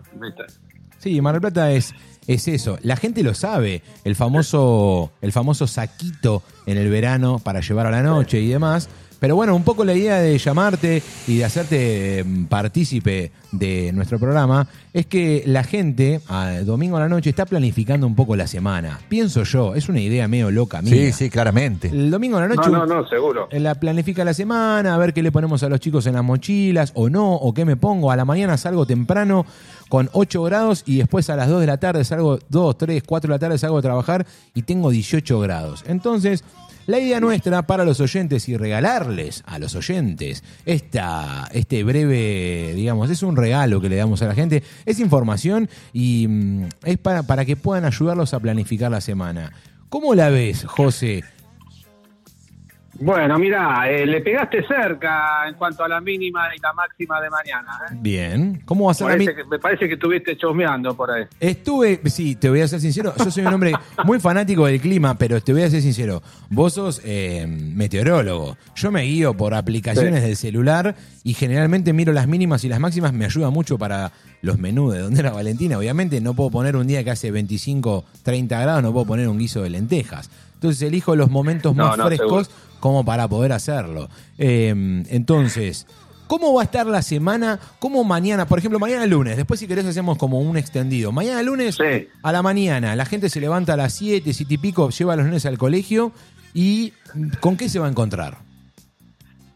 Sí, 1.00 1.20
Mar 1.20 1.34
del 1.34 1.42
Plata 1.42 1.74
es, 1.74 1.94
es 2.26 2.48
eso. 2.48 2.80
La 2.84 2.96
gente 2.96 3.22
lo 3.22 3.34
sabe. 3.34 3.82
El 4.06 4.16
famoso, 4.16 5.12
el 5.22 5.34
famoso 5.34 5.68
saquito 5.68 6.42
en 6.66 6.78
el 6.78 6.90
verano 6.90 7.40
para 7.40 7.60
llevar 7.60 7.88
a 7.88 7.92
la 7.92 8.02
noche 8.02 8.40
y 8.40 8.48
demás. 8.48 8.90
Pero 9.20 9.36
bueno, 9.36 9.56
un 9.56 9.64
poco 9.64 9.84
la 9.84 9.94
idea 9.94 10.20
de 10.20 10.38
llamarte 10.38 11.02
y 11.28 11.38
de 11.38 11.46
hacerte 11.46 12.24
mm, 12.24 12.46
partícipe 12.46 13.32
de 13.52 13.92
nuestro 13.94 14.20
programa 14.20 14.68
es 14.94 15.06
que 15.08 15.44
la 15.46 15.64
gente, 15.64 16.22
a 16.28 16.60
domingo 16.66 16.98
a 16.98 17.00
la 17.00 17.10
noche, 17.10 17.30
está 17.32 17.46
planificando 17.46 18.06
un 18.06 18.16
poco 18.16 18.36
la 18.36 18.46
semana. 18.48 19.00
Pienso 19.10 19.44
yo, 19.44 19.74
es 19.76 19.90
una 19.90 20.00
idea 20.02 20.28
medio 20.28 20.52
loca 20.52 20.82
mía. 20.82 20.92
Sí, 20.94 21.12
sí, 21.12 21.30
claramente. 21.30 21.88
El 21.88 22.12
domingo 22.12 22.38
a 22.38 22.42
la 22.42 22.48
No, 22.48 22.56
noche 22.56 22.70
no, 22.70 22.86
no, 22.86 23.08
seguro. 23.08 23.48
la 23.52 23.76
planifica 23.76 24.24
la 24.24 24.34
semana, 24.34 24.94
a 24.94 24.98
ver 24.98 25.14
qué 25.14 25.24
le 25.24 25.32
ponemos 25.32 25.64
a 25.64 25.70
los 25.70 25.80
chicos 25.80 26.06
en 26.08 26.14
las 26.14 26.24
mochilas 26.24 26.92
o 26.96 27.10
no, 27.10 27.34
o 27.36 27.54
qué 27.54 27.66
me 27.66 27.76
pongo. 27.78 28.12
A 28.12 28.16
la 28.16 28.26
mañana 28.26 28.58
salgo 28.58 28.86
temprano 28.86 29.46
con 29.90 30.10
8 30.14 30.44
grados 30.44 30.84
y 30.86 30.98
después 30.98 31.30
a 31.30 31.36
las 31.36 31.48
2 31.48 31.62
de 31.62 31.68
la 31.68 31.78
tarde 31.78 32.04
salgo 32.04 32.40
2, 32.50 32.78
3, 32.78 33.04
4 33.06 33.28
de 33.30 33.34
la 33.36 33.40
tarde 33.40 33.58
salgo 33.58 33.78
a 33.78 33.82
trabajar 33.82 34.26
y 34.54 34.62
tengo 34.64 34.90
18 34.92 35.40
grados. 35.40 35.84
Entonces, 35.88 36.44
la 36.88 37.00
idea 37.00 37.20
nuestra 37.20 37.68
para 37.68 37.86
los 37.86 38.00
oyentes 38.00 38.50
y 38.50 38.58
regalarles 38.58 39.44
a 39.46 39.60
los 39.60 39.76
oyentes 39.76 40.44
esta, 40.66 41.48
este 41.52 41.84
breve, 41.84 42.74
digamos, 42.76 43.10
es 43.10 43.22
un 43.24 43.36
regalo 43.36 43.80
que 43.82 43.90
le 43.90 43.98
damos 43.98 44.22
a 44.22 44.28
la 44.28 44.34
gente, 44.34 44.64
es 44.86 45.00
información 45.00 45.70
y 45.94 46.28
mm, 46.28 46.70
es 46.86 46.98
para, 46.98 47.24
para 47.24 47.46
que 47.46 47.56
puedan 47.56 47.86
ayudarlos 47.86 48.34
a 48.34 48.40
planificar 48.40 48.90
la 48.90 49.02
semana. 49.02 49.52
¿Cómo 49.90 50.16
la 50.16 50.30
ves, 50.30 50.64
José? 50.66 51.24
Bueno, 53.00 53.38
mira, 53.38 53.90
eh, 53.90 54.06
le 54.06 54.22
pegaste 54.22 54.66
cerca 54.68 55.48
en 55.48 55.54
cuanto 55.56 55.84
a 55.84 55.88
la 55.88 56.02
mínima 56.02 56.48
y 56.56 56.60
la 56.60 56.74
máxima 56.74 57.22
de 57.22 57.30
mañana. 57.30 57.80
¿eh? 57.92 57.96
Bien. 58.00 58.62
¿Cómo 58.66 58.86
va 58.86 58.92
a 58.92 58.96
Parece 58.96 59.36
que- 59.36 59.44
me 59.46 59.60
parece 59.60 59.88
que 59.88 59.94
estuviste 59.94 60.36
chusmeando 60.36 60.96
por 60.96 61.12
ahí. 61.12 61.26
Estuve, 61.40 62.02
sí, 62.06 62.36
te 62.36 62.50
voy 62.50 62.62
a 62.62 62.68
ser 62.68 62.80
sincero, 62.82 63.14
yo 63.18 63.30
soy 63.30 63.46
un 63.46 63.54
hombre 63.54 63.74
muy 64.04 64.20
fanático 64.20 64.66
del 64.66 64.82
clima, 64.82 65.16
pero 65.18 65.40
te 65.42 65.54
voy 65.54 65.62
a 65.62 65.70
ser 65.70 65.82
sincero, 65.82 66.22
vos 66.50 66.74
sos 66.74 67.02
eh, 67.06 67.46
meteorólogo, 67.48 68.58
yo 68.76 68.92
me 68.92 69.04
guío 69.04 69.36
por 69.36 69.54
aplicaciones 69.54 70.24
del 70.24 70.36
celular 70.36 70.96
y 71.24 71.34
generalmente 71.34 71.94
miro 71.94 72.14
las 72.14 72.28
mínimas 72.28 72.64
y 72.64 72.70
las 72.70 72.80
máximas, 72.80 73.14
me 73.14 73.26
ayuda 73.26 73.50
mucho 73.50 73.78
para 73.78 74.12
los 74.42 74.58
menús 74.60 74.94
de 74.94 75.00
donde 75.00 75.20
era 75.20 75.32
Valentina, 75.32 75.78
obviamente 75.78 76.20
no 76.22 76.34
puedo 76.34 76.50
poner 76.50 76.76
un 76.76 76.88
día 76.88 77.04
que 77.04 77.12
hace 77.12 77.32
25, 77.32 78.06
30 78.24 78.60
grados, 78.60 78.84
no 78.84 78.92
puedo 78.92 79.06
poner 79.06 79.28
un 79.28 79.38
guiso 79.38 79.62
de 79.62 79.70
lentejas, 79.70 80.30
entonces 80.56 80.82
elijo 80.82 81.16
los 81.16 81.30
momentos 81.30 81.76
más 81.76 81.98
no, 81.98 82.06
frescos 82.08 82.50
como 82.80 83.04
para 83.06 83.28
poder 83.28 83.52
hacerlo. 83.52 84.10
Eh, 84.38 85.04
entonces... 85.10 85.88
¿Cómo 86.28 86.54
va 86.54 86.62
a 86.62 86.66
estar 86.66 86.86
la 86.86 87.02
semana? 87.04 87.58
¿Cómo 87.80 88.04
mañana? 88.04 88.46
Por 88.46 88.60
ejemplo, 88.60 88.80
mañana 88.80 89.06
lunes. 89.06 89.38
Después, 89.38 89.62
si 89.62 89.66
querés, 89.66 89.86
hacemos 89.86 90.18
como 90.18 90.42
un 90.42 90.58
extendido. 90.58 91.14
Mañana 91.14 91.42
lunes, 91.42 91.76
Sí. 91.76 92.10
a 92.22 92.32
la 92.34 92.42
mañana, 92.42 92.98
la 92.98 93.06
gente 93.06 93.30
se 93.30 93.40
levanta 93.40 93.76
a 93.76 93.78
las 93.78 93.94
7, 93.94 94.34
7 94.34 94.54
y 94.56 94.58
pico, 94.58 94.90
lleva 94.90 95.14
a 95.14 95.16
los 95.16 95.26
nenes 95.26 95.46
al 95.46 95.58
colegio. 95.58 96.12
¿Y 96.54 96.92
con 97.40 97.56
qué 97.56 97.70
se 97.70 97.80
va 97.80 97.88
a 97.88 97.90
encontrar? 97.90 98.40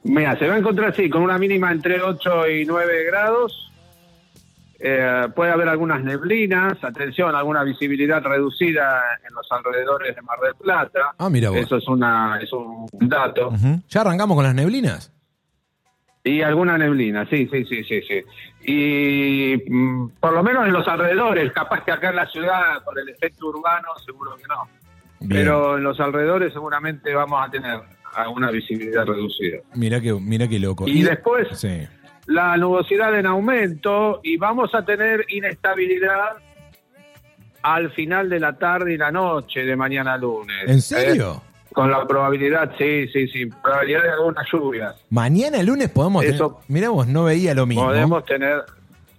Mira, 0.04 0.40
se 0.40 0.48
va 0.48 0.56
a 0.56 0.60
encontrar 0.60 0.92
así, 0.94 1.10
con 1.10 1.24
una 1.24 1.38
mínima 1.38 1.74
entre 1.74 2.02
8 2.02 2.48
y 2.50 2.66
9 2.66 3.04
grados. 3.06 3.71
Eh, 4.84 5.28
puede 5.36 5.52
haber 5.52 5.70
algunas 5.70 6.04
neblinas, 6.04 6.84
atención, 6.84 7.36
alguna 7.36 7.64
visibilidad 7.64 8.24
reducida 8.24 9.02
en 9.28 9.34
los 9.36 9.46
alrededores 9.52 10.16
de 10.16 10.22
Mar 10.24 10.40
del 10.42 10.56
Plata. 10.56 11.14
Ah, 11.20 11.30
mira 11.30 11.52
vos. 11.52 11.60
Eso 11.60 11.78
es, 11.78 11.88
una, 11.88 12.40
es 12.42 12.52
un 12.52 12.88
dato. 13.02 13.54
¿Ya 13.90 14.02
arrancamos 14.02 14.36
con 14.36 14.44
las 14.44 14.56
neblinas? 14.56 15.12
Y 16.24 16.42
alguna 16.42 16.78
neblina, 16.78 17.28
sí, 17.30 17.48
sí, 17.52 17.66
sí, 17.66 17.84
sí, 17.84 18.02
sí. 18.02 18.24
Y 18.64 19.64
mm, 19.72 20.10
por 20.20 20.34
lo 20.34 20.44
menos 20.44 20.66
en 20.68 20.74
los 20.74 20.88
alrededores, 20.88 21.52
capaz 21.52 21.84
que 21.84 21.92
acá 21.92 22.10
en 22.10 22.16
la 22.16 22.28
ciudad, 22.28 22.84
por 22.84 23.00
el 23.00 23.10
efecto 23.10 23.48
urbano, 23.48 23.88
seguro 24.04 24.36
que 24.36 24.44
no. 24.48 24.68
Bien. 25.20 25.30
Pero 25.44 25.78
en 25.78 25.84
los 25.84 26.00
alrededores 26.00 26.54
seguramente 26.54 27.14
vamos 27.14 27.40
a 27.48 27.50
tener 27.52 27.80
alguna 28.16 28.52
visibilidad 28.52 29.06
reducida. 29.06 29.60
Mira 29.76 30.02
que, 30.02 30.14
mira 30.14 30.48
qué 30.48 30.60
loco. 30.60 30.88
Y 30.88 31.04
después, 31.04 31.48
Sí. 31.54 31.88
La 32.28 32.56
nubosidad 32.58 33.18
en 33.18 33.26
aumento 33.26 34.20
y 34.24 34.38
vamos 34.38 34.74
a 34.76 34.84
tener 34.86 35.26
inestabilidad 35.30 36.38
al 37.64 37.92
final 37.92 38.30
de 38.30 38.40
la 38.40 38.58
tarde 38.58 38.94
y 38.94 38.98
la 38.98 39.12
noche 39.12 39.62
de 39.62 39.76
mañana 39.76 40.18
lunes. 40.18 40.64
¿En 40.68 40.82
serio? 40.82 41.42
¿Eh? 41.46 41.48
Con 41.74 41.90
la 41.90 42.06
probabilidad, 42.06 42.72
sí, 42.78 43.08
sí, 43.10 43.28
sí, 43.30 43.46
probabilidad 43.46 44.04
de 44.04 44.10
algunas 44.12 44.46
lluvias. 44.52 44.96
Mañana 45.10 45.64
lunes 45.64 45.90
podemos 45.90 46.26
Eso- 46.26 46.50
tener. 46.56 46.64
Mirá 46.68 46.90
vos, 46.90 47.08
no 47.08 47.24
veía 47.24 47.54
lo 47.54 47.66
mismo. 47.66 47.86
Podemos 47.86 48.26
tener, 48.26 48.64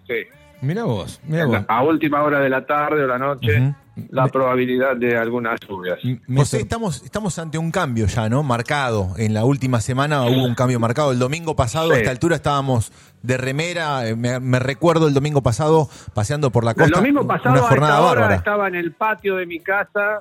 sí, 0.06 0.14
Mirá 0.60 0.84
vos, 0.84 1.20
mirá 1.26 1.46
vos. 1.46 1.60
a 1.66 1.82
última 1.82 2.22
hora 2.22 2.40
de 2.40 2.50
la 2.50 2.64
tarde 2.66 3.04
o 3.04 3.06
la 3.06 3.18
noche. 3.18 3.74
La 4.10 4.26
probabilidad 4.28 4.96
de 4.96 5.16
algunas 5.18 5.60
lluvias. 5.68 5.98
José, 6.34 6.60
estamos, 6.60 7.02
estamos 7.02 7.38
ante 7.38 7.58
un 7.58 7.70
cambio 7.70 8.06
ya, 8.06 8.28
¿no? 8.28 8.42
Marcado. 8.42 9.10
En 9.18 9.34
la 9.34 9.44
última 9.44 9.80
semana 9.80 10.22
hubo 10.24 10.44
un 10.44 10.54
cambio 10.54 10.80
marcado. 10.80 11.12
El 11.12 11.18
domingo 11.18 11.54
pasado, 11.56 11.92
a 11.92 11.98
esta 11.98 12.10
altura, 12.10 12.36
estábamos 12.36 12.90
de 13.22 13.36
remera. 13.36 14.08
Eh, 14.08 14.16
Me, 14.16 14.58
recuerdo 14.58 15.08
el 15.08 15.14
domingo 15.14 15.42
pasado 15.42 15.88
paseando 16.14 16.50
por 16.50 16.64
la 16.64 16.72
costa. 16.74 16.86
El 16.86 16.90
domingo 16.92 17.20
una 17.20 17.34
pasado 17.34 17.54
a 17.56 17.68
jornada 17.68 17.92
esta 17.94 18.02
hora 18.02 18.20
bárbara. 18.20 18.34
estaba 18.36 18.68
en 18.68 18.74
el 18.76 18.92
patio 18.92 19.36
de 19.36 19.46
mi 19.46 19.60
casa 19.60 20.20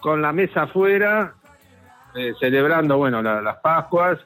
con 0.00 0.20
la 0.20 0.32
mesa 0.32 0.62
afuera, 0.64 1.34
eh, 2.16 2.32
celebrando, 2.40 2.96
bueno, 2.98 3.22
la- 3.22 3.40
las 3.42 3.56
Pascuas 3.58 4.18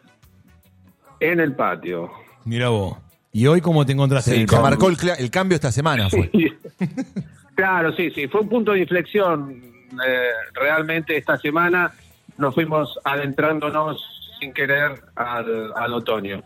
en 1.20 1.40
el 1.40 1.54
patio. 1.54 2.10
Mirá 2.46 2.70
vos. 2.70 2.96
¿Y 3.32 3.46
hoy 3.46 3.60
cómo 3.60 3.84
te 3.86 3.92
encontraste? 3.92 4.32
Sí, 4.32 4.40
el 4.42 4.48
se 4.48 4.58
marcó 4.60 4.88
el 4.88 5.30
cambio 5.30 5.54
esta 5.56 5.70
semana. 5.70 6.08
Fue. 6.08 6.30
claro, 7.60 7.92
sí, 7.94 8.10
sí, 8.14 8.26
fue 8.28 8.40
un 8.40 8.48
punto 8.48 8.72
de 8.72 8.80
inflexión. 8.80 9.62
eh, 10.06 10.28
realmente 10.54 11.16
esta 11.16 11.36
semana 11.36 11.92
nos 12.38 12.54
fuimos 12.54 12.98
adentrándonos 13.04 14.00
sin 14.38 14.52
querer 14.52 15.02
al, 15.16 15.72
al 15.76 15.92
otoño. 15.94 16.42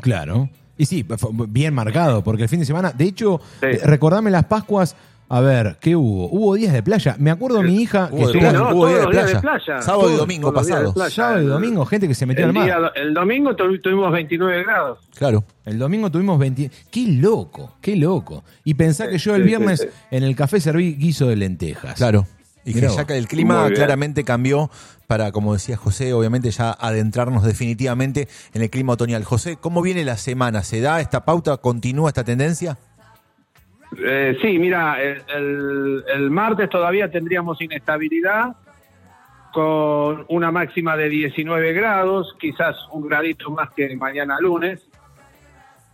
Claro. 0.00 0.48
Y 0.76 0.84
sí, 0.84 1.04
fue 1.16 1.30
bien 1.48 1.72
marcado, 1.72 2.22
porque 2.22 2.42
el 2.42 2.48
fin 2.50 2.58
de 2.60 2.66
semana, 2.66 2.92
de 2.92 3.04
hecho, 3.04 3.40
Sí. 3.60 3.66
eh, 3.66 3.80
recordame 3.84 4.30
las 4.30 4.44
Pascuas, 4.44 4.94
a 5.28 5.40
ver, 5.40 5.76
¿qué 5.80 5.96
hubo? 5.96 6.28
Hubo 6.30 6.54
días 6.54 6.72
de 6.72 6.82
playa. 6.82 7.16
Me 7.18 7.30
acuerdo 7.30 7.62
mi 7.62 7.82
hija 7.82 8.08
que 8.10 8.22
estuvo 8.22 8.40
playa, 8.40 8.52
no, 8.58 8.70
hubo 8.74 8.86
de 8.86 8.92
días 8.94 9.06
de 9.06 9.10
playa. 9.10 9.40
playa. 9.40 9.82
Sábado 9.82 10.10
y 10.12 10.16
domingo 10.16 10.52
playa. 10.52 11.10
sábado 11.10 11.42
y 11.42 11.46
domingo, 11.46 11.84
gente 11.86 12.06
que 12.08 12.14
se 12.14 12.26
metió 12.26 12.44
El, 12.44 12.50
al 12.50 12.54
mar. 12.54 12.64
día- 12.64 12.92
el 12.94 13.12
domingo 13.14 13.56
tu- 13.56 13.80
tuvimos 13.80 14.12
29 14.12 14.62
grados. 14.64 14.98
Claro. 15.16 15.44
El 15.64 15.78
domingo 15.78 16.10
tuvimos 16.10 16.38
20. 16.38 16.70
¡Qué 16.90 17.06
loco! 17.08 17.76
¡Qué 17.80 17.96
loco! 17.96 18.44
Y 18.64 18.74
pensá 18.74 19.08
que 19.08 19.18
yo 19.18 19.34
el 19.34 19.42
sí, 19.42 19.48
viernes 19.48 19.80
sí. 19.80 19.88
en 20.12 20.22
el 20.22 20.36
café 20.36 20.60
serví 20.60 20.94
guiso 20.94 21.26
de 21.26 21.36
lentejas. 21.36 21.94
Claro. 21.96 22.26
Y 22.64 22.70
Mirá 22.74 22.80
que 22.80 22.86
vos. 22.88 22.96
ya 22.96 23.04
que 23.06 23.16
el 23.16 23.28
clima 23.28 23.68
claramente 23.70 24.24
cambió 24.24 24.70
para, 25.06 25.30
como 25.30 25.52
decía 25.52 25.76
José, 25.76 26.12
obviamente 26.12 26.50
ya 26.50 26.72
adentrarnos 26.72 27.44
definitivamente 27.44 28.26
en 28.54 28.62
el 28.62 28.70
clima 28.70 28.94
otoñal. 28.94 29.22
José, 29.24 29.56
¿cómo 29.56 29.82
viene 29.82 30.04
la 30.04 30.16
semana? 30.16 30.62
¿Se 30.64 30.80
da 30.80 31.00
esta 31.00 31.24
pauta? 31.24 31.56
¿Continúa 31.58 32.08
esta 32.10 32.24
tendencia? 32.24 32.76
Eh, 33.98 34.36
sí, 34.42 34.58
mira, 34.58 35.00
el, 35.02 35.22
el- 35.34 36.04
el 36.14 36.30
martes 36.30 36.68
todavía 36.68 37.10
tendríamos 37.10 37.60
inestabilidad 37.60 38.56
con 39.52 40.26
una 40.28 40.50
máxima 40.50 40.96
de 40.96 41.08
19 41.08 41.72
grados, 41.72 42.34
quizás 42.38 42.76
un 42.92 43.08
gradito 43.08 43.50
más 43.50 43.70
que 43.70 43.96
mañana 43.96 44.36
lunes. 44.40 44.82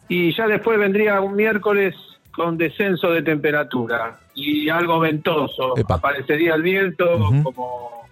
Y 0.09 0.35
ya 0.35 0.47
después 0.49 0.79
vendría 0.79 1.21
un 1.21 1.37
miércoles 1.37 1.95
con 2.33 2.59
descenso 2.59 3.11
de 3.11 3.23
temperatura 3.23 4.19
y 4.35 4.69
algo 4.69 4.99
ventoso. 4.99 5.77
Epa. 5.77 5.95
Aparecería 5.97 6.55
el 6.55 6.63
viento 6.63 7.19
como, 7.45 8.03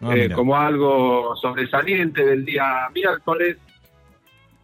Ah, 0.00 0.14
eh, 0.14 0.22
mira. 0.24 0.34
como 0.34 0.56
algo 0.56 1.36
sobresaliente 1.36 2.24
del 2.24 2.44
día 2.44 2.88
miércoles, 2.94 3.56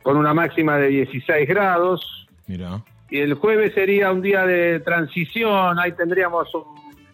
con 0.02 0.16
una 0.16 0.34
máxima 0.34 0.76
de 0.76 0.88
16 0.88 1.48
grados. 1.48 2.26
Mirá. 2.48 2.82
Y 3.12 3.20
el 3.20 3.34
jueves 3.34 3.74
sería 3.74 4.10
un 4.10 4.22
día 4.22 4.46
de 4.46 4.80
transición, 4.80 5.78
ahí 5.78 5.92
tendríamos 5.92 6.48
un 6.54 6.64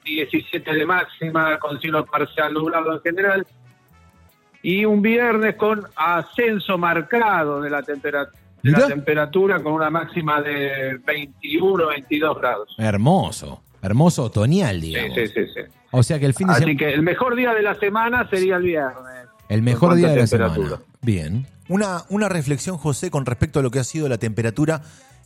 17 0.04 0.72
de 0.72 0.86
máxima 0.86 1.58
con 1.58 1.80
cielo 1.80 2.06
parcial 2.06 2.54
nublado 2.54 2.92
en 2.94 3.00
general. 3.00 3.44
Y 4.62 4.84
un 4.84 5.02
viernes 5.02 5.56
con 5.56 5.82
ascenso 5.96 6.78
marcado 6.78 7.60
de 7.60 7.70
la, 7.70 7.82
tempera- 7.82 8.28
de 8.62 8.70
la 8.70 8.86
temperatura 8.86 9.60
con 9.60 9.72
una 9.72 9.90
máxima 9.90 10.40
de 10.40 10.98
21, 11.04 11.88
22 11.88 12.38
grados. 12.38 12.74
Hermoso. 12.78 13.62
Hermoso 13.82 14.24
otoñal, 14.24 14.80
Sí, 14.80 14.86
digamos. 14.88 15.14
sí, 15.16 15.26
sí, 15.28 15.46
sí. 15.52 15.60
O 15.90 16.02
sea 16.04 16.18
que 16.20 16.26
el 16.26 16.34
fin 16.34 16.46
de 16.46 16.52
Así 16.54 16.62
semana. 16.62 16.78
que 16.78 16.92
el 16.94 17.02
mejor 17.02 17.34
día 17.34 17.54
de 17.54 17.62
la 17.62 17.74
semana 17.74 18.28
sería 18.30 18.56
el 18.56 18.62
viernes. 18.62 19.26
El 19.48 19.62
mejor 19.62 19.94
día 19.96 20.08
de 20.10 20.16
la 20.16 20.26
temperatura. 20.26 20.68
semana. 20.68 20.82
Bien. 21.02 21.46
Una, 21.68 22.02
una 22.08 22.28
reflexión, 22.28 22.76
José, 22.78 23.10
con 23.10 23.26
respecto 23.26 23.60
a 23.60 23.62
lo 23.62 23.70
que 23.70 23.78
ha 23.80 23.84
sido 23.84 24.08
la 24.08 24.18
temperatura 24.18 24.80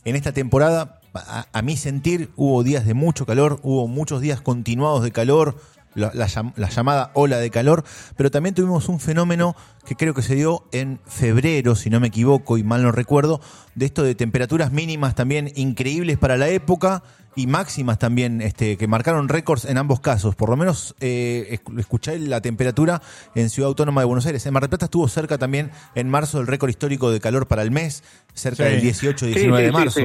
en 0.05 0.15
esta 0.15 0.31
temporada. 0.31 0.99
A, 1.13 1.45
a 1.53 1.61
mi 1.61 1.77
sentir, 1.77 2.31
hubo 2.35 2.63
días 2.63 2.85
de 2.85 2.95
mucho 2.95 3.25
calor, 3.25 3.59
hubo 3.61 3.87
muchos 3.87 4.19
días 4.19 4.41
continuados 4.41 5.03
de 5.03 5.11
calor, 5.11 5.55
la, 5.95 6.11
la 6.13 6.27
llam- 6.27 6.53
la 6.55 6.69
llamada 6.69 7.11
ola 7.13 7.37
de 7.37 7.49
calor, 7.49 7.83
pero 8.15 8.31
también 8.31 8.55
tuvimos 8.55 8.89
un 8.89 8.99
fenómeno 8.99 9.55
que 9.85 9.95
creo 9.95 10.13
que 10.13 10.21
se 10.21 10.35
dio 10.35 10.65
en 10.71 10.99
febrero, 11.05 11.75
si 11.75 11.89
no 11.89 11.99
me 11.99 12.07
equivoco 12.07 12.57
y 12.57 12.63
mal 12.63 12.83
no 12.83 12.91
recuerdo, 12.91 13.41
de 13.75 13.85
esto 13.85 14.03
de 14.03 14.15
temperaturas 14.15 14.71
mínimas 14.71 15.15
también 15.15 15.51
increíbles 15.55 16.17
para 16.17 16.37
la 16.37 16.47
época 16.49 17.03
y 17.35 17.47
máximas 17.47 17.97
también 17.97 18.41
este, 18.41 18.77
que 18.77 18.87
marcaron 18.87 19.27
récords 19.27 19.65
en 19.65 19.79
ambos 19.79 19.99
casos. 19.99 20.35
Por 20.35 20.49
lo 20.49 20.55
menos 20.55 20.93
eh, 20.99 21.59
esc- 21.65 21.79
escuché 21.79 22.19
la 22.19 22.41
temperatura 22.41 23.01
en 23.33 23.49
Ciudad 23.49 23.69
Autónoma 23.69 24.01
de 24.01 24.05
Buenos 24.05 24.27
Aires. 24.27 24.45
En 24.45 24.53
Mar 24.53 24.61
del 24.61 24.69
Plata 24.69 24.85
estuvo 24.85 25.07
cerca 25.07 25.39
también 25.39 25.71
en 25.95 26.09
marzo 26.09 26.37
del 26.37 26.45
récord 26.45 26.69
histórico 26.69 27.09
de 27.09 27.19
calor 27.19 27.47
para 27.47 27.63
el 27.63 27.71
mes, 27.71 28.03
cerca 28.35 28.65
Sí. 28.67 28.75
del 28.75 28.81
18-19 28.83 29.15
Sí, 29.17 29.33
sí, 29.33 29.47
de 29.47 29.65
sí, 29.65 29.71
marzo. 29.71 29.99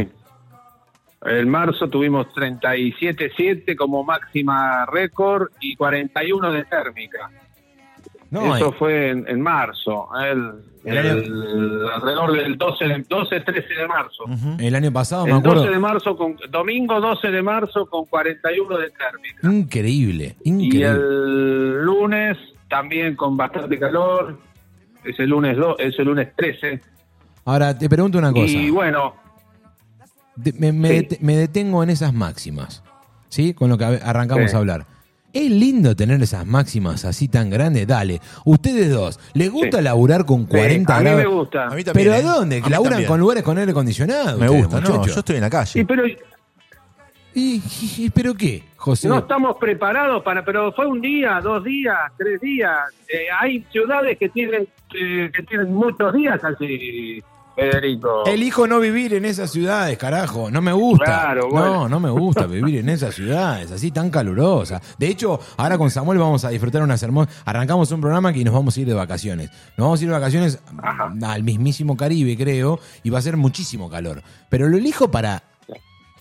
En 1.25 1.49
marzo 1.49 1.89
tuvimos 1.89 2.29
37.7 2.35 3.75
como 3.77 4.05
máxima 4.05 4.87
récord 4.87 5.49
y 5.61 5.75
41 5.77 6.53
de 6.53 6.65
térmica. 6.65 7.31
No, 8.31 8.55
Eso 8.55 8.69
eh, 8.69 8.77
fue 8.79 9.09
en, 9.11 9.25
en 9.27 9.41
marzo, 9.41 10.09
el, 10.23 10.53
El 10.85 10.97
el- 10.99 11.87
alrededor 11.95 12.33
del 12.33 12.59
12, 12.59 12.85
de- 12.87 13.05
12, 13.09 13.41
13 13.41 13.75
de 13.75 13.89
marzo. 13.89 14.25
Ujú. 14.25 14.57
el 14.61 14.75
año 14.75 14.93
pasado 14.93 15.25
me 15.25 15.33
El 15.33 15.39
acuerdo. 15.39 15.61
12 15.63 15.73
de 15.73 15.79
marzo, 15.79 16.17
con, 16.17 16.37
domingo 16.51 17.01
12 17.01 17.31
de 17.31 17.43
marzo 17.43 17.87
con 17.87 18.05
41 18.05 18.77
de 18.79 18.91
térmica. 18.91 19.51
Increíble, 19.51 20.37
Y 20.45 20.51
increíble. 20.51 20.87
el 20.91 21.83
lunes 21.85 22.37
también 22.69 23.17
con 23.17 23.35
bastante 23.37 23.79
calor, 23.79 24.39
ese 25.05 25.27
lunes, 25.27 25.57
do- 25.57 25.79
ese 25.79 26.05
lunes 26.05 26.29
13. 26.37 26.81
Ahora 27.47 27.77
te 27.79 27.89
pregunto 27.89 28.19
una 28.19 28.31
cosa. 28.31 28.45
Y 28.47 28.69
bueno, 28.69 29.15
me, 30.59 30.73
me 30.73 31.01
Sí. 31.01 31.09
me 31.21 31.37
detengo 31.37 31.83
en 31.83 31.91
esas 31.91 32.13
máximas, 32.15 32.83
¿sí? 33.29 33.55
Con 33.55 33.69
lo 33.71 33.79
que 33.79 33.85
a- 33.85 34.01
arrancamos 34.05 34.51
Sí. 34.51 34.57
a 34.57 34.59
hablar. 34.61 34.87
Es 35.33 35.51
lindo 35.51 35.95
tener 35.95 36.23
esas 36.23 36.47
máximas 36.47 37.05
así 37.05 37.29
tan 37.29 37.51
grandes. 37.51 37.87
Dale, 37.87 38.21
ustedes 38.47 38.91
dos, 38.91 39.21
¿les 39.35 39.51
gusta 39.51 39.79
Sí. 39.79 39.85
laburar 39.85 40.25
con 40.25 40.43
sí, 40.43 40.47
40 40.49 40.97
a 40.97 40.99
mí 41.01 41.05
grados? 41.05 41.23
me 41.23 41.29
gusta. 41.29 41.67
A 41.67 41.71
mí 41.75 41.85
también, 41.85 42.07
¿Pero 42.09 42.15
a 42.17 42.19
¿eh? 42.19 42.23
dónde? 42.23 42.57
A 42.57 42.61
¿Que 42.61 42.65
mí 42.67 42.71
laburan 42.71 42.93
también. 42.93 43.09
con 43.09 43.21
lugares 43.21 43.43
con 43.43 43.59
aire 43.59 43.71
acondicionado? 43.73 44.39
Me 44.39 44.47
ustedes, 44.47 44.63
gusta, 44.67 44.81
no, 44.81 45.07
yo 45.07 45.19
estoy 45.21 45.37
en 45.37 45.43
la 45.43 45.51
calle. 45.51 45.71
Sí, 45.73 45.85
pero 45.85 46.05
¿Y, 47.35 47.63
y- 47.99 48.11
pero 48.11 48.35
qué, 48.35 48.65
José? 48.77 49.07
no 49.07 49.19
estamos 49.19 49.57
preparados 49.61 50.23
para, 50.25 50.45
pero 50.45 50.73
fue 50.73 50.87
un 50.87 51.01
día, 51.01 51.41
dos 51.43 51.63
días, 51.63 51.97
tres 52.17 52.41
días. 52.41 52.77
Eh, 53.07 53.27
hay 53.39 53.65
ciudades 53.71 54.19
que 54.19 54.29
tienen 54.31 54.67
eh, 54.95 55.31
que 55.33 55.43
tienen 55.43 55.73
muchos 55.73 56.15
días 56.15 56.43
así, 56.43 57.23
Federico. 57.59 58.25
Elijo 58.25 58.69
no 58.69 58.79
vivir 58.79 59.15
en 59.15 59.25
esas 59.25 59.51
ciudades, 59.51 59.99
carajo. 59.99 60.49
No 60.49 60.63
me 60.63 60.73
gusta. 60.73 61.05
Claro, 61.05 61.49
bueno. 61.51 61.67
No, 61.67 61.89
no 61.89 62.01
me 62.01 62.11
gusta 62.11 62.47
vivir 62.47 62.77
en 62.77 62.89
esas 62.89 63.17
ciudades, 63.17 63.73
así 63.73 63.91
tan 63.91 64.11
calurosas. 64.11 64.81
De 64.97 65.09
hecho, 65.09 65.41
ahora 65.57 65.77
con 65.77 65.91
Samuel 65.91 66.19
vamos 66.19 66.45
a 66.45 66.51
disfrutar 66.51 66.83
unas 66.83 67.03
hermosas. 67.03 67.35
Arrancamos 67.45 67.91
un 67.91 68.01
programa 68.01 68.33
que 68.33 68.45
nos 68.45 68.55
vamos 68.55 68.77
a 68.77 68.81
ir 68.81 68.87
de 68.87 68.95
vacaciones. 68.95 69.51
Nos 69.77 69.87
vamos 69.87 70.01
a 70.01 70.03
ir 70.05 70.09
de 70.09 70.15
vacaciones 70.15 70.61
Ajá. 70.81 71.13
al 71.27 71.43
mismísimo 71.43 71.97
Caribe, 71.97 72.37
creo, 72.37 72.79
y 73.03 73.11
va 73.11 73.19
a 73.19 73.23
ser 73.23 73.37
muchísimo 73.37 73.91
calor. 73.91 74.23
Pero 74.49 74.69
lo 74.69 74.77
elijo 74.77 75.11
para 75.11 75.43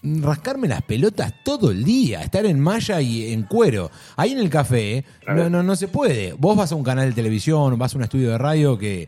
rascarme 0.02 0.68
las 0.68 0.82
pelotas 0.84 1.34
todo 1.44 1.72
el 1.72 1.84
día, 1.84 2.22
estar 2.22 2.46
en 2.46 2.60
malla 2.60 3.02
y 3.02 3.32
en 3.32 3.44
cuero. 3.44 3.92
Ahí 4.16 4.32
en 4.32 4.40
el 4.40 4.50
café 4.50 5.06
no, 5.28 5.50
no, 5.50 5.64
no 5.64 5.76
se 5.76 5.88
puede. 5.88 6.34
Vos 6.34 6.58
vas 6.58 6.72
a 6.72 6.76
un 6.76 6.84
canal 6.84 7.10
de 7.10 7.16
televisión, 7.16 7.78
vas 7.78 7.94
a 7.94 7.98
un 7.98 8.04
estudio 8.04 8.32
de 8.32 8.38
radio 8.38 8.78
que 8.78 9.08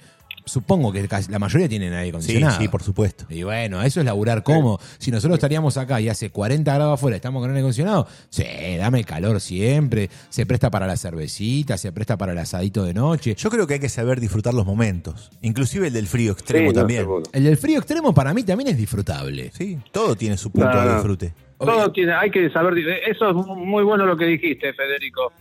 supongo 0.50 0.92
que 0.92 1.08
casi 1.08 1.32
la 1.32 1.40
mayoría 1.40 1.70
tienen 1.70 1.94
aire 1.94 2.10
acondicionado. 2.10 2.60
sí, 2.60 2.68
por 2.68 2.84
supuesto. 2.84 3.26
Y 3.30 3.44
bueno, 3.44 3.82
eso 3.84 4.00
es 4.00 4.06
laburar 4.06 4.44
cómodo. 4.44 4.80
Si 4.98 5.12
nosotros 5.12 5.38
estaríamos 5.38 5.78
acá 5.78 6.02
y 6.02 6.10
hace 6.10 6.30
40 6.32 6.74
grados 6.74 6.96
afuera, 6.96 7.16
estamos 7.16 7.42
con 7.42 7.50
aire 7.50 7.60
acondicionado, 7.60 8.08
sí, 8.30 8.44
dame 8.78 9.04
calor 9.04 9.40
siempre. 9.40 10.10
Se 10.30 10.46
presta 10.46 10.70
para 10.70 10.88
la 10.88 10.98
cervecita, 10.98 11.78
se 11.78 11.92
presta 11.92 12.18
para 12.18 12.32
el 12.34 12.38
asadito 12.38 12.84
de 12.84 12.94
noche. 12.94 13.36
Yo 13.36 13.50
creo 13.50 13.68
que 13.68 13.76
hay 13.76 13.80
que 13.80 13.90
saber 13.90 14.20
disfrutar 14.20 14.54
los 14.54 14.66
momentos, 14.66 15.32
inclusive 15.42 15.88
el 15.88 15.94
del 15.94 16.08
frío 16.08 16.32
extremo 16.34 16.70
Sí, 16.72 16.76
también. 16.76 17.06
El 17.32 17.44
del 17.44 17.58
frío 17.58 17.78
extremo 17.80 18.14
para 18.14 18.34
mí 18.34 18.44
también 18.44 18.70
es 18.70 18.78
disfrutable. 18.78 19.52
Sí, 19.54 19.78
todo 19.92 20.16
tiene 20.16 20.38
su 20.38 20.52
punto 20.52 20.72
No, 20.74 20.88
de 20.88 20.94
disfrute. 20.96 21.34
Todo 21.58 21.92
tiene, 21.92 22.14
hay 22.14 22.32
que 22.32 22.50
saber, 22.52 22.74
eso 23.10 23.30
es 23.30 23.36
muy 23.36 23.84
bueno 23.84 24.06
lo 24.06 24.16
que 24.16 24.26
dijiste, 24.26 24.74
Federico. 24.74 25.32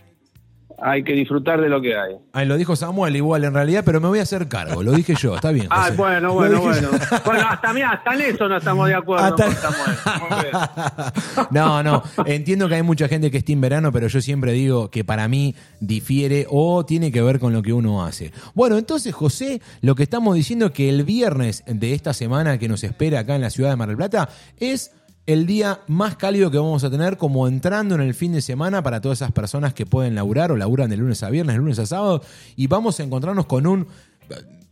Hay 0.80 1.02
que 1.02 1.12
disfrutar 1.12 1.60
de 1.60 1.68
lo 1.68 1.80
que 1.80 1.96
hay. 1.96 2.14
Ahí 2.32 2.46
lo 2.46 2.56
dijo 2.56 2.76
Samuel 2.76 3.16
igual 3.16 3.44
en 3.44 3.55
realidad, 3.55 3.82
pero 3.84 4.00
me 4.00 4.09
voy 4.09 4.18
a 4.20 4.22
hacer 4.22 4.48
cargo. 4.48 4.82
Lo 4.82 4.92
dije 4.92 5.14
yo, 5.14 5.34
está 5.34 5.50
bien. 5.50 5.66
Ah, 5.70 5.84
José. 5.84 5.96
bueno, 5.96 6.32
bueno, 6.34 6.60
bueno. 6.60 6.80
yo. 6.92 6.98
Bueno, 7.24 7.46
hasta, 7.48 7.72
mira, 7.72 7.90
hasta 7.90 8.14
en 8.14 8.20
eso 8.34 8.48
no 8.48 8.56
estamos 8.56 8.88
de 8.88 8.94
acuerdo 8.94 9.24
Hasta- 9.24 9.44
con 9.44 9.55
Samuel. 9.55 10.46
No, 11.50 11.82
no, 11.82 12.02
entiendo 12.26 12.68
que 12.68 12.74
hay 12.76 12.82
mucha 12.82 13.09
gente 13.09 13.30
que 13.30 13.38
está 13.38 13.52
en 13.52 13.60
verano, 13.60 13.92
pero 13.92 14.06
yo 14.09 14.20
siempre 14.20 14.52
digo 14.52 14.90
que 14.90 15.05
para 15.05 15.28
mí 15.28 15.55
difiere 15.80 16.46
o 16.50 16.84
tiene 16.84 17.10
que 17.12 17.22
ver 17.22 17.38
con 17.38 17.52
lo 17.52 17.62
que 17.62 17.72
uno 17.72 18.05
hace. 18.05 18.32
Bueno, 18.55 18.78
entonces, 18.78 19.14
José, 19.14 19.60
lo 19.80 19.94
que 19.94 20.02
estamos 20.02 20.34
diciendo 20.34 20.66
es 20.66 20.72
que 20.72 20.88
el 20.88 21.05
viernes 21.05 21.64
de 21.66 21.94
esta 21.94 22.12
semana 22.12 22.59
que 22.59 22.68
nos 22.68 22.84
espera 22.84 23.20
acá 23.20 23.34
en 23.34 23.42
la 23.42 23.50
ciudad 23.50 23.70
de 23.70 23.76
Mar 23.76 23.88
del 23.88 23.96
Plata 23.96 24.28
es 24.59 24.92
el 25.28 25.44
día 25.46 25.80
más 25.88 26.16
cálido 26.16 26.50
que 26.50 26.56
vamos 26.56 26.84
a 26.84 26.90
tener 26.90 27.18
como 27.18 27.46
entrando 27.48 27.94
en 27.94 28.00
el 28.00 28.14
fin 28.14 28.32
de 28.32 28.40
semana 28.40 28.82
para 28.82 29.02
todas 29.02 29.18
esas 29.18 29.30
personas 29.30 29.74
que 29.74 29.84
pueden 29.84 30.14
laburar 30.14 30.50
o 30.50 30.56
laburan 30.56 30.88
de 30.88 30.96
lunes 30.96 31.22
a 31.22 31.28
viernes, 31.28 31.55
de 31.55 31.59
lunes 31.59 31.78
a 31.78 31.84
sábado, 31.84 32.22
y 32.56 32.66
vamos 32.66 32.98
a 32.98 33.02
encontrarnos 33.02 33.44
con 33.44 33.66
un 33.66 33.86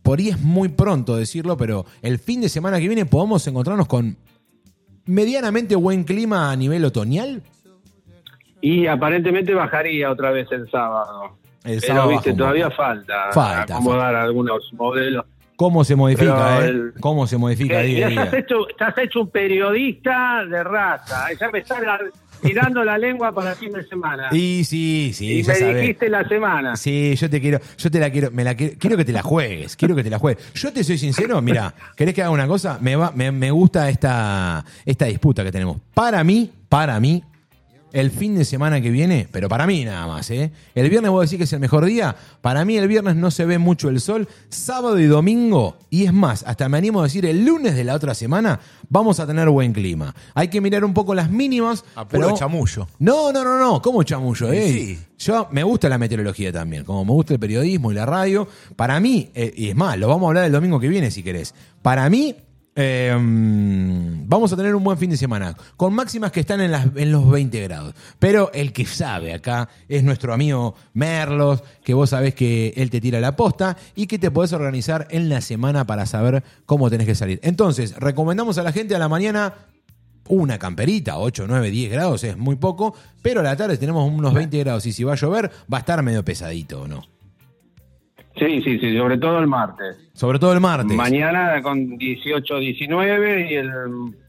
por 0.01 0.17
ahí 0.17 0.29
es 0.29 0.41
muy 0.41 0.69
pronto 0.69 1.15
decirlo, 1.15 1.57
pero 1.57 1.85
el 2.01 2.17
fin 2.17 2.41
de 2.41 2.49
semana 2.49 2.79
que 2.79 2.87
viene 2.87 3.05
podemos 3.05 3.45
encontrarnos 3.45 3.85
con 3.85 4.17
medianamente 5.05 5.75
buen 5.75 6.03
clima 6.03 6.49
a 6.49 6.55
nivel 6.55 6.83
otoñal. 6.85 7.43
Y 8.59 8.87
aparentemente 8.87 9.53
bajaría 9.53 10.09
otra 10.09 10.31
vez 10.31 10.47
el 10.51 10.67
sábado. 10.71 11.37
El 11.63 11.81
Pero, 11.81 11.93
sábado 11.93 12.09
viste, 12.09 12.29
baja 12.29 12.31
un 12.31 12.37
todavía 12.37 12.71
falta, 12.71 13.31
Falta, 13.31 13.75
acomodar 13.75 14.15
algunos 14.15 14.73
modelos. 14.73 15.23
¿Cómo 15.57 15.83
se 15.83 15.95
modifica, 15.97 16.61
eh? 16.63 16.69
el- 16.69 16.93
¿Cómo 17.01 17.27
se 17.27 17.35
modifica 17.37 17.81
Eh, 17.83 17.87
día 17.87 18.07
estás 18.07 18.33
hecho, 18.35 18.69
estás 18.69 18.97
hecho 18.99 19.21
un 19.21 19.29
periodista 19.29 20.45
de 20.49 20.63
raza. 20.63 21.25
Ya 21.39 21.49
me 21.51 21.59
estás 21.59 21.81
la- 21.81 21.99
tirando 22.41 22.83
la 22.83 22.97
lengua 22.99 23.33
para 23.33 23.51
el 23.51 23.55
fin 23.57 23.73
de 23.73 23.83
semana. 23.87 24.29
Y 24.31 24.63
sí, 24.63 25.11
sí, 25.15 25.39
Y 25.39 25.41
ya 25.41 25.53
me 25.53 25.59
sabés. 25.59 25.81
dijiste 25.81 26.09
la 26.09 26.27
semana. 26.27 26.75
Sí, 26.75 27.15
yo 27.15 27.27
te 27.29 27.41
quiero, 27.41 27.59
yo 27.77 27.89
te 27.91 27.99
la 27.99 28.11
quiero, 28.11 28.29
me 28.29 28.43
la 28.43 28.53
quiero, 28.55 28.75
quiero 28.77 28.95
que 28.97 29.03
te 29.05 29.11
la 29.11 29.23
juegues, 29.23 29.75
quiero 29.75 29.95
que 29.95 30.03
te 30.03 30.11
la 30.11 30.19
juegues. 30.19 30.53
Yo 30.53 30.71
te 30.71 30.83
soy 30.83 30.99
sincero, 30.99 31.41
mira, 31.41 31.73
¿querés 31.95 32.13
que 32.13 32.21
haga 32.21 32.29
una 32.29 32.45
cosa? 32.47 32.77
Me 32.79 32.95
va, 32.95 33.11
me, 33.15 33.31
me 33.31 33.49
gusta 33.49 33.89
esta, 33.89 34.63
esta 34.85 35.05
disputa 35.05 35.43
que 35.43 35.51
tenemos. 35.51 35.77
Para 35.95 36.23
mí, 36.23 36.51
para 36.69 36.99
mí, 36.99 37.23
el 37.99 38.11
fin 38.11 38.35
de 38.35 38.45
semana 38.45 38.81
que 38.81 38.89
viene, 38.89 39.27
pero 39.31 39.49
para 39.49 39.65
mí 39.67 39.83
nada 39.85 40.07
más, 40.07 40.29
¿eh? 40.31 40.51
El 40.75 40.89
viernes 40.89 41.11
vos 41.11 41.25
decís 41.25 41.37
que 41.37 41.43
es 41.45 41.53
el 41.53 41.59
mejor 41.59 41.85
día. 41.85 42.15
Para 42.41 42.63
mí 42.65 42.77
el 42.77 42.87
viernes 42.87 43.15
no 43.15 43.31
se 43.31 43.45
ve 43.45 43.57
mucho 43.57 43.89
el 43.89 43.99
sol. 43.99 44.27
Sábado 44.49 44.99
y 44.99 45.05
domingo, 45.05 45.77
y 45.89 46.05
es 46.05 46.13
más, 46.13 46.43
hasta 46.47 46.69
me 46.69 46.77
animo 46.77 46.99
a 47.01 47.03
decir 47.03 47.25
el 47.25 47.45
lunes 47.45 47.75
de 47.75 47.83
la 47.83 47.95
otra 47.95 48.13
semana, 48.13 48.59
vamos 48.89 49.19
a 49.19 49.27
tener 49.27 49.49
buen 49.49 49.73
clima. 49.73 50.13
Hay 50.33 50.47
que 50.47 50.61
mirar 50.61 50.83
un 50.85 50.93
poco 50.93 51.15
las 51.15 51.29
mínimas. 51.29 51.83
A 51.95 52.07
puro 52.07 52.27
pero- 52.27 52.37
chamullo. 52.37 52.87
no, 52.99 53.31
no, 53.31 53.43
no, 53.43 53.59
no. 53.59 53.81
¿Cómo 53.81 54.03
chamullo? 54.03 54.51
Eh? 54.51 54.71
sí. 54.71 54.99
Yo 55.19 55.47
me 55.51 55.63
gusta 55.63 55.89
la 55.89 55.97
meteorología 55.97 56.51
también, 56.51 56.83
como 56.83 57.03
me 57.03 57.11
gusta 57.11 57.33
el 57.33 57.39
periodismo 57.39 57.91
y 57.91 57.95
la 57.95 58.05
radio. 58.05 58.47
Para 58.75 58.99
mí, 58.99 59.31
eh, 59.33 59.51
y 59.55 59.69
es 59.69 59.75
más, 59.75 59.97
lo 59.97 60.07
vamos 60.07 60.25
a 60.25 60.27
hablar 60.27 60.45
el 60.45 60.51
domingo 60.51 60.79
que 60.79 60.87
viene 60.87 61.09
si 61.09 61.23
querés. 61.23 61.55
Para 61.81 62.07
mí, 62.09 62.35
mm, 62.77 64.27
vamos 64.27 64.53
a 64.53 64.55
tener 64.55 64.75
un 64.75 64.83
buen 64.83 64.97
fin 64.97 65.09
de 65.09 65.17
semana, 65.17 65.55
con 65.75 65.93
máximas 65.93 66.31
que 66.31 66.39
están 66.39 66.61
en, 66.61 66.73
en 66.73 67.11
los 67.11 67.29
20 67.29 67.61
grados. 67.63 67.95
Pero 68.19 68.51
el 68.53 68.71
que 68.73 68.85
sabe 68.85 69.33
acá 69.33 69.69
es 69.89 70.03
nuestro 70.03 70.33
amigo 70.33 70.75
Merlos, 70.93 71.63
que 71.83 71.93
vos 71.93 72.11
sabés 72.11 72.35
que 72.35 72.73
él 72.77 72.89
te 72.89 73.01
tira 73.01 73.19
la 73.19 73.35
posta 73.35 73.77
y 73.95 74.07
que 74.07 74.19
te 74.19 74.31
podés 74.31 74.53
organizar 74.53 75.07
en 75.09 75.29
la 75.29 75.41
semana 75.41 75.85
para 75.85 76.05
saber 76.05 76.43
cómo 76.65 76.89
tenés 76.89 77.07
que 77.07 77.15
salir. 77.15 77.39
Entonces, 77.43 77.95
recomendamos 77.97 78.57
a 78.57 78.63
la 78.63 78.71
gente 78.71 78.95
a 78.95 78.99
la 78.99 79.09
mañana 79.09 79.53
una 80.29 80.59
camperita, 80.59 81.17
8, 81.17 81.45
9, 81.47 81.71
10 81.71 81.91
grados 81.91 82.23
es 82.23 82.37
muy 82.37 82.57
poco, 82.57 82.93
pero 83.21 83.39
a 83.39 83.43
la 83.43 83.55
tarde 83.55 83.77
tenemos 83.77 84.11
unos 84.11 84.33
20 84.33 84.59
grados 84.59 84.85
y 84.85 84.93
si 84.93 85.03
va 85.03 85.13
a 85.13 85.15
llover 85.15 85.49
va 85.71 85.77
a 85.77 85.79
estar 85.79 86.01
medio 86.03 86.23
pesadito, 86.23 86.81
¿o 86.81 86.87
¿no? 86.87 87.16
Sí, 88.37 88.61
sí, 88.61 88.79
sí, 88.79 88.97
sobre 88.97 89.17
todo 89.17 89.39
el 89.39 89.47
martes. 89.47 89.97
Sobre 90.13 90.37
todo 90.39 90.53
el 90.53 90.59
martes. 90.59 90.95
Mañana 90.95 91.61
con 91.61 91.97
18, 91.97 92.59
19 92.59 93.51
y 93.51 93.55
el 93.55 93.69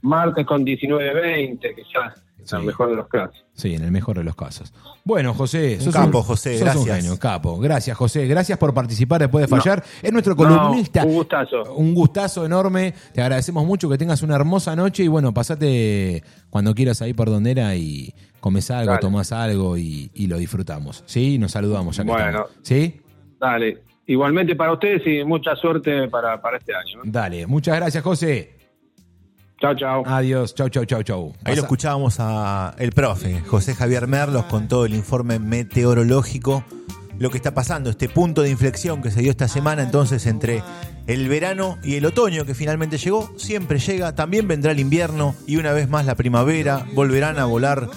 martes 0.02 0.46
con 0.46 0.64
19, 0.64 1.14
20, 1.20 1.74
quizás. 1.74 2.14
Sí. 2.44 2.54
En 2.54 2.60
el 2.62 2.66
mejor 2.66 2.88
de 2.88 2.96
los 2.96 3.08
casos. 3.08 3.44
Sí, 3.52 3.74
en 3.74 3.82
el 3.84 3.90
mejor 3.92 4.16
de 4.16 4.24
los 4.24 4.34
casos. 4.34 4.72
Bueno, 5.04 5.34
José, 5.34 5.74
Un 5.78 5.84
sos 5.84 5.94
capo, 5.94 6.22
José, 6.22 6.58
sos 6.58 6.76
un 6.76 6.84
gracias. 6.84 6.96
genio, 7.04 7.18
capo. 7.18 7.58
Gracias, 7.58 7.94
José. 7.94 8.26
Gracias 8.26 8.56
por 8.56 8.72
participar 8.72 9.20
después 9.20 9.42
de 9.42 9.48
fallar. 9.48 9.84
Es 10.02 10.10
nuestro 10.12 10.34
No, 10.34 10.38
columnista. 10.38 11.04
un 11.04 11.12
gustazo. 11.12 11.74
Un 11.74 11.92
gustazo 11.94 12.46
enorme. 12.46 12.94
Te 13.12 13.20
agradecemos 13.20 13.66
mucho 13.66 13.90
que 13.90 13.98
tengas 13.98 14.22
una 14.22 14.36
hermosa 14.36 14.74
noche 14.74 15.02
y 15.04 15.08
bueno, 15.08 15.34
pasate 15.34 16.22
cuando 16.48 16.74
quieras 16.74 17.02
ahí 17.02 17.12
por 17.12 17.28
donde 17.28 17.50
era 17.50 17.74
y 17.76 18.14
comes 18.40 18.70
algo, 18.70 18.92
Dale. 18.92 19.02
tomás 19.02 19.30
algo 19.32 19.76
y, 19.76 20.10
y 20.14 20.26
lo 20.26 20.38
disfrutamos. 20.38 21.02
¿Sí? 21.04 21.36
Nos 21.38 21.52
saludamos 21.52 21.98
ya 21.98 22.04
que 22.04 22.10
Bueno. 22.10 22.28
estamos. 22.28 22.50
¿Sí? 22.62 22.98
Dale. 23.38 23.82
Igualmente 24.08 24.56
para 24.56 24.72
ustedes 24.72 25.02
y 25.06 25.22
mucha 25.22 25.54
suerte 25.54 26.08
para, 26.08 26.40
para 26.40 26.56
este 26.56 26.74
año. 26.74 27.02
Dale. 27.04 27.46
Muchas 27.46 27.76
gracias, 27.76 28.02
José. 28.02 28.56
Chao, 29.60 29.74
chao. 29.74 30.02
Adiós. 30.06 30.54
Chau, 30.54 30.70
chau, 30.70 30.86
chau, 30.86 31.02
chau. 31.02 31.34
Ahí 31.44 31.54
lo 31.54 31.60
escuchábamos 31.60 32.16
a 32.18 32.74
el 32.78 32.92
profe, 32.92 33.40
José 33.40 33.74
Javier 33.74 34.06
Merlos, 34.06 34.46
con 34.46 34.66
todo 34.66 34.86
el 34.86 34.94
informe 34.94 35.38
meteorológico, 35.38 36.64
lo 37.18 37.28
que 37.28 37.36
está 37.36 37.52
pasando, 37.52 37.90
este 37.90 38.08
punto 38.08 38.40
de 38.40 38.48
inflexión 38.48 39.02
que 39.02 39.10
se 39.10 39.20
dio 39.20 39.30
esta 39.30 39.46
semana, 39.46 39.82
entonces 39.82 40.26
entre 40.26 40.62
el 41.06 41.28
verano 41.28 41.76
y 41.82 41.96
el 41.96 42.06
otoño 42.06 42.46
que 42.46 42.54
finalmente 42.54 42.96
llegó, 42.96 43.30
siempre 43.36 43.78
llega, 43.78 44.14
también 44.14 44.48
vendrá 44.48 44.72
el 44.72 44.80
invierno 44.80 45.34
y 45.46 45.56
una 45.56 45.72
vez 45.72 45.86
más 45.90 46.06
la 46.06 46.14
primavera, 46.14 46.86
volverán 46.94 47.38
a 47.38 47.44
volar 47.44 47.88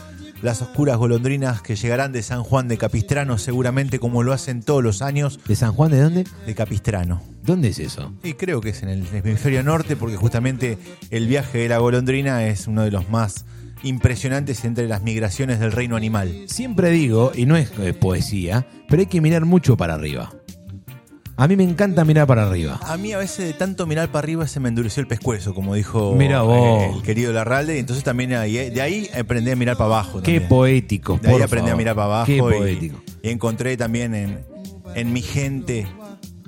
las 0.41 0.61
oscuras 0.61 0.97
golondrinas 0.97 1.61
que 1.61 1.75
llegarán 1.75 2.11
de 2.11 2.23
San 2.23 2.43
Juan 2.43 2.67
de 2.67 2.77
Capistrano, 2.77 3.37
seguramente 3.37 3.99
como 3.99 4.23
lo 4.23 4.33
hacen 4.33 4.61
todos 4.63 4.83
los 4.83 5.01
años 5.01 5.39
¿De 5.47 5.55
San 5.55 5.73
Juan 5.73 5.91
de 5.91 6.01
dónde? 6.01 6.23
de 6.45 6.55
Capistrano. 6.55 7.21
¿Dónde 7.43 7.69
es 7.69 7.79
eso? 7.79 8.13
Y 8.23 8.33
creo 8.33 8.61
que 8.61 8.69
es 8.69 8.83
en 8.83 8.89
el 8.89 9.05
hemisferio 9.11 9.63
norte 9.63 9.95
porque 9.95 10.15
justamente 10.15 10.77
el 11.09 11.27
viaje 11.27 11.59
de 11.59 11.69
la 11.69 11.79
golondrina 11.79 12.45
es 12.47 12.67
uno 12.67 12.83
de 12.83 12.91
los 12.91 13.09
más 13.09 13.45
impresionantes 13.83 14.63
entre 14.63 14.87
las 14.87 15.01
migraciones 15.01 15.59
del 15.59 15.71
reino 15.71 15.95
animal. 15.95 16.43
Siempre 16.47 16.91
digo, 16.91 17.31
y 17.35 17.45
no 17.45 17.55
es 17.55 17.71
eh, 17.79 17.93
poesía, 17.93 18.67
pero 18.87 19.01
hay 19.01 19.07
que 19.07 19.21
mirar 19.21 19.45
mucho 19.45 19.75
para 19.75 19.95
arriba. 19.95 20.31
A 21.37 21.47
mí 21.47 21.55
me 21.55 21.63
encanta 21.63 22.05
mirar 22.05 22.27
para 22.27 22.43
arriba. 22.47 22.79
A 22.83 22.97
mí 22.97 23.13
a 23.13 23.17
veces 23.17 23.47
de 23.47 23.53
tanto 23.53 23.87
mirar 23.87 24.09
para 24.11 24.19
arriba 24.25 24.47
se 24.47 24.59
me 24.59 24.69
endureció 24.69 25.01
el 25.01 25.07
pescuezo, 25.07 25.55
como 25.55 25.73
dijo 25.73 26.13
vos. 26.43 26.83
eh, 26.83 26.91
el 26.97 27.01
querido 27.01 27.33
Larralde, 27.33 27.77
y 27.77 27.79
entonces 27.79 28.03
también 28.03 28.33
ahí- 28.33 28.69
de 28.69 28.81
ahí 28.81 29.09
aprendí 29.17 29.49
a 29.49 29.55
mirar 29.55 29.75
para 29.77 29.87
abajo. 29.87 30.19
Qué 30.21 30.33
también. 30.33 30.47
poético, 30.49 31.19
De 31.21 31.29
ahí 31.29 31.33
por 31.33 31.43
aprendí 31.43 31.67
a 31.69 31.71
favor. 31.71 31.77
mirar 31.77 31.95
para 31.95 32.05
abajo 32.05 32.25
Qué 32.27 32.37
y, 32.37 32.39
poético. 32.41 33.01
y 33.23 33.29
encontré 33.29 33.75
también 33.77 34.13
en, 34.13 34.39
en 34.93 35.13
mi 35.13 35.21
gente 35.21 35.87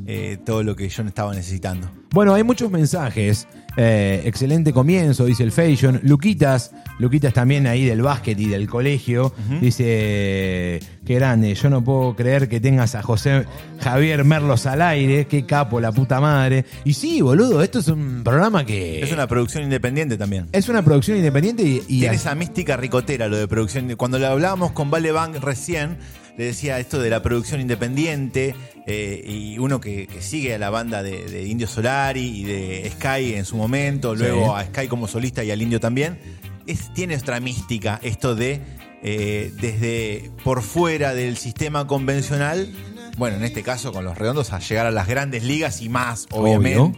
eh, 0.05 0.37
todo 0.45 0.63
lo 0.63 0.75
que 0.75 0.87
yo 0.89 1.03
estaba 1.03 1.33
necesitando. 1.33 1.89
Bueno, 2.11 2.33
hay 2.35 2.43
muchos 2.43 2.69
mensajes. 2.69 3.47
Eh, 3.75 4.21
excelente 4.25 4.71
comienzo, 4.71 5.25
dice 5.25 5.43
el 5.43 5.51
Fashion. 5.51 5.99
Luquitas, 6.03 6.71
Luquitas 6.99 7.33
también 7.33 7.65
ahí 7.67 7.85
del 7.85 8.01
básquet 8.01 8.39
y 8.39 8.47
del 8.47 8.67
colegio. 8.69 9.33
Dice, 9.61 10.79
qué 11.05 11.15
grande, 11.15 11.55
yo 11.55 11.69
no 11.69 11.83
puedo 11.83 12.15
creer 12.15 12.47
que 12.47 12.59
tengas 12.59 12.95
a 12.95 13.01
José 13.01 13.45
Javier 13.79 14.23
Merlos 14.23 14.65
al 14.65 14.81
aire. 14.81 15.25
Qué 15.25 15.45
capo, 15.45 15.79
la 15.79 15.91
puta 15.91 16.19
madre. 16.21 16.65
Y 16.85 16.93
sí, 16.93 17.21
boludo, 17.21 17.63
esto 17.63 17.79
es 17.79 17.87
un 17.87 18.23
programa 18.23 18.65
que... 18.65 19.01
Es 19.01 19.11
una 19.11 19.27
producción 19.27 19.63
independiente 19.63 20.17
también. 20.17 20.47
es 20.51 20.69
una 20.69 20.83
producción 20.83 21.17
independiente 21.17 21.63
y... 21.63 21.83
y 21.87 21.99
Tiene 22.01 22.15
esa 22.15 22.35
mística 22.35 22.77
ricotera 22.77 23.27
lo 23.27 23.37
de 23.37 23.47
producción. 23.47 23.95
Cuando 23.95 24.19
lo 24.19 24.27
hablábamos 24.27 24.71
con 24.71 24.91
Vale 24.91 25.11
Bank 25.11 25.37
recién, 25.41 25.97
le 26.37 26.45
decía 26.45 26.79
esto 26.79 26.99
de 26.99 27.09
la 27.09 27.21
producción 27.21 27.61
independiente 27.61 28.55
eh, 28.85 29.23
y 29.25 29.57
uno 29.59 29.79
que, 29.79 30.07
que 30.07 30.21
sigue 30.21 30.55
a 30.55 30.57
la 30.57 30.69
banda 30.69 31.03
de, 31.03 31.25
de 31.25 31.47
Indio 31.47 31.67
Solari 31.67 32.41
y 32.41 32.43
de 32.43 32.91
Sky 32.91 33.35
en 33.35 33.45
su 33.45 33.55
momento, 33.55 34.15
luego 34.15 34.55
a 34.55 34.65
Sky 34.65 34.87
como 34.87 35.07
solista 35.07 35.43
y 35.43 35.51
al 35.51 35.61
Indio 35.61 35.79
también. 35.79 36.17
Es, 36.65 36.93
tiene 36.93 37.17
otra 37.17 37.39
mística 37.39 37.99
esto 38.03 38.35
de 38.35 38.61
eh, 39.05 39.51
desde 39.59 40.31
por 40.45 40.61
fuera 40.61 41.13
del 41.13 41.35
sistema 41.35 41.85
convencional, 41.87 42.73
bueno, 43.17 43.35
en 43.35 43.43
este 43.43 43.61
caso 43.61 43.91
con 43.91 44.05
los 44.05 44.17
redondos, 44.17 44.53
a 44.53 44.59
llegar 44.59 44.85
a 44.85 44.91
las 44.91 45.09
grandes 45.09 45.43
ligas 45.43 45.81
y 45.81 45.89
más, 45.89 46.25
Obvio. 46.31 46.93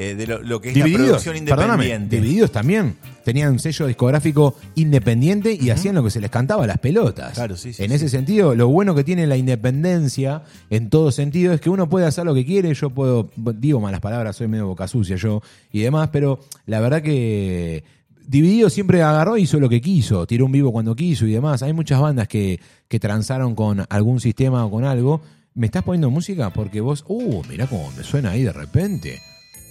Eh, 0.00 0.14
de 0.14 0.26
lo, 0.26 0.42
lo 0.42 0.60
que 0.60 0.70
es 0.70 0.76
la 0.76 0.84
Divididos, 0.84 1.22
producción 1.22 1.44
perdóname, 1.44 1.84
independiente. 1.84 2.16
divididos 2.16 2.52
también. 2.52 2.96
Tenían 3.24 3.58
sello 3.58 3.86
discográfico 3.86 4.56
independiente 4.74 5.52
y 5.52 5.70
hacían 5.70 5.94
lo 5.94 6.02
que 6.02 6.10
se 6.10 6.20
les 6.20 6.30
cantaba 6.30 6.64
a 6.64 6.66
las 6.66 6.78
pelotas. 6.78 7.34
Claro, 7.34 7.56
sí, 7.56 7.72
sí, 7.72 7.82
en 7.82 7.90
sí. 7.90 7.96
ese 7.96 8.08
sentido, 8.08 8.54
lo 8.54 8.68
bueno 8.68 8.94
que 8.94 9.04
tiene 9.04 9.26
la 9.26 9.36
independencia 9.36 10.42
en 10.70 10.88
todo 10.88 11.12
sentido 11.12 11.52
es 11.52 11.60
que 11.60 11.68
uno 11.68 11.88
puede 11.88 12.06
hacer 12.06 12.24
lo 12.24 12.34
que 12.34 12.46
quiere. 12.46 12.72
Yo 12.72 12.90
puedo, 12.90 13.30
digo 13.36 13.80
malas 13.80 14.00
palabras, 14.00 14.36
soy 14.36 14.48
medio 14.48 14.66
boca 14.66 14.88
sucia 14.88 15.16
yo 15.16 15.42
y 15.70 15.80
demás, 15.80 16.08
pero 16.12 16.40
la 16.66 16.80
verdad 16.80 17.02
que 17.02 17.84
Dividido 18.26 18.70
siempre 18.70 19.02
agarró 19.02 19.36
y 19.36 19.42
hizo 19.42 19.58
lo 19.58 19.68
que 19.68 19.80
quiso, 19.80 20.24
tiró 20.24 20.46
un 20.46 20.52
vivo 20.52 20.70
cuando 20.70 20.94
quiso 20.94 21.26
y 21.26 21.32
demás. 21.32 21.64
Hay 21.64 21.72
muchas 21.72 22.00
bandas 22.00 22.28
que, 22.28 22.60
que 22.86 23.00
transaron 23.00 23.56
con 23.56 23.84
algún 23.88 24.20
sistema 24.20 24.64
o 24.64 24.70
con 24.70 24.84
algo. 24.84 25.20
¿Me 25.54 25.66
estás 25.66 25.82
poniendo 25.82 26.10
música? 26.10 26.50
Porque 26.50 26.80
vos, 26.80 27.04
uh, 27.08 27.42
mirá 27.48 27.66
cómo 27.66 27.90
me 27.96 28.04
suena 28.04 28.30
ahí 28.30 28.44
de 28.44 28.52
repente. 28.52 29.20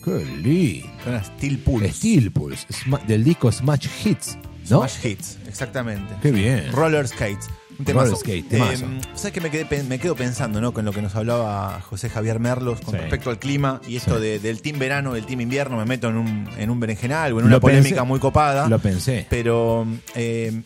Qué 0.03 0.25
lindo. 0.41 0.87
Suena 1.03 1.23
Steel 1.23 1.57
Pulse. 1.59 1.91
Steel 1.93 2.31
Pulse, 2.31 2.65
Sma- 2.69 3.01
del 3.07 3.23
disco 3.23 3.51
Smash 3.51 3.87
Hits, 4.05 4.37
¿no? 4.69 4.79
Smash 4.87 5.05
Hits, 5.05 5.37
exactamente. 5.47 6.15
Qué 6.21 6.31
bien. 6.31 6.71
Roller 6.71 7.07
Skates. 7.07 7.49
Un. 7.79 7.85
Roller 7.85 8.15
skate, 8.15 8.49
temazo. 8.49 8.85
Eh, 8.85 9.01
¿Sabes 9.15 9.31
que 9.31 9.41
me, 9.41 9.49
quedé 9.49 9.65
pen- 9.65 9.87
me 9.87 9.99
quedo 9.99 10.15
pensando, 10.15 10.59
¿no? 10.59 10.73
Con 10.73 10.83
lo 10.85 10.91
que 10.91 11.01
nos 11.01 11.15
hablaba 11.15 11.79
José 11.81 12.09
Javier 12.09 12.39
Merlos 12.39 12.81
con 12.81 12.93
Sí. 12.93 12.99
respecto 12.99 13.29
al 13.29 13.39
clima 13.39 13.79
y 13.87 13.95
esto 13.95 14.17
Sí. 14.17 14.21
de- 14.23 14.39
del 14.39 14.61
team 14.61 14.77
verano, 14.79 15.13
del 15.13 15.25
team 15.25 15.41
invierno, 15.41 15.77
me 15.77 15.85
meto 15.85 16.09
en 16.09 16.17
un, 16.17 16.49
en 16.57 16.69
un 16.69 16.79
berenjenal 16.79 17.31
o 17.33 17.39
en 17.39 17.45
una 17.45 17.55
Lo 17.55 17.61
polémica 17.61 17.95
pensé. 17.95 18.07
muy 18.07 18.19
copada. 18.19 18.67
Lo 18.67 18.79
pensé. 18.79 19.25
Pero 19.29 19.87
eh, 20.13 20.61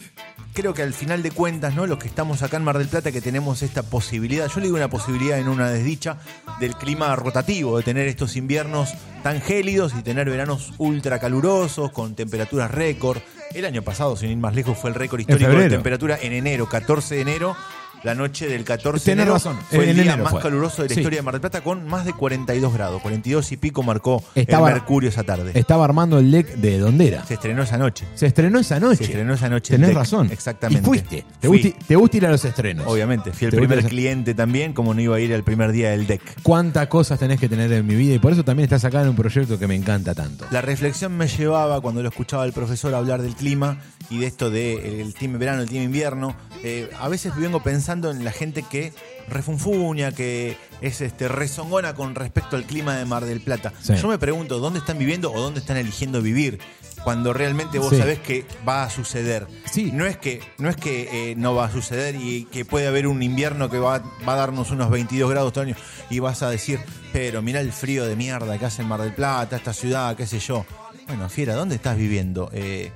creo 0.54 0.74
que 0.74 0.82
al 0.82 0.94
final 0.94 1.22
de 1.22 1.30
cuentas, 1.32 1.76
¿no? 1.76 1.86
Los 1.86 2.00
que 2.00 2.08
estamos 2.08 2.42
acá 2.42 2.58
en 2.58 2.64
Mar 2.64 2.78
del 2.80 2.88
Plata, 2.88 3.12
que 3.12 3.22
tenemos 3.22 3.62
esta 3.62 3.84
posibilidad, 3.84 4.48
yo 4.48 4.60
le 4.60 4.66
digo 4.66 4.78
una 4.78 4.90
posibilidad 4.90 5.38
en 5.38 5.48
una 5.50 5.70
desdicha, 5.70 6.18
del 6.60 6.76
clima 6.76 7.16
rotativo, 7.16 7.78
de 7.78 7.84
tener 7.84 8.08
estos 8.08 8.36
inviernos 8.36 8.90
tan 9.22 9.40
gélidos 9.40 9.94
y 9.98 10.02
tener 10.02 10.30
veranos 10.30 10.74
ultra 10.80 11.20
calurosos, 11.20 11.92
con 11.92 12.16
temperaturas 12.16 12.72
récord. 12.72 13.20
El 13.54 13.66
año 13.66 13.84
pasado, 13.84 14.16
sin 14.16 14.32
ir 14.32 14.38
más 14.38 14.56
lejos, 14.56 14.78
fue 14.78 14.90
el 14.90 14.96
récord 14.96 15.20
histórico 15.20 15.52
de 15.52 15.70
temperatura 15.70 16.18
en 16.22 16.34
enero, 16.34 16.68
14 16.68 17.16
de 17.16 17.22
enero. 17.22 17.56
La 18.04 18.16
noche 18.16 18.48
del 18.50 18.64
14 18.66 19.00
de 19.00 19.12
Tenés 19.12 19.24
enero 19.24 19.34
razón, 19.36 19.58
fue 19.70 19.90
el 19.90 19.96
día 19.96 20.18
más 20.18 20.32
fue. 20.32 20.42
caluroso 20.42 20.82
de 20.84 20.90
la 20.90 20.94
Sí. 20.96 21.00
historia 21.00 21.20
de 21.20 21.24
Mar 21.24 21.34
del 21.36 21.42
Plata 21.42 21.62
con 21.62 21.88
más 21.88 22.04
de 22.06 22.12
42 22.14 22.74
grados. 22.74 23.02
42 23.02 23.52
y 23.54 23.58
pico 23.58 23.82
marcó 23.82 24.22
Estaba- 24.36 24.68
el 24.68 24.74
mercurio 24.76 25.10
esa 25.10 25.24
tarde. 25.24 25.52
Estaba 25.54 25.86
armando 25.86 26.20
el 26.20 26.30
deck 26.30 26.56
de 26.56 26.80
Dondera. 26.80 27.26
Se 27.26 27.36
estrenó 27.36 27.64
esa 27.64 27.78
noche. 27.78 28.06
Se 28.16 28.26
estrenó 28.26 28.60
esa 28.60 28.80
noche. 28.80 28.98
Se 28.98 29.04
estrenó 29.06 29.34
esa 29.34 29.48
noche 29.48 29.74
Tenés 29.76 29.94
razón. 29.94 30.30
exactamente. 30.32 30.82
Y 30.82 30.86
fuiste. 30.86 31.26
Te 31.40 31.48
Fui. 31.48 31.62
gusta, 31.64 31.86
te 31.88 31.96
gusta 31.96 32.18
ir 32.18 32.26
a 32.26 32.32
los 32.32 32.44
estrenos. 32.44 32.86
Obviamente, 32.88 33.32
fui 33.32 33.46
el 33.48 33.54
primer 33.56 33.84
cliente 33.86 34.34
también, 34.34 34.74
como 34.74 34.94
no 34.94 35.00
iba 35.00 35.16
a 35.16 35.20
ir 35.22 35.34
al 35.34 35.44
primer 35.44 35.72
día 35.72 35.92
del 35.92 36.06
deck. 36.06 36.22
Cuántas 36.44 36.88
cosas 36.88 37.18
tenés 37.20 37.40
que 37.40 37.48
tener 37.48 37.72
en 37.72 37.86
mi 37.88 37.96
vida 37.96 38.16
y 38.16 38.20
por 38.20 38.34
eso 38.34 38.44
también 38.44 38.66
estás 38.66 38.84
acá 38.84 39.02
en 39.02 39.08
un 39.10 39.16
proyecto 39.16 39.58
que 39.58 39.68
me 39.68 39.76
encanta 39.76 40.14
tanto. 40.14 40.46
La 40.52 40.62
reflexión 40.62 41.16
me 41.16 41.28
llevaba 41.30 41.80
cuando 41.80 42.02
lo 42.04 42.10
escuchaba 42.10 42.44
el 42.46 42.52
profesor 42.52 42.94
hablar 42.94 43.22
del 43.22 43.36
clima 43.36 43.78
y 44.10 44.20
de 44.20 44.28
esto 44.28 44.50
del 44.50 44.80
el 45.00 45.14
team 45.14 45.40
verano, 45.40 45.62
el 45.62 45.70
team 45.70 45.84
invierno. 45.84 46.36
eh, 46.66 46.90
a 46.98 47.10
veces 47.10 47.36
vengo 47.36 47.62
pensando 47.62 47.93
en 48.02 48.24
la 48.24 48.32
gente 48.32 48.64
que 48.64 48.92
refunfuña, 49.28 50.12
que 50.12 50.58
es 50.82 51.02
este 51.02 51.28
rezongona 51.28 51.94
con 51.94 52.16
respecto 52.16 52.56
al 52.56 52.64
clima 52.66 52.96
de 52.98 53.06
Mar 53.06 53.26
del 53.26 53.42
Plata. 53.42 53.74
Sí. 53.82 53.94
Yo 53.96 54.08
me 54.08 54.18
pregunto, 54.18 54.60
¿dónde 54.60 54.80
están 54.80 54.98
viviendo 54.98 55.32
o 55.32 55.40
dónde 55.40 55.60
están 55.60 55.78
eligiendo 55.78 56.22
vivir? 56.22 56.60
Cuando 57.04 57.34
realmente 57.34 57.80
vos 57.80 57.90
Sí. 57.90 57.98
sabés 57.98 58.20
que 58.20 58.46
va 58.68 58.84
a 58.84 58.90
suceder. 58.90 59.48
Sí. 59.72 59.92
No 59.92 60.06
es 60.06 60.18
que, 60.18 60.42
no, 60.58 60.70
es 60.70 60.76
que 60.78 61.32
eh, 61.32 61.36
no 61.36 61.54
va 61.54 61.66
a 61.66 61.72
suceder 61.72 62.16
y 62.16 62.46
que 62.46 62.64
puede 62.64 62.88
haber 62.88 63.08
un 63.08 63.22
invierno 63.22 63.70
que 63.70 63.78
va, 63.80 64.00
va 64.28 64.34
a 64.34 64.38
darnos 64.38 64.72
unos 64.72 64.90
22 64.90 65.30
grados 65.30 65.52
todo 65.52 65.64
año 65.66 65.76
y 66.10 66.20
vas 66.20 66.42
a 66.44 66.50
decir, 66.50 66.80
pero 67.12 67.42
mira 67.42 67.60
el 67.60 67.72
frío 67.74 68.06
de 68.06 68.16
mierda 68.16 68.58
que 68.58 68.66
hace 68.66 68.82
en 68.84 68.88
Mar 68.88 69.02
del 69.02 69.14
Plata, 69.14 69.58
esta 69.58 69.74
ciudad, 69.74 70.16
qué 70.16 70.26
sé 70.26 70.40
yo. 70.40 70.66
Bueno, 71.08 71.28
Fiera, 71.28 71.56
¿dónde 71.56 71.76
estás 71.76 71.98
viviendo? 71.98 72.50
Eh, 72.54 72.92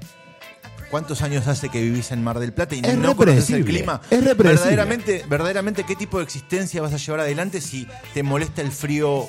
¿Cuántos 0.90 1.22
años 1.22 1.48
hace 1.48 1.70
que 1.70 1.82
vivís 1.82 2.12
en 2.12 2.24
Mar 2.24 2.40
del 2.40 2.54
Plata 2.54 2.76
y 2.76 2.80
Es 2.80 2.98
no 2.98 3.16
conoces 3.16 3.50
el 3.50 3.66
clima? 3.66 4.02
es. 4.10 4.38
Verdaderamente, 4.38 5.26
verdaderamente, 5.28 5.84
¿qué 5.84 5.96
tipo 5.96 6.18
de 6.18 6.24
existencia 6.24 6.82
vas 6.82 6.94
a 6.94 6.98
llevar 6.98 7.20
adelante 7.22 7.60
si 7.62 7.88
te 8.14 8.24
molesta 8.24 8.62
el 8.62 8.72
frío 8.72 9.28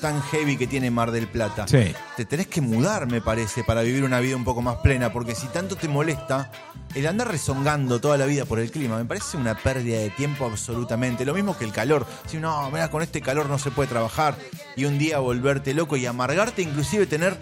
tan 0.00 0.20
heavy 0.22 0.56
que 0.56 0.66
tiene 0.66 0.90
Mar 0.90 1.10
del 1.10 1.28
Plata? 1.28 1.66
Sí. 1.66 1.92
Te 2.16 2.24
tenés 2.24 2.46
que 2.46 2.60
mudar, 2.60 3.10
me 3.10 3.20
parece, 3.20 3.64
para 3.64 3.82
vivir 3.82 4.04
una 4.04 4.20
vida 4.20 4.36
un 4.36 4.44
poco 4.44 4.62
más 4.62 4.76
plena, 4.76 5.12
porque 5.12 5.34
si 5.34 5.46
tanto 5.48 5.76
te 5.76 5.88
molesta, 5.88 6.50
el 6.94 7.06
andar 7.06 7.28
rezongando 7.28 8.00
toda 8.00 8.16
la 8.16 8.26
vida 8.26 8.44
por 8.44 8.58
el 8.58 8.70
clima 8.70 8.96
me 8.96 9.04
parece 9.04 9.36
una 9.36 9.56
pérdida 9.56 9.98
de 9.98 10.10
tiempo 10.10 10.46
absolutamente. 10.46 11.24
Lo 11.24 11.34
mismo 11.34 11.56
que 11.56 11.64
el 11.64 11.72
calor. 11.72 12.06
Si 12.26 12.38
no, 12.38 12.70
mira, 12.70 12.90
con 12.90 13.02
este 13.02 13.20
calor 13.20 13.48
no 13.48 13.58
se 13.58 13.70
puede 13.70 13.88
trabajar 13.88 14.36
y 14.76 14.84
un 14.84 14.98
día 14.98 15.18
volverte 15.18 15.74
loco 15.74 15.96
y 15.96 16.06
amargarte, 16.06 16.62
inclusive 16.62 17.06
tener 17.06 17.38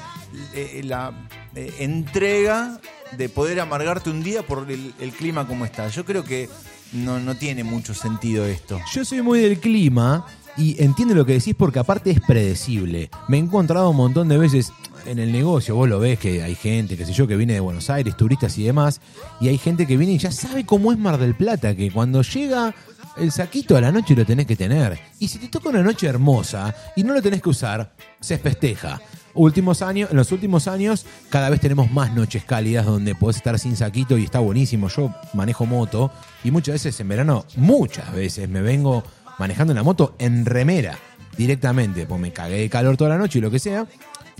eh, 0.54 0.82
la 0.84 1.12
eh, 1.54 1.74
entrega 1.78 2.80
de 3.16 3.28
poder 3.28 3.60
amargarte 3.60 4.10
un 4.10 4.22
día 4.22 4.42
por 4.42 4.70
el, 4.70 4.94
el 4.98 5.12
clima 5.12 5.46
como 5.46 5.64
está. 5.64 5.88
Yo 5.88 6.04
creo 6.04 6.24
que 6.24 6.48
no, 6.92 7.20
no 7.20 7.36
tiene 7.36 7.64
mucho 7.64 7.94
sentido 7.94 8.44
esto. 8.46 8.80
Yo 8.92 9.04
soy 9.04 9.22
muy 9.22 9.40
del 9.40 9.60
clima 9.60 10.26
y 10.56 10.82
entiendo 10.82 11.14
lo 11.14 11.26
que 11.26 11.34
decís 11.34 11.54
porque 11.56 11.78
aparte 11.78 12.10
es 12.10 12.20
predecible. 12.20 13.10
Me 13.28 13.36
he 13.36 13.40
encontrado 13.40 13.90
un 13.90 13.96
montón 13.96 14.28
de 14.28 14.38
veces 14.38 14.72
en 15.04 15.18
el 15.18 15.32
negocio, 15.32 15.76
vos 15.76 15.88
lo 15.88 15.98
ves 15.98 16.18
que 16.18 16.42
hay 16.42 16.54
gente, 16.54 16.96
qué 16.96 17.06
sé 17.06 17.12
yo, 17.12 17.26
que 17.26 17.36
viene 17.36 17.54
de 17.54 17.60
Buenos 17.60 17.90
Aires, 17.90 18.16
turistas 18.16 18.58
y 18.58 18.64
demás, 18.64 19.00
y 19.40 19.48
hay 19.48 19.58
gente 19.58 19.86
que 19.86 19.96
viene 19.96 20.14
y 20.14 20.18
ya 20.18 20.32
sabe 20.32 20.66
cómo 20.66 20.90
es 20.92 20.98
Mar 20.98 21.18
del 21.18 21.34
Plata, 21.34 21.76
que 21.76 21.90
cuando 21.90 22.22
llega 22.22 22.74
el 23.16 23.32
saquito 23.32 23.76
a 23.76 23.80
la 23.80 23.92
noche 23.92 24.14
lo 24.14 24.24
tenés 24.24 24.46
que 24.46 24.56
tener. 24.56 24.98
Y 25.18 25.28
si 25.28 25.38
te 25.38 25.48
toca 25.48 25.68
una 25.68 25.82
noche 25.82 26.06
hermosa 26.06 26.74
y 26.96 27.02
no 27.02 27.14
lo 27.14 27.22
tenés 27.22 27.42
que 27.42 27.48
usar, 27.48 27.92
se 28.20 28.38
festeja. 28.38 29.00
Últimos 29.34 29.82
años, 29.82 30.10
en 30.10 30.16
los 30.16 30.32
últimos 30.32 30.66
años, 30.66 31.04
cada 31.28 31.50
vez 31.50 31.60
tenemos 31.60 31.90
más 31.90 32.14
noches 32.14 32.44
cálidas 32.44 32.86
donde 32.86 33.14
podés 33.14 33.36
estar 33.36 33.58
sin 33.58 33.76
saquito 33.76 34.16
y 34.16 34.24
está 34.24 34.38
buenísimo. 34.38 34.88
Yo 34.88 35.14
manejo 35.34 35.66
moto 35.66 36.10
y 36.42 36.50
muchas 36.50 36.74
veces 36.74 36.98
en 37.00 37.08
verano, 37.08 37.44
muchas 37.56 38.12
veces 38.14 38.48
me 38.48 38.62
vengo 38.62 39.04
manejando 39.38 39.74
la 39.74 39.82
moto 39.82 40.14
en 40.18 40.44
remera 40.44 40.98
directamente, 41.36 42.06
pues 42.06 42.20
me 42.20 42.32
cagué 42.32 42.58
de 42.58 42.70
calor 42.70 42.96
toda 42.96 43.10
la 43.10 43.18
noche 43.18 43.38
y 43.38 43.42
lo 43.42 43.50
que 43.50 43.58
sea. 43.58 43.86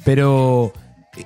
Pero 0.04 0.72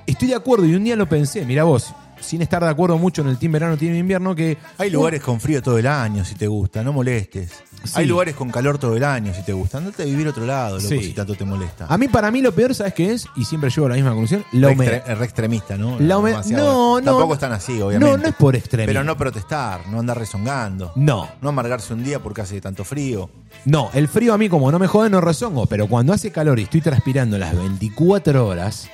estoy 0.05 0.29
de 0.29 0.35
acuerdo 0.35 0.65
y 0.65 0.75
un 0.75 0.83
día 0.83 0.95
lo 0.95 1.07
pensé, 1.07 1.45
mira 1.45 1.63
vos, 1.63 1.93
sin 2.21 2.41
estar 2.41 2.63
de 2.63 2.69
acuerdo 2.69 2.97
mucho 2.97 3.21
en 3.21 3.27
el 3.29 3.37
team 3.37 3.51
verano, 3.51 3.77
team 3.77 3.95
invierno, 3.95 4.33
que 4.35 4.57
Hay 4.77 4.89
lugares 4.89 5.21
con 5.21 5.39
frío 5.39 5.61
todo 5.61 5.77
el 5.77 5.87
año 5.87 6.23
si 6.23 6.35
te 6.35 6.47
gusta, 6.47 6.83
no 6.83 6.93
molestes. 6.93 7.51
Sí. 7.83 7.93
Hay 7.95 8.05
lugares 8.05 8.35
con 8.35 8.51
calor 8.51 8.77
todo 8.77 8.95
el 8.95 9.03
año 9.03 9.33
si 9.33 9.41
te 9.43 9.53
gusta. 9.53 9.79
Andate 9.79 10.03
a 10.03 10.05
vivir 10.05 10.27
otro 10.27 10.45
lado, 10.45 10.77
loco, 10.77 10.87
Sí. 10.87 11.01
si 11.03 11.13
tanto 11.13 11.33
te 11.35 11.43
molesta. 11.45 11.87
a 11.89 11.97
mí 11.97 12.07
para 12.07 12.29
mí 12.31 12.41
lo 12.41 12.51
peor, 12.53 12.75
¿sabes 12.75 12.93
qué 12.93 13.11
es? 13.11 13.25
Y 13.35 13.45
siempre 13.45 13.69
llego 13.71 13.87
a 13.87 13.89
la 13.89 13.95
misma 13.95 14.11
conclusión, 14.11 14.45
la 14.51 14.67
Re 14.67 14.73
humedad. 14.75 15.03
extre- 15.05 15.15
re 15.17 15.25
extremista, 15.25 15.77
¿no? 15.77 15.99
La 15.99 16.17
hume- 16.17 16.29
Demasiado. 16.29 16.65
no, 16.67 16.99
no. 16.99 17.05
Tampoco 17.05 17.33
están 17.33 17.51
así, 17.53 17.81
obviamente. 17.81 18.11
No, 18.11 18.17
no 18.17 18.27
es 18.29 18.35
por 18.35 18.55
extremismo. 18.55 18.89
Pero 18.89 19.03
no 19.03 19.17
protestar, 19.17 19.87
no 19.89 19.99
andar 19.99 20.17
rezongando. 20.19 20.91
No, 20.95 21.27
No 21.41 21.49
amargarse 21.49 21.93
un 21.93 22.03
día 22.03 22.19
porque 22.19 22.41
hace 22.41 22.61
tanto 22.61 22.83
frío. 22.83 23.29
no, 23.65 23.89
el 23.93 24.07
frío 24.07 24.33
a 24.33 24.37
mí 24.37 24.47
como 24.47 24.71
no 24.71 24.77
me 24.77 24.85
jode 24.87 25.09
no 25.09 25.19
rezongo, 25.19 25.65
pero 25.65 25.87
cuando 25.87 26.13
hace 26.13 26.31
calor 26.31 26.59
y 26.59 26.63
estoy 26.63 26.81
transpirando 26.81 27.37
las 27.39 27.55
24 27.57 28.45
horas, 28.47 28.89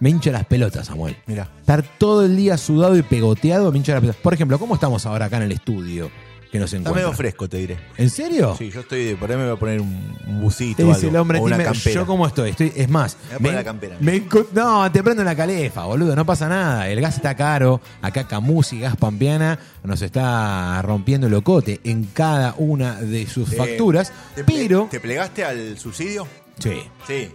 me 0.00 0.10
hincha 0.10 0.30
las 0.32 0.44
pelotas, 0.46 0.86
Samuel. 0.86 1.16
Mira. 1.26 1.48
Estar 1.60 1.82
todo 1.98 2.24
el 2.24 2.36
día 2.36 2.56
sudado 2.58 2.96
y 2.96 3.02
pegoteado 3.02 3.70
me 3.72 3.78
hincha 3.78 3.92
las 3.92 4.00
pelotas. 4.00 4.20
Por 4.22 4.34
ejemplo, 4.34 4.58
¿cómo 4.58 4.74
estamos 4.74 5.06
ahora 5.06 5.26
acá 5.26 5.36
en 5.38 5.44
el 5.44 5.52
estudio 5.52 6.10
que 6.52 6.58
nos 6.60 6.72
Está 6.72 6.76
encuentra? 6.88 7.02
medio 7.02 7.16
fresco, 7.16 7.48
te 7.48 7.56
diré. 7.56 7.76
¿En 7.96 8.10
serio? 8.10 8.54
Sí, 8.56 8.70
yo 8.70 8.80
estoy 8.82 9.04
de 9.06 9.16
por 9.16 9.28
ahí 9.30 9.36
me 9.36 9.44
voy 9.44 9.56
a 9.56 9.58
poner 9.58 9.80
un, 9.80 10.16
un 10.28 10.40
busito 10.40 10.76
Te 10.76 10.84
o 10.84 10.86
dice 10.88 11.06
algo, 11.06 11.10
el 11.10 11.16
hombre, 11.16 11.38
o 11.40 11.42
una 11.42 11.56
dime, 11.56 11.64
campera. 11.68 11.94
yo 11.94 12.06
cómo 12.06 12.26
estoy. 12.28 12.50
estoy 12.50 12.72
es 12.76 12.88
más, 12.88 13.16
Me 13.16 13.26
voy 13.28 13.34
a 13.34 13.38
poner 13.38 13.54
la 13.54 13.64
campera. 13.64 13.96
me 14.00 14.22
no, 14.52 14.92
te 14.92 15.02
prendo 15.02 15.24
la 15.24 15.34
calefa, 15.34 15.84
boludo, 15.84 16.14
no 16.14 16.24
pasa 16.24 16.48
nada. 16.48 16.88
El 16.88 17.00
gas 17.00 17.16
está 17.16 17.34
caro. 17.34 17.80
Acá 18.02 18.28
Camusi, 18.28 18.78
Gas 18.80 18.96
Pampeana, 18.96 19.58
nos 19.82 20.00
está 20.02 20.80
rompiendo 20.82 21.26
el 21.26 21.34
ocote 21.34 21.80
en 21.82 22.04
cada 22.04 22.54
una 22.58 23.00
de 23.00 23.26
sus 23.26 23.52
Eh, 23.52 23.56
facturas. 23.56 24.12
¿te 24.36 24.44
ple- 24.44 24.54
pero. 24.68 24.88
¿Te 24.90 25.00
plegaste 25.00 25.44
al 25.44 25.76
subsidio? 25.76 26.28
Sí. 26.60 26.82
Sí. 27.08 27.30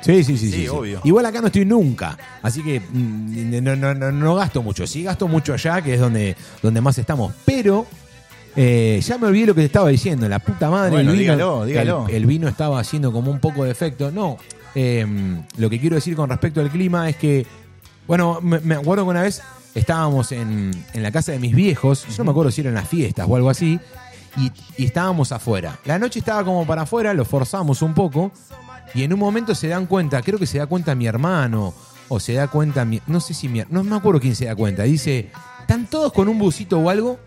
Sí, 0.00 0.24
sí, 0.24 0.36
sí, 0.36 0.38
sí, 0.38 0.50
Sí, 0.52 0.62
sí. 0.62 0.68
obvio. 0.68 1.00
Igual 1.04 1.26
acá 1.26 1.40
no 1.40 1.48
estoy 1.48 1.64
nunca, 1.64 2.16
así 2.42 2.62
que 2.62 2.80
mm, 2.80 3.62
no, 3.62 3.76
no, 3.76 3.94
no, 3.94 4.10
no 4.12 4.34
gasto 4.34 4.62
mucho. 4.62 4.86
Sí 4.86 5.02
gasto 5.02 5.28
mucho 5.28 5.52
allá, 5.54 5.82
que 5.82 5.94
es 5.94 6.00
donde, 6.00 6.36
donde 6.62 6.80
más 6.80 6.96
estamos. 6.98 7.32
Pero 7.44 7.86
eh, 8.56 9.00
ya 9.04 9.18
me 9.18 9.26
olvidé 9.26 9.46
lo 9.46 9.54
que 9.54 9.60
te 9.62 9.66
estaba 9.66 9.88
diciendo. 9.90 10.28
La 10.28 10.38
puta 10.38 10.70
madre. 10.70 10.90
Bueno, 10.90 11.12
el 11.12 11.18
vino, 11.18 11.32
dígalo, 11.34 11.64
dígalo. 11.66 12.06
El, 12.08 12.14
el 12.16 12.26
vino 12.26 12.48
estaba 12.48 12.80
haciendo 12.80 13.12
como 13.12 13.30
un 13.30 13.40
poco 13.40 13.64
de 13.64 13.70
efecto. 13.70 14.10
No, 14.10 14.38
eh, 14.74 15.06
lo 15.56 15.68
que 15.70 15.78
quiero 15.80 15.96
decir 15.96 16.16
con 16.16 16.28
respecto 16.30 16.60
al 16.60 16.70
clima 16.70 17.08
es 17.08 17.16
que, 17.16 17.46
bueno, 18.06 18.40
me, 18.42 18.58
me 18.60 18.74
acuerdo 18.76 19.04
que 19.04 19.10
una 19.10 19.22
vez 19.22 19.42
estábamos 19.74 20.32
en, 20.32 20.70
en 20.94 21.02
la 21.02 21.12
casa 21.12 21.32
de 21.32 21.38
mis 21.38 21.54
viejos, 21.54 22.06
yo 22.08 22.14
no 22.18 22.24
me 22.24 22.30
acuerdo 22.32 22.50
si 22.50 22.60
eran 22.62 22.74
las 22.74 22.88
fiestas 22.88 23.26
o 23.28 23.36
algo 23.36 23.50
así, 23.50 23.78
y, 24.36 24.50
y 24.76 24.84
estábamos 24.86 25.30
afuera. 25.32 25.78
La 25.84 25.98
noche 25.98 26.18
estaba 26.20 26.44
como 26.44 26.66
para 26.66 26.82
afuera, 26.82 27.14
lo 27.14 27.24
forzamos 27.24 27.82
un 27.82 27.94
poco, 27.94 28.32
y 28.94 29.02
en 29.04 29.12
un 29.12 29.20
momento 29.20 29.54
se 29.54 29.68
dan 29.68 29.86
cuenta, 29.86 30.22
creo 30.22 30.38
que 30.38 30.46
se 30.46 30.58
da 30.58 30.66
cuenta 30.66 30.94
mi 30.94 31.06
hermano, 31.06 31.74
o 32.10 32.18
se 32.18 32.34
da 32.34 32.48
cuenta 32.48 32.84
mi. 32.84 33.00
No 33.06 33.20
sé 33.20 33.32
si 33.34 33.48
mi. 33.48 33.62
No 33.70 33.84
me 33.84 33.96
acuerdo 33.96 34.20
quién 34.20 34.34
se 34.34 34.46
da 34.46 34.56
cuenta. 34.56 34.82
Dice: 34.82 35.30
¿Están 35.60 35.86
todos 35.86 36.12
con 36.12 36.28
un 36.28 36.38
busito 36.38 36.78
o 36.78 36.90
algo? 36.90 37.20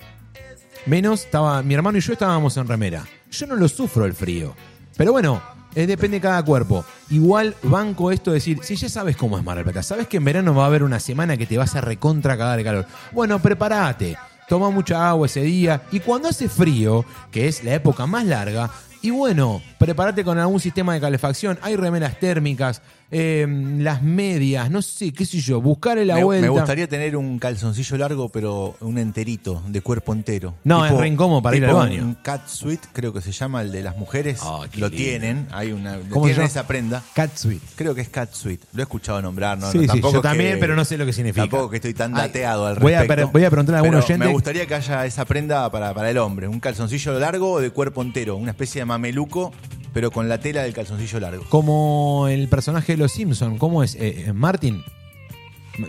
Menos, 0.86 1.22
estaba. 1.22 1.64
Mi 1.64 1.74
hermano 1.74 1.98
y 1.98 2.02
yo 2.02 2.14
estábamos 2.14 2.58
en 2.58 2.68
remera. 2.68 3.06
Yo 3.32 3.48
no 3.48 3.56
lo 3.56 3.68
sufro 3.70 4.06
el 4.06 4.14
frío. 4.14 4.54
Pero 4.98 5.14
bueno, 5.14 5.42
eh, 5.74 5.88
depende 5.88 6.18
de 6.18 6.22
cada 6.22 6.44
cuerpo. 6.44 6.84
Igual 7.10 7.56
banco 7.64 8.12
esto 8.12 8.32
de 8.32 8.36
decir, 8.36 8.60
si 8.62 8.76
ya 8.76 8.90
sabes 8.90 9.16
cómo 9.16 9.38
es 9.38 9.44
Mar 9.44 9.56
del 9.56 9.64
Plata, 9.64 9.82
sabes 9.82 10.08
que 10.08 10.18
en 10.18 10.26
verano 10.26 10.54
va 10.54 10.66
a 10.66 10.68
haber 10.68 10.84
una 10.84 11.00
semana 11.00 11.38
que 11.38 11.46
te 11.46 11.58
vas 11.58 11.76
a 11.76 11.82
recontra 11.82 12.38
cagar 12.38 12.58
de 12.58 12.64
calor. 12.66 12.86
Bueno, 13.14 13.40
prepárate. 13.40 14.18
Toma 14.50 14.70
mucha 14.70 15.10
agua 15.10 15.28
ese 15.28 15.42
día. 15.42 15.84
Y 15.92 16.02
cuando 16.02 16.28
hace 16.28 16.50
frío, 16.50 17.06
que 17.32 17.48
es 17.48 17.64
la 17.64 17.74
época 17.74 18.06
más 18.06 18.26
larga, 18.26 18.70
y 19.04 19.10
bueno, 19.10 19.62
prepárate 19.80 20.24
con 20.24 20.40
algún 20.40 20.62
sistema 20.62 20.94
de 20.94 21.02
calefacción. 21.02 21.60
Hay 21.62 21.76
remeras 21.76 22.18
térmicas. 22.22 22.82
Eh, 23.16 23.46
las 23.78 24.02
medias, 24.02 24.72
no 24.72 24.82
sé, 24.82 25.14
qué 25.14 25.24
sé 25.26 25.40
yo, 25.40 25.62
buscarle 25.62 26.04
la 26.04 26.16
me, 26.16 26.24
vuelta. 26.24 26.42
me 26.42 26.50
gustaría 26.50 26.88
tener 26.88 27.16
un 27.16 27.38
calzoncillo 27.38 27.96
largo, 27.98 28.30
pero 28.30 28.76
un 28.80 28.98
enterito, 28.98 29.62
de 29.68 29.82
cuerpo 29.82 30.14
entero. 30.14 30.56
No, 30.64 30.84
es 30.86 30.92
re 30.92 31.08
incómodo 31.10 31.42
para 31.42 31.56
ir 31.56 31.64
tipo 31.64 31.80
al 31.80 31.90
baño. 31.90 32.04
Un 32.04 32.16
cat 32.16 32.48
suite, 32.48 32.88
creo 32.92 33.14
que 33.14 33.22
se 33.22 33.32
llama 33.32 33.62
el 33.62 33.72
de 33.72 33.84
las 33.84 33.96
mujeres. 33.98 34.40
Ah, 34.42 34.62
lo 34.62 34.90
lindo. 34.90 34.92
tienen, 34.92 35.48
hay 35.52 35.72
una. 35.72 36.00
¿Cómo 36.10 36.26
se 36.26 36.32
tienen 36.34 36.48
esa 36.48 36.66
prenda. 36.66 37.04
Cat 37.14 37.38
suite. 37.38 37.64
Creo 37.76 37.94
que 37.94 38.02
es 38.02 38.10
cat 38.10 38.34
suite. 38.34 38.66
Lo 38.74 38.82
he 38.82 38.84
escuchado 38.84 39.22
nombrar, 39.22 39.58
¿no? 39.60 39.72
Sí, 39.72 39.78
no, 39.78 39.82
sí, 39.84 39.88
tampoco 39.88 40.14
yo 40.14 40.20
es 40.20 40.24
también, 40.24 40.54
que- 40.54 40.58
pero 40.58 40.76
no 40.76 40.84
sé 40.84 40.98
lo 40.98 41.06
que 41.06 41.14
significa. 41.14 41.44
Tampoco 41.44 41.70
que 41.70 41.76
estoy 41.78 41.94
tan 41.94 42.16
Ay, 42.16 42.22
dateado 42.24 42.66
al 42.66 42.80
voy 42.80 42.94
a 42.94 43.02
respecto. 43.02 43.26
pre- 43.30 43.32
voy 43.40 43.46
a 43.46 43.50
preguntarle 43.52 43.78
a 43.78 43.82
algún 43.82 43.96
oyente. 44.02 44.26
Me 44.26 44.32
gustaría 44.32 44.66
que 44.66 44.74
haya 44.76 45.06
esa 45.06 45.26
prenda 45.26 45.70
para, 45.72 45.94
para 45.94 46.10
el 46.10 46.18
hombre. 46.18 46.48
Un 46.48 46.60
calzoncillo 46.60 47.20
largo 47.20 47.52
o 47.54 47.62
de 47.62 47.70
cuerpo 47.70 48.02
entero. 48.02 48.36
Una 48.38 48.52
especie 48.52 48.82
de 48.82 48.86
mameluco, 48.86 49.52
pero 49.94 50.12
con 50.12 50.28
la 50.28 50.40
tela 50.40 50.64
del 50.64 50.74
calzoncillo 50.74 51.20
largo. 51.20 51.44
Como 51.50 52.28
el 52.30 52.48
personaje 52.50 52.94
de 52.94 52.98
los 52.98 53.12
Simpson, 53.12 53.58
¿cómo 53.58 53.84
es? 53.84 53.96
Eh, 53.96 54.26
eh, 54.28 54.34
Martin. 54.34 54.84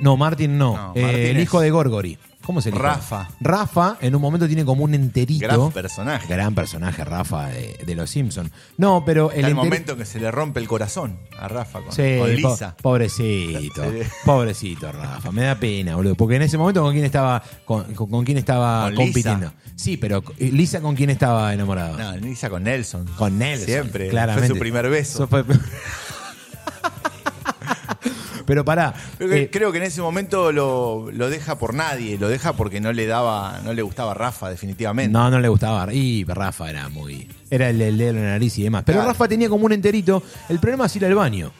No, 0.00 0.16
Martin 0.16 0.56
no. 0.56 0.74
No, 0.76 0.92
Eh, 0.94 1.30
el 1.30 1.36
es- 1.36 1.42
hijo 1.42 1.60
de 1.60 1.70
Gorgory. 1.70 2.18
¿Cómo 2.44 2.60
el 2.60 2.66
hijo? 2.74 2.78
Rafa. 2.78 3.28
Rafa 3.40 3.96
en 4.00 4.14
un 4.14 4.20
momento 4.22 4.46
tiene 4.46 4.64
como 4.64 4.84
un 4.84 4.94
enterito. 4.94 5.46
Gran 5.46 5.72
personaje. 5.72 6.26
Gran 6.28 6.54
personaje, 6.54 7.04
Rafa, 7.04 7.48
de, 7.48 7.78
de 7.86 7.94
los 7.94 8.10
Simpson. 8.10 8.50
No, 8.76 9.04
pero 9.04 9.30
el, 9.30 9.38
Está 9.38 9.48
el 9.48 9.54
momento 9.54 9.96
que 9.96 10.04
se 10.04 10.20
le 10.20 10.30
rompe 10.30 10.60
el 10.60 10.68
corazón 10.68 11.18
a 11.38 11.48
Rafa 11.48 11.80
con, 11.80 11.92
Sí, 11.92 12.16
con 12.18 12.26
po- 12.42 12.50
Lisa. 12.50 12.76
pobrecito. 12.82 13.82
Pobrecito, 14.24 14.92
Rafa. 14.92 15.30
Me 15.32 15.42
da 15.42 15.54
pena, 15.56 15.96
boludo. 15.96 16.14
Porque 16.14 16.36
en 16.36 16.42
ese 16.42 16.58
momento 16.58 16.82
con 16.82 16.92
quién 16.92 17.04
estaba, 17.04 17.42
con, 17.64 17.94
con- 17.94 18.10
con 18.10 18.24
quién 18.24 18.38
estaba 18.38 18.82
Con 18.84 18.90
Lisa. 18.92 19.02
compitiendo. 19.04 19.52
Sí, 19.76 19.96
pero 19.96 20.22
eh, 20.38 20.50
Lisa 20.52 20.80
con 20.80 20.94
quién 20.94 21.10
estaba 21.10 21.52
enamorado. 21.52 21.98
No, 21.98 22.16
Lisa 22.18 22.48
con 22.50 22.62
Nelson. 22.64 23.06
Con 23.16 23.38
Nelson. 23.38 23.66
Siempre. 23.66 24.08
Claramente. 24.08 24.48
Fue 24.48 24.56
su 24.56 24.60
primer 24.60 24.88
beso. 24.88 25.24
Eso 25.24 25.28
fue- 25.28 25.44
pero 28.46 28.64
pará. 28.64 28.94
Creo 29.18 29.28
que, 29.30 29.42
eh, 29.42 29.50
creo 29.50 29.72
que 29.72 29.78
en 29.78 29.84
ese 29.84 30.00
momento 30.02 30.52
lo, 30.52 31.10
lo 31.12 31.30
deja 31.30 31.58
por 31.58 31.74
nadie, 31.74 32.18
lo 32.18 32.28
deja 32.28 32.52
porque 32.54 32.80
no 32.80 32.92
le 32.92 33.06
daba, 33.06 33.60
no 33.64 33.72
le 33.72 33.82
gustaba 33.82 34.12
a 34.12 34.14
Rafa, 34.14 34.50
definitivamente. 34.50 35.12
No, 35.12 35.30
no 35.30 35.40
le 35.40 35.48
gustaba. 35.48 35.92
Y 35.92 36.24
Rafa 36.24 36.70
era 36.70 36.88
muy. 36.88 37.28
Era 37.50 37.70
el 37.70 37.78
dedo 37.78 38.10
en 38.10 38.16
la 38.24 38.30
nariz 38.32 38.58
y 38.58 38.62
demás. 38.64 38.82
Pero 38.86 38.96
Claro. 38.98 39.10
Rafa 39.10 39.28
tenía 39.28 39.48
como 39.48 39.66
un 39.66 39.72
enterito. 39.72 40.22
El 40.48 40.58
problema 40.58 40.86
es 40.86 40.96
ir 40.96 41.04
al 41.06 41.14
baño. 41.14 41.52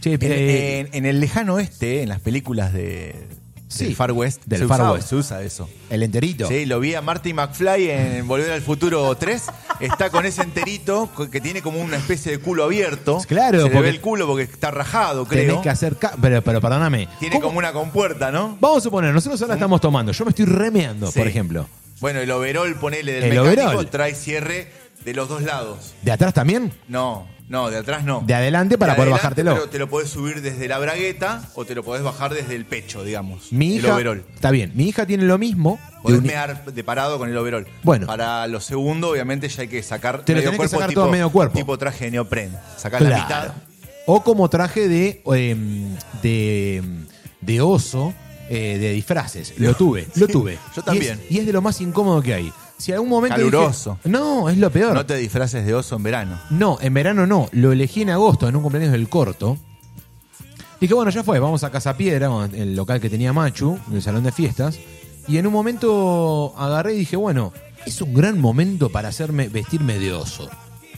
Che, 0.00 0.14
En, 0.14 0.18
eh, 0.22 0.78
en- 0.80 0.88
en 0.92 1.06
el 1.06 1.20
lejano 1.20 1.54
oeste, 1.54 2.02
en 2.02 2.08
las 2.10 2.20
películas 2.20 2.72
de, 2.72 3.26
Sí, 3.68 3.86
del 3.86 3.96
Far 3.96 4.12
West, 4.12 4.42
del 4.46 4.60
se, 4.60 4.66
Far 4.68 4.80
usaba- 4.80 4.92
West. 4.92 5.08
se 5.08 5.16
usa 5.16 5.42
eso. 5.42 5.68
el 5.90 6.02
enterito. 6.04 6.46
Sí, 6.46 6.66
lo 6.66 6.78
vi 6.78 6.94
a 6.94 7.02
Marty 7.02 7.32
McFly 7.32 7.90
en 7.90 8.28
Volver 8.28 8.52
al 8.52 8.62
Futuro 8.62 9.12
3. 9.16 9.42
Está 9.80 10.08
con 10.10 10.24
ese 10.24 10.42
enterito 10.42 11.10
que 11.30 11.40
tiene 11.40 11.62
como 11.62 11.80
una 11.80 11.96
especie 11.96 12.30
de 12.32 12.38
culo 12.38 12.64
abierto. 12.64 13.18
Claro, 13.26 13.62
Se 13.66 13.70
le 13.70 13.80
ve 13.80 13.88
el 13.88 14.00
culo 14.00 14.26
porque 14.26 14.44
está 14.44 14.70
rajado, 14.70 15.26
Tenés 15.26 15.46
creo. 15.46 15.62
que 15.62 15.68
hacer. 15.70 15.96
Pero, 16.22 16.42
pero 16.42 16.60
perdóname. 16.60 17.08
Tiene 17.18 17.34
¿Cómo- 17.36 17.48
como 17.48 17.58
una 17.58 17.72
compuerta, 17.72 18.30
¿no? 18.30 18.56
Vamos 18.60 18.78
a 18.78 18.80
suponer, 18.82 19.12
nosotros 19.12 19.42
ahora 19.42 19.54
estamos 19.54 19.80
tomando. 19.80 20.12
Yo 20.12 20.24
me 20.24 20.30
estoy 20.30 20.44
remeando, 20.44 21.10
Sí. 21.10 21.18
por 21.18 21.26
ejemplo. 21.26 21.66
Bueno, 22.00 22.20
el 22.20 22.30
overol, 22.30 22.74
ponele 22.76 23.12
del 23.14 23.24
El 23.24 23.30
mecánico, 23.30 23.62
overol. 23.68 23.86
trae 23.88 24.14
cierre 24.14 24.70
de 25.04 25.12
los 25.14 25.28
dos 25.28 25.42
lados. 25.42 25.94
¿De 26.02 26.12
atrás 26.12 26.32
también? 26.34 26.72
No, 26.88 27.26
no, 27.48 27.70
de 27.70 27.78
atrás 27.78 28.04
no. 28.04 28.22
De 28.26 28.34
adelante 28.34 28.76
para 28.76 28.92
De 28.92 28.96
poder 28.96 29.12
adelante, 29.12 29.22
bajártelo. 29.22 29.54
Pero 29.54 29.68
te 29.68 29.78
lo 29.78 29.88
podés 29.88 30.08
subir 30.10 30.42
desde 30.42 30.66
la 30.68 30.78
bragueta 30.78 31.42
o 31.54 31.64
te 31.64 31.74
lo 31.74 31.82
podés 31.84 32.02
bajar 32.02 32.34
desde 32.34 32.54
el 32.56 32.64
pecho, 32.64 33.04
digamos. 33.04 33.52
Mi 33.52 33.76
el 33.76 33.84
hija. 33.84 33.94
overol. 33.94 34.24
Está 34.34 34.50
bien. 34.50 34.72
Mi 34.74 34.88
hija 34.88 35.06
tiene 35.06 35.24
lo 35.24 35.38
mismo. 35.38 35.78
de 35.94 36.00
Podés 36.02 36.22
mear 36.22 36.64
de 36.64 36.84
parado 36.84 37.18
con 37.18 37.28
el 37.28 37.36
overol. 37.36 37.66
Bueno. 37.82 38.06
Para 38.06 38.46
lo 38.48 38.60
segundo, 38.60 39.10
obviamente, 39.10 39.48
ya 39.48 39.62
hay 39.62 39.68
que 39.68 39.82
sacar 39.82 40.24
Te 40.24 40.34
lo 40.34 40.42
tenés 40.42 40.58
que 40.60 40.68
sacar 40.68 40.92
todo 40.92 41.08
medio 41.08 41.30
cuerpo. 41.30 41.56
Tipo 41.56 41.78
traje 41.78 42.06
de 42.06 42.10
neopren. 42.12 42.50
Sacás 42.76 43.00
la 43.02 43.08
Claro. 43.08 43.24
mitad. 43.24 43.54
O 44.06 44.22
como 44.22 44.48
traje 44.48 44.88
de, 44.88 45.22
em, 45.26 45.96
de, 46.22 46.82
de 47.40 47.60
oso 47.60 48.14
eh, 48.48 48.78
de 48.78 48.90
disfraces. 48.92 49.54
Lo 49.58 49.74
tuve, 49.74 50.06
lo 50.14 50.26
tuve. 50.28 50.58
yo 50.76 50.82
también. 50.82 51.20
Y 51.22 51.26
es, 51.26 51.32
y 51.32 51.38
es 51.40 51.46
de 51.46 51.52
lo 51.52 51.60
más 51.62 51.80
incómodo 51.80 52.22
que 52.22 52.34
hay. 52.34 52.52
Si 52.78 52.92
algún 52.92 53.08
momento. 53.08 53.36
dije- 53.38 53.50
Caluroso. 53.50 53.98
no, 54.04 54.48
es 54.48 54.58
lo 54.58 54.70
peor. 54.70 54.94
No 54.94 55.06
te 55.06 55.16
disfraces 55.16 55.64
de 55.64 55.74
oso 55.74 55.96
en 55.96 56.02
verano. 56.02 56.38
No, 56.50 56.78
en 56.80 56.92
verano 56.94 57.26
no. 57.26 57.48
Lo 57.52 57.72
elegí 57.72 58.02
en 58.02 58.10
agosto, 58.10 58.48
en 58.48 58.56
un 58.56 58.62
cumpleaños 58.62 58.92
del 58.92 59.08
corto. 59.08 59.56
Dije, 60.80 60.92
bueno, 60.92 61.10
ya 61.10 61.22
fue, 61.24 61.38
vamos 61.40 61.64
a 61.64 61.70
Casa 61.70 61.96
Piedra, 61.96 62.28
el 62.52 62.76
local 62.76 63.00
que 63.00 63.08
tenía 63.08 63.32
Machu, 63.32 63.78
el 63.92 64.02
salón 64.02 64.24
de 64.24 64.32
fiestas. 64.32 64.78
Y 65.26 65.38
en 65.38 65.46
un 65.46 65.52
momento 65.52 66.54
agarré 66.56 66.94
y 66.94 66.98
dije, 66.98 67.16
bueno, 67.16 67.52
es 67.86 68.00
un 68.02 68.12
gran 68.12 68.38
momento 68.38 68.90
para 68.90 69.08
hacerme 69.08 69.48
vestirme 69.48 69.98
de 69.98 70.12
oso. 70.12 70.48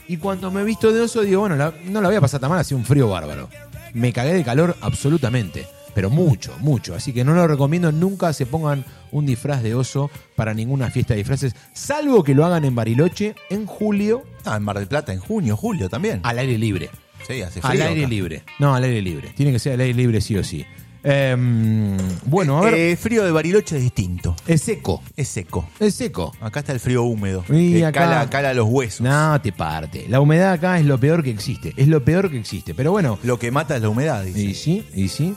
Y 0.07 0.17
cuando 0.17 0.51
me 0.51 0.61
he 0.61 0.63
visto 0.65 0.91
de 0.91 0.99
oso, 1.01 1.21
digo, 1.21 1.39
bueno, 1.41 1.55
la- 1.55 1.73
no 1.85 2.01
la 2.01 2.09
voy 2.09 2.17
a 2.17 2.21
pasar 2.21 2.41
tan 2.41 2.49
mal, 2.49 2.59
hacía 2.59 2.75
un 2.75 2.83
frío 2.83 3.07
bárbaro. 3.07 3.47
Me 3.93 4.11
cagué 4.11 4.33
de 4.33 4.43
calor 4.43 4.75
absolutamente, 4.81 5.65
pero 5.93 6.09
mucho, 6.09 6.55
mucho. 6.59 6.95
Así 6.95 7.13
que 7.13 7.23
no 7.23 7.33
lo 7.33 7.47
recomiendo, 7.47 7.91
nunca 7.91 8.31
se 8.33 8.45
pongan 8.45 8.85
un 9.11 9.25
disfraz 9.25 9.63
de 9.63 9.75
oso 9.75 10.09
para 10.35 10.53
ninguna 10.53 10.89
fiesta 10.91 11.13
de 11.13 11.19
disfraces, 11.19 11.55
salvo 11.73 12.23
que 12.23 12.35
lo 12.35 12.45
hagan 12.45 12.65
en 12.65 12.75
Bariloche 12.75 13.35
en 13.49 13.65
julio 13.65 14.23
Ah, 14.45 14.57
en 14.57 14.63
Mar 14.63 14.77
del 14.79 14.87
Plata, 14.87 15.11
en 15.13 15.19
junio, 15.19 15.57
julio 15.57 15.89
también. 15.89 16.21
al 16.23 16.39
aire 16.39 16.57
libre. 16.57 16.89
sí, 17.27 17.41
hace 17.41 17.59
Al 17.63 17.71
frío 17.71 17.85
aire 17.87 18.01
acá. 18.01 18.09
libre. 18.09 18.43
No, 18.59 18.73
al 18.75 18.83
aire 18.83 19.01
libre. 19.01 19.29
Tiene 19.35 19.51
que 19.51 19.59
ser 19.59 19.73
al 19.73 19.81
aire 19.81 19.93
libre 19.93 20.21
sí 20.21 20.35
o 20.37 20.43
sí. 20.43 20.65
Em, 21.01 21.97
bueno, 22.25 22.57
a 22.59 22.61
ver. 22.65 22.73
Eh, 22.73 22.95
frío 22.97 23.23
de 23.23 23.31
Bariloche 23.31 23.77
es 23.77 23.83
distinto. 23.83 24.35
es 24.45 24.61
seco. 24.61 25.01
Es 25.15 25.27
seco. 25.29 25.67
Es 25.79 25.95
seco. 25.95 26.33
Acá 26.41 26.59
está 26.59 26.71
el 26.73 26.79
frío 26.79 27.03
húmedo. 27.03 27.43
Y 27.49 27.73
que 27.75 27.85
acá- 27.85 28.01
cala, 28.01 28.29
cala 28.29 28.53
los 28.53 28.67
huesos. 28.69 29.01
No, 29.01 29.39
te 29.41 29.51
parte. 29.51 30.05
La 30.09 30.19
humedad 30.21 30.51
acá 30.53 30.77
es 30.79 30.85
lo 30.85 30.97
peor 30.99 31.23
que 31.23 31.29
existe. 31.31 31.73
Es 31.77 31.87
lo 31.87 32.03
peor 32.03 32.29
que 32.29 32.37
existe. 32.39 32.73
Pero 32.73 32.91
bueno. 32.91 33.17
Lo 33.23 33.39
que 33.39 33.49
mata 33.51 33.75
es 33.75 33.81
la 33.81 33.89
humedad, 33.89 34.23
dice. 34.23 34.41
Y 34.41 34.53
sí, 34.53 34.85
y 34.93 35.07
sí. 35.09 35.35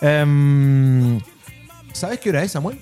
Em, 0.00 1.20
¿Sabés 1.92 2.18
qué 2.20 2.30
hora 2.30 2.42
es, 2.42 2.52
Samuel? 2.52 2.78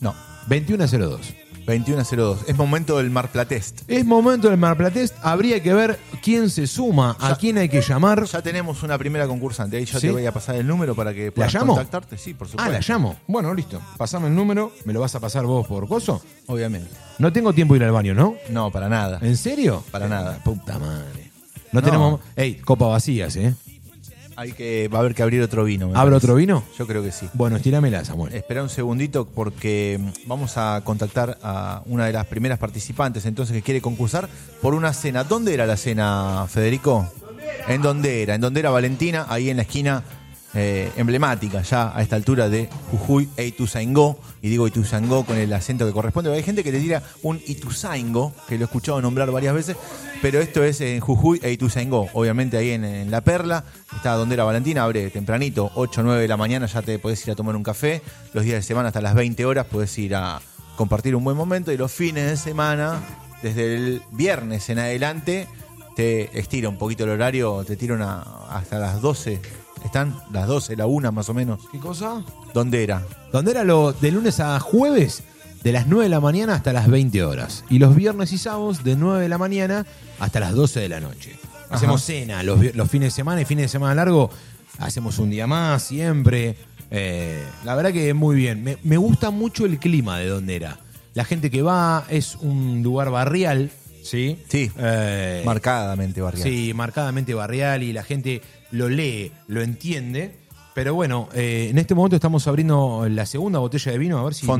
No, 0.00 0.14
21.02. 0.48 1.18
21.02. 1.66 2.38
Es 2.46 2.56
momento 2.56 2.98
del 2.98 3.10
Mar 3.10 3.28
Platest. 3.32 3.80
Es 3.88 4.04
momento 4.04 4.48
del 4.48 4.56
Mar 4.56 4.76
Platest. 4.76 5.16
Habría 5.22 5.60
que 5.60 5.74
ver 5.74 5.98
quién 6.22 6.48
se 6.48 6.68
suma, 6.68 7.16
a 7.18 7.34
quién 7.34 7.58
hay 7.58 7.68
que 7.68 7.80
llamar. 7.80 8.24
Ya 8.26 8.40
tenemos 8.40 8.84
una 8.84 8.96
primera 8.96 9.26
concursante. 9.26 9.76
Ahí 9.76 9.84
yo 9.84 9.98
¿Sí? 9.98 10.06
te 10.06 10.12
voy 10.12 10.26
a 10.26 10.32
pasar 10.32 10.54
el 10.54 10.64
número 10.66 10.94
para 10.94 11.12
que 11.12 11.32
puedas 11.32 11.52
llamo? 11.52 11.74
contactarte. 11.74 12.18
Sí, 12.18 12.34
por 12.34 12.46
supuesto. 12.46 12.70
Ah, 12.70 12.72
la 12.72 12.80
llamo. 12.86 13.16
Bueno, 13.26 13.52
listo. 13.52 13.80
Pasame 13.96 14.28
el 14.28 14.36
número. 14.36 14.70
¿Me 14.84 14.92
lo 14.92 15.00
vas 15.00 15.16
a 15.16 15.20
pasar 15.20 15.44
vos 15.44 15.66
por 15.66 15.88
coso? 15.88 16.22
Obviamente. 16.46 16.88
No 17.18 17.32
tengo 17.32 17.52
tiempo 17.52 17.74
de 17.74 17.78
ir 17.78 17.84
al 17.84 17.92
baño, 17.92 18.14
¿no? 18.14 18.36
No, 18.50 18.70
para 18.70 18.88
nada. 18.88 19.18
¿En 19.22 19.36
serio? 19.36 19.82
Para 19.90 20.06
nada. 20.06 20.38
Puta 20.44 20.78
madre. 20.78 21.32
No, 21.72 21.80
No. 21.80 21.82
tenemos. 21.82 22.20
Ey, 22.36 22.54
copa 22.58 22.86
vacías, 22.86 23.34
¿eh? 23.34 23.52
Hay 24.36 24.52
que, 24.52 24.88
va 24.88 24.98
a 24.98 25.00
haber 25.00 25.14
que 25.14 25.22
abrir 25.22 25.42
otro 25.42 25.64
vino. 25.64 25.88
me 25.88 25.98
¿Abro 25.98 26.12
parece. 26.12 26.26
otro 26.26 26.34
vino? 26.36 26.62
Yo 26.78 26.86
creo 26.86 27.02
que 27.02 27.10
sí. 27.10 27.28
Bueno, 27.32 27.56
estirámela, 27.56 28.04
Samuel. 28.04 28.34
Espera 28.34 28.62
un 28.62 28.68
segundito 28.68 29.26
porque 29.26 29.98
mm, 29.98 30.28
vamos 30.28 30.56
a 30.56 30.82
contactar 30.84 31.38
a 31.42 31.82
una 31.86 32.06
de 32.06 32.12
las 32.12 32.26
primeras 32.26 32.58
participantes 32.58 33.24
entonces 33.26 33.54
que 33.54 33.62
quiere 33.62 33.80
concursar 33.80 34.28
por 34.60 34.74
una 34.74 34.92
cena. 34.92 35.24
¿Dónde 35.24 35.54
era 35.54 35.66
la 35.66 35.76
cena, 35.76 36.46
Federico? 36.48 37.10
¿En 37.68 37.82
dónde 37.82 38.22
era? 38.22 38.34
En 38.34 38.40
dónde 38.40 38.60
era 38.60 38.70
Valentina, 38.70 39.26
ahí 39.28 39.50
en 39.50 39.56
la 39.56 39.62
esquina 39.62 40.02
eh, 40.54 40.90
emblemática 40.96 41.60
ya 41.62 41.96
a 41.96 42.00
esta 42.02 42.16
altura 42.16 42.48
de 42.48 42.68
Jujuy 42.90 43.28
e 43.36 43.46
Ituzaingó. 43.46 44.18
Y 44.40 44.48
digo 44.48 44.66
Ituzaingó 44.66 45.24
con 45.24 45.36
el 45.36 45.52
acento 45.52 45.86
que 45.86 45.92
corresponde. 45.92 46.32
Hay 46.32 46.42
gente 46.42 46.64
que 46.64 46.72
le 46.72 46.80
tira 46.80 47.02
un 47.22 47.40
Ituzaingó, 47.46 48.32
que 48.48 48.56
lo 48.56 48.62
he 48.62 48.64
escuchado 48.64 49.02
nombrar 49.02 49.30
varias 49.30 49.54
veces, 49.54 49.76
pero 50.22 50.40
esto 50.40 50.64
es 50.64 50.80
en 50.80 51.00
Jujuy 51.00 51.40
e 51.42 51.52
Ituzaingó. 51.52 52.08
Obviamente 52.14 52.56
ahí 52.56 52.70
en, 52.70 53.10
La 53.10 53.20
Perla, 53.20 53.64
está 53.94 54.14
donde 54.14 54.34
era 54.34 54.44
Valentina, 54.44 54.84
abre 54.84 55.10
tempranito, 55.10 55.70
8 55.74 56.00
o 56.00 56.04
9 56.04 56.22
de 56.22 56.28
la 56.28 56.36
mañana, 56.36 56.66
ya 56.66 56.80
te 56.80 56.98
podés 56.98 57.26
ir 57.26 57.32
a 57.32 57.36
tomar 57.36 57.54
un 57.56 57.62
café. 57.62 58.00
Los 58.32 58.44
días 58.44 58.56
de 58.56 58.62
semana 58.62 58.88
hasta 58.88 59.00
las 59.00 59.14
20 59.14 59.44
horas 59.44 59.66
podés 59.66 59.96
ir 59.98 60.14
a 60.14 60.40
compartir 60.76 61.16
un 61.16 61.24
buen 61.24 61.36
momento. 61.36 61.72
Y 61.72 61.76
los 61.76 61.92
fines 61.92 62.30
de 62.30 62.36
semana, 62.36 63.00
desde 63.42 63.74
el 63.74 64.02
viernes 64.12 64.70
en 64.70 64.78
adelante, 64.78 65.48
te 65.96 66.38
estira 66.38 66.68
un 66.68 66.78
poquito 66.78 67.04
el 67.04 67.10
horario, 67.10 67.64
te 67.64 67.76
tira 67.76 68.24
hasta 68.50 68.78
las 68.78 69.00
12. 69.00 69.65
¿Están? 69.86 70.14
Las 70.32 70.48
12, 70.48 70.76
la 70.76 70.86
1 70.86 71.12
más 71.12 71.28
o 71.28 71.34
menos. 71.34 71.60
¿Qué 71.70 71.78
cosa? 71.78 72.22
¿Dónde 72.52 72.82
era? 72.82 73.02
¿Dónde 73.32 73.52
era 73.52 73.62
lo 73.64 73.92
de 73.92 74.10
lunes 74.10 74.40
a 74.40 74.58
jueves? 74.60 75.22
De 75.62 75.72
las 75.72 75.86
9 75.86 76.04
de 76.04 76.08
la 76.10 76.20
mañana 76.20 76.54
hasta 76.56 76.72
las 76.72 76.88
20 76.88 77.24
horas. 77.24 77.64
Y 77.70 77.78
los 77.78 77.94
viernes 77.94 78.32
y 78.32 78.38
sábados 78.38 78.84
de 78.84 78.96
9 78.96 79.22
de 79.22 79.28
la 79.28 79.38
mañana 79.38 79.86
hasta 80.18 80.40
las 80.40 80.54
12 80.54 80.80
de 80.80 80.88
la 80.88 81.00
noche. 81.00 81.38
Hacemos 81.70 82.02
cena 82.04 82.42
los, 82.42 82.74
los 82.74 82.90
fines 82.90 83.06
de 83.12 83.16
semana 83.16 83.40
y 83.40 83.44
fines 83.44 83.64
de 83.64 83.68
semana 83.68 83.94
largo. 83.94 84.30
Hacemos 84.78 85.18
un 85.18 85.30
día 85.30 85.46
más 85.46 85.82
siempre. 85.82 86.56
Eh, 86.90 87.44
la 87.64 87.74
verdad 87.74 87.92
que 87.92 88.12
muy 88.12 88.36
bien. 88.36 88.62
Me, 88.62 88.78
me 88.82 88.96
gusta 88.96 89.30
mucho 89.30 89.66
el 89.66 89.78
clima 89.78 90.18
de 90.18 90.26
donde 90.26 90.56
era. 90.56 90.78
La 91.14 91.24
gente 91.24 91.50
que 91.50 91.62
va 91.62 92.04
es 92.10 92.36
un 92.36 92.82
lugar 92.82 93.10
barrial, 93.10 93.70
¿sí? 94.02 94.38
Sí. 94.48 94.70
Eh, 94.78 95.42
Marcadamente 95.44 96.20
barrial. 96.20 96.42
Sí, 96.48 96.72
marcadamente 96.74 97.34
barrial 97.34 97.82
y 97.82 97.92
la 97.92 98.02
gente 98.04 98.42
lo 98.76 98.88
lee, 98.88 99.32
lo 99.48 99.62
entiende. 99.62 100.38
Pero 100.74 100.94
bueno, 100.94 101.28
eh, 101.34 101.68
en 101.70 101.78
este 101.78 101.94
momento 101.94 102.16
estamos 102.16 102.46
abriendo 102.46 103.06
la 103.08 103.24
segunda 103.26 103.58
botella 103.58 103.92
de 103.92 103.98
vino. 103.98 104.18
A 104.18 104.24
ver 104.24 104.34
si. 104.34 104.46
si- 104.46 104.52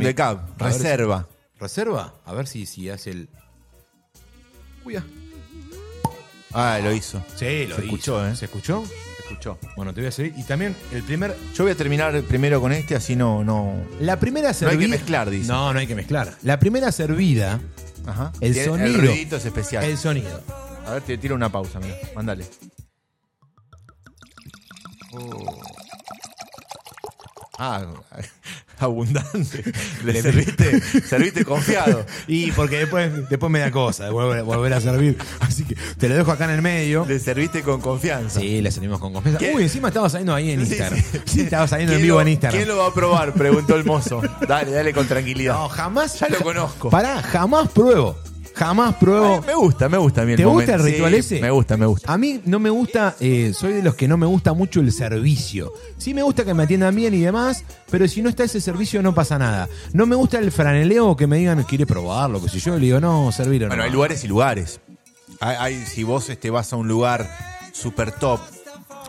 reserva. 0.59 1.29
¿Reserva? 1.61 2.15
A 2.25 2.33
ver 2.35 2.47
si, 2.47 2.67
si 2.67 2.89
hace 2.91 3.11
el. 3.11 3.29
Uy, 4.85 4.97
ah. 6.53 6.81
Lo 6.83 6.93
hizo. 6.93 7.23
Sí, 7.37 7.67
lo 7.67 7.77
Se 7.77 7.83
hizo. 7.83 7.83
escuchó, 7.83 8.27
¿eh? 8.27 8.35
¿Se 8.37 8.47
escuchó? 8.47 8.83
escuchó. 9.29 9.59
Bueno, 9.77 9.93
te 9.93 10.01
voy 10.01 10.09
a 10.09 10.13
seguir. 10.13 10.35
Y 10.39 10.45
también 10.45 10.75
el 10.93 11.03
primer. 11.03 11.37
Yo 11.55 11.65
voy 11.65 11.73
a 11.73 11.75
terminar 11.77 12.23
primero 12.23 12.61
con 12.61 12.73
este, 12.73 12.95
así 12.95 13.17
no. 13.17 13.43
no... 13.45 13.75
La 14.01 14.19
primera 14.21 14.49
No 14.49 14.55
servida. 14.55 14.79
hay 14.79 14.85
que 14.87 14.89
mezclar, 14.99 15.29
dice. 15.31 15.49
No, 15.49 15.73
no 15.73 15.79
hay 15.79 15.87
que 15.87 15.95
mezclar. 15.97 16.35
La 16.43 16.59
primera 16.59 16.93
servida, 16.93 17.61
Ajá. 18.07 18.33
el 18.41 18.55
sonido. 18.55 18.87
El 18.87 18.95
ruidito 18.95 19.37
es 19.37 19.45
especial. 19.45 19.85
El 19.85 19.99
sonido. 19.99 20.41
A 20.87 20.93
ver, 20.95 21.03
te 21.03 21.19
tiro 21.19 21.35
una 21.35 21.51
pausa, 21.51 21.81
mira. 21.81 21.97
Mándale. 22.15 22.47
Ah, 27.59 27.87
abundante. 28.79 29.65
Le 30.05 30.21
serviste, 30.21 30.81
serviste 31.03 31.45
confiado. 31.45 32.05
Y 32.27 32.53
porque 32.53 32.77
después, 32.81 33.29
después 33.31 33.51
me 33.51 33.61
da 33.61 33.71
cosa 33.71 34.05
de 34.05 34.11
volver, 34.11 34.43
volver 34.43 34.75
a 34.75 34.81
servir. 34.83 35.17
Así 35.41 35.65
que 35.65 35.75
te 35.75 36.09
lo 36.11 36.17
dejo 36.17 36.33
acá 36.33 36.45
en 36.45 36.51
el 36.51 36.61
medio. 36.63 37.07
Le 37.09 37.19
serviste 37.19 37.63
con 37.63 37.81
confianza. 37.81 38.41
Sí, 38.41 38.61
le 38.61 38.71
servimos 38.71 39.01
con 39.01 39.15
confianza. 39.15 39.39
¿Qué? 39.39 39.55
Uy, 39.55 39.63
encima 39.63 39.89
estaba 39.89 40.11
saliendo 40.11 40.35
ahí 40.35 40.51
en 40.51 40.67
Sí, 40.67 40.73
Instagram. 40.75 41.01
sí. 41.01 41.21
Sí, 41.25 41.41
estaba 41.41 41.67
saliendo 41.67 41.95
en 41.95 41.99
¿Quién 42.01 42.07
vivo 42.07 42.17
lo- 42.17 42.23
en 42.23 42.29
Instagram. 42.29 42.59
¿Quién 42.59 42.69
lo 42.69 42.77
va 42.77 42.89
a 42.89 42.93
probar? 42.95 43.33
Preguntó 43.33 43.75
el 43.77 43.85
mozo. 43.85 44.21
Dale, 44.47 44.71
dale 44.73 44.93
con 44.93 45.09
tranquilidad. 45.09 45.55
No, 45.55 45.69
jamás. 45.71 46.21
Ya 46.21 46.29
lo 46.29 46.39
conozco. 46.41 46.91
Pará, 46.91 47.23
jamás 47.23 47.69
pruebo. 47.71 48.19
Jamás 48.57 48.95
pruebo. 48.97 49.35
Ay, 49.35 49.41
me 49.49 49.55
gusta, 49.55 49.89
me 49.89 49.99
gusta 49.99 50.23
a 50.23 50.25
mí 50.25 50.33
el 50.33 50.39
¿Te 50.39 50.45
gusta 50.47 50.73
momento. 50.73 50.87
el 50.87 50.93
ritual 50.93 51.13
Sí, 51.13 51.19
ese? 51.19 51.41
Me 51.41 51.51
gusta, 51.51 51.77
me 51.77 51.85
gusta. 51.87 52.11
A 52.13 52.17
mí 52.17 52.41
no 52.47 52.59
me 52.59 52.71
gusta, 52.71 53.15
eh, 53.21 53.53
soy 53.55 53.75
de 53.75 53.83
los 53.83 53.95
que 53.95 54.09
no 54.09 54.17
me 54.17 54.25
gusta 54.25 54.55
mucho 54.55 54.81
el 54.81 54.91
servicio. 54.93 55.73
Sí 55.99 56.15
me 56.15 56.23
gusta 56.23 56.43
que 56.45 56.55
me 56.55 56.63
atiendan 56.63 56.95
bien 56.97 57.13
y 57.13 57.21
demás, 57.21 57.65
pero 57.91 58.09
si 58.09 58.23
no 58.23 58.31
está 58.31 58.45
ese 58.45 58.61
servicio 58.63 59.03
no 59.03 59.15
pasa 59.15 59.39
nada. 59.39 59.69
No 59.93 60.07
me 60.07 60.17
gusta 60.17 60.39
el 60.39 60.51
franeleo 60.51 61.15
que 61.17 61.27
me 61.27 61.37
digan, 61.37 61.63
quiere 61.65 61.85
probarlo, 61.87 62.43
que 62.43 62.49
si 62.49 62.59
yo 62.61 62.75
le 62.79 62.81
digo, 62.87 62.99
no, 62.99 63.31
servir 63.31 63.63
o 63.65 63.67
no. 63.67 63.69
Bueno, 63.71 63.83
hay 63.85 63.91
lugares 63.91 64.25
y 64.25 64.29
lugares. 64.29 64.81
Hay, 65.41 65.57
hay- 65.59 65.85
si 65.85 66.03
vos 66.03 66.31
este, 66.31 66.49
vas 66.49 66.73
a 66.73 66.77
un 66.77 66.89
lugar 66.89 67.29
super 67.73 68.11
top, 68.11 68.41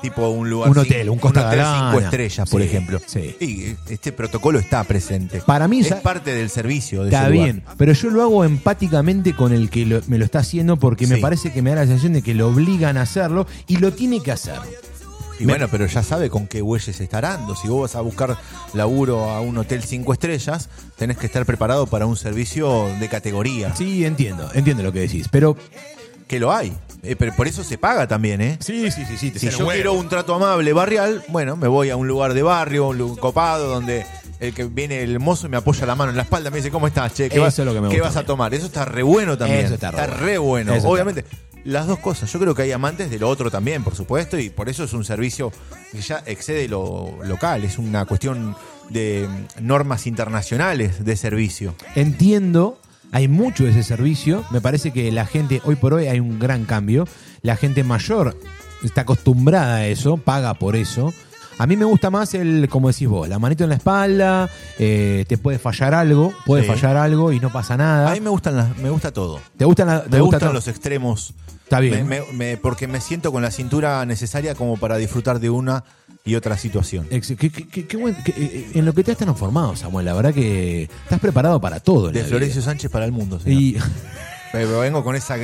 tipo 0.01 0.27
un 0.29 0.49
lugar. 0.49 0.69
Un 0.69 0.77
hotel, 0.77 1.09
un 1.09 1.17
Costa 1.19 1.47
hotel 1.47 1.59
Galana. 1.59 1.91
cinco 1.91 2.03
estrellas, 2.03 2.49
por 2.49 2.61
Sí, 2.61 2.67
ejemplo. 2.67 3.01
sí. 3.05 3.35
Y 3.39 3.75
este 3.91 4.11
protocolo 4.11 4.59
está 4.59 4.83
presente. 4.83 5.41
Para 5.41 5.67
mí 5.67 5.79
es 5.79 5.89
ya- 5.89 6.01
parte 6.01 6.33
del 6.33 6.49
servicio. 6.49 7.01
De 7.03 7.09
Está 7.09 7.23
ese 7.23 7.31
lugar. 7.33 7.45
bien, 7.45 7.63
pero 7.77 7.93
yo 7.93 8.09
lo 8.09 8.21
hago 8.21 8.43
empáticamente 8.45 9.33
con 9.35 9.53
el 9.53 9.69
que 9.69 9.85
lo- 9.85 10.01
me 10.07 10.17
lo 10.17 10.25
está 10.25 10.39
haciendo 10.39 10.77
porque 10.77 11.07
me 11.07 11.15
Sí. 11.15 11.21
parece 11.21 11.51
que 11.53 11.61
me 11.61 11.71
da 11.71 11.77
la 11.77 11.85
sensación 11.87 12.13
de 12.13 12.21
que 12.21 12.33
lo 12.33 12.47
obligan 12.49 12.97
a 12.97 13.01
hacerlo 13.01 13.47
y 13.67 13.77
lo 13.77 13.93
tiene 13.93 14.21
que 14.21 14.31
hacer. 14.31 14.55
Y 15.39 15.45
bueno, 15.45 15.67
pero 15.69 15.85
ya 15.85 16.01
sabe 16.01 16.31
con 16.31 16.47
qué 16.47 16.61
bueyes 16.63 16.99
está 16.99 17.19
arando. 17.19 17.55
Si 17.55 17.67
vos 17.67 17.81
vas 17.81 17.95
a 17.95 18.01
buscar 18.01 18.37
laburo 18.73 19.29
a 19.29 19.39
un 19.41 19.55
hotel 19.59 19.83
cinco 19.83 20.11
estrellas, 20.13 20.67
tenés 20.97 21.17
que 21.17 21.27
estar 21.27 21.45
preparado 21.45 21.85
para 21.85 22.07
un 22.07 22.17
servicio 22.17 22.87
de 22.99 23.07
categoría. 23.07 23.75
Sí, 23.75 24.03
entiendo, 24.03 24.49
entiendo 24.55 24.81
lo 24.83 24.91
que 24.91 25.01
decís, 25.01 25.27
pero... 25.31 25.55
Que 26.27 26.39
lo 26.41 26.51
hay. 26.51 26.73
Eh, 27.03 27.15
pero 27.15 27.33
por 27.35 27.47
eso 27.47 27.63
se 27.63 27.77
paga 27.77 28.07
también, 28.07 28.41
¿eh? 28.41 28.57
Sí, 28.59 28.89
sí, 28.91 29.05
sí, 29.05 29.17
sí. 29.17 29.31
te 29.31 29.39
Si 29.39 29.49
yo 29.49 29.59
huevo. 29.59 29.71
quiero 29.71 29.93
un 29.93 30.09
trato 30.09 30.33
amable 30.35 30.73
barrial, 30.73 31.23
bueno, 31.29 31.55
me 31.55 31.67
voy 31.67 31.89
a 31.89 31.95
un 31.95 32.07
lugar 32.07 32.33
de 32.33 32.41
barrio, 32.41 32.87
un 32.89 33.15
copado, 33.15 33.67
donde 33.69 34.05
el 34.39 34.53
que 34.53 34.65
viene 34.65 35.01
el 35.03 35.19
mozo 35.19 35.47
me 35.49 35.57
apoya 35.57 35.85
la 35.85 35.95
mano 35.95 36.11
en 36.11 36.17
la 36.17 36.23
espalda, 36.23 36.49
me 36.49 36.57
dice, 36.57 36.71
¿cómo 36.71 36.87
estás, 36.87 37.13
che? 37.13 37.29
¿Qué, 37.29 37.35
Eso 37.35 37.43
vas, 37.43 37.59
es 37.59 37.65
lo 37.65 37.73
que 37.73 37.81
me 37.81 37.89
¿qué 37.89 37.95
gusta 37.95 38.07
vas 38.09 38.17
a 38.17 38.25
tomar? 38.25 38.53
Eso 38.53 38.65
está 38.65 38.85
re 38.85 39.03
bueno 39.03 39.37
también. 39.37 39.65
Eso 39.65 39.75
está 39.75 39.91
re 39.91 39.97
bueno. 40.07 40.17
re 40.25 40.37
bueno. 40.37 40.71
Eso 40.71 40.77
está 40.77 40.89
Obviamente, 40.89 41.25
las 41.63 41.85
dos 41.87 41.99
cosas. 41.99 42.31
Yo 42.31 42.39
creo 42.39 42.55
que 42.55 42.63
hay 42.63 42.71
amantes 42.71 43.09
de 43.09 43.19
lo 43.19 43.29
otro 43.29 43.51
también, 43.51 43.83
por 43.83 43.95
supuesto, 43.95 44.37
y 44.39 44.49
por 44.49 44.69
eso 44.69 44.83
es 44.83 44.93
un 44.93 45.03
servicio 45.05 45.51
que 45.91 46.01
ya 46.01 46.23
excede 46.25 46.67
lo 46.67 47.13
local. 47.23 47.63
Es 47.63 47.77
una 47.77 48.05
cuestión 48.05 48.55
de 48.89 49.27
normas 49.59 50.07
internacionales 50.07 51.03
de 51.03 51.15
servicio. 51.17 51.75
Entiendo, 51.95 52.79
hay 53.11 53.27
mucho 53.27 53.63
de 53.63 53.71
ese 53.71 53.83
servicio. 53.83 54.43
Me 54.51 54.61
parece 54.61 54.91
que 54.91 55.11
la 55.11 55.25
gente, 55.25 55.61
hoy 55.65 55.75
por 55.75 55.93
hoy 55.93 56.07
hay 56.07 56.19
un 56.19 56.39
gran 56.39 56.65
cambio. 56.65 57.07
La 57.41 57.55
gente 57.55 57.83
mayor 57.83 58.37
está 58.83 59.01
acostumbrada 59.01 59.75
a 59.77 59.87
eso, 59.87 60.17
paga 60.17 60.53
por 60.53 60.75
eso. 60.75 61.13
A 61.59 61.65
mí 61.65 61.75
me 61.75 61.85
gusta 61.85 62.11
más 62.11 62.35
el, 62.35 62.67
como 62.69 62.89
decís 62.89 63.07
vos, 63.07 63.27
la 63.27 63.39
manito 63.39 63.63
en 63.63 63.71
la 63.71 63.77
espalda, 63.77 64.47
eh, 64.77 65.25
te 65.27 65.39
puede 65.39 65.57
fallar 65.57 65.95
algo, 65.95 66.31
puede 66.45 66.61
Sí. 66.61 66.67
fallar 66.69 66.97
algo 66.97 67.31
y 67.31 67.39
no 67.39 67.51
pasa 67.51 67.75
nada. 67.75 68.11
A 68.11 68.13
mí 68.13 68.19
me 68.21 68.29
gustan 68.29 68.55
las, 68.57 68.77
me 68.77 68.91
gusta 68.91 69.11
todo. 69.11 69.39
¿Te 69.57 69.65
gustan, 69.65 69.87
la- 69.87 70.03
te 70.03 70.09
Me 70.11 70.21
gusta 70.21 70.35
gustan 70.37 70.39
todo? 70.49 70.53
los 70.53 70.67
extremos. 70.67 71.33
Está 71.63 71.79
bien. 71.79 72.07
Me- 72.07 72.21
me- 72.21 72.31
me- 72.33 72.57
porque 72.57 72.87
me 72.87 73.01
siento 73.01 73.31
con 73.31 73.41
la 73.41 73.49
cintura 73.49 74.05
necesaria 74.05 74.53
como 74.53 74.77
para 74.77 74.97
disfrutar 74.97 75.39
de 75.39 75.49
una 75.49 75.83
y 76.27 76.35
otra 76.35 76.57
situación. 76.57 77.07
Ex- 77.09 77.27
qué- 77.37 77.49
qué- 77.49 77.67
qué- 77.67 77.87
qué 77.87 77.97
buen- 77.97 78.15
qué- 78.23 78.33
eh, 78.37 78.71
en 78.75 78.85
lo 78.85 78.93
que 78.93 79.03
te 79.03 79.11
has 79.13 79.17
transformado, 79.17 79.75
Samuel. 79.75 80.05
La 80.05 80.13
verdad 80.13 80.33
que 80.33 80.83
estás 80.83 81.19
preparado 81.19 81.59
para 81.59 81.79
todo. 81.79 82.09
en 82.09 82.13
De 82.13 82.21
la 82.21 82.27
Florencio 82.27 82.61
vida. 82.61 82.65
Sánchez 82.71 82.91
para 82.91 83.05
el 83.05 83.11
mundo. 83.11 83.39
señor. 83.39 83.61
Y 83.61 83.77
Pero 84.51 84.79
vengo 84.79 85.03
con 85.03 85.15
esa 85.15 85.37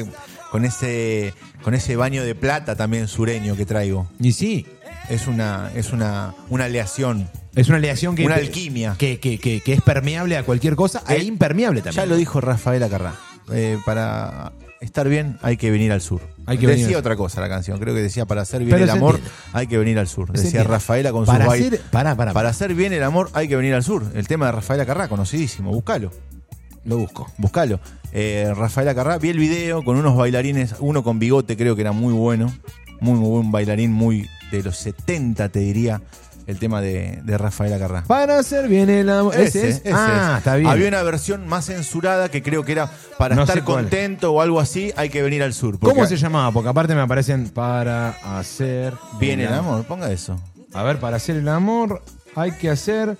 con 0.51 0.65
ese 0.65 1.34
con 1.64 1.73
ese 1.73 1.95
baño 1.95 2.23
de 2.23 2.35
plata 2.35 2.76
también 2.76 3.07
sureño 3.07 3.55
que 3.55 3.65
traigo. 3.65 4.07
y 4.19 4.34
sí, 4.34 4.65
Es 5.10 5.27
una 5.27 5.72
es 5.76 5.91
una 5.91 6.34
una 6.49 6.65
aleación. 6.65 7.30
es 7.55 7.68
una 7.69 7.77
aleación 7.77 8.15
que. 8.15 8.26
Una 8.26 8.35
alquimia. 8.35 8.95
Que, 8.97 9.19
que- 9.19 9.38
que- 9.39 9.61
que 9.61 9.73
es 9.73 9.81
permeable 9.81 10.38
a 10.38 10.43
cualquier 10.43 10.76
cosa 10.76 11.03
e 11.10 11.15
Eh, 11.15 11.23
impermeable 11.23 11.81
también. 11.81 12.03
Ya 12.03 12.10
lo 12.10 12.15
dijo 12.18 12.39
Rafael 12.41 12.81
Acarrá. 12.84 13.15
Eh, 13.51 13.77
para 13.85 14.53
estar 14.84 15.07
bien 15.10 15.38
hay 15.41 15.57
que 15.57 15.72
venir 15.72 15.91
al 15.91 16.01
sur. 16.01 16.22
Hay 16.45 16.57
que 16.57 16.68
decía 16.68 16.84
venir 16.85 16.97
otra 16.97 17.15
cosa 17.15 17.39
la 17.41 17.49
canción, 17.49 17.80
creo 17.80 17.95
que 17.95 18.01
decía 18.01 18.26
para 18.26 18.41
hacer 18.41 18.60
bien 18.60 18.72
Pero 18.72 18.84
el 18.84 18.89
amor 18.89 19.15
entiende. 19.15 19.38
hay 19.53 19.68
que 19.68 19.77
venir 19.77 19.97
al 19.99 20.07
sur. 20.07 20.27
Se 20.27 20.34
Decía 20.34 20.47
entiende. 20.47 20.69
Rafaela 20.69 21.11
con 21.11 21.26
Para 21.26 21.45
hacer- 21.45 21.80
pará, 21.91 22.15
pará, 22.15 22.15
Para 22.15 22.34
pará. 22.34 22.49
hacer 22.49 22.73
bien 22.76 22.93
el 22.93 23.03
amor 23.03 23.30
hay 23.34 23.47
que 23.47 23.55
venir 23.55 23.73
al 23.73 23.84
sur. 23.84 24.03
El 24.14 24.27
tema 24.27 24.47
de 24.47 24.51
Rafael 24.53 24.81
Acarrá, 24.81 25.07
conocidísimo, 25.07 25.72
búscalo. 25.72 26.11
Lo 26.85 26.97
busco. 26.97 27.31
Buscalo. 27.38 27.80
Eh, 28.11 28.51
Rafael 28.55 28.89
Acarrá, 28.89 29.18
vi 29.18 29.30
el 29.30 29.39
video 29.39 29.84
con 29.84 29.95
unos 29.95 30.18
bailarines, 30.18 30.76
uno 30.80 31.01
con 31.03 31.18
bigote, 31.18 31.55
creo 31.55 31.76
que 31.76 31.81
era 31.81 31.93
muy 31.93 32.14
bueno. 32.14 32.53
Muy, 32.99 33.18
muy 33.19 33.30
buen 33.30 33.51
bailarín, 33.51 33.91
muy 33.91 34.27
de 34.51 34.64
los 34.64 34.77
70, 34.77 35.49
te 35.49 35.60
diría, 35.60 36.01
el 36.48 36.60
tema 36.60 36.82
de, 36.82 37.22
de 37.24 37.38
Rafael 37.38 37.74
Acarrá. 37.74 38.03
Para 38.03 38.40
hacer 38.40 38.68
bien 38.68 38.90
el 38.90 39.10
amor. 39.10 39.36
Ese, 39.36 39.70
es. 39.70 39.76
ese 39.78 39.91
ah, 39.94 40.32
es. 40.34 40.38
está 40.40 40.56
bien. 40.56 40.70
Había 40.70 40.88
una 40.88 41.03
versión 41.03 41.48
más 41.48 41.65
censurada 41.65 42.30
que 42.30 42.41
creo 42.44 42.64
que 42.64 42.74
era 42.74 42.90
para 43.18 43.36
No 43.36 43.44
estar 43.44 43.57
sé 43.57 43.64
cuál. 43.64 43.84
contento 43.84 44.34
o 44.34 44.41
algo 44.41 44.60
así, 44.60 44.91
hay 44.95 45.10
que 45.10 45.22
venir 45.22 45.44
al 45.44 45.53
sur. 45.53 45.80
porque 45.80 45.95
¿Cómo 45.95 46.07
se 46.07 46.18
llamaba? 46.18 46.52
Porque 46.52 46.70
aparte 46.70 46.95
me 46.95 47.02
aparecen 47.02 47.49
para 47.49 48.10
hacer 48.38 48.94
Bien 49.20 49.40
el 49.40 49.53
amor, 49.53 49.84
ponga 49.86 50.11
eso. 50.11 50.40
A 50.74 50.84
ver, 50.84 50.99
para 50.99 51.18
hacer 51.18 51.38
el 51.38 51.48
amor 51.48 52.02
hay 52.36 52.52
que 52.53 52.70
hacer 52.70 53.18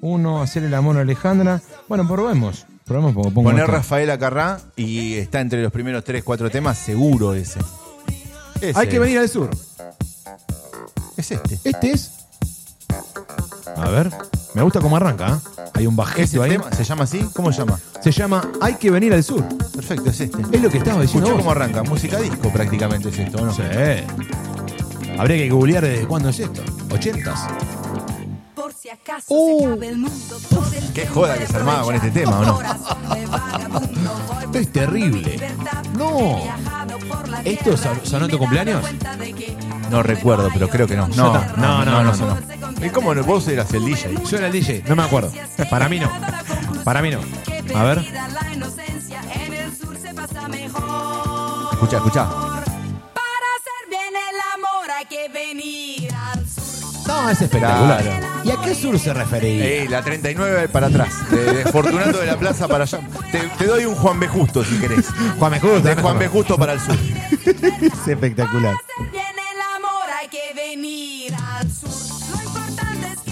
uno, 0.00 0.42
hacer 0.42 0.64
el 0.64 0.74
amor 0.74 0.98
a 0.98 1.00
Alejandra. 1.00 1.62
Bueno, 1.88 2.06
probemos. 2.06 2.66
Probemos 2.84 3.14
porque 3.14 3.30
pongo 3.30 3.50
Poner. 3.50 3.66
Rafael 3.66 4.10
Acarrá 4.10 4.60
y 4.76 5.14
está 5.14 5.40
entre 5.40 5.62
los 5.62 5.72
primeros 5.72 6.04
3, 6.04 6.22
4 6.22 6.50
temas, 6.50 6.78
seguro 6.78 7.34
ese. 7.34 7.58
Ese. 8.60 8.78
Hay 8.78 8.88
que 8.88 8.98
venir 8.98 9.18
al 9.18 9.28
sur. 9.28 9.50
Es 11.16 11.30
este. 11.30 11.58
Este 11.64 11.90
es. 11.90 12.12
A 13.76 13.90
ver, 13.90 14.10
me 14.54 14.62
gusta 14.62 14.80
cómo 14.80 14.96
arranca. 14.96 15.28
¿eh? 15.28 15.62
Hay 15.74 15.86
un 15.86 15.94
¿Ese 15.94 15.96
bajito 15.96 16.42
ahí. 16.42 16.50
tema 16.52 16.72
se 16.72 16.84
llama 16.84 17.04
así? 17.04 17.28
¿Cómo 17.34 17.52
se 17.52 17.58
llama? 17.58 17.78
Se 18.02 18.10
llama 18.10 18.48
Hay 18.60 18.74
que 18.76 18.90
venir 18.90 19.12
al 19.12 19.22
sur. 19.22 19.44
Perfecto, 19.74 20.10
es 20.10 20.20
este. 20.20 20.38
Es 20.52 20.62
lo 20.62 20.70
que 20.70 20.78
estaba 20.78 21.02
diciendo 21.02 21.26
Escuchá 21.28 21.32
vos. 21.32 21.38
cómo 21.42 21.50
arranca. 21.50 21.82
Música 21.82 22.18
disco 22.18 22.50
prácticamente 22.50 23.08
es 23.10 23.18
esto, 23.18 23.38
¿o 23.42 23.46
¿no? 23.46 23.52
Sí. 23.52 23.62
Habría 25.18 25.36
que 25.36 25.50
googlear 25.50 25.84
desde 25.84 26.06
cuándo 26.06 26.28
es 26.30 26.38
esto. 26.40 26.62
¿80s? 26.88 27.85
Por 28.66 28.74
si 28.74 28.90
acaso 28.90 29.26
Uh. 29.28 29.60
se 29.60 29.66
acabe 29.66 29.88
el 29.90 29.98
mundo 29.98 30.38
por 30.50 30.74
el 30.74 30.92
Qué 30.92 31.06
joda 31.06 31.38
que 31.38 31.46
se 31.46 31.56
armaba 31.56 31.82
con 31.84 31.94
este 31.94 32.10
tema, 32.10 32.40
¿o 32.40 32.44
no? 32.44 32.60
Esto 34.42 34.58
es 34.58 34.72
terrible. 34.72 35.38
No. 35.96 36.40
¿Esto 37.44 37.76
sonó 38.02 38.24
en 38.24 38.30
tu 38.32 38.38
cumpleaños? 38.40 38.84
No 39.88 40.02
recuerdo, 40.02 40.48
pero 40.52 40.68
creo 40.68 40.88
que 40.88 40.96
no. 40.96 41.06
Ta- 41.08 41.54
no, 41.56 41.84
no, 41.84 42.02
no, 42.02 42.12
sonó. 42.12 42.36
¿Y 42.84 42.90
cómo 42.90 43.14
no? 43.14 43.22
Vos 43.22 43.46
eras 43.46 43.72
el 43.72 43.84
DJ? 43.84 44.16
Yo 44.28 44.36
era 44.36 44.46
el 44.48 44.52
DJ, 44.52 44.82
no 44.88 44.96
me 44.96 45.04
acuerdo. 45.04 45.30
Para 45.70 45.88
mí 45.88 46.00
no. 46.00 46.10
Para 46.82 47.02
mí 47.02 47.10
no. 47.10 47.20
A 47.78 47.84
ver. 47.84 47.98
Escucha, 51.72 51.96
escucha. 51.98 52.24
Para 52.28 53.46
hacer 53.54 53.88
bien 53.90 54.12
el 54.12 54.40
amor 54.56 54.90
hay 54.90 55.04
que 55.06 55.28
venir. 55.28 56.12
No, 57.06 57.30
es 57.30 57.40
espectacular. 57.40 58.02
Claro. 58.02 58.26
¿Y 58.44 58.50
a 58.50 58.56
qué 58.62 58.74
sur 58.74 58.98
se 58.98 59.12
refería? 59.14 59.64
Eh, 59.64 59.86
la 59.88 60.02
39 60.02 60.68
para 60.68 60.86
atrás. 60.88 61.28
De, 61.30 61.44
de 61.52 61.64
Fortunato 61.72 62.18
de 62.18 62.26
la 62.26 62.36
Plaza 62.36 62.68
para 62.68 62.84
allá. 62.84 63.00
Te, 63.32 63.38
te 63.58 63.64
doy 63.66 63.84
un 63.84 63.94
Juan 63.94 64.20
B. 64.20 64.28
Justo 64.28 64.64
si 64.64 64.76
querés. 64.78 65.06
Juan 65.38 65.52
me 65.52 65.58
gusta. 65.58 65.94
De 65.94 66.02
Juan 66.02 66.18
B. 66.18 66.28
Justo 66.28 66.56
para 66.56 66.72
el 66.74 66.80
sur. 66.80 66.96
Es 67.46 68.08
espectacular. 68.08 68.74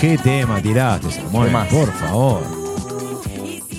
¿Qué 0.01 0.19
tema 0.19 0.61
tiraste, 0.61 1.11
Samuel? 1.11 1.51
Más. 1.51 1.69
Por 1.69 1.93
favor. 1.95 2.64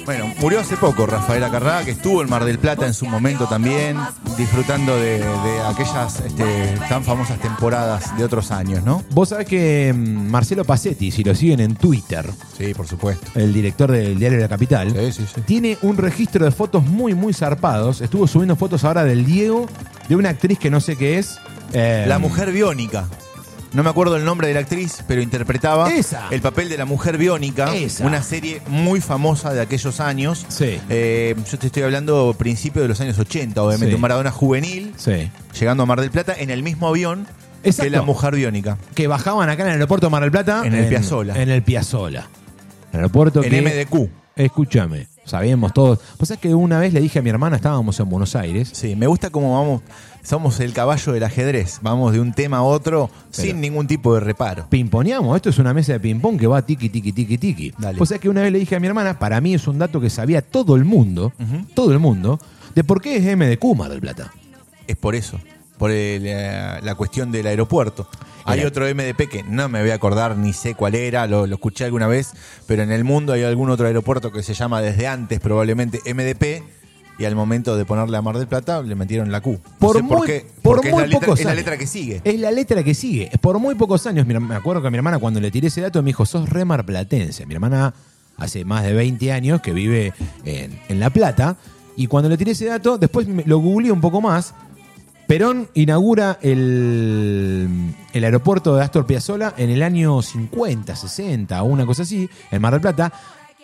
Bueno, 0.06 0.32
murió 0.40 0.60
hace 0.60 0.77
poco 0.77 1.07
Rafael 1.07 1.44
Acarrá, 1.44 1.84
que 1.84 1.90
estuvo 1.91 2.22
en 2.22 2.30
Mar 2.30 2.45
del 2.45 2.60
Plata 2.60 2.86
en 2.86 2.94
su 2.94 3.07
momento 3.07 3.48
también, 3.48 3.98
disfrutando 4.38 4.95
de, 4.95 5.18
de 5.18 5.61
aquellas 5.68 6.19
este, 6.19 6.77
tan 6.88 7.03
famosas 7.03 7.40
temporadas 7.40 8.15
de 8.15 8.23
otros 8.23 8.52
años, 8.52 8.84
¿no? 8.84 9.03
Vos 9.11 9.30
sabés 9.30 9.48
que 9.48 9.91
mm, 9.95 10.30
Marcelo 10.30 10.64
Pacetti, 10.64 11.10
si 11.10 11.23
lo 11.23 11.34
siguen 11.34 11.60
en 11.60 11.76
Twitter, 11.76 12.30
Sí, 12.56 12.76
por 12.76 12.88
supuesto. 12.88 13.26
el 13.34 13.52
director 13.52 13.91
del 13.91 14.19
diario 14.19 14.38
La 14.40 14.48
Capital, 14.48 14.91
Sí, 14.91 15.11
sí, 15.11 15.26
sí. 15.34 15.41
tiene 15.41 15.77
un 15.82 15.98
registro 15.98 16.45
de 16.45 16.52
fotos 16.52 16.86
muy, 16.86 17.15
muy 17.15 17.34
zarpados. 17.34 18.02
Estuvo 18.02 18.27
subiendo 18.27 18.56
fotos 18.56 18.84
ahora 18.84 19.03
del 19.03 19.26
Diego, 19.26 19.65
de 20.07 20.15
una 20.15 20.30
actriz 20.30 20.60
que 20.60 20.69
no 20.69 20.82
sé 20.82 20.98
qué 20.98 21.18
es. 21.18 21.40
eh, 21.73 22.06
La 22.07 22.19
mujer 22.19 22.52
biónica. 22.52 23.06
No 23.76 23.84
me 23.84 23.90
acuerdo 23.90 24.16
el 24.16 24.24
nombre 24.24 24.48
de 24.48 24.54
la 24.54 24.62
actriz, 24.62 25.04
pero 25.06 25.22
interpretaba 25.22 25.92
Esa. 25.94 26.28
el 26.32 26.40
papel 26.42 26.70
de 26.70 26.78
la 26.78 26.86
mujer 26.86 27.18
biónica, 27.18 27.76
Esa. 27.76 28.06
una 28.08 28.24
serie 28.24 28.62
muy 28.68 29.02
famosa 29.02 29.54
de 29.54 29.60
aquellos 29.60 30.00
años. 30.00 30.46
Sí. 30.48 30.80
Eh, 30.90 31.36
yo 31.52 31.60
te 31.60 31.68
estoy 31.68 31.84
hablando 31.84 32.34
principio 32.40 32.82
de 32.82 32.88
los 32.88 33.02
años 33.02 33.20
80, 33.20 33.62
obviamente, 33.62 33.90
Sí. 33.92 33.96
un 33.96 34.02
Maradona 34.02 34.32
juvenil, 34.32 34.94
Sí. 34.96 35.30
llegando 35.60 35.84
a 35.84 35.86
Mar 35.86 36.00
del 36.00 36.10
Plata 36.10 36.34
en 36.38 36.52
el 36.52 36.64
mismo 36.64 36.88
avión 36.88 37.28
Exacto. 37.66 37.84
que 37.84 37.90
la 37.98 38.02
mujer 38.02 38.34
biónica. 38.36 38.78
Que 38.96 39.08
bajaban 39.08 39.50
acá 39.50 39.64
en 39.64 39.68
el 39.70 39.74
aeropuerto 39.74 40.08
de 40.08 40.12
Mar 40.12 40.22
del 40.22 40.32
Plata. 40.32 40.62
En 40.64 40.74
el 40.74 40.88
Piazzolla. 40.88 41.36
En 41.36 41.50
el 41.50 41.62
Piazzola. 41.62 42.30
El 42.94 43.00
aeropuerto 43.00 43.44
En 43.44 43.50
que... 43.50 43.62
MDQ. 43.62 44.10
Escúchame, 44.38 45.08
sabíamos 45.26 45.74
todos. 45.74 46.00
Pues 46.18 46.32
es 46.32 46.38
que 46.38 46.56
una 46.56 46.80
vez 46.80 46.94
le 46.94 47.02
dije 47.02 47.20
a 47.20 47.22
mi 47.22 47.30
hermana, 47.30 47.58
estábamos 47.58 48.00
en 48.00 48.10
Buenos 48.10 48.36
Aires. 48.36 48.70
Sí, 48.72 48.96
me 48.96 49.08
gusta 49.08 49.30
cómo 49.30 49.60
vamos, 49.60 49.82
somos 50.24 50.60
el 50.60 50.74
caballo 50.74 51.14
del 51.14 51.24
ajedrez, 51.24 51.80
vamos 51.82 52.14
de 52.14 52.20
un 52.20 52.34
tema 52.34 52.58
a 52.58 52.64
otro 52.64 53.10
sin 53.32 53.62
ningún 53.62 53.88
tipo 53.88 54.14
de 54.14 54.22
reparo. 54.22 54.68
Pimponeamos, 54.70 55.36
esto 55.36 55.50
es 55.50 55.60
una 55.60 55.74
mesa 55.74 55.94
de 55.94 56.00
ping-pong 56.00 56.40
que 56.40 56.48
va 56.48 56.62
tiki, 56.62 56.90
tiki, 56.90 57.12
tiki, 57.12 57.38
tiki. 57.38 57.74
Dale. 57.78 57.98
Pues 57.98 58.12
es 58.12 58.20
que 58.20 58.30
una 58.30 58.42
vez 58.42 58.52
le 58.52 58.60
dije 58.60 58.76
a 58.76 58.80
mi 58.80 58.88
hermana, 58.88 59.20
para 59.20 59.42
mí 59.42 59.54
es 59.54 59.68
un 59.68 59.78
dato 59.80 60.00
que 60.00 60.10
sabía 60.10 60.42
todo 60.42 60.76
el 60.76 60.86
mundo, 60.86 61.34
todo 61.74 61.92
el 61.92 62.00
mundo, 62.00 62.40
de 62.74 62.84
por 62.84 63.02
qué 63.02 63.18
es 63.18 63.38
MDQ 63.38 63.76
Mar 63.76 63.90
del 63.90 64.02
Plata. 64.02 64.32
Es 64.88 64.96
por 64.96 65.16
eso, 65.16 65.40
por 65.78 65.92
el, 65.92 66.24
eh, 66.26 66.80
la 66.82 66.96
cuestión 66.96 67.32
del 67.32 67.48
aeropuerto. 67.48 68.08
Hay 68.46 68.60
Era- 68.60 68.68
otro 68.70 68.86
MDP 68.88 69.28
que 69.30 69.44
no 69.44 69.68
me 69.70 69.82
voy 69.82 69.90
a 69.92 69.96
acordar 69.96 70.38
ni 70.38 70.54
sé 70.54 70.76
cuál 70.76 70.96
era, 70.96 71.26
lo, 71.28 71.48
lo 71.48 71.56
escuché 71.56 71.86
alguna 71.86 72.08
vez, 72.08 72.32
pero 72.68 72.84
en 72.84 72.92
el 72.92 73.04
mundo 73.04 73.34
hay 73.34 73.44
algún 73.44 73.70
otro 73.70 73.88
aeropuerto 73.88 74.32
que 74.32 74.44
se 74.44 74.54
llama 74.54 74.82
desde 74.82 75.08
antes 75.08 75.40
probablemente 75.40 76.00
MDP 76.14 76.64
y 77.18 77.26
al 77.26 77.34
momento 77.34 77.76
de 77.78 77.86
ponerle 77.86 78.18
a 78.18 78.22
Mar 78.22 78.38
del 78.38 78.46
Plata 78.48 78.82
le 78.82 78.94
metieron 78.94 79.32
la 79.32 79.42
Q. 79.42 79.52
No 79.54 79.60
Por 79.80 79.96
sé 79.96 80.02
muy, 80.04 80.18
por 80.18 80.26
qué, 80.28 80.46
por 80.62 80.76
porque 80.76 80.92
muy 80.92 81.04
es, 81.04 81.10
la 81.10 81.14
letra, 81.14 81.20
pocos 81.26 81.40
es 81.40 81.46
la 81.46 81.52
años. 81.52 81.60
letra 81.62 81.78
que 81.78 81.88
sigue. 81.88 82.22
Es 82.24 82.40
la 82.40 82.52
letra 82.52 82.84
que 82.84 82.94
sigue. 82.94 83.32
Por 83.42 83.58
muy 83.58 83.74
pocos 83.76 84.06
años, 84.06 84.28
me 84.28 84.56
acuerdo 84.56 84.82
que 84.84 84.92
mi 84.92 84.98
hermana 84.98 85.18
cuando 85.18 85.40
le 85.40 85.50
tiré 85.50 85.68
ese 85.70 85.82
dato 85.82 86.04
me 86.04 86.08
dijo, 86.08 86.26
sos 86.26 86.50
re 86.50 86.66
marplatense. 86.66 87.46
Mi 87.46 87.54
hermana 87.56 87.94
hace 88.38 88.66
más 88.66 88.84
de 88.84 88.94
20 88.94 89.32
años 89.32 89.62
que 89.62 89.72
vive 89.72 90.14
en, 90.44 90.78
en 90.90 91.00
La 91.00 91.10
Plata. 91.10 91.56
Y 91.98 92.08
cuando 92.08 92.28
le 92.30 92.38
tiré 92.38 92.52
ese 92.52 92.66
dato, 92.66 92.98
después 92.98 93.26
me- 93.28 93.44
lo 93.46 93.60
googleé 93.60 93.92
un 93.94 94.02
poco 94.02 94.20
más. 94.20 94.54
Perón 95.28 95.70
inaugura 95.74 96.38
el, 96.42 97.68
el 98.14 98.24
aeropuerto 98.24 98.76
de 98.76 98.84
Astor 98.84 99.06
Piazzolla 99.08 99.54
en 99.58 99.72
el 99.72 99.82
año 99.82 100.22
50, 100.22 100.96
60 100.96 101.64
o 101.64 101.66
una 101.66 101.86
cosa 101.86 102.04
así, 102.04 102.30
en 102.52 102.62
Mar 102.62 102.74
del 102.74 102.82
Plata. 102.82 103.12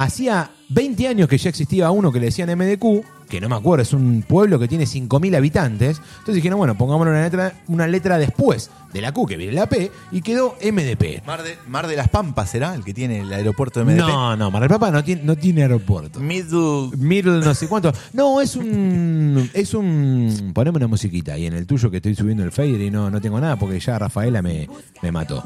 Hacía 0.01 0.49
20 0.69 1.07
años 1.07 1.27
que 1.27 1.37
ya 1.37 1.49
existía 1.49 1.91
uno 1.91 2.11
que 2.11 2.19
le 2.19 2.25
decían 2.25 2.49
MDQ, 2.57 3.27
que 3.29 3.39
no 3.39 3.47
me 3.49 3.55
acuerdo, 3.55 3.83
es 3.83 3.93
un 3.93 4.23
pueblo 4.27 4.57
que 4.57 4.67
tiene 4.67 4.85
5.000 4.85 5.35
habitantes. 5.37 5.99
Entonces 5.99 6.35
dijeron, 6.35 6.57
bueno, 6.57 6.75
pongámosle 6.75 7.11
una 7.11 7.21
letra, 7.21 7.53
una 7.67 7.85
letra 7.87 8.17
después 8.17 8.71
de 8.91 8.99
la 8.99 9.11
Q, 9.13 9.27
que 9.27 9.37
viene 9.37 9.53
la 9.53 9.67
P, 9.69 9.91
y 10.11 10.21
quedó 10.21 10.55
MDP. 10.59 11.23
Mar 11.27 11.43
de, 11.43 11.55
Mar 11.67 11.85
de 11.85 11.95
las 11.95 12.09
Pampas 12.09 12.49
será 12.49 12.73
el 12.73 12.83
que 12.83 12.95
tiene 12.95 13.19
el 13.19 13.31
aeropuerto 13.31 13.79
de 13.79 13.93
MDP. 13.93 13.99
No, 14.07 14.35
no, 14.35 14.49
Mar 14.49 14.61
del 14.63 14.69
Plata 14.69 14.89
no 14.89 15.03
tiene, 15.03 15.21
no 15.23 15.35
tiene 15.35 15.61
aeropuerto. 15.61 16.19
Middle 16.19 16.89
Middle 16.97 17.39
no 17.45 17.53
sé 17.53 17.67
cuánto. 17.67 17.93
No, 18.13 18.41
es 18.41 18.55
un. 18.55 19.51
Es 19.53 19.75
un. 19.75 20.51
Poneme 20.55 20.77
una 20.77 20.87
musiquita. 20.87 21.37
Y 21.37 21.45
en 21.45 21.53
el 21.53 21.67
tuyo 21.67 21.91
que 21.91 21.97
estoy 21.97 22.15
subiendo 22.15 22.43
el 22.43 22.51
fader 22.51 22.81
y 22.81 22.89
no, 22.89 23.11
no 23.11 23.21
tengo 23.21 23.39
nada 23.39 23.55
porque 23.55 23.79
ya 23.79 23.99
Rafaela 23.99 24.41
me, 24.41 24.67
me 25.03 25.11
mató. 25.11 25.43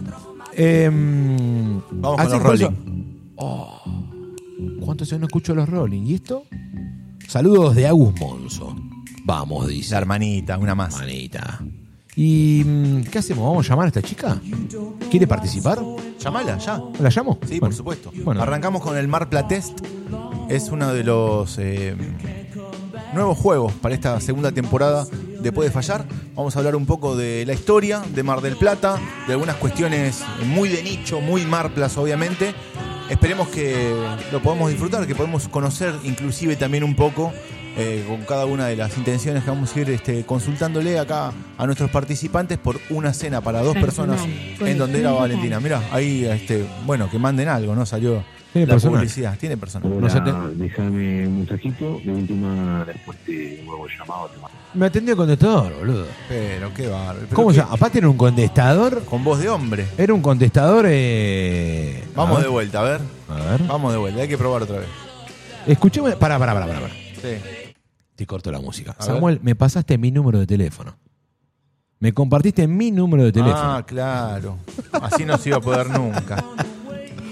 Em, 0.54 1.82
Vamos 1.92 2.22
con 2.22 2.24
los 2.24 2.34
eso- 2.34 2.40
Rolling. 2.70 3.06
Oh, 3.38 3.82
¿Cuánto 4.80 5.06
se 5.06 5.20
no 5.20 5.26
escucho 5.26 5.56
los 5.56 5.68
Rolling? 5.68 6.04
¿Y 6.04 6.16
esto? 6.16 6.44
Saludos 7.28 7.76
de 7.76 7.88
Agus 7.88 8.20
Monzo. 8.20 8.76
Vamos, 9.24 9.68
dice. 9.68 9.92
La 9.92 9.98
hermanita, 9.98 10.58
una 10.58 10.76
más. 10.76 10.94
Manita. 10.94 11.62
¿Y 12.16 12.64
mm, 12.66 13.04
qué 13.04 13.20
hacemos? 13.20 13.44
¿Vamos 13.44 13.66
a 13.66 13.70
llamar 13.70 13.86
a 13.86 13.88
esta 13.88 14.02
chica? 14.02 14.40
¿Quiere 15.10 15.28
participar? 15.28 15.80
Llamala, 16.20 16.58
ya. 16.58 16.82
¿La 17.00 17.10
llamo? 17.10 17.40
Sí, 17.46 17.60
Bueno, 17.60 17.72
por 17.72 17.74
supuesto. 17.74 18.12
Bueno, 18.24 18.42
Arrancamos 18.42 18.82
con 18.82 18.98
el 18.98 19.08
Mar 19.08 19.30
Platest. 19.30 19.80
Es 20.50 20.70
uno 20.70 20.94
de 20.94 21.04
los 21.04 21.58
eh, 21.58 21.96
nuevos 23.14 23.38
juegos 23.38 23.74
para 23.74 23.96
esta 23.96 24.20
segunda 24.22 24.52
temporada 24.52 25.06
de 25.42 25.52
Puede 25.52 25.72
Fallar. 25.72 26.06
Vamos 26.36 26.56
a 26.56 26.60
hablar 26.60 26.76
un 26.76 26.86
poco 26.86 27.16
de 27.16 27.46
la 27.46 27.54
historia 27.54 28.02
de 28.14 28.24
Mar 28.24 28.42
del 28.42 28.56
Plata, 28.56 29.00
de 29.28 29.34
algunas 29.34 29.56
cuestiones 29.58 30.24
muy 30.48 30.70
de 30.70 30.84
nicho, 30.84 31.20
muy 31.20 31.46
Marplas, 31.46 31.98
obviamente. 31.98 32.54
Esperemos 33.10 33.50
que 33.50 33.94
lo 34.32 34.42
podamos 34.42 34.72
disfrutar, 34.72 35.06
que 35.06 35.14
podamos 35.14 35.48
conocer 35.48 35.94
inclusive 36.04 36.56
también 36.56 36.84
un 36.84 36.96
poco 36.96 37.32
eh, 37.78 38.04
con 38.08 38.22
cada 38.22 38.46
una 38.46 38.68
de 38.68 38.76
las 38.76 38.98
intenciones 38.98 39.44
que 39.44 39.50
vamos 39.50 39.76
a 39.76 39.80
ir 39.80 39.90
este, 39.90 40.26
consultándole 40.26 40.98
acá 40.98 41.32
a 41.58 41.66
nuestros 41.66 41.92
participantes 41.92 42.58
por 42.58 42.80
una 42.90 43.14
cena 43.14 43.42
para 43.42 43.62
dos 43.62 43.76
personas 43.78 44.22
en 44.60 44.78
donde 44.78 45.02
era 45.02 45.12
Valentina. 45.12 45.60
Mira, 45.60 45.82
ahí, 45.92 46.26
este, 46.26 46.66
bueno, 46.86 47.10
que 47.10 47.20
manden 47.20 47.48
algo, 47.48 47.76
¿no? 47.76 47.86
Salió 47.86 48.24
Tiene 48.56 48.68
la 48.68 48.74
personal. 48.76 49.00
publicidad. 49.00 49.38
Tiene 49.38 49.58
personal. 49.58 50.00
No 50.02 50.10
sé, 50.10 50.22
te- 50.22 50.32
déjame 50.56 51.28
un 51.28 51.38
mensajito. 51.40 52.00
De 52.06 52.10
última, 52.12 52.86
después 52.86 53.18
de 53.28 53.58
un 53.60 53.66
nuevo 53.66 53.86
llamado, 53.88 54.28
te 54.30 54.40
mando. 54.40 54.58
Me 54.74 54.86
atendió 54.86 55.12
el 55.12 55.18
contestador, 55.18 55.74
boludo. 55.78 56.06
Pero 56.30 56.74
qué 56.74 56.88
bárbaro. 56.88 57.28
¿Cómo 57.34 57.50
qué- 57.50 57.56
se? 57.56 57.62
Aparte 57.62 57.98
era 57.98 58.08
un 58.08 58.16
contestador. 58.16 59.04
Con 59.04 59.26
voz 59.26 59.40
de 59.40 59.50
hombre. 59.50 59.86
Era 59.98 60.14
un 60.14 60.22
contestador. 60.22 60.86
Eh... 60.88 62.02
Vamos 62.16 62.42
de 62.42 62.48
vuelta, 62.48 62.80
a 62.80 62.84
ver. 62.84 63.02
A 63.28 63.36
ver. 63.36 63.64
Vamos 63.68 63.92
de 63.92 63.98
vuelta, 64.00 64.22
hay 64.22 64.28
que 64.30 64.38
probar 64.38 64.62
otra 64.64 64.80
vez. 64.80 64.88
Escucheme. 65.68 66.12
Pará, 66.16 66.40
pará, 66.40 66.54
pará, 66.54 66.66
pará. 66.68 66.80
pará. 66.80 66.94
Sí. 67.22 67.38
Te 68.16 68.26
corto 68.26 68.54
la 68.54 68.62
música. 68.62 68.96
A 68.98 69.04
Samuel, 69.04 69.42
me 69.44 69.56
pasaste 69.56 69.98
mi 69.98 70.12
número 70.12 70.40
de 70.40 70.48
teléfono. 70.48 70.96
Me 72.00 72.14
compartiste 72.14 72.68
mi 72.70 72.90
número 72.92 73.26
de 73.26 73.34
teléfono. 73.34 73.74
Ah, 73.76 73.84
claro. 73.86 74.60
Así 74.94 75.26
no 75.26 75.38
se 75.38 75.50
iba 75.50 75.58
a 75.58 75.62
poder 75.62 75.90
nunca. 75.90 76.42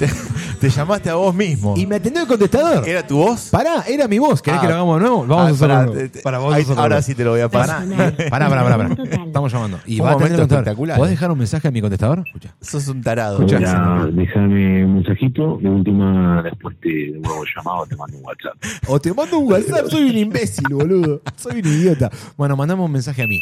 Te, 0.08 0.14
te 0.60 0.70
llamaste 0.70 1.10
a 1.10 1.16
vos 1.16 1.34
mismo. 1.36 1.76
Y 1.78 1.86
me 1.88 1.96
atendió 1.96 2.22
el 2.24 2.28
contestador. 2.28 2.88
¿Era 2.88 3.06
tu 3.06 3.18
voz? 3.18 3.50
Pará, 3.50 3.84
era 3.88 4.08
mi 4.08 4.20
voz. 4.20 4.42
¿Querés 4.42 4.60
Ah. 4.60 4.62
que 4.62 4.68
lo 4.68 4.74
hagamos 4.76 4.98
de 5.00 5.02
nuevo? 5.08 5.26
Vamos 5.26 5.38
Ah, 5.38 5.48
a 5.48 5.52
hacerlo 5.78 5.92
te- 5.94 6.10
te- 6.10 6.30
a 6.30 6.32
ahí- 6.32 6.62
hacerlo 6.62 6.76
de 6.76 6.82
ahora 6.82 7.02
sí 7.02 7.16
te 7.16 7.24
lo 7.24 7.32
voy 7.32 7.42
a 7.42 7.50
pasar. 7.50 7.84
Pará, 8.30 8.50
pará, 8.50 8.64
pará, 8.64 8.78
pará. 8.78 9.24
Estamos 9.26 9.52
llamando. 9.52 9.80
Y 9.86 10.00
Un 10.00 10.06
va 10.06 10.12
a 10.12 10.14
momento 10.14 10.36
contestador. 10.38 10.64
espectacular. 10.64 10.98
¿Podés 10.98 11.12
dejar 11.12 11.32
un 11.32 11.38
mensaje 11.38 11.68
a 11.68 11.72
mi 11.72 11.82
contestador? 11.82 12.24
Escucha. 12.26 12.56
Sos 12.62 12.88
un 12.88 13.02
tarado. 13.02 13.38
Escuchá. 13.38 13.58
Hola, 13.58 14.10
déjame 14.12 14.86
un 14.86 14.96
mensajito. 14.96 15.58
De 15.62 15.70
última, 15.70 16.42
después 16.44 16.76
de 16.82 17.12
un 17.16 17.22
nuevo 17.22 17.44
llamado, 17.56 17.86
te 17.86 17.96
mando 17.96 18.18
un 18.18 18.24
WhatsApp. 18.26 18.54
O 18.88 19.00
te 19.00 19.14
mando 19.14 19.38
un 19.40 19.52
WhatsApp. 19.52 19.88
Soy 19.90 20.10
un 20.10 20.18
imbécil, 20.18 20.66
boludo. 20.72 21.22
Soy 21.36 21.60
un 21.60 21.68
idiota. 21.68 22.10
Bueno, 22.38 22.56
mandame 22.56 22.82
un 22.82 22.92
mensaje 22.92 23.22
a 23.24 23.28
mí. 23.28 23.42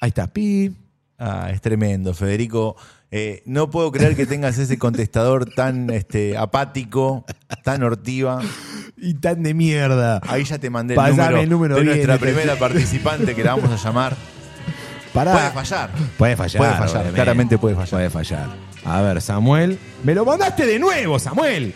Ahí 0.00 0.08
está. 0.08 0.26
Pi. 0.26 0.72
Ah, 1.18 1.50
es 1.52 1.60
tremendo, 1.60 2.14
Federico. 2.14 2.76
Eh, 3.12 3.42
no 3.44 3.70
puedo 3.70 3.90
creer 3.90 4.14
que 4.14 4.24
tengas 4.26 4.56
ese 4.58 4.78
contestador 4.78 5.44
tan 5.46 5.90
este, 5.90 6.36
apático, 6.36 7.24
tan 7.64 7.82
hortiva. 7.82 8.40
Y 9.02 9.14
tan 9.14 9.42
de 9.42 9.54
mierda. 9.54 10.20
Ahí 10.28 10.44
ya 10.44 10.58
te 10.58 10.68
mandé 10.70 10.94
el 10.94 10.96
Pasame 10.96 11.16
número, 11.16 11.40
el 11.40 11.48
número 11.50 11.74
de 11.76 11.80
bien, 11.82 11.94
nuestra 11.94 12.14
este. 12.14 12.26
primera 12.26 12.56
participante 12.56 13.34
que 13.34 13.42
la 13.42 13.54
vamos 13.56 13.70
a 13.72 13.82
llamar. 13.82 14.14
Pará. 15.14 15.32
Puede 15.32 15.50
fallar. 15.50 15.90
Puede 16.18 16.36
fallar. 16.36 16.58
Puede 16.58 16.70
fallar, 16.72 16.88
obviamente. 16.90 17.14
claramente 17.14 17.58
puede 17.58 17.74
fallar. 17.74 17.90
Puede 17.90 18.10
fallar. 18.10 18.48
A 18.84 19.00
ver, 19.00 19.20
Samuel. 19.22 19.78
Me 20.04 20.14
lo 20.14 20.24
mandaste 20.24 20.66
de 20.66 20.78
nuevo, 20.78 21.18
Samuel. 21.18 21.74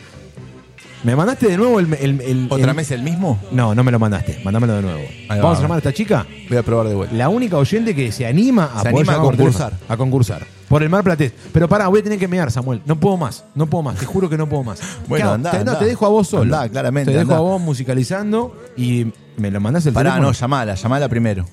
Me 1.02 1.16
mandaste 1.16 1.48
de 1.48 1.56
nuevo 1.56 1.80
el. 1.80 1.92
el- 1.94 2.20
el- 2.20 2.46
¿Otra 2.50 2.70
el- 2.70 2.76
vez 2.76 2.90
el 2.90 3.02
mismo? 3.02 3.40
No, 3.50 3.74
no 3.74 3.82
me 3.82 3.90
lo 3.90 3.98
mandaste. 3.98 4.40
Mándamelo 4.44 4.74
de 4.74 4.82
nuevo. 4.82 5.02
va. 5.30 5.36
Vamos 5.36 5.58
a 5.58 5.62
llamar 5.62 5.76
a 5.76 5.78
esta 5.78 5.92
chica. 5.92 6.26
Voy 6.48 6.58
a 6.58 6.62
probar 6.62 6.86
de 6.88 6.94
vuelta. 6.94 7.14
La 7.16 7.28
única 7.28 7.56
oyente 7.56 7.94
que 7.94 8.12
se 8.12 8.24
anima 8.26 8.66
a, 8.74 8.82
Se 8.82 8.90
poder 8.90 9.08
anima 9.08 9.14
a 9.14 9.18
concursar. 9.18 9.72
A 9.88 9.96
concursar. 9.96 10.46
Por 10.68 10.82
el 10.82 10.88
Mar 10.88 11.04
Platés. 11.04 11.32
Pero 11.52 11.68
pará, 11.68 11.88
voy 11.88 12.00
a 12.00 12.02
tener 12.02 12.18
que 12.18 12.26
mear, 12.28 12.50
Samuel. 12.50 12.80
No 12.86 12.98
puedo 12.98 13.16
más. 13.16 13.44
No 13.54 13.66
puedo 13.66 13.82
más. 13.82 13.96
Te 13.96 14.06
juro 14.06 14.28
que 14.30 14.38
no 14.38 14.48
puedo 14.48 14.62
más. 14.64 14.80
Bueno, 15.08 15.32
andá, 15.32 15.50
te, 15.50 15.56
no, 15.58 15.72
andá. 15.72 15.78
te 15.78 15.84
dejo 15.86 16.06
a 16.06 16.08
vos 16.08 16.26
solo. 16.28 16.42
Andá, 16.56 16.68
claramente, 16.68 17.10
Te 17.12 17.18
dejo 17.18 17.30
andá. 17.32 17.36
a 17.36 17.40
vos 17.40 17.60
musicalizando 17.60 18.56
y 18.76 19.06
me 19.36 19.50
lo 19.50 19.60
mandás 19.60 19.84
el 19.86 19.92
Pará, 19.92 20.10
teléfono. 20.12 20.28
no, 20.28 20.32
llamala, 20.32 20.74
llamala 20.74 21.08
primero. 21.08 21.44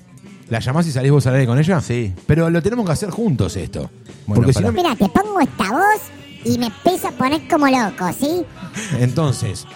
¿La 0.48 0.58
llamás 0.58 0.86
y 0.86 0.92
salís 0.92 1.10
vos 1.12 1.26
al 1.26 1.34
aire 1.34 1.46
con 1.46 1.58
ella? 1.58 1.80
Sí. 1.80 2.12
Pero 2.26 2.50
lo 2.50 2.62
tenemos 2.62 2.84
que 2.86 2.92
hacer 2.92 3.10
juntos 3.10 3.56
esto. 3.56 3.90
Bueno, 4.26 4.42
Porque 4.42 4.52
si 4.52 4.60
pará. 4.62 4.68
no, 4.68 4.72
Mira, 4.82 4.96
te 4.96 5.08
pongo 5.08 5.40
esta 5.40 5.70
voz 5.70 6.00
y 6.44 6.58
me 6.58 6.66
empiezo 6.66 7.08
a 7.08 7.12
poner 7.12 7.46
como 7.48 7.66
loco, 7.68 8.10
¿sí? 8.18 8.44
entonces, 8.98 9.66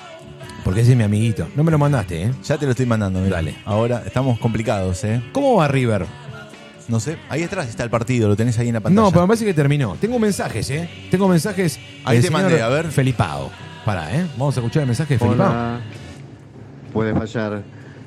porque 0.65 0.81
ese 0.81 0.93
es 0.93 0.97
mi 0.99 1.05
amiguito. 1.05 1.47
No 1.57 1.63
me 1.65 1.71
lo 1.71 1.79
mandaste, 1.79 2.25
¿eh? 2.25 2.33
Ya 2.45 2.59
te 2.59 2.65
lo 2.67 2.73
estoy 2.73 2.87
mandando, 2.87 3.21
mira. 3.21 3.37
Dale. 3.37 3.57
Ahora 3.65 4.03
estamos 4.05 4.39
complicados, 4.39 5.03
¿eh? 5.05 5.23
¿Cómo 5.33 5.55
va 5.57 5.69
River? 5.69 6.07
No 6.89 7.01
sé. 7.01 7.17
Ahí 7.29 7.43
atrás 7.43 7.69
está 7.69 7.83
el 7.83 7.91
partido, 7.91 8.29
lo 8.29 8.37
tenés 8.37 8.59
ahí 8.59 8.69
en 8.69 8.75
la 8.75 8.81
pantalla. 8.81 9.07
No, 9.07 9.11
pero 9.11 9.23
me 9.23 9.29
parece 9.29 9.45
que 9.45 9.55
terminó. 9.55 9.97
Tengo 10.01 10.19
mensajes, 10.19 10.71
¿eh? 10.71 10.89
Tengo 11.11 11.27
mensajes. 11.29 11.79
Ahí 12.05 12.21
te 12.21 12.31
mandé, 12.31 12.63
a 12.63 12.69
ver. 12.69 12.87
Felipao. 12.91 13.51
Pará, 13.85 14.15
¿eh? 14.17 14.27
Vamos 14.39 14.57
a 14.57 14.61
escuchar 14.61 14.83
el 14.83 14.87
mensaje 14.89 15.15
de 15.15 15.19
Felipao. 15.19 15.47
Hola, 15.49 15.81
puede 16.93 17.13
fallar. 17.15 17.63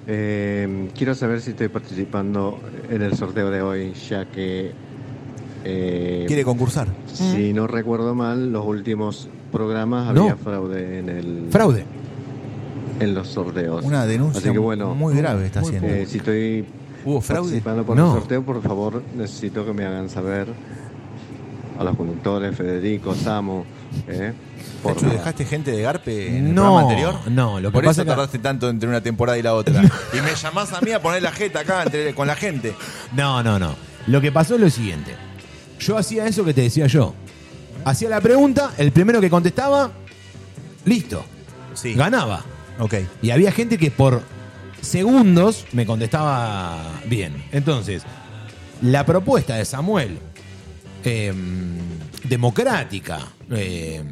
Eh, 0.07 0.89
quiero 0.97 1.13
saber 1.13 1.41
si 1.41 1.51
estoy 1.51 1.67
participando 1.67 2.59
en 2.89 3.01
el 3.01 3.15
sorteo 3.15 3.51
de 3.51 3.61
hoy, 3.61 3.93
ya 4.09 4.25
que, 4.25 4.71
eh, 5.63 6.23
Quiere 6.27 6.43
concursar. 6.43 6.87
si 7.13 7.53
no 7.53 7.67
recuerdo 7.67 8.15
mal, 8.15 8.51
los 8.51 8.65
últimos 8.65 9.27
programas 9.51 10.13
No. 10.13 10.21
había 10.23 10.35
fraude 10.37 10.99
en 10.99 11.09
el 11.09 11.47
Fraude. 11.51 11.83
en 12.99 13.13
los 13.13 13.27
sorteos. 13.27 13.83
Una 13.85 14.05
denuncia 14.05 14.39
Así 14.39 14.51
que 14.51 14.57
bueno, 14.57 14.95
muy 14.95 15.15
grave 15.15 15.45
está 15.45 15.59
haciendo. 15.59 15.87
eh, 15.87 16.05
si 16.07 16.17
estoy 16.17 16.65
¿Hubo 17.09 17.21
fraude? 17.21 17.41
participando 17.43 17.85
por 17.85 17.95
No. 17.97 18.13
el 18.13 18.19
sorteo, 18.21 18.43
por 18.43 18.61
favor, 18.61 19.03
necesito 19.15 19.65
que 19.65 19.73
me 19.73 19.85
hagan 19.85 20.09
saber 20.09 20.47
a 21.79 21.83
los 21.83 21.95
conductores, 21.95 22.55
Federico, 22.55 23.15
Samu. 23.15 23.63
¿eh? 24.07 24.33
Por 24.83 25.01
nada. 25.01 25.15
¿dejaste 25.15 25.45
gente 25.45 25.71
de 25.71 25.81
Garpe 25.81 26.27
en 26.37 26.47
el 26.47 26.55
No, 26.55 26.61
programa 26.63 26.81
anterior? 26.81 27.15
no, 27.31 27.59
lo 27.59 27.69
que 27.69 27.73
Por 27.73 27.83
pasa 27.85 28.01
eso 28.01 28.05
que- 28.05 28.09
tardaste 28.11 28.39
tanto 28.39 28.69
entre 28.69 28.87
una 28.87 29.01
temporada 29.01 29.37
y 29.37 29.41
la 29.41 29.53
otra. 29.53 29.81
y 30.13 30.21
me 30.21 30.35
llamás 30.35 30.71
a 30.73 30.81
mí 30.81 30.91
a 30.91 31.01
poner 31.01 31.21
la 31.23 31.31
jeta 31.31 31.61
acá 31.61 31.83
entre- 31.83 32.13
con 32.13 32.27
la 32.27 32.35
gente. 32.35 32.73
No, 33.15 33.41
no, 33.43 33.57
no. 33.59 33.75
Lo 34.07 34.21
que 34.21 34.31
pasó 34.31 34.55
es 34.55 34.61
lo 34.61 34.69
siguiente. 34.69 35.15
Yo 35.79 35.97
hacía 35.97 36.27
eso 36.27 36.43
que 36.45 36.53
te 36.53 36.61
decía 36.61 36.87
yo. 36.87 37.13
Hacía 37.85 38.09
la 38.09 38.19
pregunta, 38.21 38.71
el 38.77 38.91
primero 38.91 39.21
que 39.21 39.29
contestaba, 39.29 39.91
listo. 40.85 41.23
Sí. 41.73 41.93
Ganaba. 41.93 42.43
Ok. 42.79 42.95
Y 43.21 43.31
había 43.31 43.51
gente 43.51 43.77
que 43.77 43.89
por 43.91 44.21
segundos 44.81 45.65
me 45.73 45.85
contestaba 45.85 47.01
bien. 47.05 47.43
Entonces, 47.51 48.03
la 48.81 49.05
propuesta 49.05 49.55
de 49.55 49.65
Samuel, 49.65 50.19
eh, 51.03 51.33
democrática, 52.23 53.19
eh, 53.51 54.03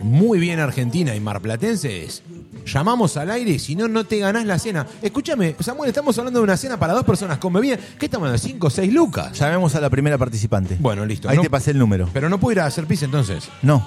muy 0.00 0.38
bien 0.38 0.60
argentina 0.60 1.14
y 1.14 1.20
marplatense 1.20 2.04
es, 2.04 2.22
llamamos 2.64 3.16
al 3.16 3.30
aire 3.30 3.50
y 3.52 3.58
si 3.58 3.74
no, 3.74 3.88
no 3.88 4.04
te 4.04 4.18
ganás 4.18 4.44
la 4.46 4.58
cena. 4.58 4.86
Escúchame, 5.02 5.56
Samuel, 5.58 5.88
estamos 5.88 6.16
hablando 6.18 6.38
de 6.40 6.44
una 6.44 6.56
cena 6.56 6.78
para 6.78 6.92
dos 6.92 7.04
personas 7.04 7.38
con 7.38 7.52
bebida. 7.52 7.76
¿Qué 7.98 8.06
estamos 8.06 8.26
hablando? 8.26 8.46
¿Cinco 8.46 8.68
o 8.68 8.70
seis 8.70 8.92
lucas? 8.92 9.36
Llamemos 9.38 9.74
a 9.74 9.80
la 9.80 9.90
primera 9.90 10.16
participante. 10.16 10.76
Bueno, 10.78 11.04
listo. 11.04 11.28
Ahí 11.28 11.36
No- 11.36 11.42
te 11.42 11.50
pasé 11.50 11.72
el 11.72 11.78
número. 11.78 12.08
Pero 12.12 12.28
no 12.28 12.38
puedo 12.38 12.52
ir 12.52 12.60
a 12.60 12.66
hacer 12.66 12.86
pis 12.86 13.02
entonces. 13.02 13.48
No. 13.62 13.86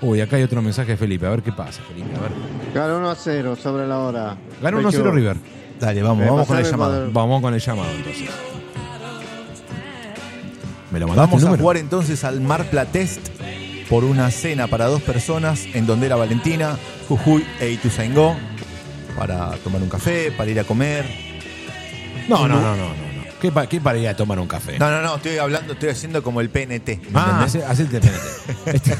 Uy, 0.00 0.20
acá 0.20 0.36
hay 0.36 0.42
otro 0.42 0.62
mensaje 0.62 0.92
de 0.92 0.96
Felipe. 0.96 1.26
A 1.26 1.30
ver 1.30 1.42
qué 1.42 1.52
pasa, 1.52 1.82
Felipe. 1.82 2.08
A 2.16 2.20
ver. 2.20 2.30
Gana 2.74 2.96
1 2.96 3.10
a 3.10 3.14
0 3.14 3.56
sobre 3.56 3.86
la 3.86 3.98
hora. 3.98 4.36
Gana 4.62 4.78
1-0 4.78 5.12
River. 5.12 5.36
Dale, 5.80 6.02
vamos, 6.02 6.26
vamos 6.26 6.46
con 6.46 6.58
el 6.58 6.64
llamado. 6.64 7.10
Vamos 7.12 7.42
con 7.42 7.54
el 7.54 7.60
llamado 7.60 7.90
entonces. 7.90 8.28
¿Me 10.90 11.00
lo 11.00 11.06
mandaste 11.08 11.36
Vamos 11.36 11.48
el 11.48 11.54
a 11.54 11.58
jugar 11.58 11.76
entonces 11.76 12.24
al 12.24 12.40
Mar 12.40 12.64
Platest 12.70 13.28
por 13.88 14.04
una 14.04 14.30
cena 14.30 14.66
para 14.68 14.86
dos 14.86 15.02
personas 15.02 15.66
en 15.74 15.86
donde 15.86 16.06
era 16.06 16.16
Valentina, 16.16 16.76
Jujuy 17.08 17.44
e 17.60 17.70
Ituzaingó 17.70 18.36
para 19.16 19.50
tomar 19.64 19.82
un 19.82 19.88
café, 19.88 20.32
para 20.32 20.50
ir 20.50 20.60
a 20.60 20.64
comer. 20.64 21.04
No, 22.28 22.46
no, 22.46 22.60
no, 22.60 22.76
no, 22.76 22.88
no. 22.88 23.07
No. 23.38 23.40
¿Qué, 23.40 23.52
pa- 23.52 23.66
qué 23.66 23.80
para 23.80 23.98
ir 23.98 24.08
a 24.08 24.16
tomar 24.16 24.38
un 24.38 24.46
café? 24.46 24.78
No, 24.78 24.90
no, 24.90 25.02
no, 25.02 25.16
estoy 25.16 25.38
hablando, 25.38 25.72
estoy 25.74 25.90
haciendo 25.90 26.22
como 26.22 26.40
el 26.40 26.50
PNT. 26.50 26.88
¿me 26.88 27.00
ah, 27.14 27.44
entendés? 27.46 27.68
hace, 27.68 27.82
el 27.82 27.88
TPNT. 27.88 28.66
Este- 28.66 28.96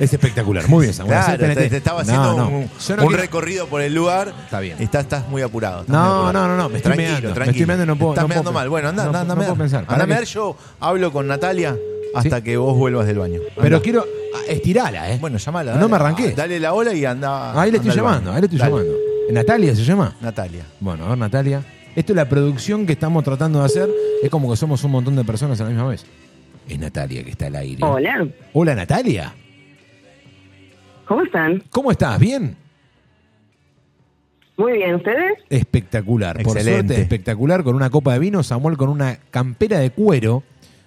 es 0.00 0.12
espectacular. 0.12 0.66
Muy 0.68 0.82
bien, 0.86 0.92
Samuel. 0.94 1.16
el 1.18 1.24
Claro, 1.38 1.54
te, 1.54 1.70
te 1.70 1.76
estaba 1.76 2.02
No, 2.02 2.10
haciendo 2.12 2.36
no. 2.36 2.48
un, 2.48 2.68
Yo 2.80 2.96
no 2.96 3.02
un 3.02 3.08
quiero- 3.08 3.22
recorrido 3.22 3.66
por 3.68 3.80
el 3.80 3.94
lugar. 3.94 4.34
Está 4.44 4.58
bien. 4.58 4.76
Estás, 4.80 5.02
estás 5.04 5.28
muy 5.28 5.40
apurado. 5.42 5.82
estás 5.82 5.94
muy 5.96 5.98
No, 6.04 6.26
apurado. 6.26 6.32
no, 6.32 6.56
no, 6.56 6.62
no, 6.62 6.68
me 6.68 6.76
estoy 6.78 6.92
tranquilo, 6.94 7.10
meando. 7.12 7.28
Me 7.28 7.34
tranquilo. 7.34 7.50
estoy 7.52 7.66
meando 7.66 7.84
y 7.84 7.86
no 7.86 7.96
puedo- 7.96 8.12
Estás 8.12 8.22
no 8.24 8.28
puedo 8.28 8.36
meando 8.42 8.50
pe- 8.50 8.54
mal. 8.54 8.68
Bueno, 8.70 8.88
anda, 8.88 9.02
no- 9.04 9.08
anda, 9.10 9.20
anda 9.20 9.34
no 9.34 9.40
a 9.40 9.42
mear. 9.44 9.48
puedo 9.50 9.58
pensar. 9.62 9.78
Anda 9.80 9.88
Para 9.90 10.02
a 10.02 10.06
que- 10.06 10.12
mear, 10.14 10.24
yo 10.24 10.56
hablo 10.80 11.12
con 11.12 11.26
Natalia 11.28 11.76
hasta 12.14 12.40
que 12.42 12.56
vos 12.56 12.76
vuelvas 12.76 13.06
del 13.06 13.18
baño. 13.18 13.38
Anda. 13.50 13.62
Pero 13.62 13.82
quiero 13.82 14.04
ah, 14.34 14.38
estirala, 14.48 15.10
¿eh? 15.12 15.18
Bueno, 15.20 15.38
llamala. 15.38 15.72
No 15.74 15.78
dale. 15.78 15.88
me 15.90 15.96
arranqué. 15.96 16.30
Dale 16.32 16.58
la 16.58 16.74
ola 16.74 16.92
y 16.92 17.04
anda. 17.04 17.52
Ahí 17.52 17.70
le 17.70 17.78
anda 17.78 17.88
estoy 17.90 17.90
al 17.90 17.96
baño. 18.04 18.10
llamando, 18.16 18.32
ahí 18.32 18.40
le 18.40 18.46
estoy 18.46 18.58
Dale. 18.58 18.70
llamando. 18.72 18.94
¿Natalia 19.30 19.74
se 19.76 19.84
llama? 19.84 20.16
Natalia. 20.20 20.64
Bueno, 20.80 21.06
a 21.06 21.08
ver, 21.10 21.18
Natalia. 21.18 21.62
Esto 21.96 22.12
es 22.12 22.16
la 22.16 22.28
producción 22.28 22.86
que 22.86 22.92
estamos 22.94 23.22
tratando 23.24 23.60
de 23.60 23.66
hacer. 23.66 23.88
Es 24.22 24.30
como 24.30 24.50
que 24.50 24.56
somos 24.56 24.82
un 24.84 24.90
montón 24.92 25.14
de 25.16 25.24
personas 25.24 25.60
a 25.60 25.64
la 25.64 25.70
misma 25.70 25.88
vez. 25.88 26.04
Es 26.68 26.78
Natalia 26.78 27.22
que 27.22 27.30
está 27.30 27.46
al 27.46 27.56
aire. 27.56 27.78
Hola, 27.84 28.26
Hola, 28.52 28.74
Natalia. 28.74 29.32
¿cómo 31.06 31.22
están? 31.22 31.62
¿Cómo 31.70 31.90
estás? 31.90 32.18
¿Bien? 32.18 32.56
Muy 34.56 34.72
bien, 34.72 34.94
¿ustedes? 34.94 35.38
Espectacular. 35.50 36.36
Por 36.42 36.56
Excelente. 36.56 36.94
suerte, 36.94 37.02
espectacular. 37.02 37.62
Con 37.64 37.74
una 37.76 37.90
copa 37.90 38.12
de 38.14 38.18
vino. 38.20 38.42
Samuel 38.42 38.76
con 38.76 38.88
una 38.88 39.18
campera 39.30 39.78
de 39.78 39.90
cuero. 39.90 40.42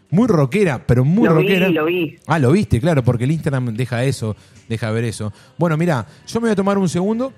Muy 0.10 0.28
rockera, 0.28 0.86
pero 0.88 1.04
muy 1.04 1.28
Lo 1.28 1.36
vi, 1.36 1.42
rockera. 1.48 1.70
lo 1.70 1.86
vi. 1.86 2.16
Ah, 2.28 2.40
lo 2.40 2.52
viste, 2.54 2.80
claro, 2.80 3.04
porque 3.04 3.26
el 3.26 3.32
Instagram 3.32 3.76
deja 3.76 4.06
eso, 4.06 4.38
deja 4.70 4.90
ver 4.92 5.04
eso. 5.04 5.34
Bueno, 5.58 5.76
mira, 5.76 6.06
yo 6.26 6.40
me 6.40 6.46
voy 6.46 6.54
a 6.54 6.56
tomar 6.56 6.78
un 6.78 6.88
segundo. 6.88 7.34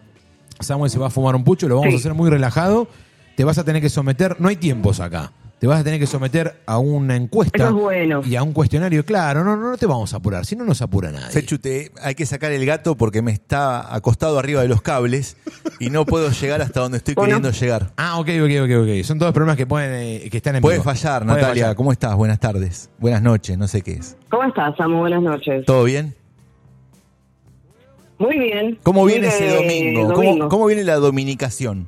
Samuel 0.59 0.91
se 0.91 0.99
va 0.99 1.07
a 1.07 1.09
fumar 1.09 1.35
un 1.35 1.43
pucho, 1.43 1.67
lo 1.67 1.77
vamos 1.77 1.89
Sí. 1.89 1.95
a 1.95 1.97
hacer 1.97 2.13
muy 2.13 2.29
relajado. 2.29 2.87
Te 3.39 3.45
vas 3.45 3.57
a 3.57 3.63
tener 3.63 3.81
que 3.81 3.87
someter, 3.87 4.35
no 4.41 4.49
hay 4.49 4.57
tiempos 4.57 4.99
acá. 4.99 5.31
Te 5.59 5.65
vas 5.67 5.79
a 5.79 5.83
tener 5.85 5.97
que 5.97 6.07
someter 6.07 6.59
a 6.65 6.77
una 6.77 7.15
encuesta 7.15 7.55
Eso 7.55 7.67
es 7.67 7.73
bueno. 7.73 8.21
y 8.25 8.35
a 8.35 8.43
un 8.43 8.51
cuestionario. 8.51 9.05
Claro, 9.05 9.45
no, 9.45 9.55
no 9.55 9.77
te 9.77 9.85
vamos 9.85 10.13
a 10.13 10.17
apurar, 10.17 10.45
si 10.45 10.57
no 10.57 10.65
nos 10.65 10.81
apura 10.81 11.09
nadie. 11.09 11.29
Fechu, 11.31 11.57
te- 11.57 11.89
hay 12.01 12.15
que 12.15 12.25
sacar 12.25 12.51
el 12.51 12.65
gato 12.65 12.97
porque 12.97 13.21
me 13.21 13.31
está 13.31 13.95
acostado 13.95 14.39
arriba 14.39 14.61
de 14.61 14.67
los 14.67 14.81
cables 14.81 15.37
y 15.79 15.89
no 15.89 16.05
puedo 16.05 16.29
llegar 16.31 16.61
hasta 16.61 16.81
donde 16.81 16.97
estoy 16.97 17.13
Bueno. 17.13 17.37
queriendo 17.37 17.51
llegar. 17.57 17.93
Ah, 17.95 18.19
ok, 18.19 18.27
ok, 18.43 18.51
ok, 18.65 18.71
ok. 18.97 19.03
Son 19.05 19.17
todos 19.19 19.31
problemas 19.31 19.55
que 19.55 19.65
pueden, 19.65 19.93
eh, 19.93 20.29
que 20.29 20.35
están 20.35 20.57
en 20.57 20.61
Puede 20.61 20.79
vivo. 20.79 20.83
fallar, 20.83 21.25
Natalia. 21.25 21.47
fallar. 21.63 21.75
¿Cómo 21.77 21.93
estás? 21.93 22.13
Buenas 22.17 22.41
tardes. 22.41 22.89
Buenas 22.99 23.21
noches, 23.21 23.57
no 23.57 23.69
sé 23.69 23.81
qué 23.83 23.93
es. 23.93 24.17
¿Cómo 24.29 24.43
estás, 24.43 24.75
Samu? 24.75 24.97
Buenas 24.97 25.21
noches. 25.23 25.65
¿Todo 25.65 25.85
bien? 25.85 26.13
Muy 28.17 28.37
bien. 28.37 28.77
¿Cómo 28.83 29.05
viene 29.05 29.27
ese 29.29 29.47
domingo? 29.55 30.13
¿Cómo, 30.13 30.49
cómo 30.49 30.65
viene 30.65 30.83
la 30.83 30.95
dominicación? 30.95 31.87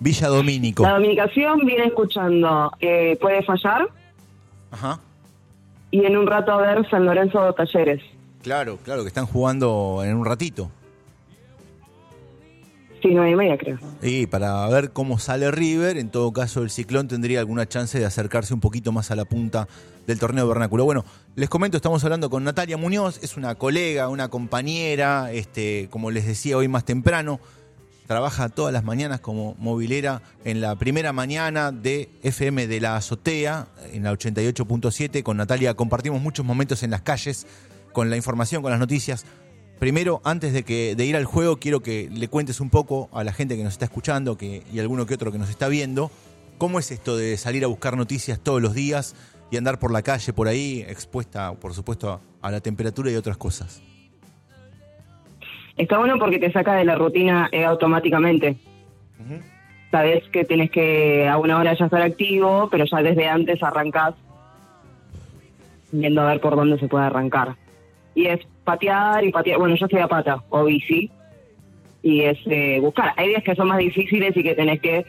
Villa 0.00 0.28
Domínico. 0.28 0.82
La 0.82 0.94
dominicación 0.94 1.58
viene 1.66 1.84
escuchando 1.86 2.72
eh, 2.80 3.16
Puede 3.20 3.42
fallar 3.42 3.88
Ajá. 4.70 4.98
y 5.90 6.04
en 6.04 6.16
un 6.16 6.26
rato 6.26 6.52
a 6.52 6.56
ver 6.56 6.88
San 6.90 7.04
Lorenzo 7.04 7.52
Talleres. 7.52 8.02
Claro, 8.42 8.78
claro, 8.82 9.02
que 9.02 9.08
están 9.08 9.26
jugando 9.26 10.00
en 10.02 10.16
un 10.16 10.24
ratito. 10.24 10.70
Sí, 13.02 13.08
nueve 13.12 13.30
y 13.30 13.34
media 13.34 13.56
creo. 13.56 13.78
Y 14.02 14.26
para 14.26 14.66
ver 14.68 14.90
cómo 14.92 15.18
sale 15.18 15.50
River, 15.50 15.96
en 15.96 16.10
todo 16.10 16.32
caso 16.32 16.62
el 16.62 16.70
ciclón 16.70 17.08
tendría 17.08 17.40
alguna 17.40 17.66
chance 17.66 17.98
de 17.98 18.04
acercarse 18.04 18.52
un 18.52 18.60
poquito 18.60 18.92
más 18.92 19.10
a 19.10 19.16
la 19.16 19.24
punta 19.24 19.68
del 20.06 20.18
torneo 20.18 20.46
vernáculo. 20.46 20.84
Bueno, 20.84 21.04
les 21.34 21.48
comento, 21.48 21.76
estamos 21.78 22.04
hablando 22.04 22.28
con 22.28 22.44
Natalia 22.44 22.76
Muñoz, 22.76 23.22
es 23.22 23.38
una 23.38 23.54
colega, 23.54 24.08
una 24.08 24.28
compañera, 24.28 25.32
este, 25.32 25.88
como 25.90 26.10
les 26.10 26.26
decía 26.26 26.58
hoy 26.58 26.68
más 26.68 26.84
temprano, 26.84 27.40
trabaja 28.10 28.48
todas 28.48 28.72
las 28.72 28.82
mañanas 28.82 29.20
como 29.20 29.54
movilera 29.60 30.20
en 30.44 30.60
la 30.60 30.74
primera 30.74 31.12
mañana 31.12 31.70
de 31.70 32.10
FM 32.24 32.66
de 32.66 32.80
la 32.80 32.96
Azotea, 32.96 33.68
en 33.92 34.02
la 34.02 34.12
88.7. 34.12 35.22
Con 35.22 35.36
Natalia 35.36 35.74
compartimos 35.74 36.20
muchos 36.20 36.44
momentos 36.44 36.82
en 36.82 36.90
las 36.90 37.02
calles, 37.02 37.46
con 37.92 38.10
la 38.10 38.16
información, 38.16 38.62
con 38.62 38.72
las 38.72 38.80
noticias. 38.80 39.24
Primero, 39.78 40.20
antes 40.24 40.52
de, 40.52 40.64
que, 40.64 40.96
de 40.96 41.04
ir 41.04 41.14
al 41.14 41.24
juego, 41.24 41.60
quiero 41.60 41.84
que 41.84 42.10
le 42.10 42.26
cuentes 42.26 42.58
un 42.58 42.68
poco 42.68 43.08
a 43.12 43.22
la 43.22 43.32
gente 43.32 43.56
que 43.56 43.62
nos 43.62 43.74
está 43.74 43.84
escuchando 43.84 44.36
que, 44.36 44.64
y 44.72 44.80
alguno 44.80 45.06
que 45.06 45.14
otro 45.14 45.30
que 45.30 45.38
nos 45.38 45.48
está 45.48 45.68
viendo, 45.68 46.10
cómo 46.58 46.80
es 46.80 46.90
esto 46.90 47.16
de 47.16 47.36
salir 47.36 47.62
a 47.62 47.68
buscar 47.68 47.96
noticias 47.96 48.40
todos 48.40 48.60
los 48.60 48.74
días 48.74 49.14
y 49.52 49.56
andar 49.56 49.78
por 49.78 49.92
la 49.92 50.02
calle, 50.02 50.32
por 50.32 50.48
ahí, 50.48 50.84
expuesta, 50.88 51.52
por 51.52 51.74
supuesto, 51.74 52.10
a, 52.10 52.48
a 52.48 52.50
la 52.50 52.60
temperatura 52.60 53.08
y 53.12 53.14
otras 53.14 53.36
cosas. 53.36 53.82
Está 55.80 55.96
bueno 55.96 56.18
porque 56.18 56.38
te 56.38 56.52
saca 56.52 56.74
de 56.74 56.84
la 56.84 56.94
rutina 56.94 57.48
eh, 57.52 57.64
automáticamente. 57.64 58.56
Sabes 59.90 60.22
que 60.28 60.44
tienes 60.44 60.70
que 60.70 61.26
a 61.26 61.38
una 61.38 61.58
hora 61.58 61.72
ya 61.72 61.86
estar 61.86 62.02
activo, 62.02 62.68
pero 62.70 62.84
ya 62.84 63.02
desde 63.02 63.26
antes 63.26 63.62
arrancás 63.62 64.14
viendo 65.90 66.20
a 66.20 66.26
ver 66.26 66.40
por 66.42 66.54
dónde 66.54 66.78
se 66.78 66.86
puede 66.86 67.06
arrancar. 67.06 67.56
Y 68.14 68.26
es 68.26 68.40
patear 68.62 69.24
y 69.24 69.32
patear. 69.32 69.58
Bueno, 69.58 69.74
yo 69.74 69.86
estoy 69.86 70.00
a 70.00 70.06
pata 70.06 70.44
o 70.50 70.64
bici. 70.64 71.10
Y 72.02 72.24
es 72.24 72.38
eh, 72.44 72.78
buscar. 72.78 73.14
Hay 73.16 73.28
días 73.28 73.42
que 73.42 73.54
son 73.54 73.68
más 73.68 73.78
difíciles 73.78 74.36
y 74.36 74.42
que 74.42 74.54
tenés 74.54 74.82
que 74.82 75.06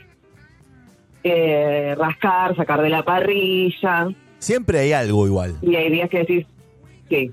eh, 1.26 1.96
rascar, 1.98 2.56
sacar 2.56 2.82
de 2.82 2.90
la 2.90 3.04
parrilla. 3.04 4.08
Siempre 4.40 4.80
hay 4.80 4.94
algo 4.94 5.28
igual, 5.28 5.58
Y 5.62 5.76
hay 5.76 5.92
días 5.92 6.10
que 6.10 6.20
decís, 6.20 6.46
sí. 7.10 7.32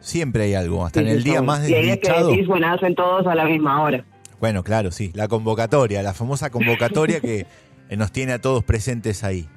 Siempre 0.00 0.44
hay 0.44 0.54
algo, 0.54 0.84
hasta 0.84 1.00
sí, 1.00 1.06
en 1.06 1.12
el 1.12 1.22
día 1.22 1.42
más 1.42 1.68
Y 1.68 1.74
hay 1.74 1.82
que 1.82 1.86
desdichado. 1.88 2.32
bueno, 2.46 2.72
hacen 2.72 2.94
todos 2.94 3.26
a 3.26 3.34
la 3.34 3.44
misma 3.44 3.82
hora. 3.82 4.04
Bueno, 4.40 4.62
claro, 4.62 4.90
sí, 4.90 5.10
la 5.14 5.28
convocatoria, 5.28 6.02
la 6.02 6.14
famosa 6.14 6.50
convocatoria 6.50 7.20
que 7.20 7.46
eh, 7.90 7.96
nos 7.96 8.12
tiene 8.12 8.32
a 8.32 8.40
todos 8.40 8.64
presentes 8.64 9.24
ahí. 9.24 9.48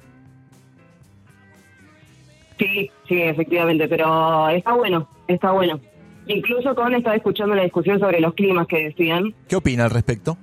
Sí, 2.58 2.90
sí, 3.08 3.22
efectivamente, 3.22 3.88
pero 3.88 4.48
está 4.48 4.72
bueno, 4.74 5.08
está 5.26 5.52
bueno. 5.52 5.80
Incluso 6.26 6.74
con 6.74 6.94
estaba 6.94 7.16
escuchando 7.16 7.54
la 7.54 7.62
discusión 7.62 7.98
sobre 7.98 8.20
los 8.20 8.34
climas 8.34 8.66
que 8.66 8.84
decían, 8.84 9.34
¿Qué 9.48 9.56
opina 9.56 9.84
al 9.84 9.90
respecto? 9.90 10.36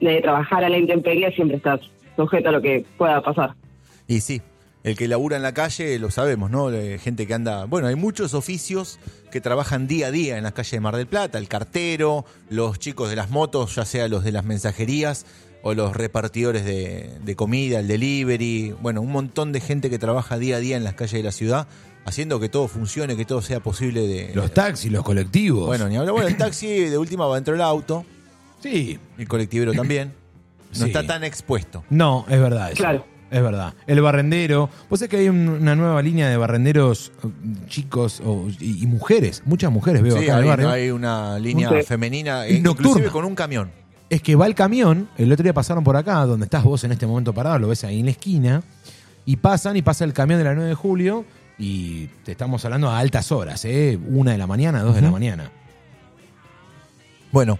de 0.00 0.20
trabajar 0.20 0.64
a 0.64 0.68
la 0.68 0.78
intemperie 0.78 1.30
siempre 1.32 1.58
estás 1.58 1.80
sujeto 2.16 2.48
a 2.48 2.52
lo 2.52 2.60
que 2.60 2.84
pueda 2.98 3.22
pasar. 3.22 3.54
Y 4.08 4.20
sí, 4.20 4.42
el 4.84 4.96
que 4.96 5.06
labura 5.08 5.36
en 5.36 5.42
la 5.42 5.54
calle 5.54 5.98
lo 5.98 6.10
sabemos, 6.10 6.50
¿no? 6.50 6.70
Eh, 6.72 6.98
Gente 6.98 7.26
que 7.26 7.34
anda. 7.34 7.64
Bueno, 7.66 7.86
hay 7.88 7.94
muchos 7.94 8.34
oficios 8.34 8.98
que 9.30 9.40
trabajan 9.40 9.86
día 9.86 10.08
a 10.08 10.10
día 10.10 10.36
en 10.38 10.42
las 10.44 10.52
calles 10.52 10.72
de 10.72 10.80
Mar 10.80 10.96
del 10.96 11.06
Plata: 11.06 11.38
el 11.38 11.48
cartero, 11.48 12.24
los 12.50 12.78
chicos 12.78 13.08
de 13.10 13.16
las 13.16 13.30
motos, 13.30 13.74
ya 13.76 13.84
sea 13.84 14.08
los 14.08 14.24
de 14.24 14.32
las 14.32 14.44
mensajerías 14.44 15.24
o 15.62 15.74
los 15.74 15.94
repartidores 15.94 16.64
de, 16.64 17.12
de 17.22 17.36
comida, 17.36 17.78
el 17.78 17.86
delivery. 17.86 18.74
Bueno, 18.82 19.00
un 19.00 19.12
montón 19.12 19.52
de 19.52 19.60
gente 19.60 19.88
que 19.90 19.98
trabaja 19.98 20.36
día 20.38 20.56
a 20.56 20.60
día 20.60 20.76
en 20.76 20.82
las 20.84 20.94
calles 20.94 21.12
de 21.12 21.22
la 21.22 21.30
ciudad, 21.32 21.68
haciendo 22.04 22.40
que 22.40 22.48
todo 22.48 22.66
funcione, 22.66 23.16
que 23.16 23.24
todo 23.24 23.40
sea 23.42 23.60
posible 23.60 24.06
de. 24.08 24.32
Los 24.34 24.52
taxis, 24.52 24.90
los 24.90 25.04
colectivos. 25.04 25.66
Bueno, 25.66 25.88
ni 25.88 25.96
hablar. 25.96 26.12
Bueno, 26.12 26.26
el 26.28 26.36
taxi 26.36 26.66
de 26.66 26.98
última 26.98 27.26
va 27.26 27.36
dentro 27.36 27.54
del 27.54 27.62
auto. 27.62 28.04
Sí. 28.60 28.98
El 29.18 29.28
colectivero 29.28 29.72
también. 29.72 30.12
No 30.72 30.78
Sí. 30.80 30.84
está 30.86 31.06
tan 31.06 31.22
expuesto. 31.22 31.84
No, 31.90 32.24
es 32.28 32.40
verdad 32.40 32.68
eso. 32.72 32.78
Claro. 32.78 33.06
Es 33.32 33.42
verdad. 33.42 33.72
El 33.86 34.00
barrendero. 34.02 34.68
Vos 34.90 35.00
sabés 35.00 35.08
que 35.10 35.16
hay 35.16 35.28
un- 35.30 35.48
una 35.48 35.74
nueva 35.74 36.02
línea 36.02 36.28
de 36.28 36.36
barrenderos 36.36 37.10
eh, 37.24 37.28
chicos 37.66 38.20
o- 38.24 38.46
y, 38.60 38.82
y 38.82 38.86
mujeres. 38.86 39.42
Muchas 39.46 39.72
mujeres 39.72 40.02
veo 40.02 40.18
Sí, 40.18 40.24
acá 40.24 40.34
en 40.36 40.42
hay, 40.44 40.48
barrio. 40.48 40.68
hay 40.70 40.90
una 40.90 41.38
línea 41.38 41.70
Sí. 41.70 41.82
femenina, 41.86 42.46
Y 42.46 42.56
eh, 42.56 42.60
nocturna. 42.60 42.90
inclusive 42.90 43.10
con 43.10 43.24
un 43.24 43.34
camión. 43.34 43.70
Es 44.10 44.20
que 44.20 44.36
va 44.36 44.46
el 44.46 44.54
camión, 44.54 45.08
el 45.16 45.32
otro 45.32 45.42
día 45.42 45.54
pasaron 45.54 45.82
por 45.82 45.96
acá, 45.96 46.26
donde 46.26 46.44
estás 46.44 46.62
vos 46.62 46.84
en 46.84 46.92
este 46.92 47.06
momento 47.06 47.32
parado, 47.32 47.58
lo 47.58 47.68
ves 47.68 47.82
ahí 47.84 48.00
en 48.00 48.04
la 48.04 48.10
esquina, 48.12 48.62
y 49.24 49.36
pasan 49.36 49.78
y 49.78 49.82
pasa 49.82 50.04
el 50.04 50.12
camión 50.12 50.38
de 50.38 50.44
la 50.44 50.54
9 50.54 50.68
de 50.68 50.74
julio, 50.74 51.24
y 51.58 52.08
te 52.24 52.32
estamos 52.32 52.62
hablando 52.66 52.90
a 52.90 52.98
altas 52.98 53.32
horas, 53.32 53.64
¿eh? 53.64 53.98
Una 54.08 54.32
de 54.32 54.38
la 54.38 54.46
mañana, 54.46 54.82
dos 54.82 54.94
de 54.94 55.00
la 55.00 55.10
mañana. 55.10 55.50
Bueno, 57.30 57.58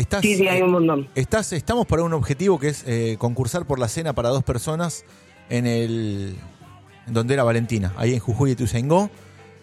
estás, 0.00 0.22
Sí, 0.22 0.36
sí, 0.36 0.48
hay 0.48 0.62
un 0.62 0.70
montón. 0.72 1.08
estás, 1.14 1.52
estamos 1.52 1.86
para 1.86 2.02
un 2.02 2.12
objetivo 2.12 2.58
que 2.58 2.68
es 2.68 2.84
eh, 2.86 3.16
concursar 3.18 3.66
por 3.66 3.78
la 3.78 3.88
cena 3.88 4.12
para 4.14 4.28
dos 4.30 4.42
personas 4.44 5.04
en 5.50 5.66
el 5.66 6.36
en 7.06 7.14
donde 7.14 7.34
era 7.34 7.42
Valentina, 7.42 7.92
ahí 7.96 8.12
en 8.14 8.20
Jujuy 8.20 8.50
y 8.52 8.54
Tuzaingó. 8.54 9.10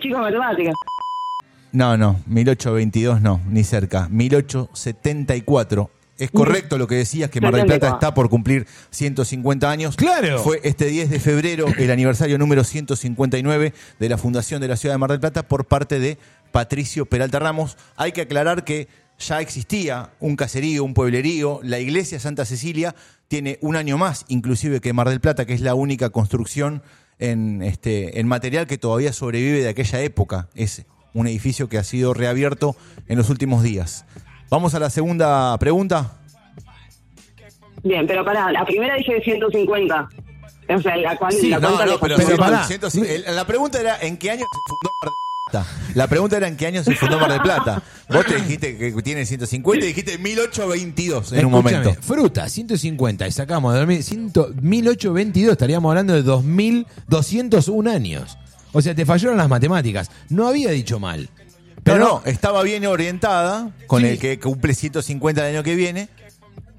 Chicos, 0.01 0.19
matemática. 0.19 0.71
No, 1.73 1.97
no, 1.97 2.21
1822 2.27 3.19
no, 3.21 3.41
ni 3.49 3.63
cerca. 3.63 4.07
1874. 4.09 5.89
Es 6.19 6.29
correcto 6.29 6.77
lo 6.77 6.85
que 6.85 6.93
decías, 6.93 7.31
que 7.31 7.41
Mar 7.41 7.55
del 7.55 7.65
Plata 7.65 7.87
74. 7.87 7.97
está 7.97 8.13
por 8.13 8.29
cumplir 8.29 8.67
150 8.91 9.71
años. 9.71 9.95
¡Claro! 9.95 10.37
Fue 10.43 10.61
este 10.63 10.85
10 10.85 11.09
de 11.09 11.19
febrero 11.19 11.65
el 11.75 11.89
aniversario 11.89 12.37
número 12.37 12.63
159 12.63 13.73
de 13.99 14.09
la 14.09 14.19
fundación 14.19 14.61
de 14.61 14.67
la 14.67 14.77
ciudad 14.77 14.93
de 14.93 14.99
Mar 14.99 15.09
del 15.09 15.19
Plata 15.19 15.47
por 15.47 15.65
parte 15.65 15.97
de 15.97 16.19
Patricio 16.51 17.07
Peralta 17.07 17.39
Ramos. 17.39 17.75
Hay 17.95 18.11
que 18.11 18.21
aclarar 18.21 18.63
que 18.63 18.87
ya 19.17 19.41
existía 19.41 20.11
un 20.19 20.35
caserío, 20.35 20.83
un 20.83 20.93
pueblerío. 20.93 21.59
La 21.63 21.79
iglesia 21.79 22.19
Santa 22.19 22.45
Cecilia 22.45 22.93
tiene 23.27 23.57
un 23.61 23.75
año 23.75 23.97
más, 23.97 24.25
inclusive 24.27 24.79
que 24.79 24.93
Mar 24.93 25.09
del 25.09 25.21
Plata, 25.21 25.45
que 25.45 25.55
es 25.55 25.61
la 25.61 25.73
única 25.73 26.11
construcción 26.11 26.83
en, 27.17 27.63
este, 27.63 28.19
en 28.19 28.27
material 28.27 28.67
que 28.67 28.77
todavía 28.77 29.11
sobrevive 29.11 29.63
de 29.63 29.69
aquella 29.69 30.01
época. 30.01 30.49
Es 30.53 30.85
un 31.13 31.27
edificio 31.27 31.69
que 31.69 31.77
ha 31.77 31.83
sido 31.83 32.13
reabierto 32.13 32.75
en 33.07 33.17
los 33.17 33.29
últimos 33.29 33.63
días. 33.63 34.05
Vamos 34.49 34.73
a 34.75 34.79
la 34.79 34.89
segunda 34.89 35.57
pregunta. 35.57 36.13
Bien, 37.83 38.07
pero 38.07 38.23
pará, 38.23 38.51
la 38.51 38.65
primera 38.65 38.95
dije 38.95 39.21
150. 39.21 40.09
O 40.69 40.81
sea, 40.81 40.95
la 40.95 41.17
cual 41.17 41.33
Sí, 41.33 41.49
la 41.49 41.59
no, 41.59 41.71
no, 41.71 41.99
pero, 41.99 42.15
Pero 42.15 42.27
100, 42.27 42.37
pará. 42.37 42.63
100, 42.65 43.05
el- 43.05 43.35
la 43.35 43.45
pregunta 43.45 43.79
era 43.81 43.97
¿en 44.01 44.15
qué 44.17 44.31
año 44.31 44.39
se 44.45 44.59
fundó 44.69 44.93
Mar 45.01 45.09
del 45.11 45.51
Plata? 45.51 45.93
La 45.95 46.07
pregunta 46.07 46.37
era 46.37 46.47
¿en 46.47 46.55
qué 46.55 46.67
año 46.67 46.83
se 46.83 46.95
fundó 46.95 47.19
Mar 47.19 47.31
del 47.31 47.41
Plata? 47.41 47.83
Vos 48.09 48.25
te 48.25 48.35
dijiste 48.35 48.77
que 48.77 48.91
tiene 49.01 49.25
150 49.25 49.83
y 49.85 49.89
dijiste 49.89 50.17
1822 50.17 51.33
en 51.33 51.45
un 51.45 51.51
momento. 51.51 51.93
Fruta, 52.01 52.47
150. 52.47 53.27
Y 53.27 53.31
sacamos 53.31 53.73
de 53.73 53.79
2000, 53.79 54.03
100 54.03 54.31
1822. 54.61 55.51
Estaríamos 55.51 55.89
hablando 55.89 56.13
de 56.13 56.23
2201 56.23 57.91
años. 57.91 58.37
O 58.73 58.81
sea, 58.81 58.93
te 58.93 59.05
fallaron 59.05 59.37
las 59.37 59.47
matemáticas. 59.47 60.11
No 60.29 60.47
había 60.47 60.71
dicho 60.71 60.99
mal. 60.99 61.29
Pero 61.83 61.97
Pero 61.97 61.99
no, 61.99 62.21
estaba 62.25 62.63
bien 62.63 62.85
orientada 62.85 63.71
con 63.87 64.01
Sí. 64.01 64.07
el 64.09 64.19
que 64.19 64.39
cumple 64.39 64.73
150 64.73 65.47
el 65.47 65.55
año 65.55 65.63
que 65.63 65.75
viene. 65.75 66.09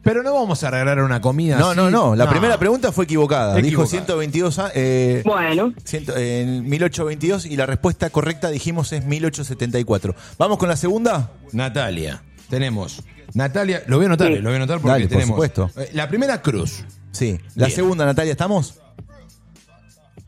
Pero 0.03 0.23
no 0.23 0.35
vamos 0.35 0.63
a 0.65 0.71
regalar 0.71 1.01
una 1.01 1.21
comida 1.23 1.59
No, 1.59 1.69
así. 1.71 1.77
no, 1.79 1.91
no. 1.91 2.15
La 2.15 2.29
primera 2.29 2.59
pregunta 2.59 2.93
fue 2.93 3.05
equivocada. 3.05 3.55
Dijo 3.55 3.67
Equivocada. 3.85 3.89
122 3.91 4.59
a- 4.59 4.71
eh, 4.75 5.23
Bueno, 5.25 5.73
ciento- 5.83 6.15
en 6.17 6.69
1822 6.69 7.47
y 7.47 7.57
la 7.57 7.65
respuesta 7.65 8.11
correcta 8.11 8.51
dijimos 8.51 8.93
es 8.93 9.05
1874. 9.07 10.15
Vamos 10.37 10.59
con 10.59 10.69
la 10.69 10.77
segunda. 10.77 11.31
Natalia. 11.53 12.23
Tenemos. 12.51 13.03
Natalia, 13.33 13.83
lo 13.87 13.97
voy 13.97 14.05
a 14.05 14.09
anotar, 14.09 14.29
Sí. 14.29 14.35
eh, 14.35 14.37
lo 14.41 14.45
voy 14.51 14.55
a 14.55 14.57
anotar 14.57 14.77
porque 14.79 14.93
Dale, 14.93 15.05
por 15.05 15.11
tenemos. 15.11 15.35
supuesto. 15.37 15.71
eh, 15.79 15.91
La 15.95 16.09
primera 16.09 16.43
cruz. 16.43 16.85
Sí. 17.13 17.39
La 17.55 17.67
Bien. 17.67 17.77
segunda, 17.77 18.05
Natalia, 18.05 18.33
¿estamos? 18.33 18.75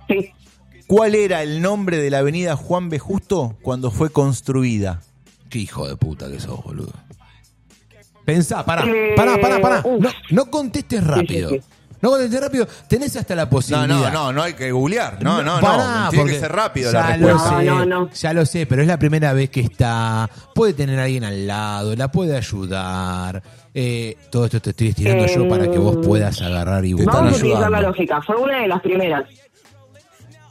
sí. 0.08 0.32
¿Cuál 0.86 1.14
era 1.14 1.42
el 1.42 1.60
nombre 1.62 1.98
de 1.98 2.10
la 2.10 2.18
avenida 2.18 2.56
Juan 2.56 2.88
B. 2.88 2.98
Justo 2.98 3.56
cuando 3.62 3.90
fue 3.90 4.10
construida? 4.10 5.00
Qué 5.50 5.58
hijo 5.60 5.88
de 5.88 5.96
puta 5.96 6.30
que 6.30 6.38
sos, 6.40 6.62
boludo. 6.62 6.92
Pensá, 8.24 8.64
pará, 8.64 8.84
Eh, 8.86 9.14
pará, 9.16 9.36
pará, 9.40 9.60
pará. 9.60 9.82
No, 9.98 10.10
no 10.30 10.50
contestes 10.50 11.02
rápido. 11.04 11.50
No 12.02 12.10
contestes 12.10 12.40
rápido. 12.40 12.66
Tenés 12.88 13.16
hasta 13.16 13.34
la 13.34 13.48
posibilidad. 13.48 13.86
no, 13.88 14.10
no, 14.10 14.32
no 14.32 14.42
hay 14.42 14.52
que 14.54 14.70
googlear. 14.72 15.22
No, 15.22 15.42
no, 15.42 15.60
Pará, 15.60 16.04
no. 16.04 16.10
Tiene 16.10 16.30
que 16.32 16.40
ser 16.40 16.52
rápido 16.52 16.92
ya 16.92 17.00
la 17.10 17.16
lo 17.16 17.26
respuesta. 17.28 17.58
sé, 17.60 17.64
No, 17.64 17.78
no, 17.78 17.86
no. 17.86 18.10
Ya 18.10 18.32
lo 18.32 18.44
sé, 18.46 18.66
pero 18.66 18.82
es 18.82 18.88
la 18.88 18.98
primera 18.98 19.32
vez 19.32 19.50
que 19.50 19.60
está. 19.60 20.28
Puede 20.54 20.72
tener 20.74 20.98
a 20.98 21.04
alguien 21.04 21.24
al 21.24 21.46
lado, 21.46 21.94
la 21.96 22.10
puede 22.10 22.36
ayudar. 22.36 23.42
Eh, 23.72 24.16
todo 24.30 24.46
esto 24.46 24.60
te 24.60 24.70
estoy 24.70 24.88
estirando 24.88 25.26
yo 25.26 25.48
para 25.48 25.70
que 25.70 25.78
vos 25.78 25.98
puedas 26.04 26.40
agarrar 26.42 26.84
y 26.84 26.90
están 26.92 27.06
Vamos 27.06 27.18
a 27.20 27.22
buscar. 27.30 27.44
utilizar 27.46 27.70
la 27.70 27.80
lógica. 27.82 28.22
Fue 28.22 28.36
una 28.36 28.60
de 28.60 28.68
las 28.68 28.80
primeras. 28.82 29.24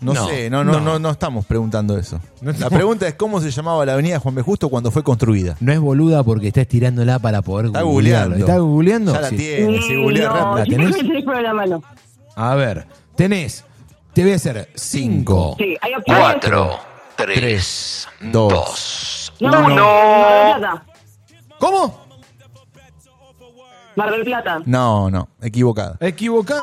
No, 0.01 0.13
No, 0.13 0.27
sé, 0.27 0.49
no, 0.49 0.63
no, 0.63 0.73
no. 0.73 0.79
no, 0.81 0.99
no 0.99 1.09
estamos 1.09 1.45
preguntando 1.45 1.97
eso. 1.97 2.19
No 2.41 2.51
la 2.51 2.69
pregunta 2.69 3.07
es 3.07 3.15
cómo 3.15 3.39
se 3.41 3.49
llamaba 3.49 3.85
la 3.85 3.93
avenida 3.93 4.19
Juan 4.19 4.35
B. 4.35 4.41
Justo 4.41 4.69
cuando 4.69 4.91
fue 4.91 5.03
construida. 5.03 5.55
No 5.61 5.71
es 5.71 5.79
boluda 5.79 6.23
porque 6.23 6.47
está 6.49 6.61
estirándola 6.61 7.17
para 7.19 7.41
poder 7.41 7.67
Está 7.67 7.81
googlearlo. 7.81 8.31
googleando. 8.35 8.45
¿Está 8.53 8.59
googleando? 8.59 9.13
Ya 9.13 9.21
la 9.21 9.29
Sí. 9.29 9.37
tiene, 9.37 9.81
si 9.81 9.95
googlea 9.95 10.27
no, 10.29 10.57
rápido. 10.57 10.77
¿La 10.77 10.91
tenés? 10.97 11.43
la 11.43 11.53
mano. 11.53 11.83
A 12.35 12.55
ver, 12.55 12.85
tenés. 13.15 13.63
Te 14.13 14.23
voy 14.23 14.33
a 14.33 14.35
hacer 14.35 14.69
5, 14.75 15.55
Sí, 15.57 15.75
hay 15.81 15.93
opciones. 15.93 16.23
4, 16.23 16.79
3, 17.17 18.07
2. 18.31 19.33
No, 19.39 19.51
no. 19.51 19.55
Mar 19.59 19.67
del 19.67 20.59
Plata. 20.59 20.85
¿Cómo? 21.59 22.05
Mar 23.95 24.11
del 24.11 24.23
Plata. 24.23 24.61
No, 24.65 25.09
no, 25.09 25.29
equivocada. 25.41 25.97
Equivocada. 26.01 26.61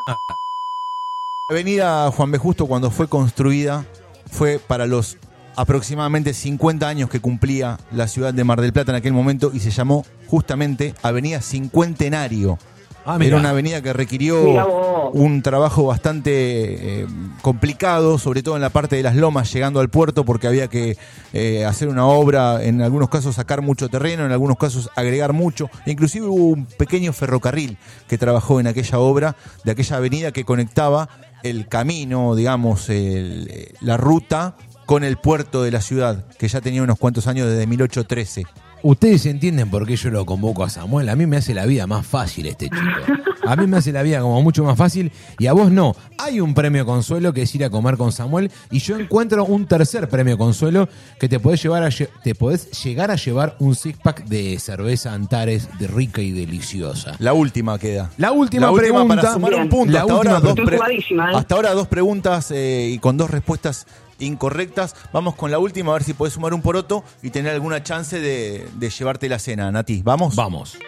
La 1.49 1.55
avenida 1.55 2.11
Juan 2.13 2.31
B. 2.31 2.39
Justo 2.39 2.67
cuando 2.67 2.91
fue 2.93 3.09
construida 3.09 3.85
fue 4.31 4.61
para 4.61 4.87
los 4.87 5.19
aproximadamente 5.57 6.35
50 6.35 6.89
años 6.89 7.11
que 7.11 7.21
cumplía 7.21 7.79
la 7.91 8.07
ciudad 8.07 8.33
de 8.33 8.45
Mar 8.45 8.61
del 8.61 8.73
Plata 8.73 8.93
en 8.93 8.97
aquel 8.97 9.13
momento 9.13 9.51
y 9.53 9.59
se 9.59 9.73
llamó 9.73 10.07
justamente 10.29 10.95
Avenida 11.03 11.43
Cincuentenario. 11.43 12.59
Ah. 13.05 13.19
Era 13.21 13.37
una 13.37 13.51
avenida 13.51 13.83
que 13.83 13.93
requirió 13.93 15.11
un 15.13 15.43
trabajo 15.43 15.87
bastante 15.87 17.01
eh, 17.03 17.07
complicado, 17.43 18.17
sobre 18.19 18.45
todo 18.45 18.55
en 18.55 18.63
la 18.63 18.71
parte 18.71 18.95
de 18.95 19.03
las 19.03 19.17
lomas, 19.17 19.53
llegando 19.53 19.81
al 19.81 19.89
puerto, 19.89 20.25
porque 20.25 20.47
había 20.47 20.69
que 20.69 20.97
eh, 21.33 21.65
hacer 21.65 21.89
una 21.89 22.07
obra, 22.07 22.63
en 22.63 22.81
algunos 22.81 23.09
casos 23.09 23.35
sacar 23.35 23.61
mucho 23.61 23.89
terreno, 23.89 24.25
en 24.25 24.31
algunos 24.31 24.57
casos 24.57 24.89
agregar 24.95 25.33
mucho. 25.33 25.69
Inclusive 25.85 26.27
hubo 26.27 26.47
un 26.51 26.67
pequeño 26.67 27.13
ferrocarril 27.13 27.77
que 28.07 28.19
trabajó 28.19 28.61
en 28.61 28.69
aquella 28.69 29.01
obra, 29.01 29.35
de 29.65 29.73
aquella 29.73 29.97
avenida 29.97 30.31
que 30.31 30.45
conectaba 30.45 31.09
el 31.43 31.69
camino, 31.69 32.35
digamos, 32.35 32.89
el- 32.89 33.49
eh, 33.51 33.75
la 33.81 33.97
ruta 33.97 34.57
con 34.87 35.05
el 35.05 35.17
puerto 35.17 35.63
de 35.63 35.71
la 35.71 35.81
ciudad, 35.81 36.27
que 36.39 36.49
ya 36.49 36.61
tenía 36.61 36.83
unos 36.83 36.99
cuantos 36.99 37.27
años 37.27 37.49
desde 37.49 37.67
1813. 37.67 38.45
Ustedes 38.83 39.27
entienden 39.27 39.71
por 39.71 39.87
qué 39.87 39.97
yo 39.97 40.11
lo 40.11 40.27
convoco 40.27 40.65
a 40.65 40.69
Samuel. 40.71 41.09
A 41.09 41.17
mí 41.17 41.27
me 41.27 41.37
hace 41.37 41.55
la 41.55 41.67
vida 41.67 41.87
más 41.87 42.05
fácil 42.07 42.47
este 42.47 42.67
chico. 42.69 43.13
A 43.47 43.57
mí 43.57 43.67
me 43.67 43.77
hace 43.77 43.93
la 43.93 44.03
vida 44.03 44.21
como 44.21 44.41
mucho 44.43 44.65
más 44.65 44.77
fácil 44.79 45.11
y 45.39 45.47
a 45.47 45.53
vos 45.53 45.71
no. 45.71 45.95
Hay 46.19 46.41
un 46.41 46.55
premio 46.55 46.85
consuelo 46.87 47.33
que 47.33 47.43
es 47.43 47.55
ir 47.55 47.65
a 47.65 47.71
comer 47.71 47.97
con 47.97 48.13
Samuel 48.13 48.51
y 48.71 48.79
yo 48.79 48.97
encuentro 48.99 49.45
un 49.45 49.67
tercer 49.67 50.09
premio 50.09 50.39
consuelo 50.39 50.89
que 51.19 51.29
te 51.29 51.41
podés 51.41 51.63
llevar 51.63 51.83
a 51.85 51.89
te 52.23 52.35
podés 52.35 52.71
llegar 52.85 53.11
a 53.11 53.17
llevar 53.17 53.57
un 53.59 53.75
six 53.75 53.99
pack 54.03 54.25
de 54.27 54.59
cerveza 54.59 55.13
Antares 55.13 55.69
de 55.79 55.87
rica 55.89 56.21
y 56.23 56.31
deliciosa. 56.31 57.15
La 57.19 57.33
última 57.33 57.79
queda. 57.79 58.11
La 58.17 58.33
última 58.33 58.67
La 58.67 58.73
última 58.73 58.91
pregunta. 58.99 59.17
para 59.23 59.33
sumar 59.35 59.55
un 59.55 59.69
punto. 59.69 59.99
Hasta 59.99 60.13
ahora, 60.13 60.41
dos 60.41 60.55
pre- 60.55 60.77
¿eh? 60.77 61.17
hasta 61.35 61.55
ahora 61.55 61.73
dos 61.75 61.89
preguntas 61.89 62.51
eh, 62.53 62.91
y 62.95 62.99
con 62.99 63.17
dos 63.17 63.31
respuestas 63.31 63.87
incorrectas. 64.23 64.97
Vamos 65.13 65.35
con 65.35 65.51
la 65.51 65.59
última 65.59 65.91
a 65.91 65.95
ver 65.95 66.05
si 66.05 66.15
podés 66.15 66.35
sumar 66.35 66.55
un 66.55 66.63
poroto 66.63 67.05
y 67.23 67.31
tener 67.31 67.53
alguna 67.53 67.83
chance 67.83 68.21
de, 68.21 68.67
de 68.75 68.91
llevarte 68.91 69.29
la 69.29 69.39
cena, 69.39 69.71
Nati. 69.71 70.03
¿Vamos? 70.03 70.35
Vamos. 70.37 70.79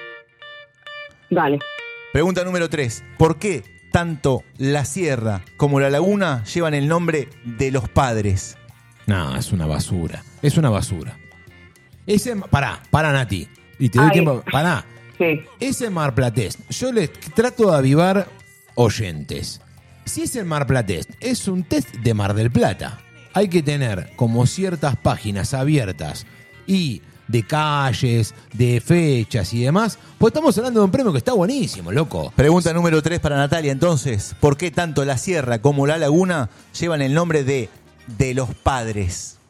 Dale. 1.31 1.59
Pregunta 2.13 2.45
número 2.45 2.69
3. 2.69 3.05
¿Por 3.19 3.39
qué 3.39 3.63
tanto 3.93 4.43
la 4.57 4.85
sierra 4.85 5.43
como 5.57 5.81
la 5.81 5.91
laguna 5.91 6.45
llevan 6.45 6.75
el 6.75 6.89
nombre 6.89 7.29
de 7.45 7.71
los 7.71 7.89
padres? 7.89 8.57
No, 9.07 9.37
es 9.37 9.53
una 9.53 9.67
basura. 9.67 10.23
Es 10.43 10.57
una 10.57 10.71
basura. 10.71 11.19
Ese, 12.07 12.37
pará, 12.37 12.81
pará, 12.91 13.13
Nati. 13.13 13.49
Y 13.79 13.89
te 13.89 13.99
doy 13.99 14.07
Ay. 14.09 14.13
tiempo. 14.13 14.43
Pará. 14.51 14.85
Sí. 15.19 15.43
Ese 15.61 15.91
Mar 15.91 16.15
Platés, 16.15 16.59
yo 16.71 16.93
le 16.93 17.09
trato 17.09 17.71
de 17.71 17.77
avivar 17.77 18.29
oyentes. 18.75 19.61
Si 20.05 20.23
es 20.23 20.37
el 20.37 20.45
Mar 20.45 20.67
Platés, 20.67 21.09
es 21.21 21.47
un 21.49 21.63
test 21.65 21.95
de 21.95 22.15
Mar 22.15 22.35
del 22.35 22.51
Plata. 22.51 23.01
Hay 23.35 23.49
que 23.49 23.63
tener 23.63 24.11
como 24.17 24.47
ciertas 24.47 24.97
páginas 24.97 25.53
abiertas 25.55 26.27
y 26.67 27.03
de 27.29 27.43
calles, 27.43 28.35
de 28.53 28.81
fechas 28.81 29.53
y 29.53 29.63
demás. 29.63 29.99
Pues 30.19 30.31
estamos 30.31 30.57
hablando 30.57 30.81
de 30.81 30.87
un 30.87 30.93
premio 30.93 31.13
que 31.13 31.19
está 31.19 31.33
buenísimo, 31.33 31.93
loco. 31.93 32.33
Pregunta 32.37 32.73
número 32.73 33.03
3 33.03 33.21
para 33.21 33.37
Natalia. 33.37 33.73
Entonces, 33.73 34.37
¿por 34.41 34.57
qué 34.57 34.71
tanto 34.71 35.05
la 35.05 35.19
sierra 35.19 35.61
como 35.61 35.87
la 35.87 35.99
laguna 35.99 36.49
llevan 36.79 37.03
el 37.03 37.13
nombre 37.13 37.45
de 37.45 37.69
de 38.07 38.35
los 38.35 38.55
padres? 38.55 39.41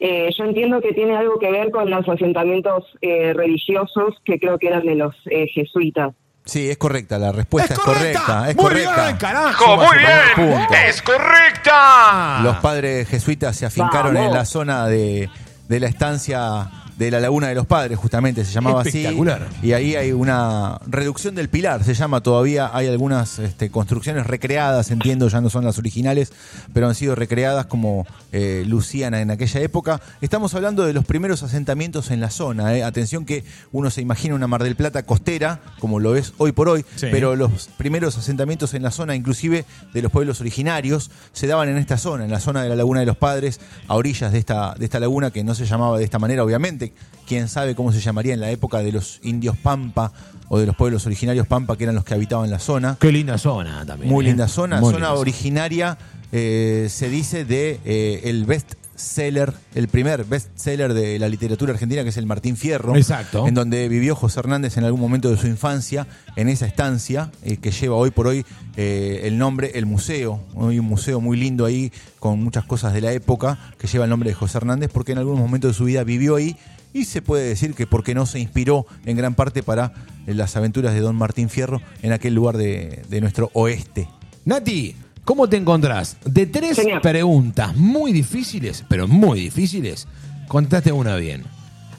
Eh, 0.00 0.30
yo 0.36 0.44
entiendo 0.44 0.80
que 0.80 0.92
tiene 0.92 1.16
algo 1.16 1.38
que 1.38 1.50
ver 1.50 1.70
con 1.70 1.88
los 1.88 2.06
asentamientos 2.08 2.84
eh, 3.00 3.32
religiosos 3.32 4.16
que 4.24 4.38
creo 4.38 4.58
que 4.58 4.68
eran 4.68 4.84
de 4.84 4.96
los 4.96 5.14
eh, 5.26 5.46
jesuitas. 5.48 6.14
Sí, 6.46 6.70
es 6.70 6.76
correcta, 6.76 7.18
la 7.18 7.32
respuesta 7.32 7.72
es, 7.72 7.78
¡Es 7.78 7.84
correcta. 7.84 8.20
correcta! 8.22 8.50
Es 8.50 8.56
¡Muy 8.56 8.64
correcta. 8.64 9.04
bien, 9.06 9.16
carajo! 9.16 9.76
¡Muy 9.78 9.98
bien! 9.98 10.66
¡Es 10.86 11.00
correcta! 11.02 12.40
Los 12.42 12.56
padres 12.58 13.08
jesuitas 13.08 13.56
se 13.56 13.64
afincaron 13.66 14.12
Vamos. 14.14 14.28
en 14.28 14.34
la 14.34 14.44
zona 14.44 14.86
de, 14.86 15.30
de 15.68 15.80
la 15.80 15.86
estancia 15.88 16.68
de 16.98 17.10
la 17.10 17.18
Laguna 17.20 17.48
de 17.48 17.54
los 17.56 17.66
Padres, 17.66 17.98
justamente 17.98 18.44
se 18.44 18.52
llamaba 18.52 18.82
Espectacular. 18.82 19.48
así. 19.50 19.66
Y 19.66 19.72
ahí 19.72 19.96
hay 19.96 20.12
una 20.12 20.78
reducción 20.86 21.34
del 21.34 21.48
pilar, 21.48 21.82
se 21.84 21.94
llama 21.94 22.20
todavía. 22.20 22.70
Hay 22.72 22.86
algunas 22.88 23.38
este, 23.38 23.70
construcciones 23.70 24.26
recreadas, 24.26 24.90
entiendo, 24.90 25.28
ya 25.28 25.40
no 25.40 25.50
son 25.50 25.64
las 25.64 25.78
originales, 25.78 26.32
pero 26.72 26.86
han 26.88 26.94
sido 26.94 27.14
recreadas 27.14 27.66
como 27.66 28.06
eh, 28.32 28.64
lucían 28.66 29.14
en 29.14 29.30
aquella 29.30 29.60
época. 29.60 30.00
Estamos 30.20 30.54
hablando 30.54 30.86
de 30.86 30.92
los 30.92 31.04
primeros 31.04 31.42
asentamientos 31.42 32.10
en 32.10 32.20
la 32.20 32.30
zona. 32.30 32.76
eh. 32.76 32.84
Atención 32.84 33.24
que 33.24 33.44
uno 33.72 33.90
se 33.90 34.00
imagina 34.00 34.34
una 34.34 34.46
Mar 34.46 34.62
del 34.62 34.76
Plata 34.76 35.02
costera, 35.04 35.60
como 35.80 35.98
lo 36.00 36.14
es 36.16 36.32
hoy 36.38 36.52
por 36.52 36.68
hoy, 36.68 36.84
Sí. 36.96 37.08
pero 37.10 37.34
los 37.36 37.68
primeros 37.76 38.16
asentamientos 38.18 38.72
en 38.74 38.82
la 38.82 38.90
zona, 38.90 39.14
inclusive 39.16 39.64
de 39.92 40.02
los 40.02 40.12
pueblos 40.12 40.40
originarios, 40.40 41.10
se 41.32 41.46
daban 41.46 41.68
en 41.68 41.76
esta 41.78 41.96
zona, 41.98 42.24
en 42.24 42.30
la 42.30 42.40
zona 42.40 42.62
de 42.62 42.68
la 42.68 42.76
Laguna 42.76 43.00
de 43.00 43.06
los 43.06 43.16
Padres, 43.16 43.60
a 43.88 43.94
orillas 43.94 44.32
de 44.32 44.38
esta, 44.38 44.74
de 44.74 44.84
esta 44.84 45.00
laguna 45.00 45.30
que 45.30 45.42
no 45.42 45.54
se 45.54 45.66
llamaba 45.66 45.98
de 45.98 46.04
esta 46.04 46.18
manera, 46.18 46.44
obviamente. 46.44 46.83
Quién 47.26 47.48
sabe 47.48 47.74
cómo 47.74 47.90
se 47.90 48.00
llamaría 48.00 48.34
en 48.34 48.40
la 48.40 48.50
época 48.50 48.78
de 48.80 48.92
los 48.92 49.18
indios 49.22 49.56
Pampa 49.56 50.12
o 50.48 50.58
de 50.58 50.66
los 50.66 50.76
pueblos 50.76 51.06
originarios 51.06 51.46
Pampa, 51.46 51.76
que 51.76 51.84
eran 51.84 51.94
los 51.94 52.04
que 52.04 52.12
habitaban 52.12 52.50
la 52.50 52.58
zona. 52.58 52.98
Qué 53.00 53.10
linda 53.10 53.38
zona 53.38 53.84
también. 53.86 54.12
Muy 54.12 54.26
¿eh? 54.26 54.28
linda 54.28 54.46
zona, 54.46 54.78
Muy 54.80 54.92
zona 54.92 55.06
linda 55.06 55.20
originaria, 55.20 55.98
eh, 56.36 56.88
se 56.90 57.08
dice 57.08 57.44
de 57.44 57.78
eh, 57.84 58.22
el 58.24 58.44
best 58.44 58.74
seller, 58.96 59.54
el 59.76 59.86
primer 59.86 60.24
best 60.24 60.48
seller 60.56 60.92
de 60.92 61.16
la 61.20 61.28
literatura 61.28 61.72
argentina, 61.72 62.02
que 62.02 62.08
es 62.08 62.16
el 62.16 62.26
Martín 62.26 62.56
Fierro. 62.56 62.96
Exacto. 62.96 63.46
En 63.46 63.54
donde 63.54 63.88
vivió 63.88 64.16
José 64.16 64.40
Hernández 64.40 64.76
en 64.76 64.82
algún 64.82 65.00
momento 65.00 65.30
de 65.30 65.36
su 65.36 65.46
infancia, 65.46 66.08
en 66.34 66.48
esa 66.48 66.66
estancia, 66.66 67.30
eh, 67.44 67.58
que 67.58 67.70
lleva 67.70 67.94
hoy 67.94 68.10
por 68.10 68.26
hoy 68.26 68.44
eh, 68.76 69.20
el 69.24 69.38
nombre 69.38 69.72
El 69.74 69.86
Museo. 69.86 70.40
Hay 70.60 70.80
un 70.80 70.86
museo 70.86 71.20
muy 71.20 71.36
lindo 71.36 71.66
ahí, 71.66 71.92
con 72.18 72.42
muchas 72.42 72.64
cosas 72.64 72.92
de 72.92 73.00
la 73.00 73.12
época, 73.12 73.72
que 73.78 73.86
lleva 73.86 74.04
el 74.04 74.10
nombre 74.10 74.30
de 74.30 74.34
José 74.34 74.58
Hernández, 74.58 74.90
porque 74.92 75.12
en 75.12 75.18
algún 75.18 75.38
momento 75.38 75.68
de 75.68 75.74
su 75.74 75.84
vida 75.84 76.02
vivió 76.02 76.34
ahí. 76.34 76.56
Y 76.92 77.04
se 77.04 77.22
puede 77.22 77.48
decir 77.48 77.74
que 77.74 77.86
porque 77.86 78.14
no 78.14 78.26
se 78.26 78.40
inspiró 78.40 78.86
en 79.04 79.16
gran 79.16 79.34
parte 79.34 79.62
para 79.62 79.92
las 80.26 80.56
aventuras 80.56 80.94
de 80.94 81.00
Don 81.00 81.14
Martín 81.16 81.48
Fierro 81.48 81.80
en 82.02 82.12
aquel 82.12 82.34
lugar 82.34 82.56
de, 82.56 83.02
de 83.08 83.20
nuestro 83.20 83.50
oeste. 83.52 84.08
Nati, 84.44 84.94
¿cómo 85.24 85.48
te 85.48 85.56
encontrás? 85.56 86.16
De 86.24 86.46
tres 86.46 86.76
Señor. 86.76 87.00
preguntas 87.02 87.76
muy 87.76 88.12
difíciles, 88.12 88.84
pero 88.88 89.08
muy 89.08 89.40
difíciles, 89.40 90.06
contaste 90.48 90.92
una 90.92 91.16
bien. 91.16 91.44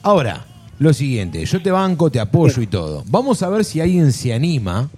Ahora, 0.02 0.44
lo 0.78 0.92
siguiente, 0.92 1.44
yo 1.44 1.62
te 1.62 1.70
banco, 1.70 2.10
te 2.10 2.20
apoyo 2.20 2.60
y 2.62 2.66
todo. 2.66 3.02
Vamos 3.06 3.42
a 3.42 3.48
ver 3.48 3.64
si 3.64 3.80
alguien 3.80 4.12
se 4.12 4.32
anima 4.34 4.88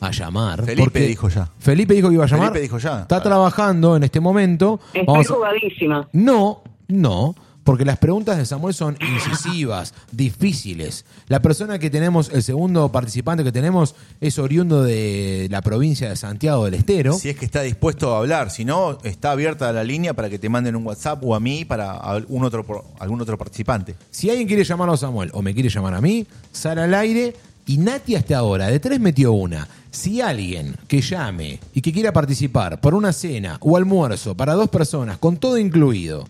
a 0.00 0.10
llamar. 0.10 0.64
Felipe 0.64 0.82
porque- 0.84 1.06
dijo 1.06 1.28
ya. 1.28 1.48
Felipe 1.58 1.94
dijo 1.94 2.08
que 2.08 2.14
iba 2.14 2.24
a 2.24 2.28
llamar. 2.28 2.48
Felipe 2.48 2.60
dijo 2.62 2.78
ya. 2.78 3.00
Está 3.02 3.22
trabajando 3.22 3.96
en 3.96 4.02
este 4.04 4.20
momento. 4.20 4.80
Estoy 4.92 5.04
Vamos 5.06 5.30
a- 5.30 5.34
jugadísima. 5.34 6.08
No, 6.12 6.62
no, 6.88 7.34
porque 7.64 7.84
las 7.84 7.98
preguntas 7.98 8.36
de 8.36 8.46
Samuel 8.46 8.74
son 8.74 8.96
incisivas, 9.00 9.94
difíciles. 10.12 11.04
La 11.28 11.40
persona 11.40 11.78
que 11.78 11.90
tenemos, 11.90 12.30
el 12.30 12.42
segundo 12.42 12.92
participante 12.92 13.42
que 13.42 13.52
tenemos, 13.52 13.94
es 14.20 14.38
oriundo 14.38 14.82
de 14.82 15.48
la 15.50 15.62
provincia 15.62 16.08
de 16.08 16.16
Santiago 16.16 16.66
del 16.66 16.74
Estero. 16.74 17.14
Si 17.14 17.30
es 17.30 17.36
que 17.36 17.46
está 17.46 17.62
dispuesto 17.62 18.14
a 18.14 18.18
hablar, 18.18 18.50
si 18.50 18.64
no, 18.64 18.98
está 19.02 19.32
abierta 19.32 19.72
la 19.72 19.82
línea 19.82 20.14
para 20.14 20.28
que 20.28 20.38
te 20.38 20.48
manden 20.48 20.76
un 20.76 20.86
WhatsApp 20.86 21.24
o 21.24 21.34
a 21.34 21.40
mí 21.40 21.64
para 21.64 21.92
algún 21.92 22.44
otro, 22.44 22.84
algún 22.98 23.20
otro 23.20 23.38
participante. 23.38 23.94
Si 24.10 24.28
alguien 24.28 24.46
quiere 24.46 24.62
llamarlo 24.62 24.94
a 24.94 24.98
Samuel 24.98 25.30
o 25.32 25.42
me 25.42 25.54
quiere 25.54 25.70
llamar 25.70 25.94
a 25.94 26.00
mí, 26.00 26.26
sale 26.52 26.82
al 26.82 26.94
aire 26.94 27.34
y 27.66 27.78
Nati 27.78 28.14
hasta 28.14 28.36
ahora 28.36 28.68
de 28.68 28.78
tres 28.78 29.00
metió 29.00 29.32
una. 29.32 29.66
Si 29.90 30.20
alguien 30.20 30.76
que 30.86 31.00
llame 31.00 31.60
y 31.72 31.80
que 31.80 31.92
quiera 31.92 32.12
participar 32.12 32.80
por 32.80 32.94
una 32.94 33.12
cena 33.12 33.56
o 33.60 33.76
almuerzo 33.76 34.36
para 34.36 34.54
dos 34.54 34.68
personas 34.68 35.18
con 35.18 35.38
todo 35.38 35.56
incluido, 35.56 36.26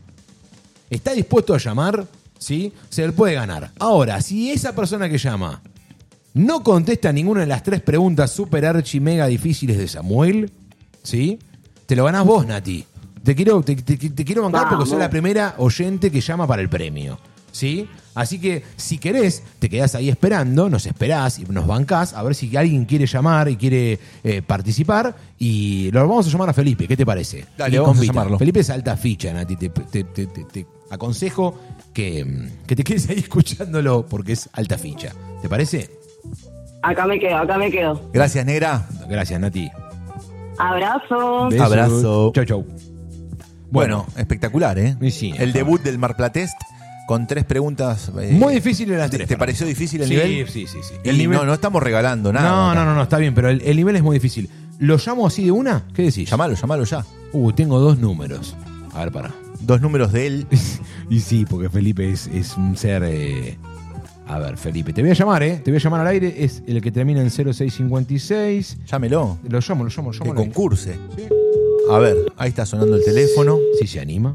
está 0.90 1.12
dispuesto 1.12 1.54
a 1.54 1.58
llamar, 1.58 2.06
¿sí? 2.38 2.72
Se 2.90 3.06
le 3.06 3.12
puede 3.12 3.34
ganar. 3.34 3.70
Ahora, 3.78 4.20
si 4.20 4.50
esa 4.50 4.74
persona 4.74 5.08
que 5.08 5.18
llama 5.18 5.62
no 6.34 6.62
contesta 6.64 7.12
ninguna 7.12 7.40
de 7.42 7.46
las 7.46 7.62
tres 7.62 7.80
preguntas 7.80 8.30
super 8.30 8.64
archi 8.66 8.98
mega 9.00 9.26
difíciles 9.26 9.78
de 9.78 9.86
Samuel, 9.88 10.50
¿sí? 11.02 11.38
Te 11.86 11.94
lo 11.96 12.04
ganás 12.04 12.24
vos, 12.24 12.46
Nati. 12.46 12.84
Te 13.22 13.34
quiero, 13.34 13.62
te, 13.62 13.76
te- 13.76 13.96
te 13.96 14.24
quiero 14.24 14.42
bancar 14.42 14.68
porque 14.68 14.86
sos 14.86 14.98
la 14.98 15.08
primera 15.10 15.54
oyente 15.58 16.10
que 16.10 16.20
llama 16.20 16.46
para 16.46 16.60
el 16.60 16.68
premio. 16.68 17.18
¿Sí? 17.54 17.88
Así 18.16 18.40
que 18.40 18.64
si 18.76 18.98
querés, 18.98 19.44
te 19.60 19.68
quedás 19.68 19.94
ahí 19.94 20.08
esperando, 20.08 20.68
nos 20.68 20.86
esperás 20.86 21.38
y 21.38 21.44
nos 21.44 21.68
bancás 21.68 22.12
a 22.12 22.20
ver 22.24 22.34
si 22.34 22.56
alguien 22.56 22.84
quiere 22.84 23.06
llamar 23.06 23.48
y 23.48 23.56
quiere 23.56 24.00
eh, 24.24 24.42
participar. 24.42 25.14
Y 25.38 25.88
lo 25.92 26.00
vamos 26.00 26.26
a 26.26 26.30
llamar 26.30 26.48
a 26.48 26.52
Felipe, 26.52 26.88
¿qué 26.88 26.96
te 26.96 27.06
parece? 27.06 27.44
Dale, 27.56 27.78
vamos 27.78 28.00
a 28.00 28.04
llamarlo. 28.04 28.38
Felipe 28.38 28.58
es 28.58 28.70
alta 28.70 28.96
ficha, 28.96 29.32
Nati. 29.32 29.54
Te, 29.54 29.68
te- 29.68 30.02
te- 30.02 30.26
te- 30.26 30.44
te 30.44 30.66
aconsejo 30.90 31.56
que, 31.92 32.24
mm, 32.24 32.66
que 32.66 32.74
te 32.74 32.82
quedes 32.82 33.08
ahí 33.08 33.18
escuchándolo 33.20 34.04
porque 34.04 34.32
es 34.32 34.48
alta 34.52 34.76
ficha. 34.76 35.12
¿Te 35.40 35.48
parece? 35.48 35.90
Acá 36.82 37.06
me 37.06 37.20
quedo, 37.20 37.36
acá 37.36 37.56
me 37.56 37.70
quedo. 37.70 38.10
Gracias, 38.12 38.44
negra. 38.44 38.88
Gracias, 39.08 39.38
Nati. 39.40 39.70
Abrazo. 40.58 41.48
Besos. 41.50 41.66
Abrazo. 41.66 42.32
Chau, 42.34 42.44
chau. 42.44 42.66
Bueno, 43.70 44.06
espectacular, 44.16 44.78
¿eh? 44.78 44.96
Sí, 45.10 45.32
el 45.36 45.52
debut 45.52 45.82
del 45.82 45.98
Mar 45.98 46.16
Platest 46.16 46.54
con 47.06 47.26
tres 47.26 47.44
preguntas. 47.44 48.10
eh, 48.20 48.30
Muy 48.32 48.54
difícil 48.54 48.90
las 48.96 49.10
¿te- 49.10 49.16
tres. 49.18 49.28
¿Te 49.28 49.34
para 49.34 49.46
pareció 49.46 49.66
difícil 49.66 50.00
el 50.02 50.08
Sí, 50.08 50.14
nivel? 50.14 50.48
Sí, 50.48 50.66
sí, 50.66 50.78
sí. 50.82 50.94
Y 51.04 51.08
El 51.08 51.18
nivel- 51.18 51.38
No, 51.38 51.44
no 51.44 51.54
estamos 51.54 51.82
regalando 51.82 52.32
nada. 52.32 52.48
no, 52.48 52.74
no, 52.74 52.84
no, 52.84 52.94
no, 52.94 53.02
está 53.02 53.18
bien, 53.18 53.34
pero 53.34 53.48
el, 53.50 53.60
el 53.62 53.76
nivel 53.76 53.96
es 53.96 54.02
muy 54.02 54.16
difícil. 54.16 54.48
¿Lo 54.78 54.96
llamo 54.96 55.26
así 55.26 55.44
de 55.44 55.50
una? 55.52 55.84
¿Qué 55.94 56.02
decís? 56.02 56.28
Llamalo, 56.30 56.54
llamalo 56.54 56.84
ya. 56.84 57.04
Uh, 57.32 57.52
tengo 57.52 57.78
dos 57.78 57.98
números. 57.98 58.56
A 58.92 59.00
ver, 59.04 59.12
para. 59.12 59.32
Dos 59.60 59.80
números 59.80 60.12
de 60.12 60.26
él. 60.26 60.46
y 61.10 61.20
sí, 61.20 61.44
porque 61.48 61.68
Felipe 61.70 62.10
es, 62.10 62.26
es 62.26 62.56
un 62.56 62.76
ser 62.76 63.02
eh, 63.06 63.56
A 64.26 64.38
ver, 64.38 64.56
Felipe, 64.56 64.92
te 64.92 65.00
voy 65.02 65.10
a 65.10 65.14
llamar, 65.14 65.42
¿eh? 65.42 65.60
Te 65.64 65.70
voy 65.70 65.78
a 65.78 65.82
llamar 65.82 66.00
al 66.00 66.06
aire. 66.08 66.34
Es 66.44 66.62
el 66.66 66.80
que 66.82 66.90
termina 66.90 67.20
en 67.22 67.30
0656. 67.30 68.78
Llámelo. 68.90 69.38
Lo 69.48 69.60
llamo, 69.60 69.84
lo 69.84 69.90
llamo, 69.90 70.12
lo 70.12 70.18
llamo. 70.18 70.24
Que 70.24 70.30
al 70.30 70.38
aire. 70.38 70.52
concurse. 70.52 70.98
A 71.90 71.98
ver, 71.98 72.16
ahí 72.36 72.48
está 72.48 72.64
sonando 72.66 72.96
el 72.96 73.04
teléfono. 73.04 73.58
Si 73.78 73.86
se 73.86 74.00
anima. 74.00 74.34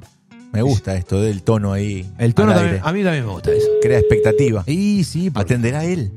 Me 0.52 0.62
gusta 0.64 0.96
esto 0.96 1.22
del 1.22 1.44
tono 1.44 1.72
ahí. 1.74 2.10
El 2.18 2.34
tono 2.34 2.52
al 2.52 2.58
también, 2.58 2.76
aire. 2.76 2.90
a 2.90 2.92
mí 2.94 3.04
también 3.04 3.26
me 3.26 3.32
gusta 3.32 3.52
eso. 3.52 3.68
Crea 3.82 4.00
expectativa. 4.00 4.64
Y 4.68 5.04
sí, 5.04 5.30
porque 5.30 5.54
¿Atenderá 5.54 5.86
él? 5.86 6.12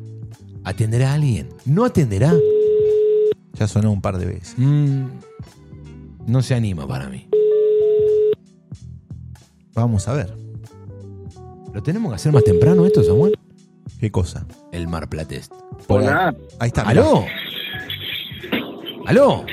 atenderá 0.65 1.11
a 1.11 1.15
alguien. 1.15 1.49
¿No 1.67 1.85
atenderá? 1.85 2.33
Ya 3.55 3.67
sonó 3.67 3.93
un 3.93 4.01
par 4.01 4.17
de 4.19 4.27
veces. 4.27 4.55
Mm, 4.57 5.05
no 6.27 6.41
se 6.43 6.55
anima 6.55 6.87
para 6.87 7.09
mí. 7.09 7.29
Vamos 9.75 10.07
a 10.09 10.15
ver. 10.15 10.35
¿Lo 11.75 11.83
tenemos 11.83 12.11
que 12.13 12.17
hacer 12.17 12.33
más 12.33 12.45
temprano 12.45 12.87
esto, 12.87 13.03
Samuel? 13.03 13.35
¿Qué 13.99 14.11
cosa? 14.11 14.47
El 14.73 14.89
Mar 14.89 15.09
Platest. 15.09 15.53
Hola. 15.89 16.29
ahí. 16.29 16.37
Ahí 16.61 16.69
está. 16.69 16.85
mirá. 16.85 17.01
¿Aló? 17.03 17.25
¿Aló? 19.07 19.45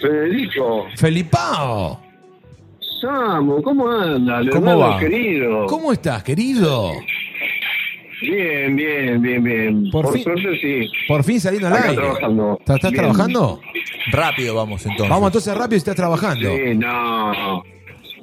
Federico, 0.00 0.84
¡Felipao! 0.96 2.00
Samu, 3.02 3.60
¿cómo 3.62 3.90
anda? 3.90 4.40
¿Cómo 4.52 4.78
va? 4.78 4.98
querido. 4.98 5.66
¿Cómo 5.66 5.92
estás, 5.92 6.22
querido? 6.22 6.92
Bien, 8.20 8.76
bien, 8.76 9.20
bien, 9.20 9.42
bien. 9.42 9.90
Por 9.90 10.04
Por, 10.04 10.14
fin- 10.14 10.22
suerte 10.22 10.56
sí. 10.60 10.88
Por 11.08 11.24
fin 11.24 11.40
saliendo 11.40 11.66
al 11.66 11.74
Acá 11.74 11.88
aire. 11.88 11.96
trabajando. 12.00 12.58
¿Estás 12.64 12.92
trabajando? 12.92 13.60
Rápido 14.12 14.54
vamos 14.54 14.82
entonces. 14.86 15.08
Vamos 15.10 15.26
entonces 15.30 15.54
rápido 15.56 15.74
y 15.74 15.78
estás 15.78 15.96
trabajando. 15.96 16.48
Sí, 16.48 16.74
no. 16.76 17.64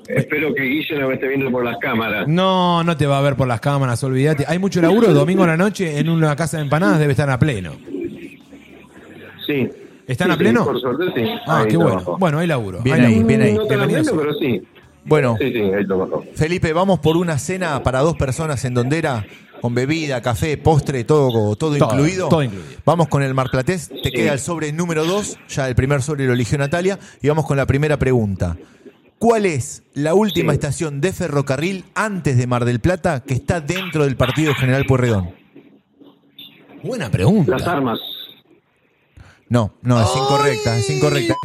Espero 0.08 0.56
que 0.56 0.64
Guille 0.64 0.98
no 1.00 1.10
me 1.10 1.16
esté 1.16 1.28
viendo 1.28 1.52
por 1.52 1.66
las 1.66 1.78
cámaras. 1.80 2.28
No, 2.28 2.82
no 2.84 2.96
te 2.98 3.06
va 3.06 3.18
a 3.20 3.22
ver 3.22 3.36
por 3.36 3.48
las 3.48 3.60
cámaras, 3.60 4.02
olvídate. 4.04 4.46
Hay 4.48 4.58
mucho 4.58 4.82
laburo, 4.82 5.14
domingo 5.14 5.44
a 5.44 5.48
la 5.48 5.58
noche 5.58 6.00
en 6.00 6.08
una 6.10 6.34
casa 6.38 6.58
de 6.58 6.64
empanadas 6.64 6.98
debe 7.00 7.12
estar 7.12 7.30
a 7.30 7.38
pleno. 7.38 7.74
Sí. 9.46 9.68
¿Están 10.10 10.28
Sí, 10.30 10.34
a 10.34 10.38
pleno? 10.38 10.60
sí, 10.62 10.66
por 10.66 10.82
suerte 10.82 11.04
sí. 11.16 11.30
Ah, 11.48 11.60
Ahí 11.60 11.68
qué 11.70 11.78
bueno. 11.78 11.92
trabajo. 11.92 12.18
Bueno, 12.18 12.40
hay 12.40 12.48
laburo. 12.48 12.80
Bien 12.82 12.96
hay 12.98 13.06
ahí, 13.06 13.12
laburo. 13.12 13.28
bien 13.28 13.42
ahí. 13.42 13.54
No 13.54 13.66
tan 13.68 13.82
a 13.82 13.86
pleno, 13.88 14.12
pero 14.18 14.34
sí. 14.34 14.62
Bueno, 15.06 15.36
Sí, 15.40 15.52
sí, 15.54 15.60
ahí 15.62 15.86
trabajo. 15.88 16.24
Felipe, 16.36 16.74
vamos 16.74 17.00
por 17.00 17.16
una 17.16 17.38
cena 17.38 17.82
para 17.84 18.00
dos 18.00 18.16
personas 18.18 18.64
en 18.66 18.74
Dondera, 18.74 19.26
con 19.62 19.74
bebida, 19.76 20.22
café, 20.22 20.58
postre, 20.58 21.04
todo, 21.04 21.32
todo, 21.56 21.56
Todo, 21.56 21.76
incluido. 21.78 22.28
todo 22.30 22.44
incluido. 22.44 22.68
Vamos 22.86 23.08
con 23.08 23.24
el 23.24 23.34
Marplatés. 23.34 23.90
Te 24.04 24.12
queda 24.12 24.34
el 24.34 24.40
sobre 24.40 24.72
número 24.72 25.06
dos. 25.06 25.38
Ya 25.50 25.68
el 25.68 25.76
primer 25.76 26.02
sobre 26.02 26.26
lo 26.26 26.34
eligió 26.34 26.58
Natalia. 26.58 26.98
Y 27.22 27.28
vamos 27.30 27.46
con 27.46 27.56
la 27.58 27.66
primera 27.66 27.98
pregunta. 27.98 28.58
¿Cuál 29.20 29.46
es 29.46 29.84
la 29.94 30.14
última 30.14 30.54
Sí. 30.54 30.56
estación 30.56 31.02
de 31.02 31.12
ferrocarril 31.14 31.84
antes 31.94 32.38
de 32.38 32.48
Mar 32.48 32.64
del 32.66 32.80
Plata 32.80 33.22
que 33.22 33.34
está 33.34 33.60
dentro 33.62 34.06
del 34.06 34.16
partido 34.16 34.54
General 34.56 34.86
Pueyrredón? 34.86 35.32
Buena 36.84 37.10
pregunta. 37.12 37.52
Las 37.52 37.68
armas. 37.68 38.00
No, 39.50 39.74
no, 39.82 40.02
es 40.02 40.10
incorrecta, 40.16 40.78
es 40.78 40.90
incorrecta. 40.90 41.36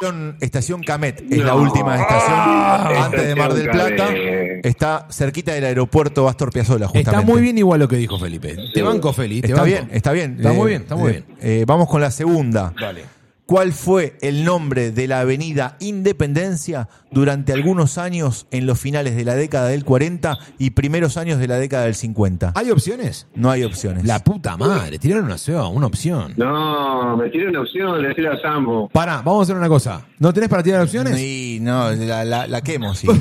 Estación- 0.00 0.36
Estación 0.40 0.82
Camet 0.84 1.24
es 1.28 1.38
la 1.38 1.54
No. 1.54 1.62
última 1.62 1.96
estación 2.00 2.32
Ah, 2.38 3.04
antes 3.06 3.26
de 3.26 3.34
Mar 3.34 3.52
del 3.52 3.66
Estación 3.66 3.94
Plata. 3.96 4.06
Camet. 4.12 4.66
Está 4.66 5.06
cerquita 5.10 5.52
del 5.54 5.64
aeropuerto 5.64 6.28
Astor 6.28 6.52
Piazzolla, 6.52 6.86
justamente. 6.86 7.10
Está 7.10 7.20
muy 7.22 7.40
bien 7.40 7.58
igual 7.58 7.80
lo 7.80 7.88
que 7.88 7.96
dijo 7.96 8.18
Felipe. 8.18 8.56
Te 8.72 8.82
banco, 8.82 9.12
Feli. 9.12 9.40
Te 9.40 9.48
Está 9.48 9.62
banco. 9.62 9.66
bien, 9.74 9.88
está 9.92 10.12
bien. 10.12 10.36
Está 10.36 10.50
Eh, 10.52 10.54
muy 10.54 10.68
bien, 10.68 10.82
está 10.82 10.94
muy 10.96 11.10
eh, 11.10 11.24
bien. 11.26 11.38
eh, 11.40 11.64
vamos 11.66 11.88
con 11.88 12.00
la 12.00 12.10
segunda. 12.12 12.72
Dale. 12.80 13.04
¿Cuál 13.48 13.72
fue 13.72 14.18
el 14.20 14.44
nombre 14.44 14.90
de 14.90 15.08
la 15.08 15.20
avenida 15.20 15.78
Independencia 15.80 16.86
durante 17.10 17.54
algunos 17.54 17.96
años 17.96 18.46
en 18.50 18.66
los 18.66 18.78
finales 18.78 19.16
de 19.16 19.24
la 19.24 19.36
década 19.36 19.68
del 19.68 19.86
40 19.86 20.36
y 20.58 20.72
primeros 20.72 21.16
años 21.16 21.38
de 21.38 21.48
la 21.48 21.56
década 21.56 21.84
del 21.84 21.94
50? 21.94 22.52
¿Hay 22.54 22.70
opciones? 22.70 23.26
No 23.34 23.50
hay 23.50 23.64
opciones. 23.64 24.04
La 24.04 24.18
puta 24.22 24.58
madre, 24.58 24.98
tiraron 24.98 25.24
una, 25.24 25.36
opción, 25.36 25.74
una 25.74 25.86
opción. 25.86 26.34
No, 26.36 27.16
me 27.16 27.30
tiré 27.30 27.48
una 27.48 27.62
opción, 27.62 28.02
le 28.02 28.08
decir 28.08 28.28
a 28.28 28.38
Sambo. 28.38 28.90
Pará, 28.90 29.22
vamos 29.24 29.40
a 29.40 29.42
hacer 29.44 29.56
una 29.56 29.68
cosa. 29.68 30.06
¿No 30.18 30.30
tenés 30.34 30.50
para 30.50 30.62
tirar 30.62 30.82
opciones? 30.82 31.16
Sí, 31.16 31.58
no, 31.62 31.90
la, 31.90 32.26
la, 32.26 32.46
la 32.46 32.60
quemo, 32.60 32.94
sí. 32.94 33.08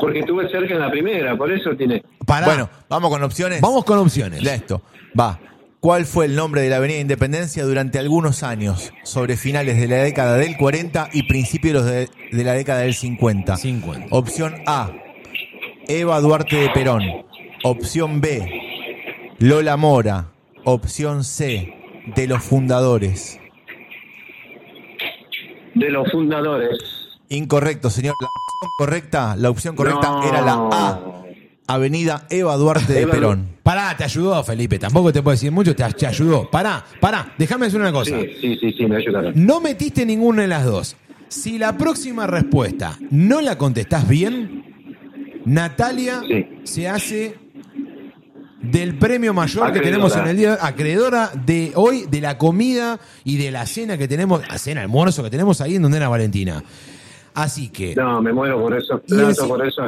Porque 0.00 0.20
estuve 0.20 0.48
cerca 0.48 0.72
en 0.72 0.80
la 0.80 0.90
primera, 0.90 1.36
por 1.36 1.52
eso 1.52 1.76
tiene. 1.76 2.02
Pará. 2.24 2.46
Bueno, 2.46 2.70
vamos 2.88 3.10
con 3.10 3.22
opciones. 3.22 3.60
Vamos 3.60 3.84
con 3.84 3.98
opciones. 3.98 4.40
Ya 4.40 4.54
esto. 4.54 4.80
Va. 5.20 5.38
¿Cuál 5.80 6.06
fue 6.06 6.24
el 6.24 6.34
nombre 6.34 6.60
de 6.62 6.70
la 6.70 6.76
Avenida 6.76 6.98
Independencia 6.98 7.64
durante 7.64 7.98
algunos 8.00 8.42
años, 8.42 8.92
sobre 9.04 9.36
finales 9.36 9.80
de 9.80 9.86
la 9.86 9.98
década 9.98 10.36
del 10.36 10.56
40 10.56 11.10
y 11.12 11.22
principios 11.28 11.84
de, 11.84 12.08
de 12.32 12.44
la 12.44 12.54
década 12.54 12.80
del 12.80 12.94
50? 12.94 13.56
50. 13.56 14.06
Opción 14.10 14.56
A, 14.66 14.90
Eva 15.86 16.20
Duarte 16.20 16.56
de 16.56 16.70
Perón. 16.70 17.02
Opción 17.62 18.20
B, 18.20 18.50
Lola 19.38 19.76
Mora. 19.76 20.32
Opción 20.64 21.22
C, 21.24 21.72
de 22.14 22.26
los 22.26 22.42
fundadores. 22.42 23.38
De 25.74 25.90
los 25.90 26.10
fundadores. 26.10 26.78
Incorrecto, 27.28 27.88
señor. 27.88 28.14
La 28.20 28.26
opción 28.26 28.70
correcta, 28.78 29.36
la 29.36 29.50
opción 29.50 29.76
correcta 29.76 30.08
No. 30.10 30.28
era 30.28 30.40
la 30.42 30.68
A, 30.72 31.17
Avenida 31.68 32.26
Eva 32.30 32.56
Duarte 32.56 32.92
de 32.94 33.06
Perón. 33.06 33.46
Pará, 33.62 33.94
te 33.96 34.02
ayudó, 34.02 34.42
Felipe. 34.42 34.78
Tampoco 34.78 35.12
te 35.12 35.22
puedo 35.22 35.34
decir 35.34 35.52
mucho, 35.52 35.76
te, 35.76 35.84
te 35.92 36.06
ayudó. 36.06 36.50
Pará, 36.50 36.84
pará, 37.00 37.34
déjame 37.38 37.66
hacer 37.66 37.80
una 37.80 37.92
cosa. 37.92 38.18
Sí, 38.18 38.26
sí, 38.40 38.56
sí, 38.58 38.72
sí, 38.72 38.86
me 38.86 38.96
ayudaron. 38.96 39.32
No 39.36 39.60
metiste 39.60 40.04
ninguna 40.06 40.42
de 40.42 40.48
las 40.48 40.64
dos. 40.64 40.96
Si 41.28 41.58
la 41.58 41.76
próxima 41.76 42.26
respuesta 42.26 42.98
no 43.10 43.40
la 43.42 43.58
contestás 43.58 44.08
bien, 44.08 44.64
Natalia 45.44 46.22
Sí. 46.26 46.46
se 46.64 46.88
hace 46.88 47.36
del 48.62 48.96
premio 48.98 49.32
mayor 49.34 49.72
que 49.72 49.80
tenemos 49.80 50.16
en 50.16 50.26
el 50.26 50.36
día 50.36 50.58
acreedora 50.60 51.30
de 51.46 51.72
hoy, 51.74 52.06
de 52.10 52.20
la 52.20 52.38
comida 52.38 52.98
y 53.24 53.36
de 53.36 53.50
la 53.50 53.66
cena 53.66 53.96
que 53.98 54.08
tenemos, 54.08 54.40
la 54.48 54.58
cena, 54.58 54.80
almuerzo 54.82 55.22
que 55.22 55.30
tenemos 55.30 55.60
ahí 55.60 55.76
en 55.76 55.82
donde 55.82 55.98
era 55.98 56.08
Valentina. 56.08 56.62
Así 57.34 57.68
que, 57.68 57.94
No, 57.94 58.20
me 58.20 58.32
muero 58.32 58.60
por 58.60 58.74
eso. 58.76 59.00
Y 59.06 59.14
Trato 59.14 59.42
el- 59.42 59.48
por 59.48 59.66
eso. 59.66 59.82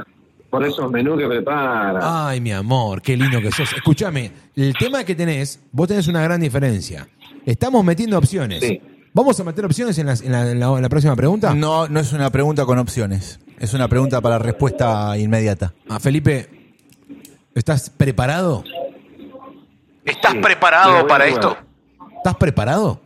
Por 0.50 0.64
esos 0.66 0.90
menús 0.90 1.18
que 1.18 1.28
prepara. 1.28 2.28
ay 2.28 2.40
mi 2.40 2.50
amor, 2.52 3.00
qué 3.00 3.16
lindo 3.16 3.40
que 3.40 3.52
sos. 3.52 3.72
Escúchame, 3.72 4.32
el 4.56 4.74
tema 4.74 5.04
que 5.04 5.14
tenés, 5.14 5.60
vos 5.70 5.86
tenés 5.88 6.08
una 6.08 6.22
gran 6.22 6.40
diferencia. 6.40 7.08
Estamos 7.46 7.84
metiendo 7.84 8.18
opciones. 8.18 8.60
Sí. 8.60 8.80
¿Vamos 9.12 9.38
a 9.40 9.44
meter 9.44 9.64
opciones 9.64 9.98
en, 9.98 10.06
las- 10.06 10.20
en 10.22 10.32
la, 10.32 10.50
en 10.50 10.60
la- 10.60 10.68
en 10.76 10.82
la 10.82 10.88
próxima 10.88 11.16
pregunta? 11.16 11.54
No, 11.54 11.88
no 11.88 12.00
es 12.00 12.12
una 12.12 12.30
pregunta 12.30 12.64
con 12.64 12.78
opciones. 12.78 13.40
Es 13.58 13.74
una 13.74 13.88
pregunta 13.88 14.20
para 14.20 14.38
respuesta 14.38 15.16
inmediata. 15.18 15.72
Ah, 15.88 15.98
Felipe, 16.00 16.48
¿estás 17.54 17.90
preparado? 17.90 18.64
¿Estás 20.04 20.34
preparado 20.36 21.06
para 21.06 21.26
esto? 21.26 21.56
¿Estás 22.18 22.36
preparado? 22.36 23.00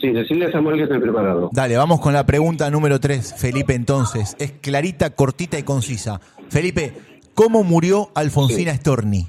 Sí, 0.00 0.10
decirle 0.10 0.46
a 0.46 0.52
Samuel 0.52 0.76
que 0.76 0.82
estoy 0.84 1.00
preparado. 1.00 1.50
Dale, 1.52 1.76
vamos 1.76 2.00
con 2.00 2.12
la 2.12 2.24
pregunta 2.24 2.70
número 2.70 3.00
3, 3.00 3.34
Felipe, 3.36 3.74
entonces. 3.74 4.36
Es 4.38 4.52
clarita, 4.52 5.10
cortita 5.10 5.58
y 5.58 5.64
concisa. 5.64 6.20
Felipe, 6.48 6.92
¿cómo 7.34 7.64
murió 7.64 8.10
Alfonsina 8.14 8.74
Storni? 8.76 9.26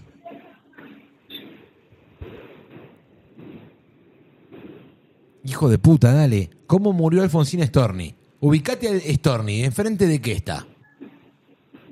Hijo 5.44 5.70
de 5.70 5.80
puta, 5.80 6.14
dale. 6.14 6.50
¿Cómo 6.68 6.94
murió 6.94 7.24
Alfonsina 7.24 7.66
Storni? 7.66 8.14
Ubicate 8.42 8.88
al 8.88 9.02
Storni, 9.02 9.64
¿enfrente 9.64 10.06
de 10.06 10.22
qué 10.22 10.34
está? 10.34 10.66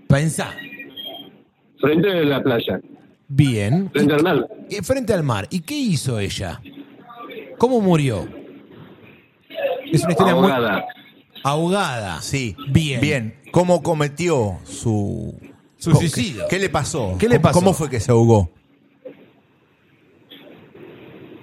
Pensá. 0.08 0.54
Frente 1.80 2.08
de 2.08 2.26
la 2.26 2.44
playa. 2.44 2.80
Bien. 3.28 3.90
Frente 3.92 4.14
al 4.14 4.24
mar. 4.24 4.48
Eh, 4.70 4.82
Frente 4.84 5.14
al 5.14 5.24
mar. 5.24 5.48
¿Y 5.50 5.62
qué 5.62 5.76
hizo 5.76 6.20
ella? 6.20 6.62
¿Cómo 7.58 7.82
murió? 7.82 8.28
Es 9.92 10.04
una 10.04 10.12
historia 10.12 10.36
muy... 10.36 10.44
Ahogada. 10.52 10.86
Ahogada. 11.44 12.22
Sí. 12.22 12.56
Bien. 12.70 13.00
Bien. 13.02 13.36
¿Cómo 13.52 13.82
cometió 13.84 14.60
su... 14.66 15.34
Suicidio. 15.78 16.46
¿Qué 16.50 16.58
le 16.60 16.70
pasó? 16.70 17.16
¿Qué 17.20 17.28
le 17.30 17.36
¿Cómo- 17.36 17.42
pasó? 17.44 17.60
¿Cómo 17.60 17.74
fue 17.74 17.90
que 17.90 18.00
se 18.00 18.12
ahogó? 18.12 18.50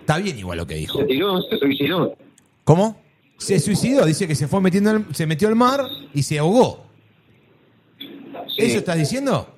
Está 0.01 0.19
bien 0.19 0.39
igual 0.39 0.59
lo 0.59 0.67
que 0.67 0.75
dijo. 0.75 0.99
Se 0.99 1.05
tiró, 1.05 1.41
se 1.43 1.59
suicidó. 1.59 2.17
¿Cómo? 2.65 2.97
Se 3.39 3.59
suicidó, 3.59 4.05
dice 4.05 4.29
que 4.29 4.35
se 4.35 4.49
fue 4.49 4.61
metiendo 4.61 4.91
al- 4.91 5.07
se 5.15 5.27
metió 5.27 5.49
al 5.49 5.57
mar 5.57 5.81
y 6.13 6.23
se 6.23 6.39
ahogó. 6.39 6.85
Sí. 7.99 8.07
¿Eso 8.59 8.79
estás 8.79 8.99
diciendo? 8.99 9.49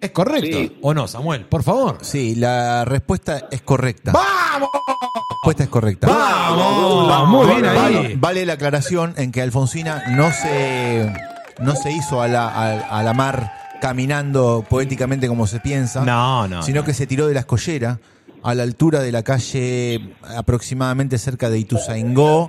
¿Es 0.00 0.10
correcto? 0.10 0.56
Sí. 0.58 0.78
¿O 0.82 0.92
no, 0.94 1.08
Samuel? 1.08 1.46
Por 1.46 1.62
favor. 1.62 1.98
Sí, 2.02 2.34
la 2.34 2.84
respuesta 2.84 3.48
es 3.50 3.62
correcta. 3.62 4.12
¡Vamos! 4.12 4.68
La 4.74 5.22
respuesta 5.30 5.62
es 5.64 5.68
correcta. 5.70 6.06
¡Vamos! 6.08 7.28
Muy 7.28 7.46
bien 7.46 7.64
ahí. 7.66 7.76
Vale, 7.76 8.16
vale 8.18 8.46
la 8.46 8.52
aclaración 8.54 9.14
en 9.16 9.32
que 9.32 9.42
Alfonsina 9.42 10.02
no 10.10 10.30
se, 10.32 11.12
no 11.60 11.74
se 11.76 11.92
hizo 11.92 12.20
a 12.22 12.28
la, 12.28 12.48
a, 12.48 12.98
a 12.98 13.02
la 13.02 13.14
mar 13.14 13.52
caminando 13.80 14.64
poéticamente 14.68 15.28
como 15.28 15.46
se 15.46 15.60
piensa, 15.60 16.04
No, 16.04 16.48
no. 16.48 16.62
sino 16.62 16.80
no. 16.80 16.84
que 16.86 16.94
se 16.94 17.06
tiró 17.06 17.26
de 17.26 17.34
la 17.34 17.40
escollera 17.40 17.98
a 18.42 18.54
la 18.54 18.62
altura 18.62 19.00
de 19.00 19.12
la 19.12 19.22
calle 19.22 20.14
aproximadamente 20.36 21.18
cerca 21.18 21.50
de 21.50 21.58
Ituzaingó 21.58 22.48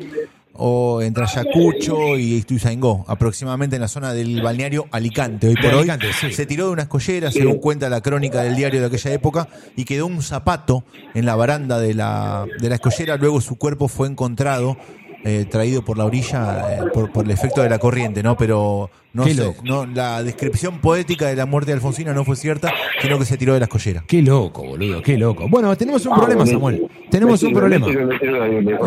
o 0.58 1.02
entre 1.02 1.24
Ayacucho 1.24 2.18
y 2.18 2.36
Ituzaingó, 2.36 3.06
aproximadamente 3.08 3.76
en 3.76 3.82
la 3.82 3.88
zona 3.88 4.14
del 4.14 4.42
balneario 4.42 4.88
Alicante. 4.92 5.48
Hoy 5.48 5.56
por 5.56 5.74
hoy 5.74 5.90
Alicante, 5.90 6.08
sí. 6.14 6.32
se 6.32 6.46
tiró 6.46 6.68
de 6.68 6.72
una 6.72 6.84
escollera, 6.84 7.32
según 7.32 7.60
cuenta 7.60 7.90
la 7.90 8.02
crónica 8.02 8.44
del 8.44 8.56
diario 8.56 8.80
de 8.82 8.88
aquella 8.88 9.14
época, 9.14 9.48
y 9.76 9.86
quedó 9.86 10.08
un 10.08 10.22
zapato 10.22 10.84
en 11.14 11.26
la 11.26 11.36
baranda 11.36 11.80
de 11.80 11.94
la, 11.94 12.46
de 12.60 12.70
la 12.70 12.76
escollera. 12.76 13.18
Luego 13.18 13.42
su 13.42 13.58
cuerpo 13.58 13.88
fue 13.88 14.08
encontrado, 14.08 14.78
eh, 15.24 15.46
traído 15.50 15.84
por 15.84 15.98
la 15.98 16.06
orilla 16.06 16.66
eh, 16.74 16.80
por, 16.94 17.12
por 17.12 17.26
el 17.26 17.32
efecto 17.32 17.62
de 17.62 17.70
la 17.70 17.80
corriente, 17.80 18.22
¿no? 18.24 18.38
Pero 18.38 18.90
no 19.14 19.24
Qué 19.26 19.34
sé, 19.34 19.42
loco. 19.44 19.62
no, 19.64 19.86
la 19.86 20.22
descripción 20.24 20.80
poética 20.80 21.26
de 21.28 21.36
la 21.36 21.46
muerte 21.46 21.72
de 21.72 21.76
Alfonsina 21.76 22.14
no 22.14 22.24
fue 22.24 22.36
cierta, 22.36 22.72
sino 23.02 23.18
que 23.18 23.26
se 23.26 23.36
tiró 23.38 23.54
de 23.54 23.60
la 23.60 23.66
escollera. 23.66 24.04
Qué 24.08 24.22
loco, 24.22 24.64
boludo, 24.64 25.02
qué 25.02 25.18
loco. 25.18 25.48
Bueno, 25.50 25.76
tenemos 25.76 26.06
un 26.06 26.16
problema, 26.16 26.46
Samuel. 26.46 26.88
Tenemos 27.10 27.42
un 27.44 27.54
problema. 27.54 27.88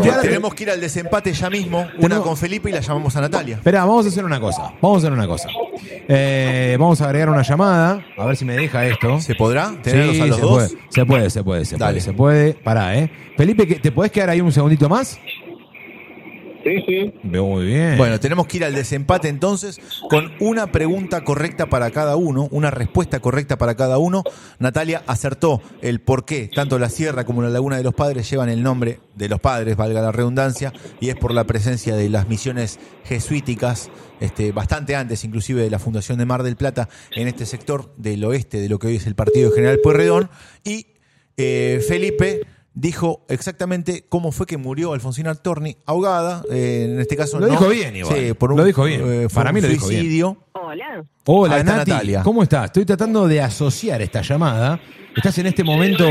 Ya 0.02 0.20
tenemos 0.20 0.54
que 0.54 0.62
ir 0.64 0.70
al 0.70 0.80
desempate 0.80 1.32
ya 1.32 1.50
mismo, 1.50 1.86
una 1.98 2.20
con 2.20 2.36
Felipe 2.36 2.70
y 2.70 2.72
la 2.72 2.80
llamamos 2.80 3.14
a 3.16 3.20
Natalia. 3.22 3.56
Espera, 3.56 3.80
vamos 3.84 4.06
a 4.06 4.08
hacer 4.08 4.24
una 4.24 4.40
cosa. 4.40 4.72
Vamos 4.80 4.96
a 5.02 5.06
hacer 5.06 5.12
una 5.12 5.26
cosa. 5.26 5.48
Eh, 6.08 6.76
vamos 6.78 7.00
a 7.00 7.06
agregar 7.06 7.28
una 7.30 7.42
llamada. 7.42 8.04
A 8.16 8.26
ver 8.26 8.36
si 8.36 8.44
me 8.44 8.54
deja 8.56 8.86
esto. 8.86 9.20
¿Se 9.20 9.34
podrá 9.34 9.72
tenerlos 9.82 10.14
Sí, 10.16 10.20
a 10.22 10.26
los 10.26 10.36
se 10.36 10.42
dos? 10.42 10.50
Puede, 10.52 10.68
se 10.90 11.06
puede, 11.06 11.30
se 11.30 11.42
puede, 11.44 11.64
se 11.64 11.76
Dale. 11.76 11.92
puede, 11.92 12.00
se 12.00 12.12
puede. 12.12 12.54
Pará, 12.54 12.96
¿eh? 12.98 13.10
Felipe, 13.36 13.66
¿que- 13.66 13.76
¿te 13.76 13.90
podés 13.90 14.12
quedar 14.12 14.30
ahí 14.30 14.40
un 14.40 14.52
segundito 14.52 14.88
más? 14.88 15.18
Sí, 16.62 16.82
sí. 16.86 17.14
Muy 17.22 17.66
bien. 17.66 17.96
Bueno, 17.96 18.20
tenemos 18.20 18.46
que 18.46 18.58
ir 18.58 18.64
al 18.64 18.74
desempate 18.74 19.28
entonces 19.28 19.80
con 20.08 20.32
una 20.40 20.72
pregunta 20.72 21.24
correcta 21.24 21.66
para 21.66 21.90
cada 21.90 22.16
uno, 22.16 22.48
una 22.50 22.70
respuesta 22.70 23.20
correcta 23.20 23.56
para 23.56 23.74
cada 23.74 23.98
uno. 23.98 24.24
Natalia 24.58 25.02
acertó 25.06 25.62
el 25.80 26.00
por 26.00 26.24
qué 26.24 26.50
tanto 26.54 26.78
la 26.78 26.90
Sierra 26.90 27.24
como 27.24 27.42
la 27.42 27.48
Laguna 27.48 27.76
de 27.76 27.84
los 27.84 27.94
Padres 27.94 28.28
llevan 28.28 28.48
el 28.50 28.62
nombre 28.62 29.00
de 29.14 29.28
los 29.28 29.40
padres, 29.40 29.76
valga 29.76 30.00
la 30.00 30.12
redundancia, 30.12 30.72
y 30.98 31.10
es 31.10 31.16
por 31.16 31.32
la 31.32 31.44
presencia 31.44 31.94
de 31.94 32.08
las 32.08 32.28
misiones 32.28 32.78
jesuíticas, 33.04 33.90
este, 34.20 34.52
bastante 34.52 34.96
antes 34.96 35.24
inclusive 35.24 35.62
de 35.62 35.70
la 35.70 35.78
fundación 35.78 36.18
de 36.18 36.26
Mar 36.26 36.42
del 36.42 36.56
Plata, 36.56 36.88
en 37.14 37.28
este 37.28 37.46
sector 37.46 37.92
del 37.96 38.24
oeste 38.24 38.60
de 38.60 38.68
lo 38.68 38.78
que 38.78 38.88
hoy 38.88 38.96
es 38.96 39.06
el 39.06 39.14
partido 39.14 39.50
de 39.50 39.56
General 39.56 39.78
Pueyrredón. 39.82 40.30
Y 40.64 40.86
eh, 41.36 41.84
Felipe 41.86 42.42
dijo 42.74 43.24
exactamente 43.28 44.04
cómo 44.08 44.32
fue 44.32 44.46
que 44.46 44.56
murió 44.56 44.92
Alfonsina 44.92 45.34
Torni, 45.34 45.76
ahogada, 45.86 46.42
eh, 46.50 46.88
en 46.92 47.00
este 47.00 47.16
caso 47.16 47.38
Lo 47.40 47.46
no- 47.46 47.52
dijo 47.52 47.68
bien, 47.68 47.96
igual. 47.96 48.16
Sí, 48.16 48.32
por 48.34 48.52
un, 48.52 48.58
Lo 48.58 48.64
dijo 48.64 48.84
bien. 48.84 49.00
eh, 49.04 49.28
Para 49.32 49.50
un 49.50 49.54
mí 49.56 49.60
lo 49.60 49.68
dijo 49.68 49.88
bien. 49.88 50.00
suicidio. 50.02 50.36
Hola. 50.52 51.04
Hola, 51.26 51.62
Nati. 51.64 51.90
Natalia. 51.90 52.22
¿Cómo 52.22 52.42
estás? 52.42 52.66
Estoy 52.66 52.84
tratando 52.84 53.26
de 53.28 53.40
asociar 53.40 54.00
esta 54.02 54.22
llamada. 54.22 54.80
Estás 55.16 55.36
en 55.38 55.46
este 55.46 55.64
momento. 55.64 56.04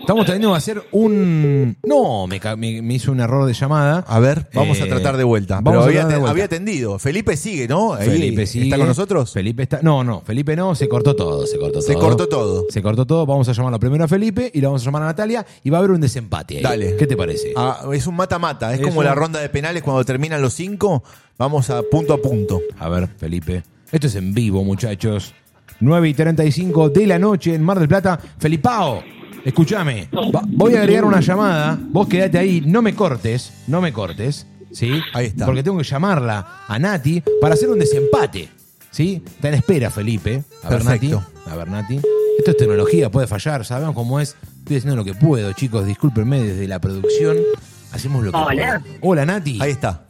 Estamos 0.00 0.24
tratando 0.24 0.50
de 0.52 0.56
hacer 0.56 0.82
un. 0.92 1.76
No, 1.84 2.26
me, 2.26 2.40
ca- 2.40 2.56
me- 2.56 2.80
me 2.80 2.94
hizo 2.94 3.12
un 3.12 3.20
error 3.20 3.46
de 3.46 3.52
llamada. 3.52 4.04
A 4.08 4.18
ver, 4.18 4.48
vamos 4.54 4.80
a 4.80 4.84
Eh, 4.84 4.88
tratar 4.88 5.16
de 5.18 5.24
vuelta. 5.24 5.56
vamos 5.56 5.72
Pero 5.72 5.80
a 5.80 5.84
había, 5.84 5.94
tratar 6.00 6.12
de 6.12 6.18
vuelta. 6.20 6.30
había 6.30 6.44
atendido. 6.46 6.98
Felipe 6.98 7.36
sigue, 7.36 7.68
¿no? 7.68 7.92
Ahí, 7.94 8.08
Felipe 8.08 8.46
sigue. 8.46 8.64
¿Está 8.64 8.78
con 8.78 8.86
nosotros? 8.88 9.30
Felipe 9.32 9.62
está. 9.64 9.80
No, 9.82 10.02
no, 10.02 10.22
Felipe 10.22 10.56
no, 10.56 10.74
se 10.74 10.88
cortó 10.88 11.14
todo, 11.14 11.46
se 11.46 11.58
cortó 11.58 11.82
Se 11.82 11.92
todo. 11.92 12.02
cortó 12.02 12.28
todo. 12.28 12.64
Se 12.70 12.82
cortó 12.82 13.06
todo. 13.06 13.26
Vamos 13.26 13.48
a 13.48 13.52
llamarlo 13.52 13.78
primero 13.78 14.04
a 14.04 14.08
Felipe 14.08 14.50
y 14.52 14.60
lo 14.60 14.68
vamos 14.68 14.82
a 14.82 14.84
llamar 14.86 15.02
a 15.02 15.06
Natalia 15.06 15.44
y 15.62 15.70
va 15.70 15.76
a 15.76 15.80
haber 15.80 15.90
un 15.90 16.00
desempate 16.00 16.56
ahí. 16.56 16.62
Dale. 16.62 16.96
¿Qué 16.96 17.06
te 17.06 17.16
parece? 17.16 17.52
Ah, 17.56 17.82
es 17.92 18.06
un 18.06 18.16
mata-mata. 18.16 18.72
Es, 18.72 18.80
Es 18.80 18.86
como 18.86 19.00
un- 19.00 19.04
la 19.04 19.14
ronda 19.14 19.38
de 19.40 19.48
penales 19.50 19.82
cuando 19.82 20.02
terminan 20.04 20.40
los 20.40 20.54
cinco. 20.54 21.04
Vamos 21.38 21.68
a 21.70 21.82
punto 21.82 22.14
a 22.14 22.18
punto. 22.18 22.60
A 22.78 22.88
ver, 22.88 23.08
Felipe. 23.18 23.62
Esto 23.92 24.06
es 24.06 24.14
en 24.16 24.32
vivo, 24.34 24.64
muchachos. 24.64 25.34
9 25.80 26.08
y 26.08 26.14
35 26.14 26.90
de 26.90 27.06
la 27.06 27.18
noche 27.18 27.54
en 27.54 27.62
Mar 27.62 27.78
del 27.78 27.88
Plata. 27.88 28.18
Felipao, 28.38 29.02
escúchame. 29.44 30.08
Voy 30.48 30.74
a 30.74 30.80
agregar 30.80 31.04
una 31.04 31.20
llamada. 31.20 31.78
Vos 31.90 32.08
quedate 32.08 32.38
ahí. 32.38 32.62
No 32.64 32.82
me 32.82 32.94
cortes. 32.94 33.52
No 33.66 33.80
me 33.80 33.92
cortes. 33.92 34.46
¿Sí? 34.72 35.00
Ahí 35.14 35.26
está. 35.26 35.46
Porque 35.46 35.62
tengo 35.62 35.78
que 35.78 35.84
llamarla 35.84 36.64
a 36.66 36.78
Nati 36.78 37.22
para 37.40 37.54
hacer 37.54 37.68
un 37.68 37.78
desempate. 37.78 38.48
¿Sí? 38.90 39.22
Está 39.26 39.48
en 39.48 39.54
espera, 39.54 39.90
Felipe. 39.90 40.42
A 40.62 40.70
ver, 40.70 40.84
Nati. 40.84 41.08
Perfecto. 41.08 41.50
A 41.50 41.56
ver, 41.56 41.68
Nati. 41.68 41.96
Esto 42.38 42.50
es 42.50 42.56
tecnología, 42.56 43.10
puede 43.10 43.26
fallar. 43.26 43.64
Sabemos 43.64 43.94
cómo 43.94 44.20
es. 44.20 44.36
Estoy 44.58 44.76
haciendo 44.78 44.96
lo 44.96 45.04
que 45.04 45.14
puedo, 45.14 45.52
chicos. 45.52 45.86
Discúlpenme 45.86 46.42
desde 46.42 46.66
la 46.68 46.80
producción. 46.80 47.36
Hacemos 47.92 48.24
lo 48.24 48.32
que 48.32 48.38
Hola. 48.38 48.82
puedo. 48.84 48.98
Hola, 49.02 49.26
Nati. 49.26 49.58
Ahí 49.62 49.70
está. 49.70 50.05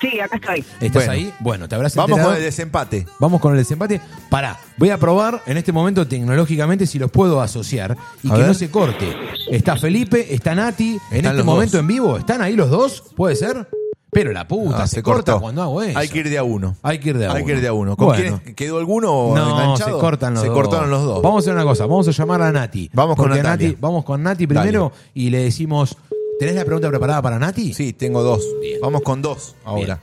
Sí, 0.00 0.20
acá 0.20 0.36
estoy. 0.36 0.64
¿Estás 0.80 1.06
Bueno. 1.06 1.12
ahí? 1.12 1.34
Bueno, 1.40 1.68
te 1.68 1.74
habrás 1.76 1.94
Vamos 1.94 2.10
enterado. 2.10 2.30
con 2.32 2.36
el 2.38 2.44
desempate. 2.44 3.06
Vamos 3.18 3.40
con 3.40 3.52
el 3.52 3.58
desempate. 3.58 4.00
Pará, 4.28 4.58
voy 4.76 4.90
a 4.90 4.98
probar 4.98 5.42
en 5.46 5.56
este 5.56 5.72
momento 5.72 6.06
tecnológicamente 6.06 6.86
si 6.86 6.98
los 6.98 7.10
puedo 7.10 7.40
asociar 7.40 7.96
y 8.22 8.28
A 8.28 8.32
que 8.32 8.38
ver. 8.38 8.46
no 8.48 8.54
se 8.54 8.70
corte. 8.70 9.16
Está 9.50 9.76
Felipe, 9.76 10.34
está 10.34 10.54
Nati, 10.54 10.90
en 10.90 10.96
Están 10.96 11.16
este 11.18 11.32
los 11.38 11.46
momento 11.46 11.72
dos. 11.78 11.80
en 11.80 11.86
vivo. 11.86 12.16
¿Están 12.18 12.42
ahí 12.42 12.54
los 12.54 12.68
dos? 12.70 13.02
¿Puede 13.16 13.36
ser? 13.36 13.66
Pero 14.10 14.32
la 14.32 14.46
puta, 14.46 14.84
Ah, 14.84 14.86
se, 14.86 15.02
corta 15.02 15.38
cuando 15.40 15.60
hago 15.62 15.82
eso. 15.82 15.98
Hay 15.98 16.08
que 16.08 16.18
ir 16.20 16.28
de 16.30 16.38
a 16.38 16.44
uno. 16.44 16.76
Hay 16.82 16.98
que 17.00 17.08
ir 17.10 17.18
de 17.18 17.26
a 17.26 17.30
Hay 17.32 17.36
uno. 17.38 17.46
que 17.46 17.52
ir 17.52 17.60
de 17.60 17.68
a 17.68 17.72
uno. 17.72 17.96
¿Con 17.96 18.06
Bueno. 18.08 18.40
quién 18.44 18.54
quedó 18.54 18.78
alguno 18.78 19.34
No, 19.34 19.50
enganchado? 19.60 19.96
se 19.96 20.00
cortan 20.00 20.34
los 20.34 20.42
Se 20.42 20.48
dos. 20.48 20.54
cortaron 20.56 20.90
los 20.90 21.02
dos. 21.02 21.20
Vamos 21.22 21.38
a 21.38 21.40
hacer 21.40 21.54
una 21.54 21.64
cosa, 21.64 21.86
vamos 21.86 22.06
a 22.06 22.10
llamar 22.12 22.42
a 22.42 22.52
Nati. 22.52 22.90
Vamos 22.92 23.16
con 23.16 23.24
Porque 23.26 23.42
Natalia. 23.42 23.68
Nati- 23.70 23.76
Vamos 23.80 24.04
con 24.04 24.22
Nati 24.22 24.46
primero 24.46 24.92
y 25.14 25.30
le 25.30 25.38
decimos, 25.42 25.96
¿tenés 26.38 26.54
la 26.54 26.64
pregunta 26.64 26.88
preparada 26.88 27.22
para 27.22 27.38
Nati? 27.38 27.72
Sí, 27.74 27.92
tengo 27.92 28.22
dos. 28.22 28.42
Bien. 28.60 28.78
Vamos 28.80 29.02
con 29.02 29.22
dos 29.22 29.54
ahora. 29.64 30.00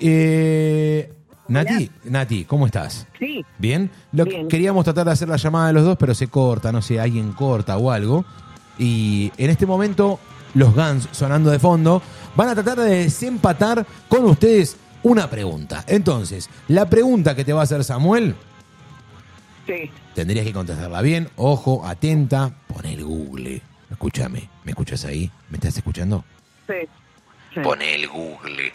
Eh, 0.00 1.12
Nati, 1.48 1.90
Nati, 2.04 2.44
¿cómo 2.44 2.66
estás? 2.66 3.06
Sí. 3.18 3.44
Bien. 3.58 3.90
Lo- 4.12 4.24
Bien. 4.24 4.48
Queríamos 4.48 4.84
tratar 4.84 5.06
de 5.06 5.12
hacer 5.12 5.28
la 5.28 5.36
llamada 5.36 5.68
de 5.68 5.72
los 5.74 5.84
dos, 5.84 5.96
pero 5.98 6.14
se 6.14 6.28
corta, 6.28 6.72
no 6.72 6.82
sé, 6.82 6.98
alguien 7.00 7.32
corta 7.32 7.76
o 7.78 7.90
algo. 7.90 8.24
Y 8.78 9.30
en 9.36 9.50
este 9.50 9.64
momento, 9.66 10.18
los 10.54 10.74
Guns 10.74 11.08
sonando 11.12 11.50
de 11.50 11.58
fondo 11.58 12.02
van 12.34 12.48
a 12.48 12.54
tratar 12.54 12.78
de 12.80 12.90
desempatar 13.04 13.86
con 14.08 14.24
ustedes 14.24 14.76
una 15.02 15.30
pregunta. 15.30 15.84
Entonces, 15.86 16.50
la 16.68 16.90
pregunta 16.90 17.34
que 17.36 17.44
te 17.44 17.52
va 17.52 17.60
a 17.60 17.64
hacer 17.64 17.84
Samuel, 17.84 18.34
Sí. 19.66 19.90
tendrías 20.14 20.44
que 20.44 20.52
contestarla 20.52 21.00
bien. 21.02 21.28
Ojo, 21.36 21.84
atenta, 21.86 22.52
pon 22.68 22.84
el 22.86 23.04
Google. 23.04 23.62
Escúchame, 23.96 24.50
¿me 24.62 24.72
escuchas 24.72 25.06
ahí? 25.06 25.30
¿Me 25.48 25.56
estás 25.56 25.74
escuchando? 25.78 26.22
Sí. 26.66 26.74
sí. 27.54 27.60
Pone 27.60 27.94
el 27.94 28.06
Google 28.08 28.70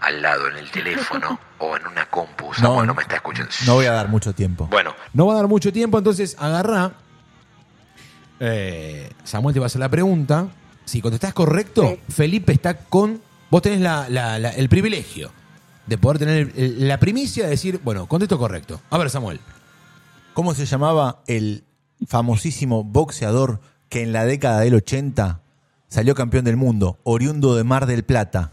al 0.00 0.20
lado 0.20 0.46
en 0.48 0.58
el 0.58 0.70
teléfono 0.70 1.40
o 1.58 1.74
en 1.74 1.86
una 1.86 2.04
compu. 2.10 2.48
No, 2.48 2.54
Samuel 2.54 2.86
no, 2.86 2.94
me 2.94 3.00
está 3.00 3.16
escuchando. 3.16 3.50
No 3.64 3.74
voy 3.76 3.86
a 3.86 3.92
dar 3.92 4.08
mucho 4.08 4.34
tiempo. 4.34 4.66
Bueno, 4.70 4.94
No 5.14 5.24
va 5.26 5.32
a 5.32 5.36
dar 5.36 5.48
mucho 5.48 5.72
tiempo, 5.72 5.96
entonces 5.96 6.36
agarrá. 6.38 6.92
Eh, 8.40 9.10
Samuel 9.24 9.54
te 9.54 9.60
va 9.60 9.64
a 9.64 9.68
hacer 9.68 9.80
la 9.80 9.88
pregunta. 9.88 10.48
Si 10.84 11.00
contestás 11.00 11.32
correcto, 11.32 11.98
Felipe 12.10 12.52
está 12.52 12.76
con. 12.76 13.22
Vos 13.50 13.62
tenés 13.62 13.80
la- 13.80 14.06
la- 14.10 14.38
la- 14.38 14.50
el 14.50 14.68
privilegio 14.68 15.30
de 15.86 15.96
poder 15.96 16.18
tener 16.18 16.52
el- 16.56 16.86
la 16.86 16.98
primicia 17.00 17.44
de 17.44 17.50
decir, 17.50 17.80
bueno, 17.82 18.06
contesto 18.06 18.38
correcto. 18.38 18.82
A 18.90 18.98
ver, 18.98 19.08
Samuel. 19.08 19.40
¿Cómo 20.34 20.52
se 20.52 20.66
llamaba 20.66 21.22
el 21.26 21.64
famosísimo 22.06 22.84
boxeador 22.84 23.60
que 23.88 24.02
en 24.02 24.12
la 24.12 24.24
década 24.24 24.60
del 24.60 24.74
80 24.74 25.40
salió 25.88 26.14
campeón 26.14 26.44
del 26.44 26.56
mundo, 26.56 26.98
oriundo 27.04 27.54
de 27.56 27.64
Mar 27.64 27.86
del 27.86 28.04
Plata? 28.04 28.52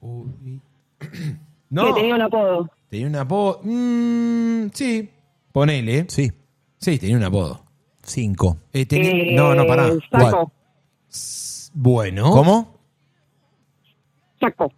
No. 1.68 1.86
Que 1.86 2.00
tenía 2.00 2.14
un 2.14 2.22
apodo. 2.22 2.70
Tenía 2.88 3.06
un 3.08 3.16
apodo. 3.16 3.60
Mm, 3.64 4.68
sí. 4.72 5.10
Ponele. 5.52 6.06
Sí. 6.08 6.32
Sí, 6.78 6.98
tenía 6.98 7.16
un 7.16 7.24
apodo. 7.24 7.64
Cinco. 8.04 8.58
Eh, 8.72 8.86
tenía- 8.86 9.10
Eh, 9.10 9.34
no, 9.34 9.52
no, 9.54 9.66
pará. 9.66 9.88
Saco. 10.12 10.52
Bueno. 11.74 12.30
¿Cómo? 12.30 12.78
Saco. 14.40 14.72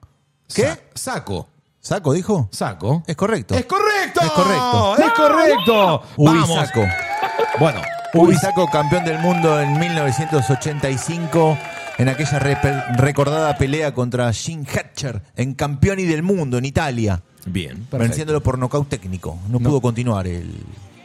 ¿Qué? 0.55 0.62
Sa- 0.62 0.78
saco. 0.94 1.48
¿Saco 1.80 2.12
dijo? 2.14 2.48
Saco. 2.52 3.02
Es 3.06 3.16
correcto. 3.16 3.55
¡Es 3.55 3.66
correcto! 3.66 4.20
Es 4.22 4.30
correcto. 4.30 4.97
¡Es 4.98 5.12
correcto! 5.12 6.02
Vamos. 6.16 6.48
Ubisaco. 6.48 6.80
Bueno, 7.60 7.80
Ubisaco, 8.14 8.66
campeón 8.68 9.05
del 9.05 9.18
mundo 9.18 9.60
en 9.60 9.78
1985, 9.78 11.59
en 11.98 12.09
aquella 12.09 12.39
recordada 12.97 13.56
pelea 13.59 13.93
contra 13.93 14.32
Jim 14.32 14.64
Hatcher, 14.66 15.20
en 15.36 15.55
campeón 15.55 15.98
y 15.98 16.05
del 16.05 16.22
mundo 16.22 16.59
en 16.59 16.64
Italia, 16.64 17.20
Bien, 17.47 17.74
perfecto. 17.76 17.98
venciéndolo 17.98 18.43
por 18.43 18.59
nocaut 18.59 18.89
técnico. 18.89 19.39
No, 19.48 19.60
pudo 19.60 19.80
continuar 19.80 20.26
el, 20.26 20.51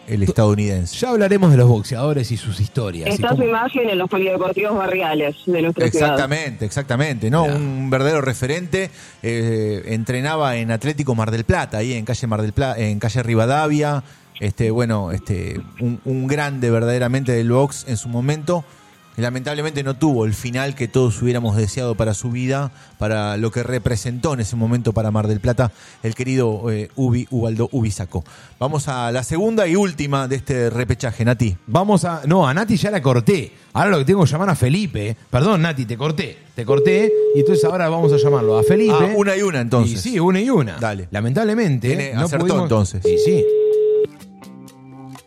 el 0.07 0.23
estadounidense. 0.23 0.95
Ya 0.97 1.09
hablaremos 1.09 1.51
de 1.51 1.57
los 1.57 1.67
boxeadores 1.67 2.31
y 2.31 2.37
sus 2.37 2.59
historias. 2.59 3.09
Está 3.09 3.29
cómo- 3.29 3.41
su 3.43 3.49
imagen 3.49 3.89
en 3.89 3.97
los 3.97 4.09
polideportivos 4.09 4.77
barriales 4.77 5.35
de 5.45 5.61
nuestra 5.61 5.89
ciudad. 5.89 6.09
Exactamente, 6.11 6.65
exactamente, 6.65 7.29
¿no? 7.29 7.43
Un 7.45 7.89
verdadero 7.89 8.21
referente. 8.21 8.89
eh, 9.21 9.83
entrenaba 9.87 10.55
en 10.57 10.71
Atlético 10.71 11.15
Mar 11.15 11.31
del 11.31 11.43
Plata, 11.43 11.77
ahí 11.79 11.93
en 11.93 12.05
calle 12.05 12.27
Mar 12.27 12.41
del 12.41 12.53
Plata, 12.53 12.79
en 12.79 12.99
calle 12.99 13.23
Rivadavia. 13.23 14.03
Este, 14.39 14.71
bueno, 14.71 15.11
este, 15.11 15.61
un, 15.79 15.99
un 16.05 16.27
grande 16.27 16.69
verdaderamente 16.71 17.31
del 17.31 17.51
box 17.51 17.85
en 17.87 17.97
su 17.97 18.09
momento. 18.09 18.63
lamentablemente 19.15 19.83
no 19.83 19.95
tuvo 19.95 20.25
el 20.25 20.33
final 20.33 20.73
que 20.73 20.87
todos 20.87 21.21
hubiéramos 21.21 21.55
deseado 21.55 21.93
para 21.93 22.15
su 22.15 22.31
vida, 22.31 22.71
para 22.97 23.37
lo 23.37 23.51
que 23.51 23.61
representó 23.61 24.33
en 24.33 24.39
ese 24.39 24.55
momento 24.55 24.91
para 24.91 25.11
Mar 25.11 25.27
del 25.27 25.39
Plata 25.39 25.71
el 26.01 26.15
querido 26.15 26.71
eh, 26.71 26.89
Ubi 26.95 27.27
Ubaldo 27.29 27.69
Ubisaco. 27.71 28.23
Vamos 28.59 28.87
a 28.87 29.11
la 29.11 29.21
segunda 29.23 29.67
y 29.67 29.75
última 29.75 30.27
de 30.27 30.37
este 30.37 30.69
repechaje, 30.71 31.23
Nati. 31.23 31.55
Vamos 31.67 32.05
a. 32.05 32.21
No, 32.25 32.47
a 32.47 32.53
Nati 32.55 32.75
ya 32.75 32.89
la 32.89 33.01
corté. 33.03 33.51
Ahora 33.73 33.91
lo 33.91 33.97
que 33.99 34.05
tengo 34.05 34.23
que 34.23 34.31
llamar 34.31 34.49
a 34.49 34.55
Felipe. 34.55 35.15
Perdón, 35.29 35.61
Nati, 35.61 35.85
te 35.85 35.95
corté. 35.95 36.37
Te 36.55 36.65
corté. 36.65 37.11
Y 37.35 37.39
entonces 37.41 37.63
ahora 37.65 37.89
vamos 37.89 38.11
a 38.13 38.17
llamarlo 38.17 38.57
a 38.57 38.63
Felipe. 38.63 38.93
Ah, 38.99 39.13
una 39.15 39.35
y 39.37 39.41
una 39.43 39.61
entonces. 39.61 40.03
Y 40.05 40.09
sí, 40.11 40.19
una 40.19 40.41
y 40.41 40.49
una. 40.49 40.77
Dale. 40.79 41.07
Lamentablemente. 41.11 41.87
Tiene- 41.87 42.13
no 42.15 42.25
acertó 42.25 42.45
pudimos- 42.45 42.63
entonces. 42.63 43.01
Sí, 43.03 43.17
sí. 43.23 43.45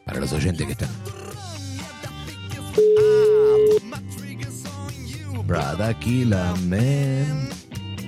Para 0.07 0.21
los 0.21 0.33
oyentes 0.33 0.65
que 0.65 0.73
están. 0.73 0.89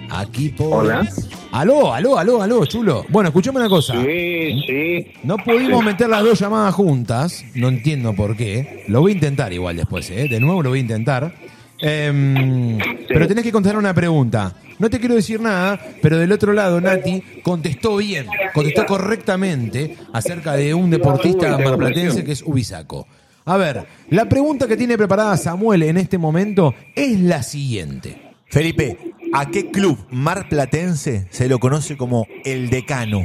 Aquí 0.08 0.50
por. 0.50 0.84
Hola. 0.84 1.08
Aló, 1.50 1.92
aló, 1.92 2.16
aló, 2.16 2.40
aló, 2.40 2.64
chulo. 2.66 3.04
Bueno, 3.08 3.30
escuchame 3.30 3.58
una 3.58 3.68
cosa. 3.68 3.94
Sí, 4.00 4.62
sí. 4.64 5.06
No 5.24 5.38
pudimos 5.38 5.84
meter 5.84 6.08
las 6.08 6.22
dos 6.22 6.38
llamadas 6.38 6.72
juntas. 6.72 7.44
No 7.56 7.66
entiendo 7.66 8.14
por 8.14 8.36
qué. 8.36 8.84
Lo 8.86 9.00
voy 9.00 9.10
a 9.10 9.14
intentar 9.16 9.52
igual 9.52 9.76
después, 9.76 10.08
¿eh? 10.10 10.28
De 10.28 10.38
nuevo 10.38 10.62
lo 10.62 10.68
voy 10.70 10.78
a 10.78 10.82
intentar. 10.82 11.34
Em, 11.80 12.78
Pero 13.08 13.26
tenés 13.26 13.42
que 13.42 13.50
contestar 13.50 13.76
una 13.76 13.92
pregunta. 13.92 14.54
No 14.78 14.88
te 14.88 15.00
quiero 15.00 15.16
decir 15.16 15.40
nada, 15.40 15.80
pero 16.00 16.18
del 16.18 16.30
otro 16.30 16.52
lado, 16.52 16.80
Nati 16.80 17.22
contestó 17.42 17.96
bien, 17.96 18.26
contestó 18.54 18.86
correctamente 18.86 19.96
acerca 20.12 20.54
de 20.54 20.72
un 20.72 20.90
deportista 20.90 21.58
marplatense 21.58 22.24
que 22.24 22.32
es 22.32 22.42
Ubisaco. 22.42 23.06
A 23.44 23.56
ver, 23.56 23.86
la 24.10 24.28
pregunta 24.28 24.68
que 24.68 24.76
tiene 24.76 24.98
preparada 24.98 25.36
Samuel 25.36 25.82
en 25.82 25.96
este 25.96 26.18
momento 26.18 26.74
es 26.94 27.18
la 27.18 27.42
siguiente. 27.42 28.34
Felipe, 28.46 29.14
¿a 29.32 29.50
qué 29.50 29.70
club 29.70 29.98
marplatense 30.10 31.26
se 31.30 31.48
lo 31.48 31.58
conoce 31.58 31.96
como 31.96 32.26
el 32.44 32.70
decano? 32.70 33.24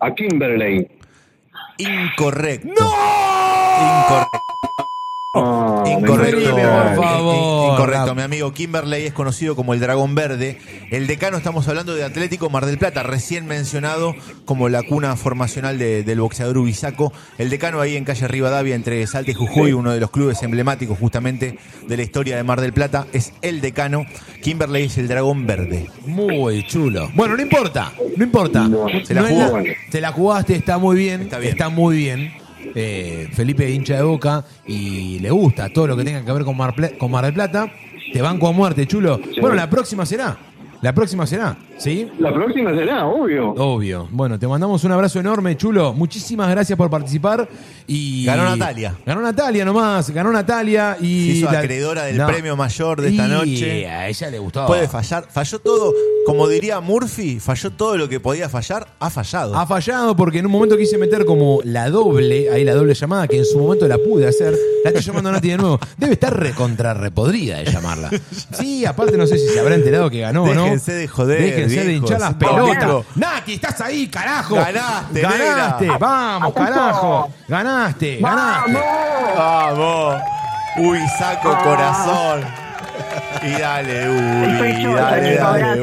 A 0.00 0.14
Kimberley. 0.14 0.97
Incorrecto. 1.80 2.84
Incorrecto. 3.78 4.90
Incorrecto. 5.34 6.24
Felipe, 6.40 6.50
por 6.52 6.96
favor. 7.04 7.34
In- 7.66 7.72
Incorrecto. 7.74 8.14
Mi 8.14 8.22
amigo 8.22 8.52
Kimberley 8.54 9.04
es 9.04 9.12
conocido 9.12 9.54
como 9.54 9.74
el 9.74 9.80
Dragón 9.80 10.14
Verde. 10.14 10.58
El 10.90 11.06
decano, 11.06 11.36
estamos 11.36 11.68
hablando 11.68 11.94
de 11.94 12.02
Atlético 12.02 12.48
Mar 12.48 12.64
del 12.64 12.78
Plata, 12.78 13.02
recién 13.02 13.46
mencionado 13.46 14.14
como 14.46 14.70
la 14.70 14.82
cuna 14.82 15.16
formacional 15.16 15.76
de- 15.78 16.02
del 16.02 16.20
boxeador 16.22 16.56
Ubisaco. 16.56 17.12
El 17.36 17.50
decano 17.50 17.80
ahí 17.82 17.96
en 17.96 18.04
calle 18.06 18.26
Rivadavia, 18.26 18.74
entre 18.74 19.06
Salta 19.06 19.30
y 19.30 19.34
Jujuy, 19.34 19.72
uno 19.74 19.92
de 19.92 20.00
los 20.00 20.10
clubes 20.10 20.42
emblemáticos 20.42 20.98
justamente 20.98 21.58
de 21.86 21.96
la 21.98 22.02
historia 22.02 22.36
de 22.36 22.42
Mar 22.42 22.62
del 22.62 22.72
Plata, 22.72 23.06
es 23.12 23.34
el 23.42 23.60
decano. 23.60 24.06
Kimberley 24.42 24.84
es 24.86 24.96
el 24.96 25.08
Dragón 25.08 25.46
Verde. 25.46 25.88
Muy 26.06 26.66
chulo. 26.66 27.10
Bueno, 27.14 27.36
no 27.36 27.42
importa, 27.42 27.92
no 28.16 28.24
importa. 28.24 28.66
Se 29.04 29.12
la 29.12 29.20
No. 29.28 29.52
Te 29.90 30.00
la 30.00 30.10
jugaste, 30.10 30.56
está 30.56 30.78
muy 30.78 30.96
bien. 30.96 31.20
Está, 31.22 31.38
bien. 31.38 31.54
muy 31.74 31.96
bien. 31.98 32.32
Eh, 32.74 33.28
Felipe 33.32 33.70
hincha 33.70 33.96
de 33.96 34.02
boca 34.02 34.44
y 34.66 35.18
le 35.20 35.30
gusta 35.30 35.68
todo 35.70 35.86
lo 35.88 35.96
que 35.96 36.04
tenga 36.04 36.24
que 36.24 36.32
ver 36.32 36.44
con 36.44 36.56
Mar, 36.56 36.74
Pla- 36.74 36.90
con 36.98 37.10
Mar 37.10 37.24
del 37.24 37.34
Plata. 37.34 37.70
Te 38.12 38.22
banco 38.22 38.48
a 38.48 38.52
muerte, 38.52 38.86
chulo. 38.86 39.20
Bueno, 39.40 39.54
la 39.56 39.68
próxima 39.68 40.04
será. 40.06 40.36
La 40.80 40.92
próxima 40.94 41.26
será, 41.26 41.56
¿sí? 41.76 42.08
La 42.20 42.32
próxima 42.32 42.70
será, 42.72 43.04
obvio. 43.06 43.50
Obvio. 43.50 44.06
Bueno, 44.12 44.38
te 44.38 44.46
mandamos 44.46 44.84
un 44.84 44.92
abrazo 44.92 45.18
enorme, 45.18 45.56
chulo. 45.56 45.92
Muchísimas 45.92 46.48
gracias 46.50 46.76
por 46.76 46.88
participar. 46.88 47.48
Y 47.88 48.24
Ganó 48.24 48.44
Natalia. 48.44 48.94
Ganó 49.04 49.20
Natalia 49.20 49.64
nomás. 49.64 50.10
Ganó 50.10 50.30
Natalia 50.30 50.96
y. 51.00 51.32
Se 51.32 51.36
hizo 51.38 51.50
la- 51.50 51.58
acreedora 51.58 52.04
del 52.04 52.18
No. 52.18 52.26
premio 52.28 52.56
mayor 52.56 53.00
de 53.00 53.08
esta 53.08 53.26
Y 53.26 53.30
noche. 53.30 53.88
A 53.88 54.08
ella 54.08 54.30
le 54.30 54.38
gustó. 54.38 54.66
Puede 54.66 54.86
fallar. 54.86 55.26
Falló 55.28 55.58
todo. 55.58 55.92
Como 56.24 56.46
diría 56.46 56.78
Murphy, 56.80 57.40
falló 57.40 57.70
todo 57.72 57.96
lo 57.96 58.08
que 58.08 58.20
podía 58.20 58.48
fallar. 58.48 58.86
Ha 59.00 59.10
fallado. 59.10 59.56
Ha 59.56 59.66
fallado 59.66 60.14
porque 60.14 60.38
en 60.38 60.46
un 60.46 60.52
momento 60.52 60.76
quise 60.76 60.96
meter 60.96 61.24
como 61.24 61.60
la 61.64 61.90
doble, 61.90 62.50
ahí 62.52 62.62
la 62.64 62.74
doble 62.74 62.94
llamada, 62.94 63.26
que 63.26 63.38
en 63.38 63.44
su 63.46 63.58
momento 63.58 63.88
la 63.88 63.98
pude 63.98 64.28
hacer. 64.28 64.54
La 64.84 64.90
estoy 64.90 65.02
llamando 65.02 65.30
a 65.30 65.32
Nati 65.32 65.48
de 65.48 65.56
nuevo. 65.56 65.80
Debe 65.96 66.12
estar 66.12 66.38
recontra 66.38 66.94
repodrida 66.94 67.58
de 67.58 67.64
llamarla. 67.64 68.10
Sí, 68.52 68.84
aparte 68.84 69.16
no 69.16 69.26
sé 69.26 69.38
si 69.38 69.48
se 69.48 69.58
habrá 69.60 69.74
enterado 69.74 70.08
que 70.10 70.20
ganó 70.20 70.44
o 70.44 70.54
no. 70.54 70.67
Déjense 70.70 70.92
de 70.92 71.08
joder, 71.08 71.40
Déjense 71.42 71.84
de 71.84 71.92
hinchar 71.94 72.20
las 72.20 72.34
pelotas. 72.34 72.64
poquito. 72.66 73.04
Nati, 73.16 73.54
estás 73.54 73.80
ahí, 73.80 74.08
carajo. 74.08 74.54
Ganaste, 74.56 75.20
Ganaste. 75.20 75.88
Vamos, 75.98 76.52
carajo. 76.54 77.28
Ganaste, 77.48 78.18
ganaste. 78.20 78.78
Vamos. 79.36 80.20
Uy, 80.76 81.00
saco 81.18 81.56
corazón. 81.64 82.67
Y 83.42 83.60
dale, 83.60 84.08
uy, 84.10 84.84
dale, 84.94 85.36
dale. 85.36 85.80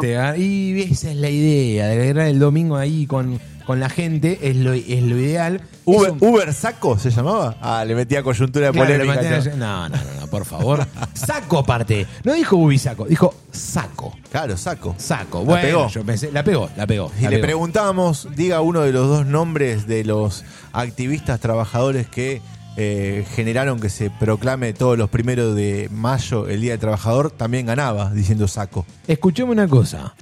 Te 0.00 0.16
ga- 0.16 0.36
y 0.38 0.82
esa 0.92 1.10
es 1.10 1.16
la 1.16 1.30
idea, 1.30 1.86
de 1.86 2.06
ganar 2.08 2.26
el 2.28 2.38
domingo 2.38 2.76
ahí 2.76 3.06
con, 3.06 3.38
con 3.64 3.80
la 3.80 3.88
gente, 3.88 4.38
es 4.42 4.56
lo, 4.56 4.72
es 4.72 5.02
lo 5.02 5.16
ideal. 5.18 5.60
Uber, 5.84 6.10
Es 6.16 6.20
un- 6.20 6.28
Uber 6.28 6.52
Saco 6.52 6.98
se 6.98 7.10
llamaba. 7.10 7.56
Ah, 7.60 7.84
le 7.86 7.94
metía 7.94 8.22
coyuntura 8.22 8.72
Claro, 8.72 8.88
le 8.88 8.98
polémica. 9.06 9.40
no, 9.56 9.88
no, 9.88 9.96
no, 9.96 9.96
no, 10.20 10.26
por 10.26 10.44
favor. 10.44 10.84
Saco 11.14 11.58
aparte. 11.60 12.06
No 12.24 12.34
dijo 12.34 12.56
Ubisaco, 12.56 13.04
dijo 13.06 13.32
saco. 13.52 14.12
Claro, 14.30 14.56
Saco. 14.56 14.94
Saco. 14.98 15.38
La 15.40 15.44
Bueno, 15.44 15.62
pegó. 15.62 15.88
yo 15.88 16.04
pensé, 16.04 16.32
la 16.32 16.42
pegó, 16.42 16.68
la 16.76 16.86
pegó. 16.86 17.10
Y 17.18 17.22
la 17.22 17.30
le 17.30 17.36
pegó. 17.36 17.46
preguntábamos, 17.46 18.28
diga 18.34 18.60
uno 18.60 18.80
de 18.82 18.92
los 18.92 19.06
dos 19.08 19.26
nombres 19.26 19.86
de 19.86 20.04
los 20.04 20.44
activistas 20.72 21.38
trabajadores 21.40 22.08
que 22.08 22.42
eh, 22.76 23.26
generaron 23.34 23.80
que 23.80 23.88
se 23.88 24.10
proclame 24.10 24.72
todos 24.72 24.98
los 24.98 25.08
primeros 25.10 25.54
de 25.56 25.88
mayo 25.92 26.46
el 26.48 26.60
Día 26.60 26.72
del 26.72 26.80
Trabajador, 26.80 27.30
también 27.30 27.66
ganaba, 27.66 28.10
diciendo 28.12 28.46
Saco. 28.48 28.84
Escuchame 29.06 29.50
una 29.52 29.66
cosa. 29.68 30.14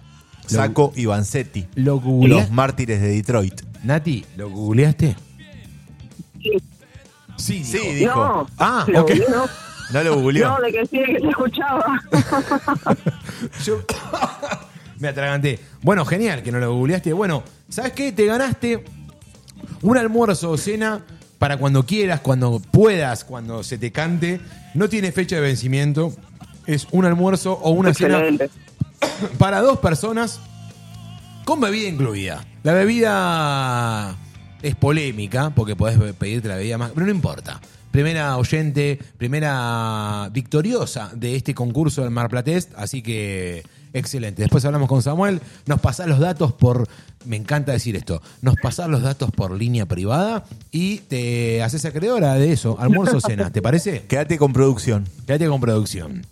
Saco 0.47 0.93
y 0.95 1.07
Vanzetti, 1.07 1.67
Lo 1.75 2.01
los 2.05 2.51
mártires 2.51 3.01
de 3.01 3.09
Detroit. 3.09 3.63
Nati, 3.83 4.25
¿lo 4.37 4.51
googleaste? 4.51 5.17
Sí, 7.37 7.65
Sí, 7.65 7.79
dijo. 7.79 7.95
dijo. 7.95 8.15
No, 8.15 8.47
Ah, 8.59 8.85
lo 8.89 9.03
ok. 9.03 9.11
vi, 9.13 9.21
no. 9.31 9.47
No 9.93 10.03
lo 10.03 10.21
googleó. 10.21 10.49
No, 10.49 10.61
de 10.61 10.73
que 10.73 10.87
sí, 10.87 10.99
que 11.05 11.21
se 11.21 11.29
escuchaba. 11.29 12.01
Yo 13.65 13.81
me 14.99 15.09
atraganté. 15.09 15.59
Bueno, 15.83 16.05
genial 16.05 16.43
que 16.43 16.53
no 16.53 16.59
lo 16.59 16.75
googleaste. 16.75 17.13
Bueno, 17.13 17.43
¿sabes 17.69 17.93
qué? 17.93 18.13
Te 18.13 18.25
ganaste 18.27 18.85
un 19.83 19.99
almuerzo 19.99 20.51
o 20.53 20.57
cena 20.57 21.05
para 21.45 21.59
cuando 21.59 21.85
quieras, 21.85 22.21
cuando 22.21 22.59
puedas, 22.59 23.23
cuando 23.23 23.63
se 23.63 23.77
te 23.77 23.93
cante. 23.93 24.41
No 24.73 24.89
tiene 24.89 25.13
fecha 25.13 25.37
de 25.37 25.43
vencimiento. 25.43 26.11
Es 26.65 26.89
un 26.91 27.05
almuerzo 27.05 27.53
o 27.53 27.73
una 27.73 27.91
Excelente. 27.91 28.49
cena 28.49 29.29
para 29.39 29.61
dos 29.61 29.79
personas 29.79 30.41
con 31.45 31.61
bebida 31.61 31.87
incluida. 31.87 32.47
La 32.63 32.73
bebida 32.73 34.17
es 34.63 34.75
polémica 34.75 35.51
porque 35.51 35.77
podés 35.77 35.99
pedirte 36.15 36.49
la 36.49 36.57
bebida 36.57 36.79
más, 36.79 36.93
pero 36.95 37.05
no 37.05 37.13
importa. 37.13 37.61
Primera 37.91 38.39
oyente, 38.39 38.99
primera 39.19 40.31
victoriosa 40.33 41.11
de 41.15 41.37
este 41.37 41.53
concurso 41.53 42.01
del 42.01 42.11
Mar 42.11 42.31
Platest, 42.31 42.73
así 42.75 43.03
que 43.03 43.65
excelente. 43.95 44.43
Después 44.43 44.65
hablamos 44.67 44.89
con 44.89 45.01
Samuel, 45.03 45.41
nos 45.67 45.81
pasás 45.81 46.07
los 46.07 46.19
datos 46.19 46.53
por, 46.53 46.87
me 47.25 47.37
encanta 47.37 47.73
decir 47.73 47.97
esto, 47.97 48.21
nos 48.43 48.57
pasás 48.57 48.89
los 48.91 49.01
datos 49.03 49.31
por 49.31 49.53
línea 49.53 49.87
privada 49.87 50.45
y 50.71 50.99
te 50.99 51.63
haces 51.63 51.85
acreedora 51.87 52.35
de 52.35 52.53
eso, 52.53 52.77
almuerzo 52.79 53.17
o 53.17 53.21
cena, 53.27 53.51
¿te 53.51 53.63
parece? 53.63 54.05
Quédate 54.07 54.37
con 54.37 54.53
producción. 54.53 55.07
Quédate 55.27 55.49
con 55.49 55.61
producción. 55.61 56.27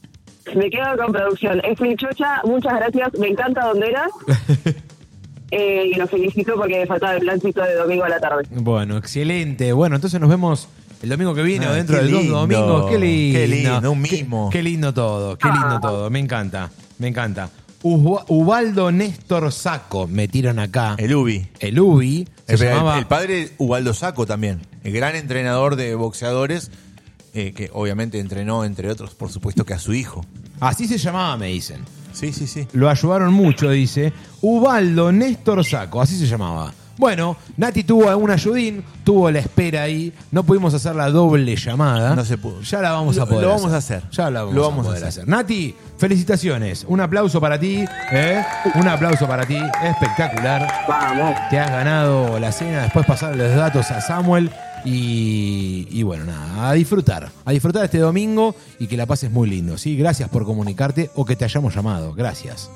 Me 0.54 0.68
quedo 0.68 0.96
con 1.02 1.12
producción. 1.12 1.60
Es 1.64 1.80
mi 1.80 1.96
chocha, 1.96 2.42
muchas 2.44 2.74
gracias. 2.74 3.08
Me 3.18 3.28
encanta 3.28 3.64
donde 3.66 3.86
era. 3.88 4.06
Eh, 5.54 5.90
y 5.92 5.98
lo 5.98 6.06
felicito 6.06 6.54
porque 6.56 6.78
me 6.78 6.86
faltaba 6.86 7.12
el 7.14 7.20
plancito 7.20 7.60
de 7.62 7.74
domingo 7.74 8.04
a 8.04 8.08
la 8.08 8.18
tarde. 8.18 8.44
Bueno, 8.52 8.96
excelente. 8.96 9.74
Bueno, 9.74 9.96
entonces 9.96 10.18
nos 10.18 10.30
vemos 10.30 10.66
el 11.02 11.10
domingo 11.10 11.34
que 11.34 11.42
viene 11.42 11.66
o 11.66 11.70
Ah, 11.70 11.74
dentro 11.74 12.02
de 12.02 12.10
dos 12.10 12.26
domingos. 12.26 12.90
Qué 12.90 12.98
lindo. 12.98 13.38
Qué 13.38 13.46
lindo, 13.48 13.92
un 13.92 14.02
Qué- 14.02 14.16
mimo. 14.22 14.48
Qué, 14.50 14.62
lindo 14.62 14.94
todo, 14.94 15.36
qué 15.36 15.48
lindo 15.48 15.78
todo. 15.80 16.08
Me 16.08 16.20
encanta, 16.20 16.70
me 17.02 17.08
encanta. 17.08 17.50
Uba- 17.82 18.24
Ubaldo 18.28 18.92
Néstor 18.92 19.50
Saco, 19.52 20.06
me 20.06 20.28
tiran 20.28 20.60
acá. 20.60 20.94
El 20.98 21.14
Ubi. 21.14 21.48
El 21.58 21.80
Ubi. 21.80 22.28
Se 22.46 22.54
El, 22.54 22.62
el- 22.62 22.68
llamaba, 22.68 22.98
el 22.98 23.06
padre 23.06 23.50
Ubaldo 23.58 23.92
Saco 23.92 24.24
también, 24.24 24.62
el 24.84 24.92
gran 24.92 25.16
entrenador 25.16 25.74
de 25.76 25.94
boxeadores, 25.96 26.70
eh, 27.34 27.52
que 27.52 27.70
obviamente 27.72 28.20
entrenó, 28.20 28.64
entre 28.64 28.88
otros, 28.90 29.14
por 29.14 29.30
supuesto, 29.32 29.64
que 29.66 29.74
a 29.74 29.78
su 29.80 29.94
hijo. 29.94 30.24
Así 30.60 30.86
se 30.86 30.96
llamaba, 30.96 31.36
me 31.36 31.48
dicen. 31.48 31.80
Sí, 32.12 32.32
sí, 32.32 32.46
sí. 32.46 32.68
Lo 32.72 32.88
ayudaron 32.88 33.32
mucho, 33.34 33.68
dice. 33.70 34.12
Ubaldo 34.42 35.10
Néstor 35.10 35.64
Saco, 35.64 36.00
así 36.00 36.16
se 36.18 36.26
llamaba. 36.26 36.72
Bueno, 36.98 37.36
Nati 37.56 37.84
tuvo 37.84 38.08
algún 38.08 38.30
ayudín, 38.30 38.84
tuvo 39.04 39.30
la 39.30 39.38
espera 39.40 39.82
ahí, 39.82 40.12
no 40.30 40.44
pudimos 40.44 40.74
hacer 40.74 40.94
la 40.94 41.10
doble 41.10 41.56
llamada. 41.56 42.14
No 42.14 42.24
se 42.24 42.38
pudo. 42.38 42.60
Ya 42.62 42.80
la 42.82 42.92
vamos 42.92 43.18
a 43.18 43.26
poder 43.26 43.42
lo 43.42 43.48
vamos 43.48 43.72
a 43.72 43.78
hacer. 43.78 44.02
Ya 44.10 44.30
la 44.30 44.40
vamos, 44.40 44.54
Lo 44.54 44.64
a, 44.64 44.68
vamos 44.68 44.86
a 44.86 44.88
poder 44.90 45.04
hacer. 45.04 45.22
hacer. 45.22 45.28
Nati, 45.28 45.74
felicitaciones. 45.98 46.84
Un 46.88 47.00
aplauso 47.00 47.40
para 47.40 47.58
ti. 47.58 47.84
¿eh? 48.12 48.42
Un 48.74 48.86
aplauso 48.88 49.26
para 49.26 49.46
ti. 49.46 49.56
Espectacular. 49.84 50.68
Vamos. 50.86 51.34
Te 51.50 51.58
has 51.58 51.70
ganado 51.70 52.38
la 52.38 52.52
cena. 52.52 52.82
Después 52.82 53.06
pasar 53.06 53.34
los 53.36 53.54
datos 53.54 53.90
a 53.90 54.00
Samuel. 54.00 54.50
Y, 54.84 55.86
y 55.90 56.02
bueno, 56.02 56.24
nada, 56.24 56.68
a 56.70 56.72
disfrutar. 56.72 57.30
A 57.44 57.52
disfrutar 57.52 57.84
este 57.84 57.98
domingo 57.98 58.54
y 58.80 58.88
que 58.88 58.96
la 58.96 59.06
pases 59.06 59.30
muy 59.30 59.48
lindo. 59.48 59.78
¿sí? 59.78 59.96
Gracias 59.96 60.28
por 60.28 60.44
comunicarte 60.44 61.10
o 61.14 61.24
que 61.24 61.36
te 61.36 61.44
hayamos 61.44 61.74
llamado. 61.74 62.12
Gracias. 62.14 62.68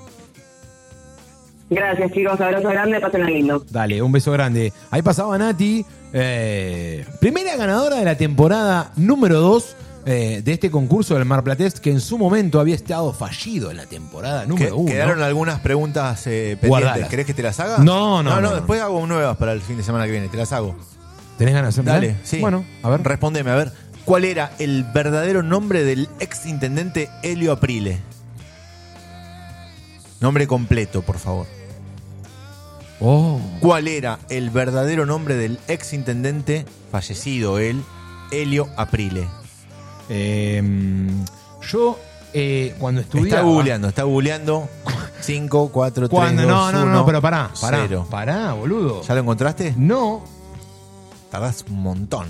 Gracias, 1.68 2.12
chicos. 2.12 2.40
Abrazo 2.40 2.68
grande. 2.68 3.00
Pasen 3.00 3.26
lindo. 3.26 3.64
Dale, 3.70 4.00
un 4.02 4.12
beso 4.12 4.32
grande. 4.32 4.72
Ahí 4.90 5.02
pasaba 5.02 5.36
Nati, 5.36 5.84
eh, 6.12 7.04
primera 7.20 7.56
ganadora 7.56 7.96
de 7.96 8.04
la 8.04 8.16
temporada 8.16 8.92
número 8.96 9.40
2 9.40 9.76
de 10.06 10.52
este 10.52 10.70
concurso 10.70 11.16
del 11.16 11.24
Mar 11.24 11.42
Platest, 11.42 11.78
que 11.78 11.90
en 11.90 12.00
su 12.00 12.16
momento 12.16 12.60
había 12.60 12.76
estado 12.76 13.12
fallido 13.12 13.72
en 13.72 13.76
la 13.76 13.86
temporada 13.86 14.46
número 14.46 14.76
1. 14.76 14.92
Quedaron 14.92 15.20
algunas 15.20 15.58
preguntas 15.58 16.24
eh, 16.28 16.56
pendientes. 16.60 16.68
Guardalas. 16.68 17.08
¿Querés 17.08 17.26
que 17.26 17.34
te 17.34 17.42
las 17.42 17.58
haga? 17.58 17.78
No, 17.78 18.22
no, 18.22 18.30
no. 18.30 18.40
no, 18.40 18.40
no. 18.50 18.54
después 18.54 18.80
hago 18.80 19.04
nuevas 19.04 19.36
para 19.36 19.52
el 19.52 19.60
fin 19.60 19.76
de 19.76 19.82
semana 19.82 20.04
que 20.04 20.12
viene. 20.12 20.28
Te 20.28 20.36
las 20.36 20.52
hago. 20.52 20.76
¿Tenés 21.38 21.54
ganas 21.54 21.74
de 21.74 21.80
hacerme? 21.80 21.90
Dale, 21.90 22.16
sí. 22.22 22.38
Bueno, 22.38 22.64
a 22.84 22.90
ver. 22.90 23.02
Respondeme, 23.02 23.50
a 23.50 23.56
ver. 23.56 23.72
¿Cuál 24.04 24.24
era 24.24 24.52
el 24.60 24.84
verdadero 24.84 25.42
nombre 25.42 25.82
del 25.82 26.08
ex 26.20 26.46
intendente 26.46 27.10
Helio 27.24 27.50
Aprile? 27.50 27.98
Nombre 30.20 30.46
completo, 30.46 31.02
por 31.02 31.18
favor. 31.18 31.55
Oh. 33.00 33.40
¿Cuál 33.60 33.88
era 33.88 34.18
el 34.30 34.50
verdadero 34.50 35.04
nombre 35.06 35.36
del 35.36 35.58
ex 35.68 35.92
intendente, 35.92 36.64
fallecido 36.90 37.58
él, 37.58 37.82
Helio 38.32 38.68
Aprile? 38.76 39.26
Em, 40.08 41.24
yo, 41.70 41.98
eh, 42.32 42.74
cuando 42.78 43.00
estudiaba... 43.00 43.28
Está 43.28 43.42
googleando, 43.42 43.88
está 43.88 44.02
googleando. 44.04 44.68
5, 45.20 45.70
4, 45.72 46.08
3, 46.08 46.10
Cuando, 46.10 46.42
2, 46.42 46.50
no, 46.50 46.72
no, 46.72 46.82
1, 46.84 46.92
no, 46.92 47.06
pero 47.06 47.20
pará, 47.20 47.50
pará, 47.60 47.78
0. 47.86 48.06
pará, 48.10 48.52
boludo. 48.52 49.02
¿Ya 49.02 49.14
lo 49.14 49.20
encontraste? 49.20 49.74
No, 49.76 50.24
Tardás 51.30 51.64
un 51.68 51.82
montón. 51.82 52.26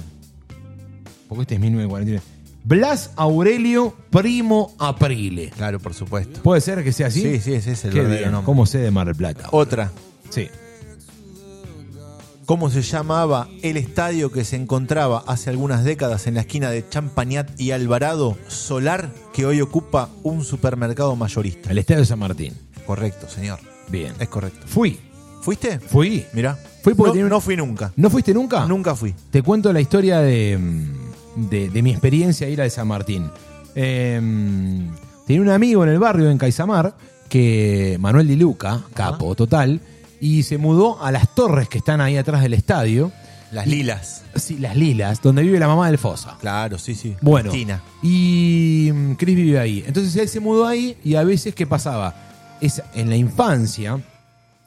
porque 1.28 1.42
este 1.42 1.54
es 1.56 1.60
1949. 1.60 2.22
Blas 2.64 3.10
Aurelio 3.16 3.94
Primo 4.10 4.74
Aprile. 4.78 5.50
Claro, 5.50 5.78
por 5.78 5.94
supuesto. 5.94 6.40
¿Puede 6.42 6.60
ser 6.60 6.82
que 6.82 6.92
sea 6.92 7.08
así? 7.08 7.20
Sí, 7.22 7.40
sí, 7.40 7.54
ese 7.54 7.72
es 7.72 7.84
el 7.84 7.90
Qué 7.92 7.98
verdadero 7.98 8.20
bien, 8.22 8.32
nombre. 8.32 8.46
¿Cómo 8.46 8.66
sé 8.66 8.78
de 8.78 8.90
Mar 8.90 9.06
del 9.06 9.14
Plata? 9.14 9.48
Otra. 9.52 9.92
Sí. 10.30 10.48
¿Cómo 12.46 12.70
se 12.70 12.80
llamaba 12.82 13.48
el 13.62 13.76
estadio 13.76 14.30
que 14.30 14.44
se 14.44 14.54
encontraba 14.54 15.24
hace 15.26 15.50
algunas 15.50 15.82
décadas 15.82 16.28
en 16.28 16.34
la 16.34 16.42
esquina 16.42 16.70
de 16.70 16.88
Champañat 16.88 17.60
y 17.60 17.72
Alvarado, 17.72 18.36
Solar, 18.46 19.10
que 19.32 19.46
hoy 19.46 19.60
ocupa 19.60 20.10
un 20.22 20.44
supermercado 20.44 21.16
mayorista? 21.16 21.72
El 21.72 21.78
Estadio 21.78 22.00
de 22.02 22.06
San 22.06 22.20
Martín. 22.20 22.54
Correcto, 22.86 23.28
señor. 23.28 23.58
Bien. 23.88 24.12
Es 24.20 24.28
correcto. 24.28 24.64
Fui. 24.68 25.00
¿Fuiste? 25.42 25.80
Fui. 25.80 26.24
Mirá. 26.32 26.56
Fui 26.84 26.94
porque 26.94 27.18
no, 27.18 27.24
un- 27.24 27.30
no 27.30 27.40
fui 27.40 27.56
nunca. 27.56 27.92
¿No 27.96 28.10
fuiste 28.10 28.32
nunca? 28.32 28.64
Nunca 28.66 28.94
fui. 28.94 29.12
Te 29.32 29.42
cuento 29.42 29.72
la 29.72 29.80
historia 29.80 30.20
de, 30.20 30.56
mm, 30.56 31.48
de, 31.50 31.68
de 31.68 31.82
mi 31.82 31.90
experiencia 31.90 32.48
ir 32.48 32.60
a 32.60 32.64
de 32.64 32.70
San 32.70 32.86
Martín. 32.86 33.28
Eh, 33.74 34.20
tenía 35.26 35.42
un 35.42 35.48
amigo 35.50 35.82
en 35.82 35.90
el 35.90 35.98
barrio, 35.98 36.30
en 36.30 36.38
Caisamar, 36.38 36.94
que 37.28 37.96
Manuel 38.00 38.28
Di 38.28 38.36
Luca, 38.36 38.82
capo 38.94 39.34
total, 39.34 39.80
y 40.20 40.42
se 40.42 40.58
mudó 40.58 41.02
a 41.02 41.12
las 41.12 41.34
torres 41.34 41.68
que 41.68 41.78
están 41.78 42.00
ahí 42.00 42.16
atrás 42.16 42.42
del 42.42 42.54
estadio. 42.54 43.12
Las 43.52 43.66
lilas. 43.66 44.22
Sí, 44.34 44.58
las 44.58 44.76
lilas, 44.76 45.22
donde 45.22 45.42
vive 45.42 45.58
la 45.58 45.68
mamá 45.68 45.86
del 45.86 45.98
Fosa. 45.98 46.36
Claro, 46.40 46.78
sí, 46.78 46.94
sí. 46.94 47.14
Bueno, 47.20 47.50
Cristina. 47.50 47.82
y 48.02 48.90
mm, 48.92 49.12
Chris 49.14 49.36
vive 49.36 49.58
ahí. 49.58 49.84
Entonces 49.86 50.14
él 50.16 50.28
se 50.28 50.40
mudó 50.40 50.66
ahí 50.66 50.96
y 51.04 51.14
a 51.14 51.24
veces, 51.24 51.54
¿qué 51.54 51.66
pasaba? 51.66 52.14
Es, 52.60 52.82
en 52.94 53.08
la 53.08 53.16
infancia 53.16 54.00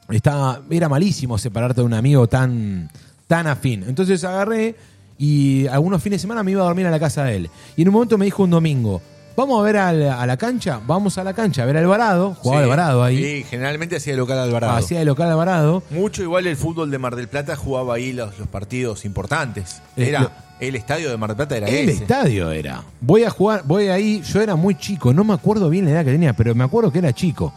estaba, 0.08 0.62
era 0.70 0.88
malísimo 0.88 1.38
separarte 1.38 1.80
de 1.80 1.86
un 1.86 1.94
amigo 1.94 2.26
tan, 2.26 2.90
tan 3.26 3.46
afín. 3.46 3.84
Entonces 3.86 4.24
agarré 4.24 4.76
y 5.18 5.66
algunos 5.66 6.02
fines 6.02 6.18
de 6.18 6.22
semana 6.22 6.42
me 6.42 6.52
iba 6.52 6.62
a 6.62 6.64
dormir 6.64 6.86
a 6.86 6.90
la 6.90 6.98
casa 6.98 7.24
de 7.24 7.36
él. 7.36 7.50
Y 7.76 7.82
en 7.82 7.88
un 7.88 7.94
momento 7.94 8.16
me 8.16 8.24
dijo 8.24 8.42
un 8.42 8.50
domingo, 8.50 9.02
vamos 9.40 9.60
a 9.60 9.64
ver 9.64 9.76
a 9.76 9.92
la, 9.92 10.20
a 10.22 10.26
la 10.26 10.36
cancha, 10.36 10.80
vamos 10.86 11.18
a 11.18 11.24
la 11.24 11.34
cancha 11.34 11.62
a 11.62 11.66
ver 11.66 11.76
a 11.76 11.80
Alvarado, 11.80 12.34
jugaba 12.40 12.60
Sí. 12.60 12.64
Alvarado 12.64 13.02
ahí, 13.04 13.16
Sí, 13.22 13.44
generalmente 13.50 13.96
hacía 13.96 14.16
local 14.16 14.38
Alvarado. 14.38 14.76
hacía 14.76 14.98
de 15.00 15.04
local 15.04 15.30
Alvarado. 15.30 15.82
Mucho 15.90 16.22
igual 16.22 16.46
el 16.46 16.56
fútbol 16.56 16.90
de 16.90 16.98
Mar 16.98 17.16
del 17.16 17.28
Plata 17.28 17.56
jugaba 17.56 17.94
ahí 17.94 18.12
los, 18.12 18.38
los 18.38 18.48
partidos 18.48 19.04
importantes. 19.04 19.82
Eh, 19.96 20.08
Era 20.08 20.20
lo- 20.22 20.30
el 20.60 20.76
estadio 20.76 21.10
de 21.10 21.16
Mar 21.16 21.30
del 21.30 21.36
Plata 21.36 21.56
era 21.56 21.68
El 21.68 21.88
ese. 21.88 22.02
estadio 22.02 22.50
era. 22.52 22.82
Voy 23.00 23.24
a 23.24 23.30
jugar, 23.30 23.62
voy 23.64 23.88
ahí, 23.88 24.22
yo 24.22 24.40
era 24.42 24.56
muy 24.56 24.74
chico, 24.76 25.12
no 25.14 25.24
me 25.24 25.34
acuerdo 25.34 25.70
bien 25.70 25.84
la 25.86 25.92
edad 25.92 26.04
que 26.04 26.12
tenía, 26.12 26.34
pero 26.34 26.54
me 26.54 26.64
acuerdo 26.64 26.92
que 26.92 26.98
era 26.98 27.12
chico. 27.12 27.52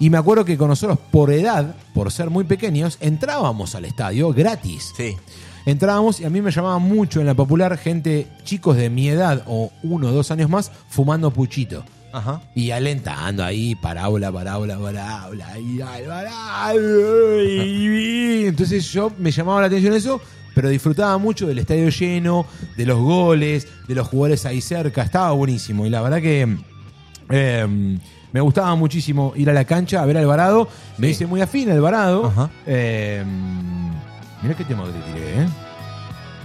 Y 0.00 0.10
me 0.10 0.18
acuerdo 0.18 0.44
que 0.44 0.56
con 0.56 0.68
nosotros, 0.68 0.98
por 1.10 1.32
edad, 1.32 1.74
por 1.94 2.12
ser 2.12 2.30
muy 2.30 2.44
pequeños, 2.44 2.98
entrábamos 3.00 3.74
al 3.74 3.84
estadio 3.84 4.32
gratis. 4.32 4.92
Sí. 4.96 5.16
Entrábamos 5.68 6.18
y 6.20 6.24
a 6.24 6.30
mí 6.30 6.40
me 6.40 6.50
llamaba 6.50 6.78
mucho 6.78 7.20
en 7.20 7.26
la 7.26 7.34
popular 7.34 7.76
gente, 7.76 8.26
chicos 8.42 8.74
de 8.78 8.88
mi 8.88 9.08
edad 9.10 9.42
o 9.46 9.70
uno 9.82 10.08
o 10.08 10.12
dos 10.12 10.30
años 10.30 10.48
más, 10.48 10.72
fumando 10.88 11.30
puchito. 11.30 11.84
Ajá. 12.10 12.40
Y 12.54 12.70
alentando 12.70 13.44
ahí, 13.44 13.74
parábola, 13.74 14.32
parábola, 14.32 14.78
parábola. 14.78 15.58
Y 15.58 15.78
Alvarado, 15.82 17.44
y- 17.44 18.46
Entonces 18.46 18.90
yo 18.90 19.12
me 19.18 19.30
llamaba 19.30 19.60
la 19.60 19.66
atención 19.66 19.92
eso, 19.94 20.22
pero 20.54 20.70
disfrutaba 20.70 21.18
mucho 21.18 21.46
del 21.46 21.58
estadio 21.58 21.90
lleno, 21.90 22.46
de 22.78 22.86
los 22.86 22.98
goles, 22.98 23.68
de 23.86 23.94
los 23.94 24.08
jugadores 24.08 24.46
ahí 24.46 24.62
cerca. 24.62 25.02
Estaba 25.02 25.32
buenísimo. 25.32 25.84
Y 25.84 25.90
la 25.90 26.00
verdad 26.00 26.22
que 26.22 26.56
eh, 27.28 27.98
me 28.32 28.40
gustaba 28.40 28.74
muchísimo 28.74 29.34
ir 29.36 29.50
a 29.50 29.52
la 29.52 29.66
cancha 29.66 30.00
a 30.02 30.06
ver 30.06 30.16
a 30.16 30.20
Alvarado. 30.20 30.66
Me 30.96 31.10
hice 31.10 31.26
muy 31.26 31.42
afín 31.42 31.68
a 31.70 31.74
Alvarado. 31.74 32.26
Ajá. 32.28 32.50
Eh, 32.66 33.22
mirá 34.42 34.54
qué 34.54 34.64
tema 34.64 34.84
te 34.84 34.92
tiré, 35.12 35.42
¿eh? 35.42 35.48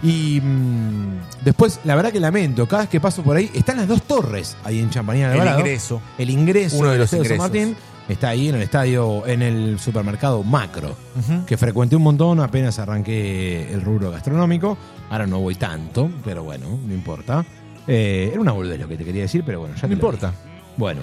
Y 0.02 0.42
mm, 0.42 1.20
después, 1.46 1.80
la 1.86 1.96
verdad 1.96 2.12
que 2.12 2.20
lamento, 2.20 2.68
cada 2.68 2.84
vez 2.84 2.90
que 2.90 3.00
paso 3.00 3.24
por 3.24 3.38
ahí, 3.38 3.50
están 3.54 3.78
las 3.78 3.88
dos 3.88 4.02
torres 4.04 4.58
ahí 4.66 4.80
en 4.80 4.90
Champañá 4.90 5.30
de 5.30 5.36
El 5.36 5.42
Alvarado. 5.42 5.60
ingreso. 5.62 6.02
El 6.18 6.30
ingreso 6.30 6.78
Uno 6.78 6.90
de 6.92 6.98
los 6.98 7.06
estadio 7.14 7.24
San 7.24 7.36
ingresos. 7.38 7.70
Martín 7.70 7.76
está 8.10 8.30
ahí 8.30 8.50
en 8.50 8.56
el 8.56 8.62
estadio, 8.64 9.26
en 9.26 9.42
el 9.42 9.80
supermercado 9.80 10.44
Macro, 10.44 10.98
Ujú. 11.18 11.46
que 11.46 11.56
frecuenté 11.56 11.96
un 11.96 12.04
montón 12.04 12.42
apenas 12.42 12.80
arranqué 12.80 13.72
el 13.74 13.82
rubro 13.82 14.12
gastronómico. 14.12 14.78
Ahora 15.10 15.26
no 15.26 15.40
voy 15.40 15.56
tanto, 15.56 16.10
pero 16.26 16.44
bueno, 16.44 16.66
no 16.86 16.94
importa. 16.94 17.46
Eh, 17.88 18.30
era 18.32 18.42
una 18.42 18.52
boludez 18.52 18.80
lo 18.80 18.90
que 18.90 18.98
te 18.98 19.06
quería 19.06 19.22
decir, 19.22 19.44
pero 19.46 19.62
bueno, 19.62 19.76
ya 19.76 19.82
te 19.82 19.88
No 19.88 19.92
lo 19.92 19.96
importa. 19.96 20.28
dije. 20.32 20.40
Bueno. 20.76 21.02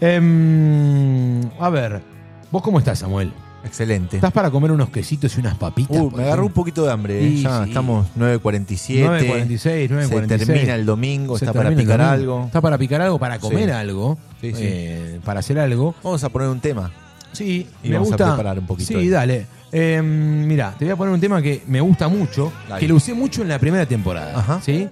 Em, 0.00 1.40
a 1.60 1.70
ver, 1.70 2.02
¿vos 2.50 2.62
cómo 2.62 2.78
estás, 2.78 2.98
Samuel? 2.98 3.32
Excelente. 3.64 4.16
¿Estás 4.16 4.32
para 4.32 4.50
comer 4.50 4.70
unos 4.72 4.90
quesitos 4.90 5.36
y 5.36 5.40
unas 5.40 5.56
papitas? 5.56 5.96
Uh, 5.98 6.10
me 6.10 6.24
agarró 6.24 6.46
un 6.46 6.52
poquito 6.52 6.84
de 6.84 6.92
hambre. 6.92 7.18
eh. 7.26 7.30
Sí, 7.36 7.42
ya 7.42 7.64
sí. 7.64 7.70
estamos 7.70 8.06
9.47. 8.18 9.06
9.46, 9.20 9.88
9.46. 9.88 10.28
Se 10.38 10.46
termina 10.46 10.74
el 10.74 10.84
domingo. 10.86 11.38
Se 11.38 11.44
está 11.46 11.52
para 11.54 11.74
picar 11.74 12.00
algo. 12.00 12.44
Está 12.46 12.60
para 12.60 12.76
picar 12.78 13.00
algo, 13.00 13.18
para 13.18 13.38
comer 13.38 13.64
Sí. 13.66 13.70
algo, 13.70 14.18
Sí, 14.40 14.50
sí. 14.52 14.56
eh, 14.60 15.20
para 15.24 15.40
hacer 15.40 15.58
algo. 15.58 15.94
Vamos 16.02 16.22
a 16.24 16.28
poner 16.28 16.48
un 16.48 16.60
tema. 16.60 16.90
Sí, 17.32 17.66
Y 17.82 17.88
me 17.88 17.94
vamos 17.94 18.08
a 18.08 18.16
gusta. 18.16 18.26
preparar 18.34 18.58
un 18.58 18.66
poquito 18.66 18.88
Sí, 18.88 18.94
ahí. 18.96 19.08
dale. 19.08 19.46
Eh, 19.72 20.00
mira, 20.02 20.72
te 20.78 20.84
voy 20.84 20.92
a 20.92 20.96
poner 20.96 21.14
un 21.14 21.20
tema 21.20 21.42
que 21.42 21.62
me 21.66 21.80
gusta 21.80 22.06
mucho, 22.06 22.52
Dale. 22.68 22.80
que 22.80 22.86
lo 22.86 22.94
usé 22.94 23.12
mucho 23.12 23.42
en 23.42 23.48
la 23.48 23.58
primera 23.58 23.86
temporada. 23.86 24.38
Ajá. 24.38 24.60
¿Sí? 24.62 24.88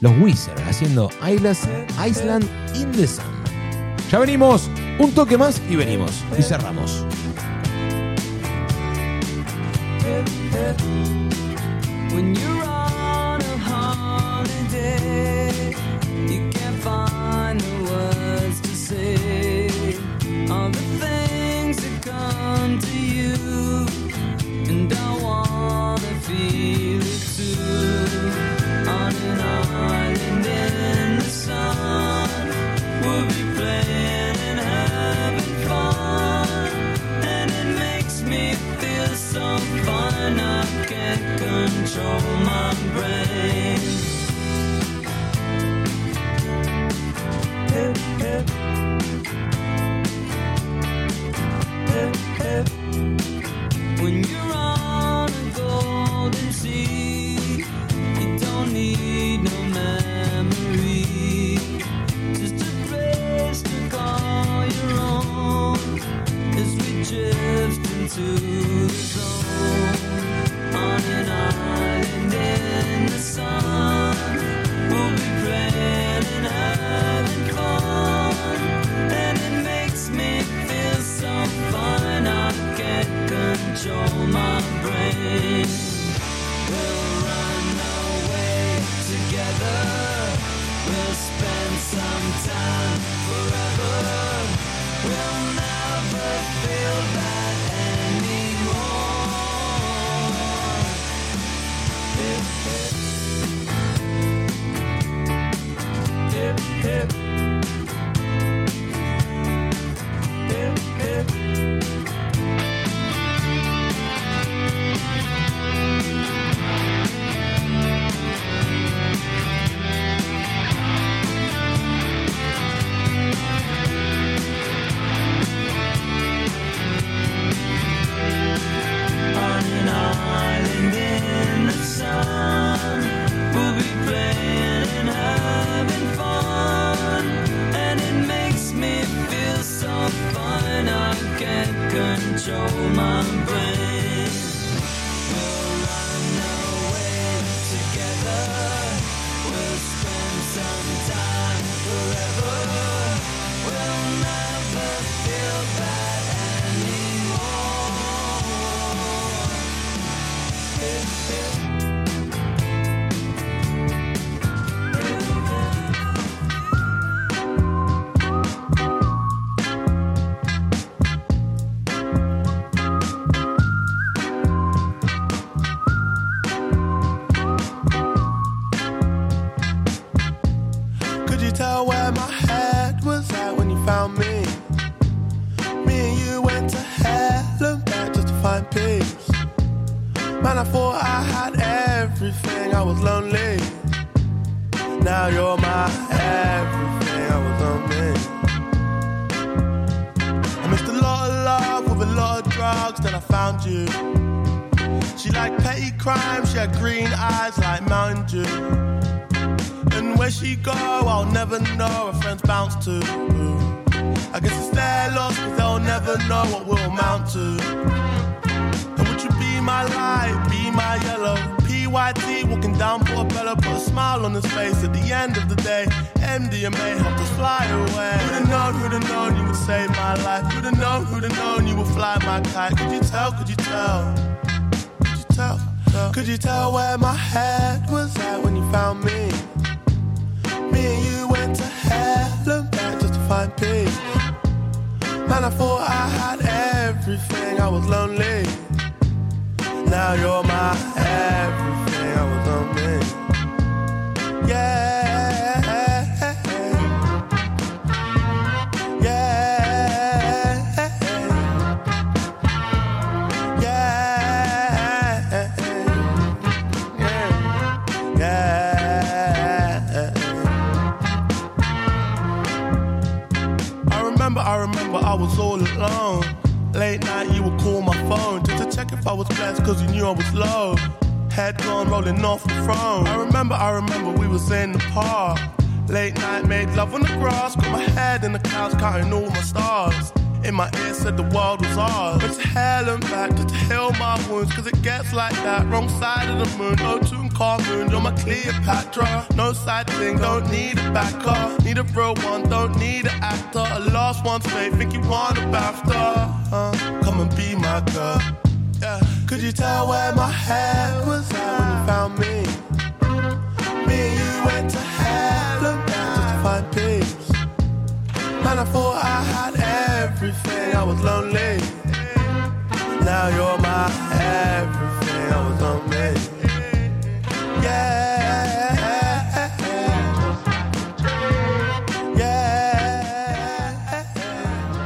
Los 0.00 0.12
Wizards 0.20 0.62
haciendo 0.68 1.10
Island 1.26 2.44
in 2.76 2.92
the 2.92 3.06
Sun. 3.06 3.41
Ya 4.12 4.18
venimos, 4.18 4.68
un 4.98 5.10
toque 5.12 5.38
más 5.38 5.62
y 5.70 5.76
venimos. 5.76 6.22
Y 6.38 6.42
cerramos. 6.42 7.06
Feel 26.22 27.02
feel 39.32 39.58
so 39.58 39.84
fine 39.84 40.40
I 40.40 40.86
can't 40.86 41.40
control 41.40 42.20
my 42.44 42.74
brain. 42.94 43.80
When 54.02 54.24
you're 54.24 54.51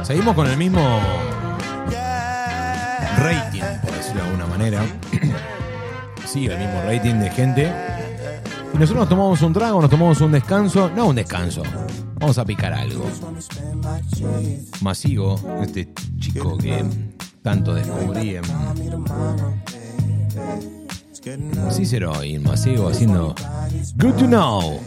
Seguimos 0.07 0.35
con 0.35 0.47
el 0.47 0.55
mismo 0.55 0.79
rating, 3.17 3.61
por 3.81 3.91
decirlo 3.91 4.21
de 4.21 4.27
alguna 4.27 4.47
manera. 4.47 4.85
sí, 6.25 6.45
el 6.45 6.57
mismo 6.57 6.81
rating 6.85 7.15
de 7.15 7.29
gente. 7.29 7.73
Y 8.73 8.77
nosotros 8.77 9.01
nos 9.01 9.09
tomamos 9.09 9.41
un 9.41 9.51
trago, 9.51 9.81
nos 9.81 9.89
tomamos 9.89 10.21
un 10.21 10.31
descanso. 10.31 10.89
No 10.95 11.07
un 11.07 11.15
descanso. 11.17 11.61
Vamos 12.21 12.37
a 12.37 12.45
picar 12.45 12.71
algo. 12.71 13.03
Masigo, 14.79 15.41
este 15.61 15.89
chico 16.19 16.57
que 16.57 16.85
tanto 17.41 17.73
descubrí 17.73 18.37
en 18.37 18.43
Cicero 21.69 22.23
y 22.23 22.39
Masigo 22.39 22.87
haciendo 22.87 23.35
Good 23.97 24.13
to 24.13 24.25
Know. 24.27 24.79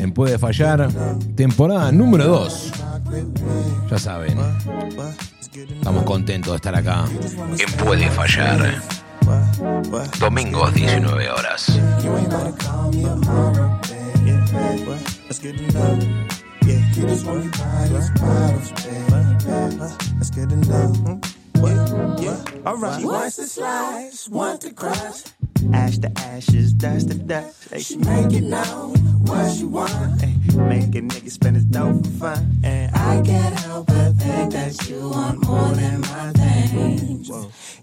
En 0.00 0.10
Puede 0.10 0.40
Fallar, 0.40 0.90
temporada 1.36 1.92
número 1.92 2.26
2. 2.26 2.89
Ya 3.90 3.98
saben, 3.98 4.38
estamos 5.72 6.04
contentos 6.04 6.52
de 6.52 6.56
estar 6.56 6.74
acá. 6.74 7.04
¿Quién 7.56 7.72
puede 7.84 8.08
fallar? 8.10 8.80
Domingos, 10.18 10.74
19 10.74 11.30
horas. 11.30 11.66
Alright, 22.66 23.04
once 23.04 24.28
want 24.28 24.60
to. 24.62 25.49
Ash 25.72 25.98
to 25.98 26.10
ashes, 26.18 26.72
dust 26.72 27.10
to 27.10 27.14
dust. 27.14 27.68
Hey, 27.70 27.80
she 27.80 27.96
make 27.96 28.32
it 28.32 28.42
known 28.42 28.96
what 29.26 29.52
she 29.52 29.64
want. 29.64 30.20
Hey, 30.20 30.34
make 30.56 30.94
a 30.94 31.02
nigga 31.02 31.30
spend 31.30 31.56
his 31.56 31.64
dough 31.64 32.00
for 32.02 32.10
fun. 32.34 32.60
And 32.64 32.94
I 32.94 33.20
can't 33.22 33.58
help 33.60 33.86
but 33.86 34.12
think 34.14 34.52
that 34.52 34.88
you 34.88 35.10
want 35.10 35.46
more 35.46 35.68
than 35.74 36.00
my 36.00 36.32
things. 36.32 37.30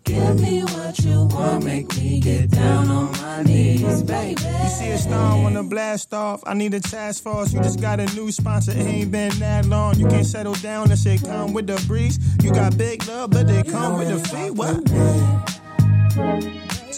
Give 0.04 0.42
me 0.42 0.62
what 0.62 1.00
you 1.00 1.26
want, 1.26 1.66
make 1.66 1.96
me 1.98 2.20
get 2.20 2.52
down 2.52 2.90
on 2.90 3.12
my 3.14 3.44
knees, 3.44 4.04
baby. 4.04 4.42
You 4.42 4.70
see 4.70 4.90
a 4.90 4.98
star 4.98 5.42
wanna 5.42 5.64
blast 5.64 6.14
off. 6.14 6.44
I 6.46 6.54
need 6.54 6.74
a 6.74 6.80
task 6.80 7.24
force. 7.24 7.54
You 7.54 7.62
just 7.62 7.82
got 7.82 8.00
a 8.00 8.06
new 8.16 8.32
sponsor, 8.32 8.72
it 8.72 8.78
ain't 8.78 9.12
been 9.12 9.38
that 9.40 9.66
long. 9.66 9.96
You 9.96 10.08
can't 10.08 10.26
settle 10.26 10.54
down 10.56 10.92
and 10.92 11.00
say 11.00 11.18
come 11.18 11.54
with 11.54 11.68
the 11.68 11.82
breeze. 11.88 12.20
You 12.44 12.52
got 12.52 12.78
big 12.78 13.06
love, 13.08 13.32
but 13.32 13.48
they 13.48 13.64
come 13.64 13.98
with 13.98 14.10
the 14.10 14.20
fee. 14.30 14.50
What? 14.50 14.84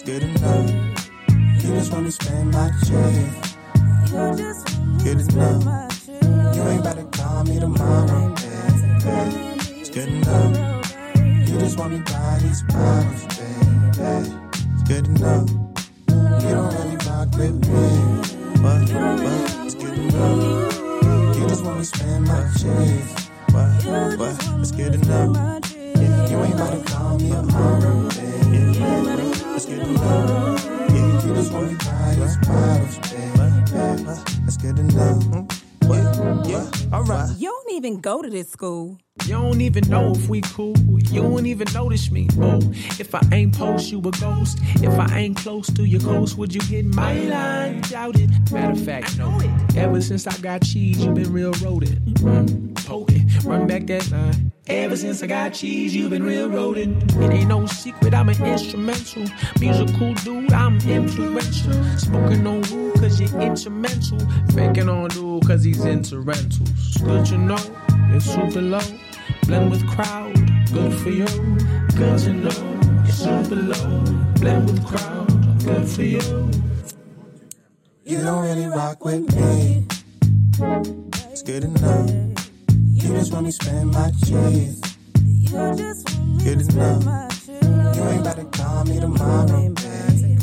It's 0.02 0.08
good 0.08 0.22
enough. 0.22 0.70
You 1.62 1.74
just 1.74 1.92
wanna 1.92 2.10
spend 2.10 2.52
my 2.52 2.70
check. 2.86 3.20
Good 5.04 5.20
enough. 5.20 6.08
You 6.56 6.62
ain't 6.68 6.82
better 6.82 7.04
call 7.12 7.44
me 7.44 7.60
tomorrow, 7.60 8.34
baby. 8.34 9.78
It's 9.78 9.90
good 9.90 10.08
enough. 10.08 10.56
You 11.46 11.58
just 11.58 11.78
want 11.78 11.92
me 11.92 11.98
by 11.98 12.38
these 12.40 12.62
bottles, 12.62 13.26
baby. 13.36 14.32
It's 14.72 14.82
good 14.88 15.06
enough. 15.06 15.50
You 16.08 16.48
don't 16.48 16.74
really 16.76 16.96
rock 17.04 17.28
with 17.36 17.60
me, 17.68 18.52
but, 18.62 18.86
but 18.88 19.66
it's 19.66 19.74
good 19.74 19.98
enough. 19.98 21.36
You 21.36 21.46
just 21.46 21.62
want 21.62 21.76
me 21.76 21.84
spend 21.84 22.24
my 22.26 22.48
check, 22.56 23.04
but, 23.52 24.16
but 24.16 24.60
it's 24.60 24.70
good 24.70 24.94
enough. 24.94 25.70
You 25.76 26.42
ain't 26.42 26.56
to 26.56 26.82
call 26.86 27.18
me 27.18 27.32
a 27.32 27.42
mama, 27.42 28.08
baby. 29.66 29.80
It's 29.80 29.86
good 29.86 29.88
enough. 29.88 30.64
Yeah, 30.64 31.26
you 31.26 31.34
just 31.34 31.52
want 31.52 31.66
me 31.70 31.74
by 31.76 32.14
these 32.14 32.36
bottles, 32.38 32.96
baby. 33.10 33.46
It's 34.46 34.56
good 34.56 34.78
enough. 34.78 35.24
Yeah, 35.90 36.42
yeah, 36.46 36.94
alright. 36.96 37.30
You 37.36 37.48
don't 37.48 37.72
even 37.72 38.00
go 38.00 38.22
to 38.22 38.30
this 38.30 38.50
school. 38.50 38.98
You 39.26 39.34
don't 39.34 39.60
even 39.60 39.88
know 39.88 40.12
if 40.12 40.28
we 40.28 40.40
cool. 40.40 40.76
You 41.10 41.22
don't 41.22 41.46
even 41.46 41.66
notice 41.74 42.10
me. 42.10 42.28
Oh, 42.38 42.60
if 42.98 43.14
I 43.14 43.20
ain't 43.32 43.56
post, 43.56 43.90
you 43.90 43.98
a 43.98 44.10
ghost. 44.10 44.58
If 44.82 44.98
I 44.98 45.18
ain't 45.18 45.36
close 45.36 45.66
to 45.72 45.84
your 45.84 46.00
coast, 46.00 46.38
would 46.38 46.54
you 46.54 46.60
hit 46.62 46.84
my 46.84 47.14
line? 47.14 47.80
Doubt 47.82 48.18
it. 48.18 48.30
Matter 48.50 48.72
of 48.72 48.84
fact, 48.84 49.18
no. 49.18 49.40
Ever 49.76 50.00
since 50.00 50.26
I 50.26 50.36
got 50.38 50.62
cheese, 50.62 51.04
you 51.04 51.12
been 51.12 51.32
real 51.32 51.52
rodent. 51.62 52.14
Mm, 52.14 52.74
potent. 52.86 53.44
Run 53.44 53.66
back 53.66 53.86
that 53.86 54.10
line. 54.10 54.52
Ever 54.66 54.96
since 54.96 55.22
I 55.22 55.26
got 55.26 55.54
cheese, 55.54 55.94
you've 55.96 56.10
been 56.10 56.22
real 56.22 56.48
rodent. 56.48 57.12
It 57.16 57.30
ain't 57.32 57.48
no 57.48 57.66
secret, 57.66 58.14
I'm 58.14 58.28
an 58.28 58.40
instrumental. 58.44 59.24
Musical 59.58 60.14
dude, 60.14 60.52
I'm 60.52 60.78
influential. 60.88 61.72
Smoking 61.98 62.46
on 62.46 62.62
woo, 62.70 62.92
cause 62.92 63.20
you're 63.20 63.40
instrumental. 63.40 64.18
Faking 64.54 64.88
on 64.88 65.08
dude, 65.08 65.46
cause 65.46 65.64
he's 65.64 65.84
into 65.84 66.20
rentals. 66.20 66.96
Good 66.98 67.26
to 67.26 67.38
know, 67.38 67.58
it's 68.14 68.26
super 68.26 68.60
low. 68.60 68.80
Blend 69.46 69.70
with 69.70 69.86
crowd, 69.88 70.34
good 70.72 70.92
for 70.94 71.10
you. 71.10 71.26
Good 71.96 72.18
to 72.20 72.32
know, 72.32 73.04
super 73.08 73.56
low. 73.56 74.04
Blend 74.40 74.70
with 74.70 74.84
crowd, 74.86 75.64
good 75.64 75.88
for 75.88 76.02
you. 76.02 76.50
You 78.04 78.22
don't 78.22 78.42
really 78.42 78.66
rock 78.66 79.04
with 79.04 79.34
me. 79.34 79.86
It's 81.30 81.42
good 81.42 81.64
enough. 81.64 82.10
You 82.92 83.08
just 83.08 83.32
want 83.32 83.46
me 83.46 83.52
spend 83.52 83.90
my 83.92 84.10
cheese. 84.24 84.80
Good 85.50 86.60
enough. 86.60 87.48
You 87.48 88.02
ain't 88.08 88.24
to 88.24 88.48
call 88.52 88.84
me 88.84 89.00
tomorrow, 89.00 89.46
baby. 89.46 90.36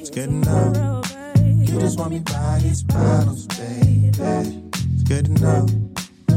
It's 0.00 0.10
good 0.10 0.28
enough. 0.28 1.12
You 1.38 1.78
just 1.80 1.98
want 1.98 2.12
me 2.12 2.18
by 2.20 2.58
these 2.62 2.82
bottles, 2.82 3.46
baby. 3.46 4.12
It's 4.18 5.02
good 5.04 5.28
enough. 5.28 5.70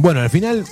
Bueno, 0.00 0.20
al 0.20 0.30
final 0.30 0.64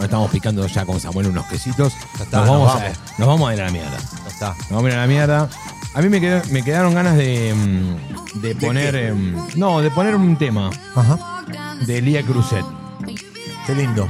estamos 0.00 0.30
picando 0.30 0.66
ya 0.66 0.84
con 0.84 0.98
Samuel 1.00 1.28
unos 1.28 1.46
quesitos. 1.46 1.92
está, 2.20 2.38
nos, 2.38 2.46
nos 2.46 2.48
vamos 2.48 2.70
a, 2.70 2.78
vamos. 2.78 2.98
nos 3.18 3.28
vamos 3.28 3.50
a 3.50 3.54
ir 3.54 3.60
a 3.62 3.64
la 3.66 3.70
mierda. 3.72 3.98
Ya 3.98 4.28
está. 4.28 4.48
Nos 4.54 4.70
vamos 4.70 4.84
a 4.84 4.88
ir 4.88 4.94
a 4.94 5.00
la 5.02 5.06
mierda. 5.06 5.48
A 5.94 6.02
mí 6.02 6.08
me, 6.08 6.20
quedó- 6.20 6.42
me 6.50 6.64
quedaron 6.64 6.92
ganas 6.94 7.16
de, 7.16 7.54
mm, 7.54 8.40
de 8.40 8.54
poner. 8.56 8.90
qué? 8.94 9.08
em, 9.08 9.36
no, 9.56 9.80
de 9.80 9.90
poner 9.92 10.16
un 10.16 10.36
tema 10.36 10.70
Ajá. 10.96 11.44
de 11.86 12.02
Lía 12.02 12.22
Cruzet. 12.24 12.64
Qué 13.66 13.74
lindo. 13.74 14.08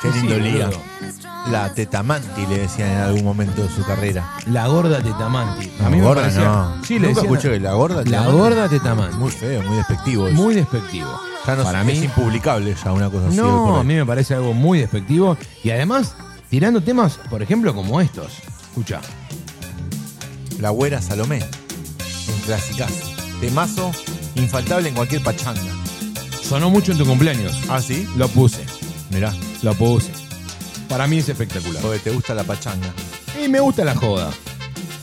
Qué 0.00 0.10
lindo, 0.10 0.34
sí, 0.36 0.40
Lía. 0.40 0.70
La 1.50 1.74
tetamanti 1.74 2.46
le 2.46 2.60
decían 2.60 2.88
en 2.90 2.98
algún 3.00 3.22
momento 3.24 3.62
de 3.62 3.68
su 3.68 3.84
carrera. 3.84 4.30
La 4.46 4.66
gorda 4.66 5.02
Tetamanti. 5.02 5.70
La 5.78 5.86
a 5.86 5.90
mí 5.90 6.00
gorda 6.00 6.22
me 6.22 6.28
parecía, 6.28 6.44
no. 6.44 6.84
Sí, 6.84 6.94
le 6.98 7.08
Nunca 7.08 7.20
decían- 7.20 7.34
escuché 7.34 7.50
que 7.50 7.60
la 7.60 7.74
gorda 7.74 7.96
La 7.96 8.04
Tetamanti. 8.04 8.32
gorda 8.38 8.68
Tetamanti. 8.70 9.16
Muy 9.18 9.30
feo, 9.30 9.62
muy 9.62 9.76
despectivo. 9.76 10.26
eso. 10.28 10.36
Muy 10.42 10.54
despectivo. 10.54 11.20
Ya 11.46 11.56
no 11.56 11.62
Para 11.64 11.80
es 11.82 11.86
mí, 11.86 12.04
impublicable 12.04 12.74
ya 12.82 12.92
una 12.92 13.10
cosa 13.10 13.28
así. 13.28 13.36
no, 13.36 13.76
a 13.76 13.84
mí 13.84 13.94
me 13.94 14.06
parece 14.06 14.34
algo 14.34 14.54
muy 14.54 14.78
despectivo. 14.78 15.36
Y 15.62 15.70
además, 15.70 16.14
tirando 16.48 16.80
temas, 16.82 17.18
por 17.28 17.42
ejemplo, 17.42 17.74
como 17.74 18.00
estos. 18.00 18.32
Escucha. 18.70 19.00
La 20.60 20.70
güera 20.70 21.02
Salomé. 21.02 21.40
Un 22.34 22.40
clasicazo. 22.46 22.94
Temazo 23.40 23.92
infaltable 24.36 24.88
en 24.88 24.94
cualquier 24.94 25.22
pachanga. 25.22 25.60
Sonó 26.42 26.70
mucho 26.70 26.92
en 26.92 26.98
tu 26.98 27.06
cumpleaños. 27.06 27.60
¿Ah, 27.68 27.80
sí? 27.82 28.08
Lo 28.16 28.28
puse. 28.28 28.64
Mirá. 29.10 29.32
Lo 29.62 29.74
puse. 29.74 30.10
Para 30.88 31.06
mí 31.06 31.18
es 31.18 31.28
espectacular. 31.28 31.82
Porque 31.82 31.98
te 31.98 32.10
gusta 32.10 32.34
la 32.34 32.44
pachanga. 32.44 32.88
Y 33.42 33.48
me 33.48 33.60
gusta 33.60 33.84
la 33.84 33.94
joda. 33.94 34.30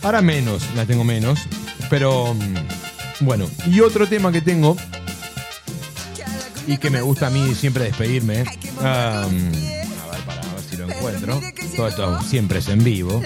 Ahora 0.03 0.21
menos, 0.21 0.63
la 0.75 0.85
tengo 0.85 1.03
menos. 1.03 1.39
Pero 1.89 2.33
mm, 2.33 3.25
bueno, 3.25 3.45
y 3.67 3.81
otro 3.81 4.07
tema 4.07 4.31
que 4.31 4.41
tengo 4.41 4.75
y 6.67 6.77
que 6.77 6.89
me 6.89 7.01
gusta 7.01 7.27
a 7.27 7.29
mí 7.29 7.53
siempre 7.55 7.85
despedirme. 7.85 8.41
um, 8.41 8.83
a 8.83 9.25
ver, 9.27 10.21
para 10.25 10.41
ver 10.41 10.61
si 10.69 10.77
lo 10.77 10.89
encuentro. 10.89 11.41
Todo 11.75 11.87
esto 11.87 12.21
siempre 12.23 12.59
es 12.59 12.67
en 12.69 12.83
vivo. 12.83 13.17
Um, 13.17 13.23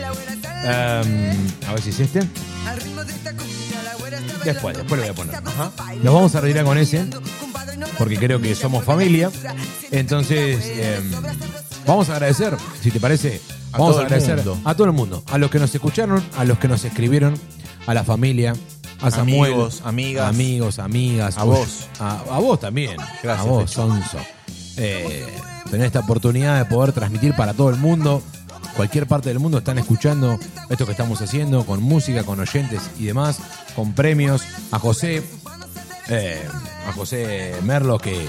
a 1.68 1.74
ver 1.74 1.82
si 1.82 1.90
es 1.90 2.00
este. 2.00 2.22
Después, 4.44 4.78
después 4.78 5.00
lo 5.00 5.08
voy 5.08 5.10
a 5.10 5.14
poner. 5.14 5.36
Ajá. 5.36 5.72
Nos 6.04 6.14
vamos 6.14 6.36
a 6.36 6.42
retirar 6.42 6.66
con 6.66 6.78
ese. 6.78 7.06
Porque 7.98 8.18
creo 8.18 8.40
que 8.40 8.54
somos 8.56 8.84
familia. 8.84 9.32
Entonces, 9.92 10.60
em, 10.78 11.12
vamos 11.86 12.10
a 12.10 12.14
agradecer, 12.14 12.56
si 12.82 12.92
te 12.92 13.00
parece. 13.00 13.42
A 13.72 13.78
Vamos 13.78 13.94
todo 13.96 14.00
a 14.00 14.02
el 14.08 14.14
agradecer 14.14 14.38
mundo. 14.38 14.62
a 14.64 14.74
todo 14.76 14.88
el 14.88 14.94
mundo. 14.94 15.24
A 15.32 15.38
los 15.38 15.50
que 15.52 15.60
nos 15.60 15.74
escucharon, 15.76 16.24
a 16.38 16.46
los 16.46 16.58
que 16.60 16.68
nos 16.70 16.86
escribieron, 16.86 17.38
a 17.88 17.94
la 17.94 18.04
familia, 18.06 18.54
a 19.06 19.11
Samuel. 19.11 19.53
Amigos, 19.53 19.82
amigas. 19.85 20.30
Amigos, 20.30 20.80
amigas. 20.80 21.38
A 21.38 21.43
vos. 21.43 21.88
A, 22.00 22.19
a 22.32 22.40
vos 22.40 22.59
también. 22.59 22.98
Gracias, 23.22 23.45
a 23.45 23.50
vos. 23.50 23.72
Sonso. 23.72 24.17
Eh, 24.77 25.25
tener 25.69 25.88
esta 25.88 26.00
oportunidad 26.00 26.58
de 26.58 26.66
poder 26.66 26.92
transmitir 26.92 27.35
para 27.35 27.53
todo 27.53 27.69
el 27.69 27.77
mundo. 27.77 28.22
Cualquier 28.75 29.08
parte 29.08 29.30
del 29.30 29.40
mundo 29.40 29.59
están 29.59 29.77
escuchando 29.77 30.38
esto 30.69 30.85
que 30.85 30.92
estamos 30.92 31.22
haciendo, 31.22 31.66
con 31.66 31.82
música, 31.82 32.24
con 32.24 32.40
oyentes 32.40 32.82
y 33.00 33.06
demás, 33.06 33.40
con 33.75 33.93
premios. 33.93 34.42
A 34.72 34.80
José, 34.80 35.24
eh, 36.09 36.43
a 36.88 36.92
José 36.92 37.56
Merlo 37.64 38.00
que, 38.00 38.27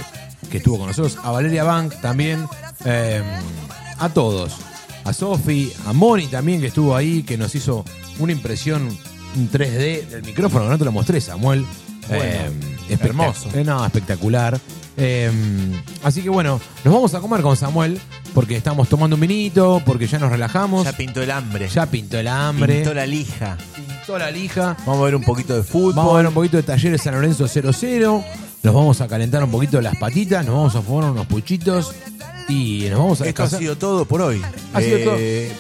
que 0.50 0.58
estuvo 0.58 0.78
con 0.78 0.86
nosotros, 0.86 1.18
a 1.24 1.32
Valeria 1.32 1.64
Bank 1.64 1.94
también, 2.00 2.46
eh, 2.84 3.22
a 3.98 4.08
todos, 4.10 4.52
a 5.04 5.12
Sofi, 5.12 5.72
a 5.86 5.92
Moni 5.92 6.28
también 6.28 6.60
que 6.60 6.68
estuvo 6.68 6.94
ahí, 6.94 7.24
que 7.24 7.36
nos 7.36 7.54
hizo 7.56 7.84
una 8.20 8.30
impresión 8.30 8.96
en 9.36 9.50
3D 9.50 10.06
del 10.08 10.22
micrófono, 10.24 10.64
que 10.64 10.70
no 10.70 10.78
te 10.78 10.84
lo 10.84 10.92
mostré, 10.92 11.20
Samuel. 11.20 11.64
Bueno, 12.08 12.24
espectac- 12.88 13.04
hermoso. 13.04 13.48
eh, 13.54 13.64
no, 13.64 13.84
espectacular. 13.84 14.58
Eh, 14.98 15.30
así 16.02 16.22
que 16.22 16.30
bueno, 16.30 16.58
nos 16.84 16.94
vamos 16.94 17.14
a 17.14 17.20
comer 17.20 17.42
con 17.42 17.56
Samuel. 17.56 18.00
porque 18.32 18.54
estamos 18.56 18.86
tomando 18.88 19.16
un 19.16 19.20
vinito, 19.20 19.80
porque 19.86 20.06
ya 20.06 20.18
nos 20.18 20.30
relajamos. 20.30 20.84
Ya 20.84 20.92
pintó 20.92 21.22
el 21.22 21.30
hambre. 21.30 21.68
Ya 21.68 21.86
pintó 21.86 22.18
el 22.18 22.28
hambre. 22.28 22.74
Pintó 22.76 22.92
la 22.94 23.06
lija. 23.06 23.56
Pintó 23.74 24.18
la 24.18 24.30
lija. 24.30 24.76
Vamos 24.86 25.00
a 25.00 25.04
ver 25.06 25.16
un 25.16 25.22
poquito 25.24 25.56
de 25.56 25.62
fútbol. 25.62 25.94
Vamos 25.94 26.12
a 26.14 26.16
ver 26.18 26.26
un 26.26 26.34
poquito 26.34 26.56
de 26.58 26.62
Talleres 26.62 27.00
San 27.02 27.14
Lorenzo 27.14 27.46
0-0. 27.48 28.22
Nos 28.62 28.74
vamos 28.74 29.00
a 29.00 29.08
calentar 29.08 29.42
un 29.42 29.50
poquito 29.50 29.80
las 29.80 29.96
patitas, 29.96 30.44
nos 30.44 30.54
vamos 30.54 30.74
a 30.76 30.82
fumar 30.82 31.10
unos 31.12 31.26
puchitos 31.26 31.92
y 32.48 32.86
nos 32.90 32.98
vamos 32.98 33.20
a 33.22 33.26
Esto 33.26 33.44
ha 33.44 33.48
sido 33.48 33.76
todo 33.78 34.04
por 34.04 34.20
hoy. 34.20 34.42
Ha 34.74 34.80
sido 34.82 34.98
todo. 34.98 35.16
En, 35.16 35.50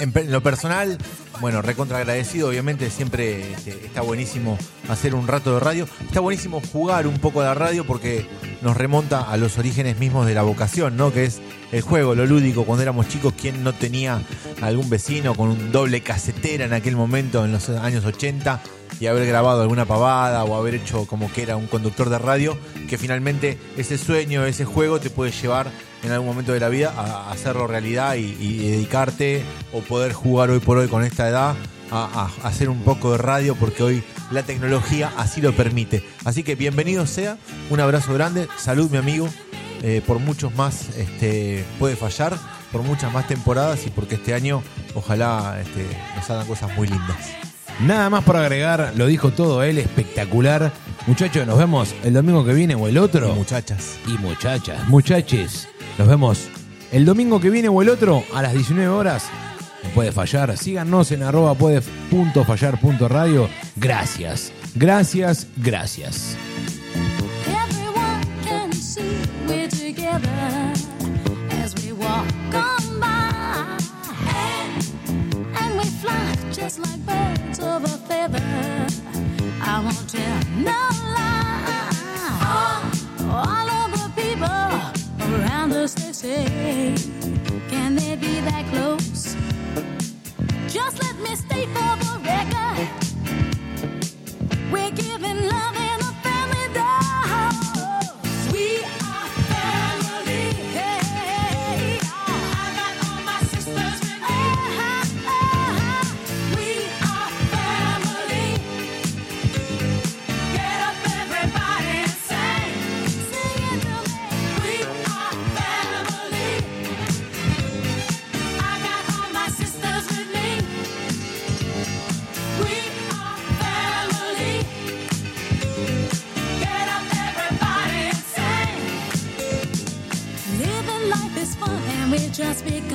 en- 0.00 0.12
en 0.16 0.32
lo 0.32 0.42
personal, 0.42 0.96
bueno, 1.40 1.62
recontra 1.62 1.98
agradecido. 1.98 2.48
Obviamente 2.48 2.90
siempre 2.90 3.52
este, 3.52 3.86
está 3.86 4.00
buenísimo 4.00 4.58
hacer 4.88 5.14
un 5.14 5.26
rato 5.26 5.54
de 5.54 5.60
radio. 5.60 5.88
Está 6.06 6.20
buenísimo 6.20 6.60
jugar 6.72 7.06
un 7.06 7.18
poco 7.18 7.40
de 7.40 7.46
la 7.46 7.54
radio 7.54 7.86
porque 7.86 8.26
nos 8.62 8.76
remonta 8.76 9.20
a 9.22 9.36
los 9.36 9.58
orígenes 9.58 9.98
mismos 9.98 10.26
de 10.26 10.34
la 10.34 10.42
vocación, 10.42 10.96
¿no? 10.96 11.12
Que 11.12 11.24
es 11.24 11.40
el 11.72 11.82
juego, 11.82 12.14
lo 12.14 12.26
lúdico. 12.26 12.64
Cuando 12.64 12.82
éramos 12.82 13.08
chicos, 13.08 13.34
¿quién 13.40 13.62
no 13.64 13.72
tenía 13.72 14.22
algún 14.62 14.88
vecino 14.88 15.34
con 15.34 15.50
un 15.50 15.72
doble 15.72 16.00
casetera 16.00 16.64
en 16.64 16.72
aquel 16.72 16.96
momento, 16.96 17.44
en 17.44 17.52
los 17.52 17.68
años 17.68 18.04
80? 18.04 18.62
Y 19.00 19.06
haber 19.06 19.26
grabado 19.26 19.62
alguna 19.62 19.84
pavada 19.84 20.44
o 20.44 20.56
haber 20.56 20.74
hecho 20.74 21.06
como 21.06 21.32
que 21.32 21.42
era 21.42 21.56
un 21.56 21.66
conductor 21.66 22.08
de 22.08 22.18
radio, 22.18 22.56
que 22.88 22.98
finalmente 22.98 23.58
ese 23.76 23.98
sueño, 23.98 24.44
ese 24.44 24.64
juego 24.64 25.00
te 25.00 25.10
puede 25.10 25.32
llevar 25.32 25.70
en 26.02 26.12
algún 26.12 26.28
momento 26.28 26.52
de 26.52 26.60
la 26.60 26.68
vida 26.68 26.92
a 26.96 27.30
hacerlo 27.30 27.66
realidad 27.66 28.14
y, 28.16 28.56
dedicarte 28.56 29.42
o 29.72 29.80
poder 29.80 30.12
jugar 30.12 30.50
hoy 30.50 30.60
por 30.60 30.78
hoy 30.78 30.88
con 30.88 31.04
esta 31.04 31.28
edad 31.28 31.56
a, 31.90 32.30
a 32.42 32.48
hacer 32.48 32.68
un 32.68 32.82
poco 32.82 33.12
de 33.12 33.18
radio 33.18 33.54
porque 33.54 33.82
hoy 33.82 34.04
la 34.30 34.42
tecnología 34.42 35.12
así 35.16 35.40
lo 35.40 35.52
permite. 35.54 36.04
Así 36.24 36.42
que 36.42 36.54
bienvenido 36.54 37.06
sea, 37.06 37.38
un 37.70 37.80
abrazo 37.80 38.14
grande, 38.14 38.48
salud 38.56 38.90
mi 38.90 38.98
amigo, 38.98 39.28
eh, 39.82 40.02
por 40.06 40.18
muchos 40.18 40.54
más 40.54 40.88
este, 40.96 41.64
puede 41.78 41.96
fallar, 41.96 42.36
por 42.72 42.82
muchas 42.82 43.12
más 43.12 43.28
temporadas 43.28 43.86
y 43.86 43.90
porque 43.90 44.16
este 44.16 44.34
año 44.34 44.62
ojalá 44.94 45.58
este, 45.60 45.86
nos 46.16 46.28
hagan 46.30 46.46
cosas 46.46 46.74
muy 46.76 46.88
lindas. 46.88 47.45
Nada 47.80 48.08
más 48.08 48.24
por 48.24 48.36
agregar, 48.36 48.94
lo 48.96 49.06
dijo 49.06 49.32
todo 49.32 49.62
él, 49.62 49.76
espectacular. 49.76 50.72
Muchachos, 51.06 51.46
nos 51.46 51.58
vemos 51.58 51.94
el 52.04 52.14
domingo 52.14 52.44
que 52.44 52.54
viene 52.54 52.74
o 52.74 52.88
el 52.88 52.96
otro. 52.96 53.32
Y 53.32 53.34
muchachas. 53.34 53.98
Y 54.06 54.12
muchachas, 54.18 54.88
muchaches. 54.88 55.68
Nos 55.98 56.08
vemos 56.08 56.48
el 56.90 57.04
domingo 57.04 57.38
que 57.38 57.50
viene 57.50 57.68
o 57.68 57.82
el 57.82 57.90
otro 57.90 58.24
a 58.34 58.40
las 58.40 58.54
19 58.54 58.88
horas. 58.88 59.26
No 59.82 59.90
puede 59.90 60.10
fallar. 60.10 60.56
Síganos 60.56 61.12
en 61.12 61.22
arroba 61.22 61.54
puede 61.54 61.82
punto 62.10 62.44
fallar 62.44 62.80
punto 62.80 63.08
radio. 63.08 63.48
Gracias, 63.76 64.52
gracias, 64.74 65.46
gracias. 65.56 66.34
Everyone 67.46 68.22
can 68.44 68.72
I 79.68 79.80
won't 79.80 80.08
tell 80.08 80.40
no 80.58 80.80
lie. 81.16 81.90
All 83.28 83.68
of 83.68 83.90
the 83.92 84.08
people 84.14 84.70
around 85.34 85.72
us, 85.72 85.94
they 85.94 86.12
say, 86.12 86.94
can 87.68 87.96
they 87.96 88.14
be 88.14 88.40
that 88.42 88.64
close? 88.72 89.34
Just 90.68 91.02
let 91.02 91.16
me 91.18 91.34
state 91.34 91.68
for 91.76 91.96
the 92.04 92.12
record. 92.24 92.88
We're 94.70 94.92
giving 94.92 95.48
love 95.48 95.76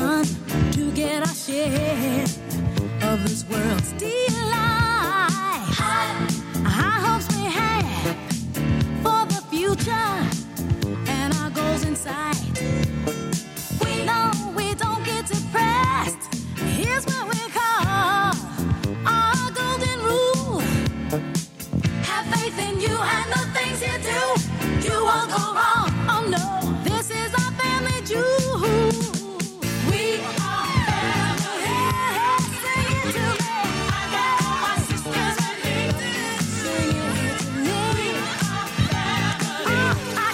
time 0.02 0.26
to 0.72 0.92
get 0.92 1.22
our 1.28 1.36
share 1.46 2.24
of 3.10 3.18
this 3.28 3.44
world's 3.50 3.92
delight. 3.94 5.30
High, 5.80 7.00
hopes 7.06 7.28
we 7.36 7.44
have 7.60 8.16
for 9.04 9.22
the 9.34 9.42
future 9.52 10.18
and 11.16 11.30
our 11.40 11.50
goals 11.52 11.84
in 11.90 11.96
sight. 11.96 12.54
We 13.84 13.94
know 14.08 14.32
we 14.56 14.74
don't 14.84 15.04
get 15.12 15.24
depressed. 15.28 16.24
Here's 16.78 17.06
what 17.12 17.24
we 17.34 17.42
call 17.58 18.34
our 19.16 19.48
golden 19.60 19.98
rule: 20.10 20.60
Have 22.10 22.26
faith 22.34 22.58
in 22.68 22.76
you 22.86 22.96
and 23.18 23.28
the 23.36 23.44
things 23.56 23.78
you 23.88 23.96
do. 24.12 24.22
You 24.88 24.98
won't 25.10 25.30
go 25.38 25.44
wrong. 25.58 26.01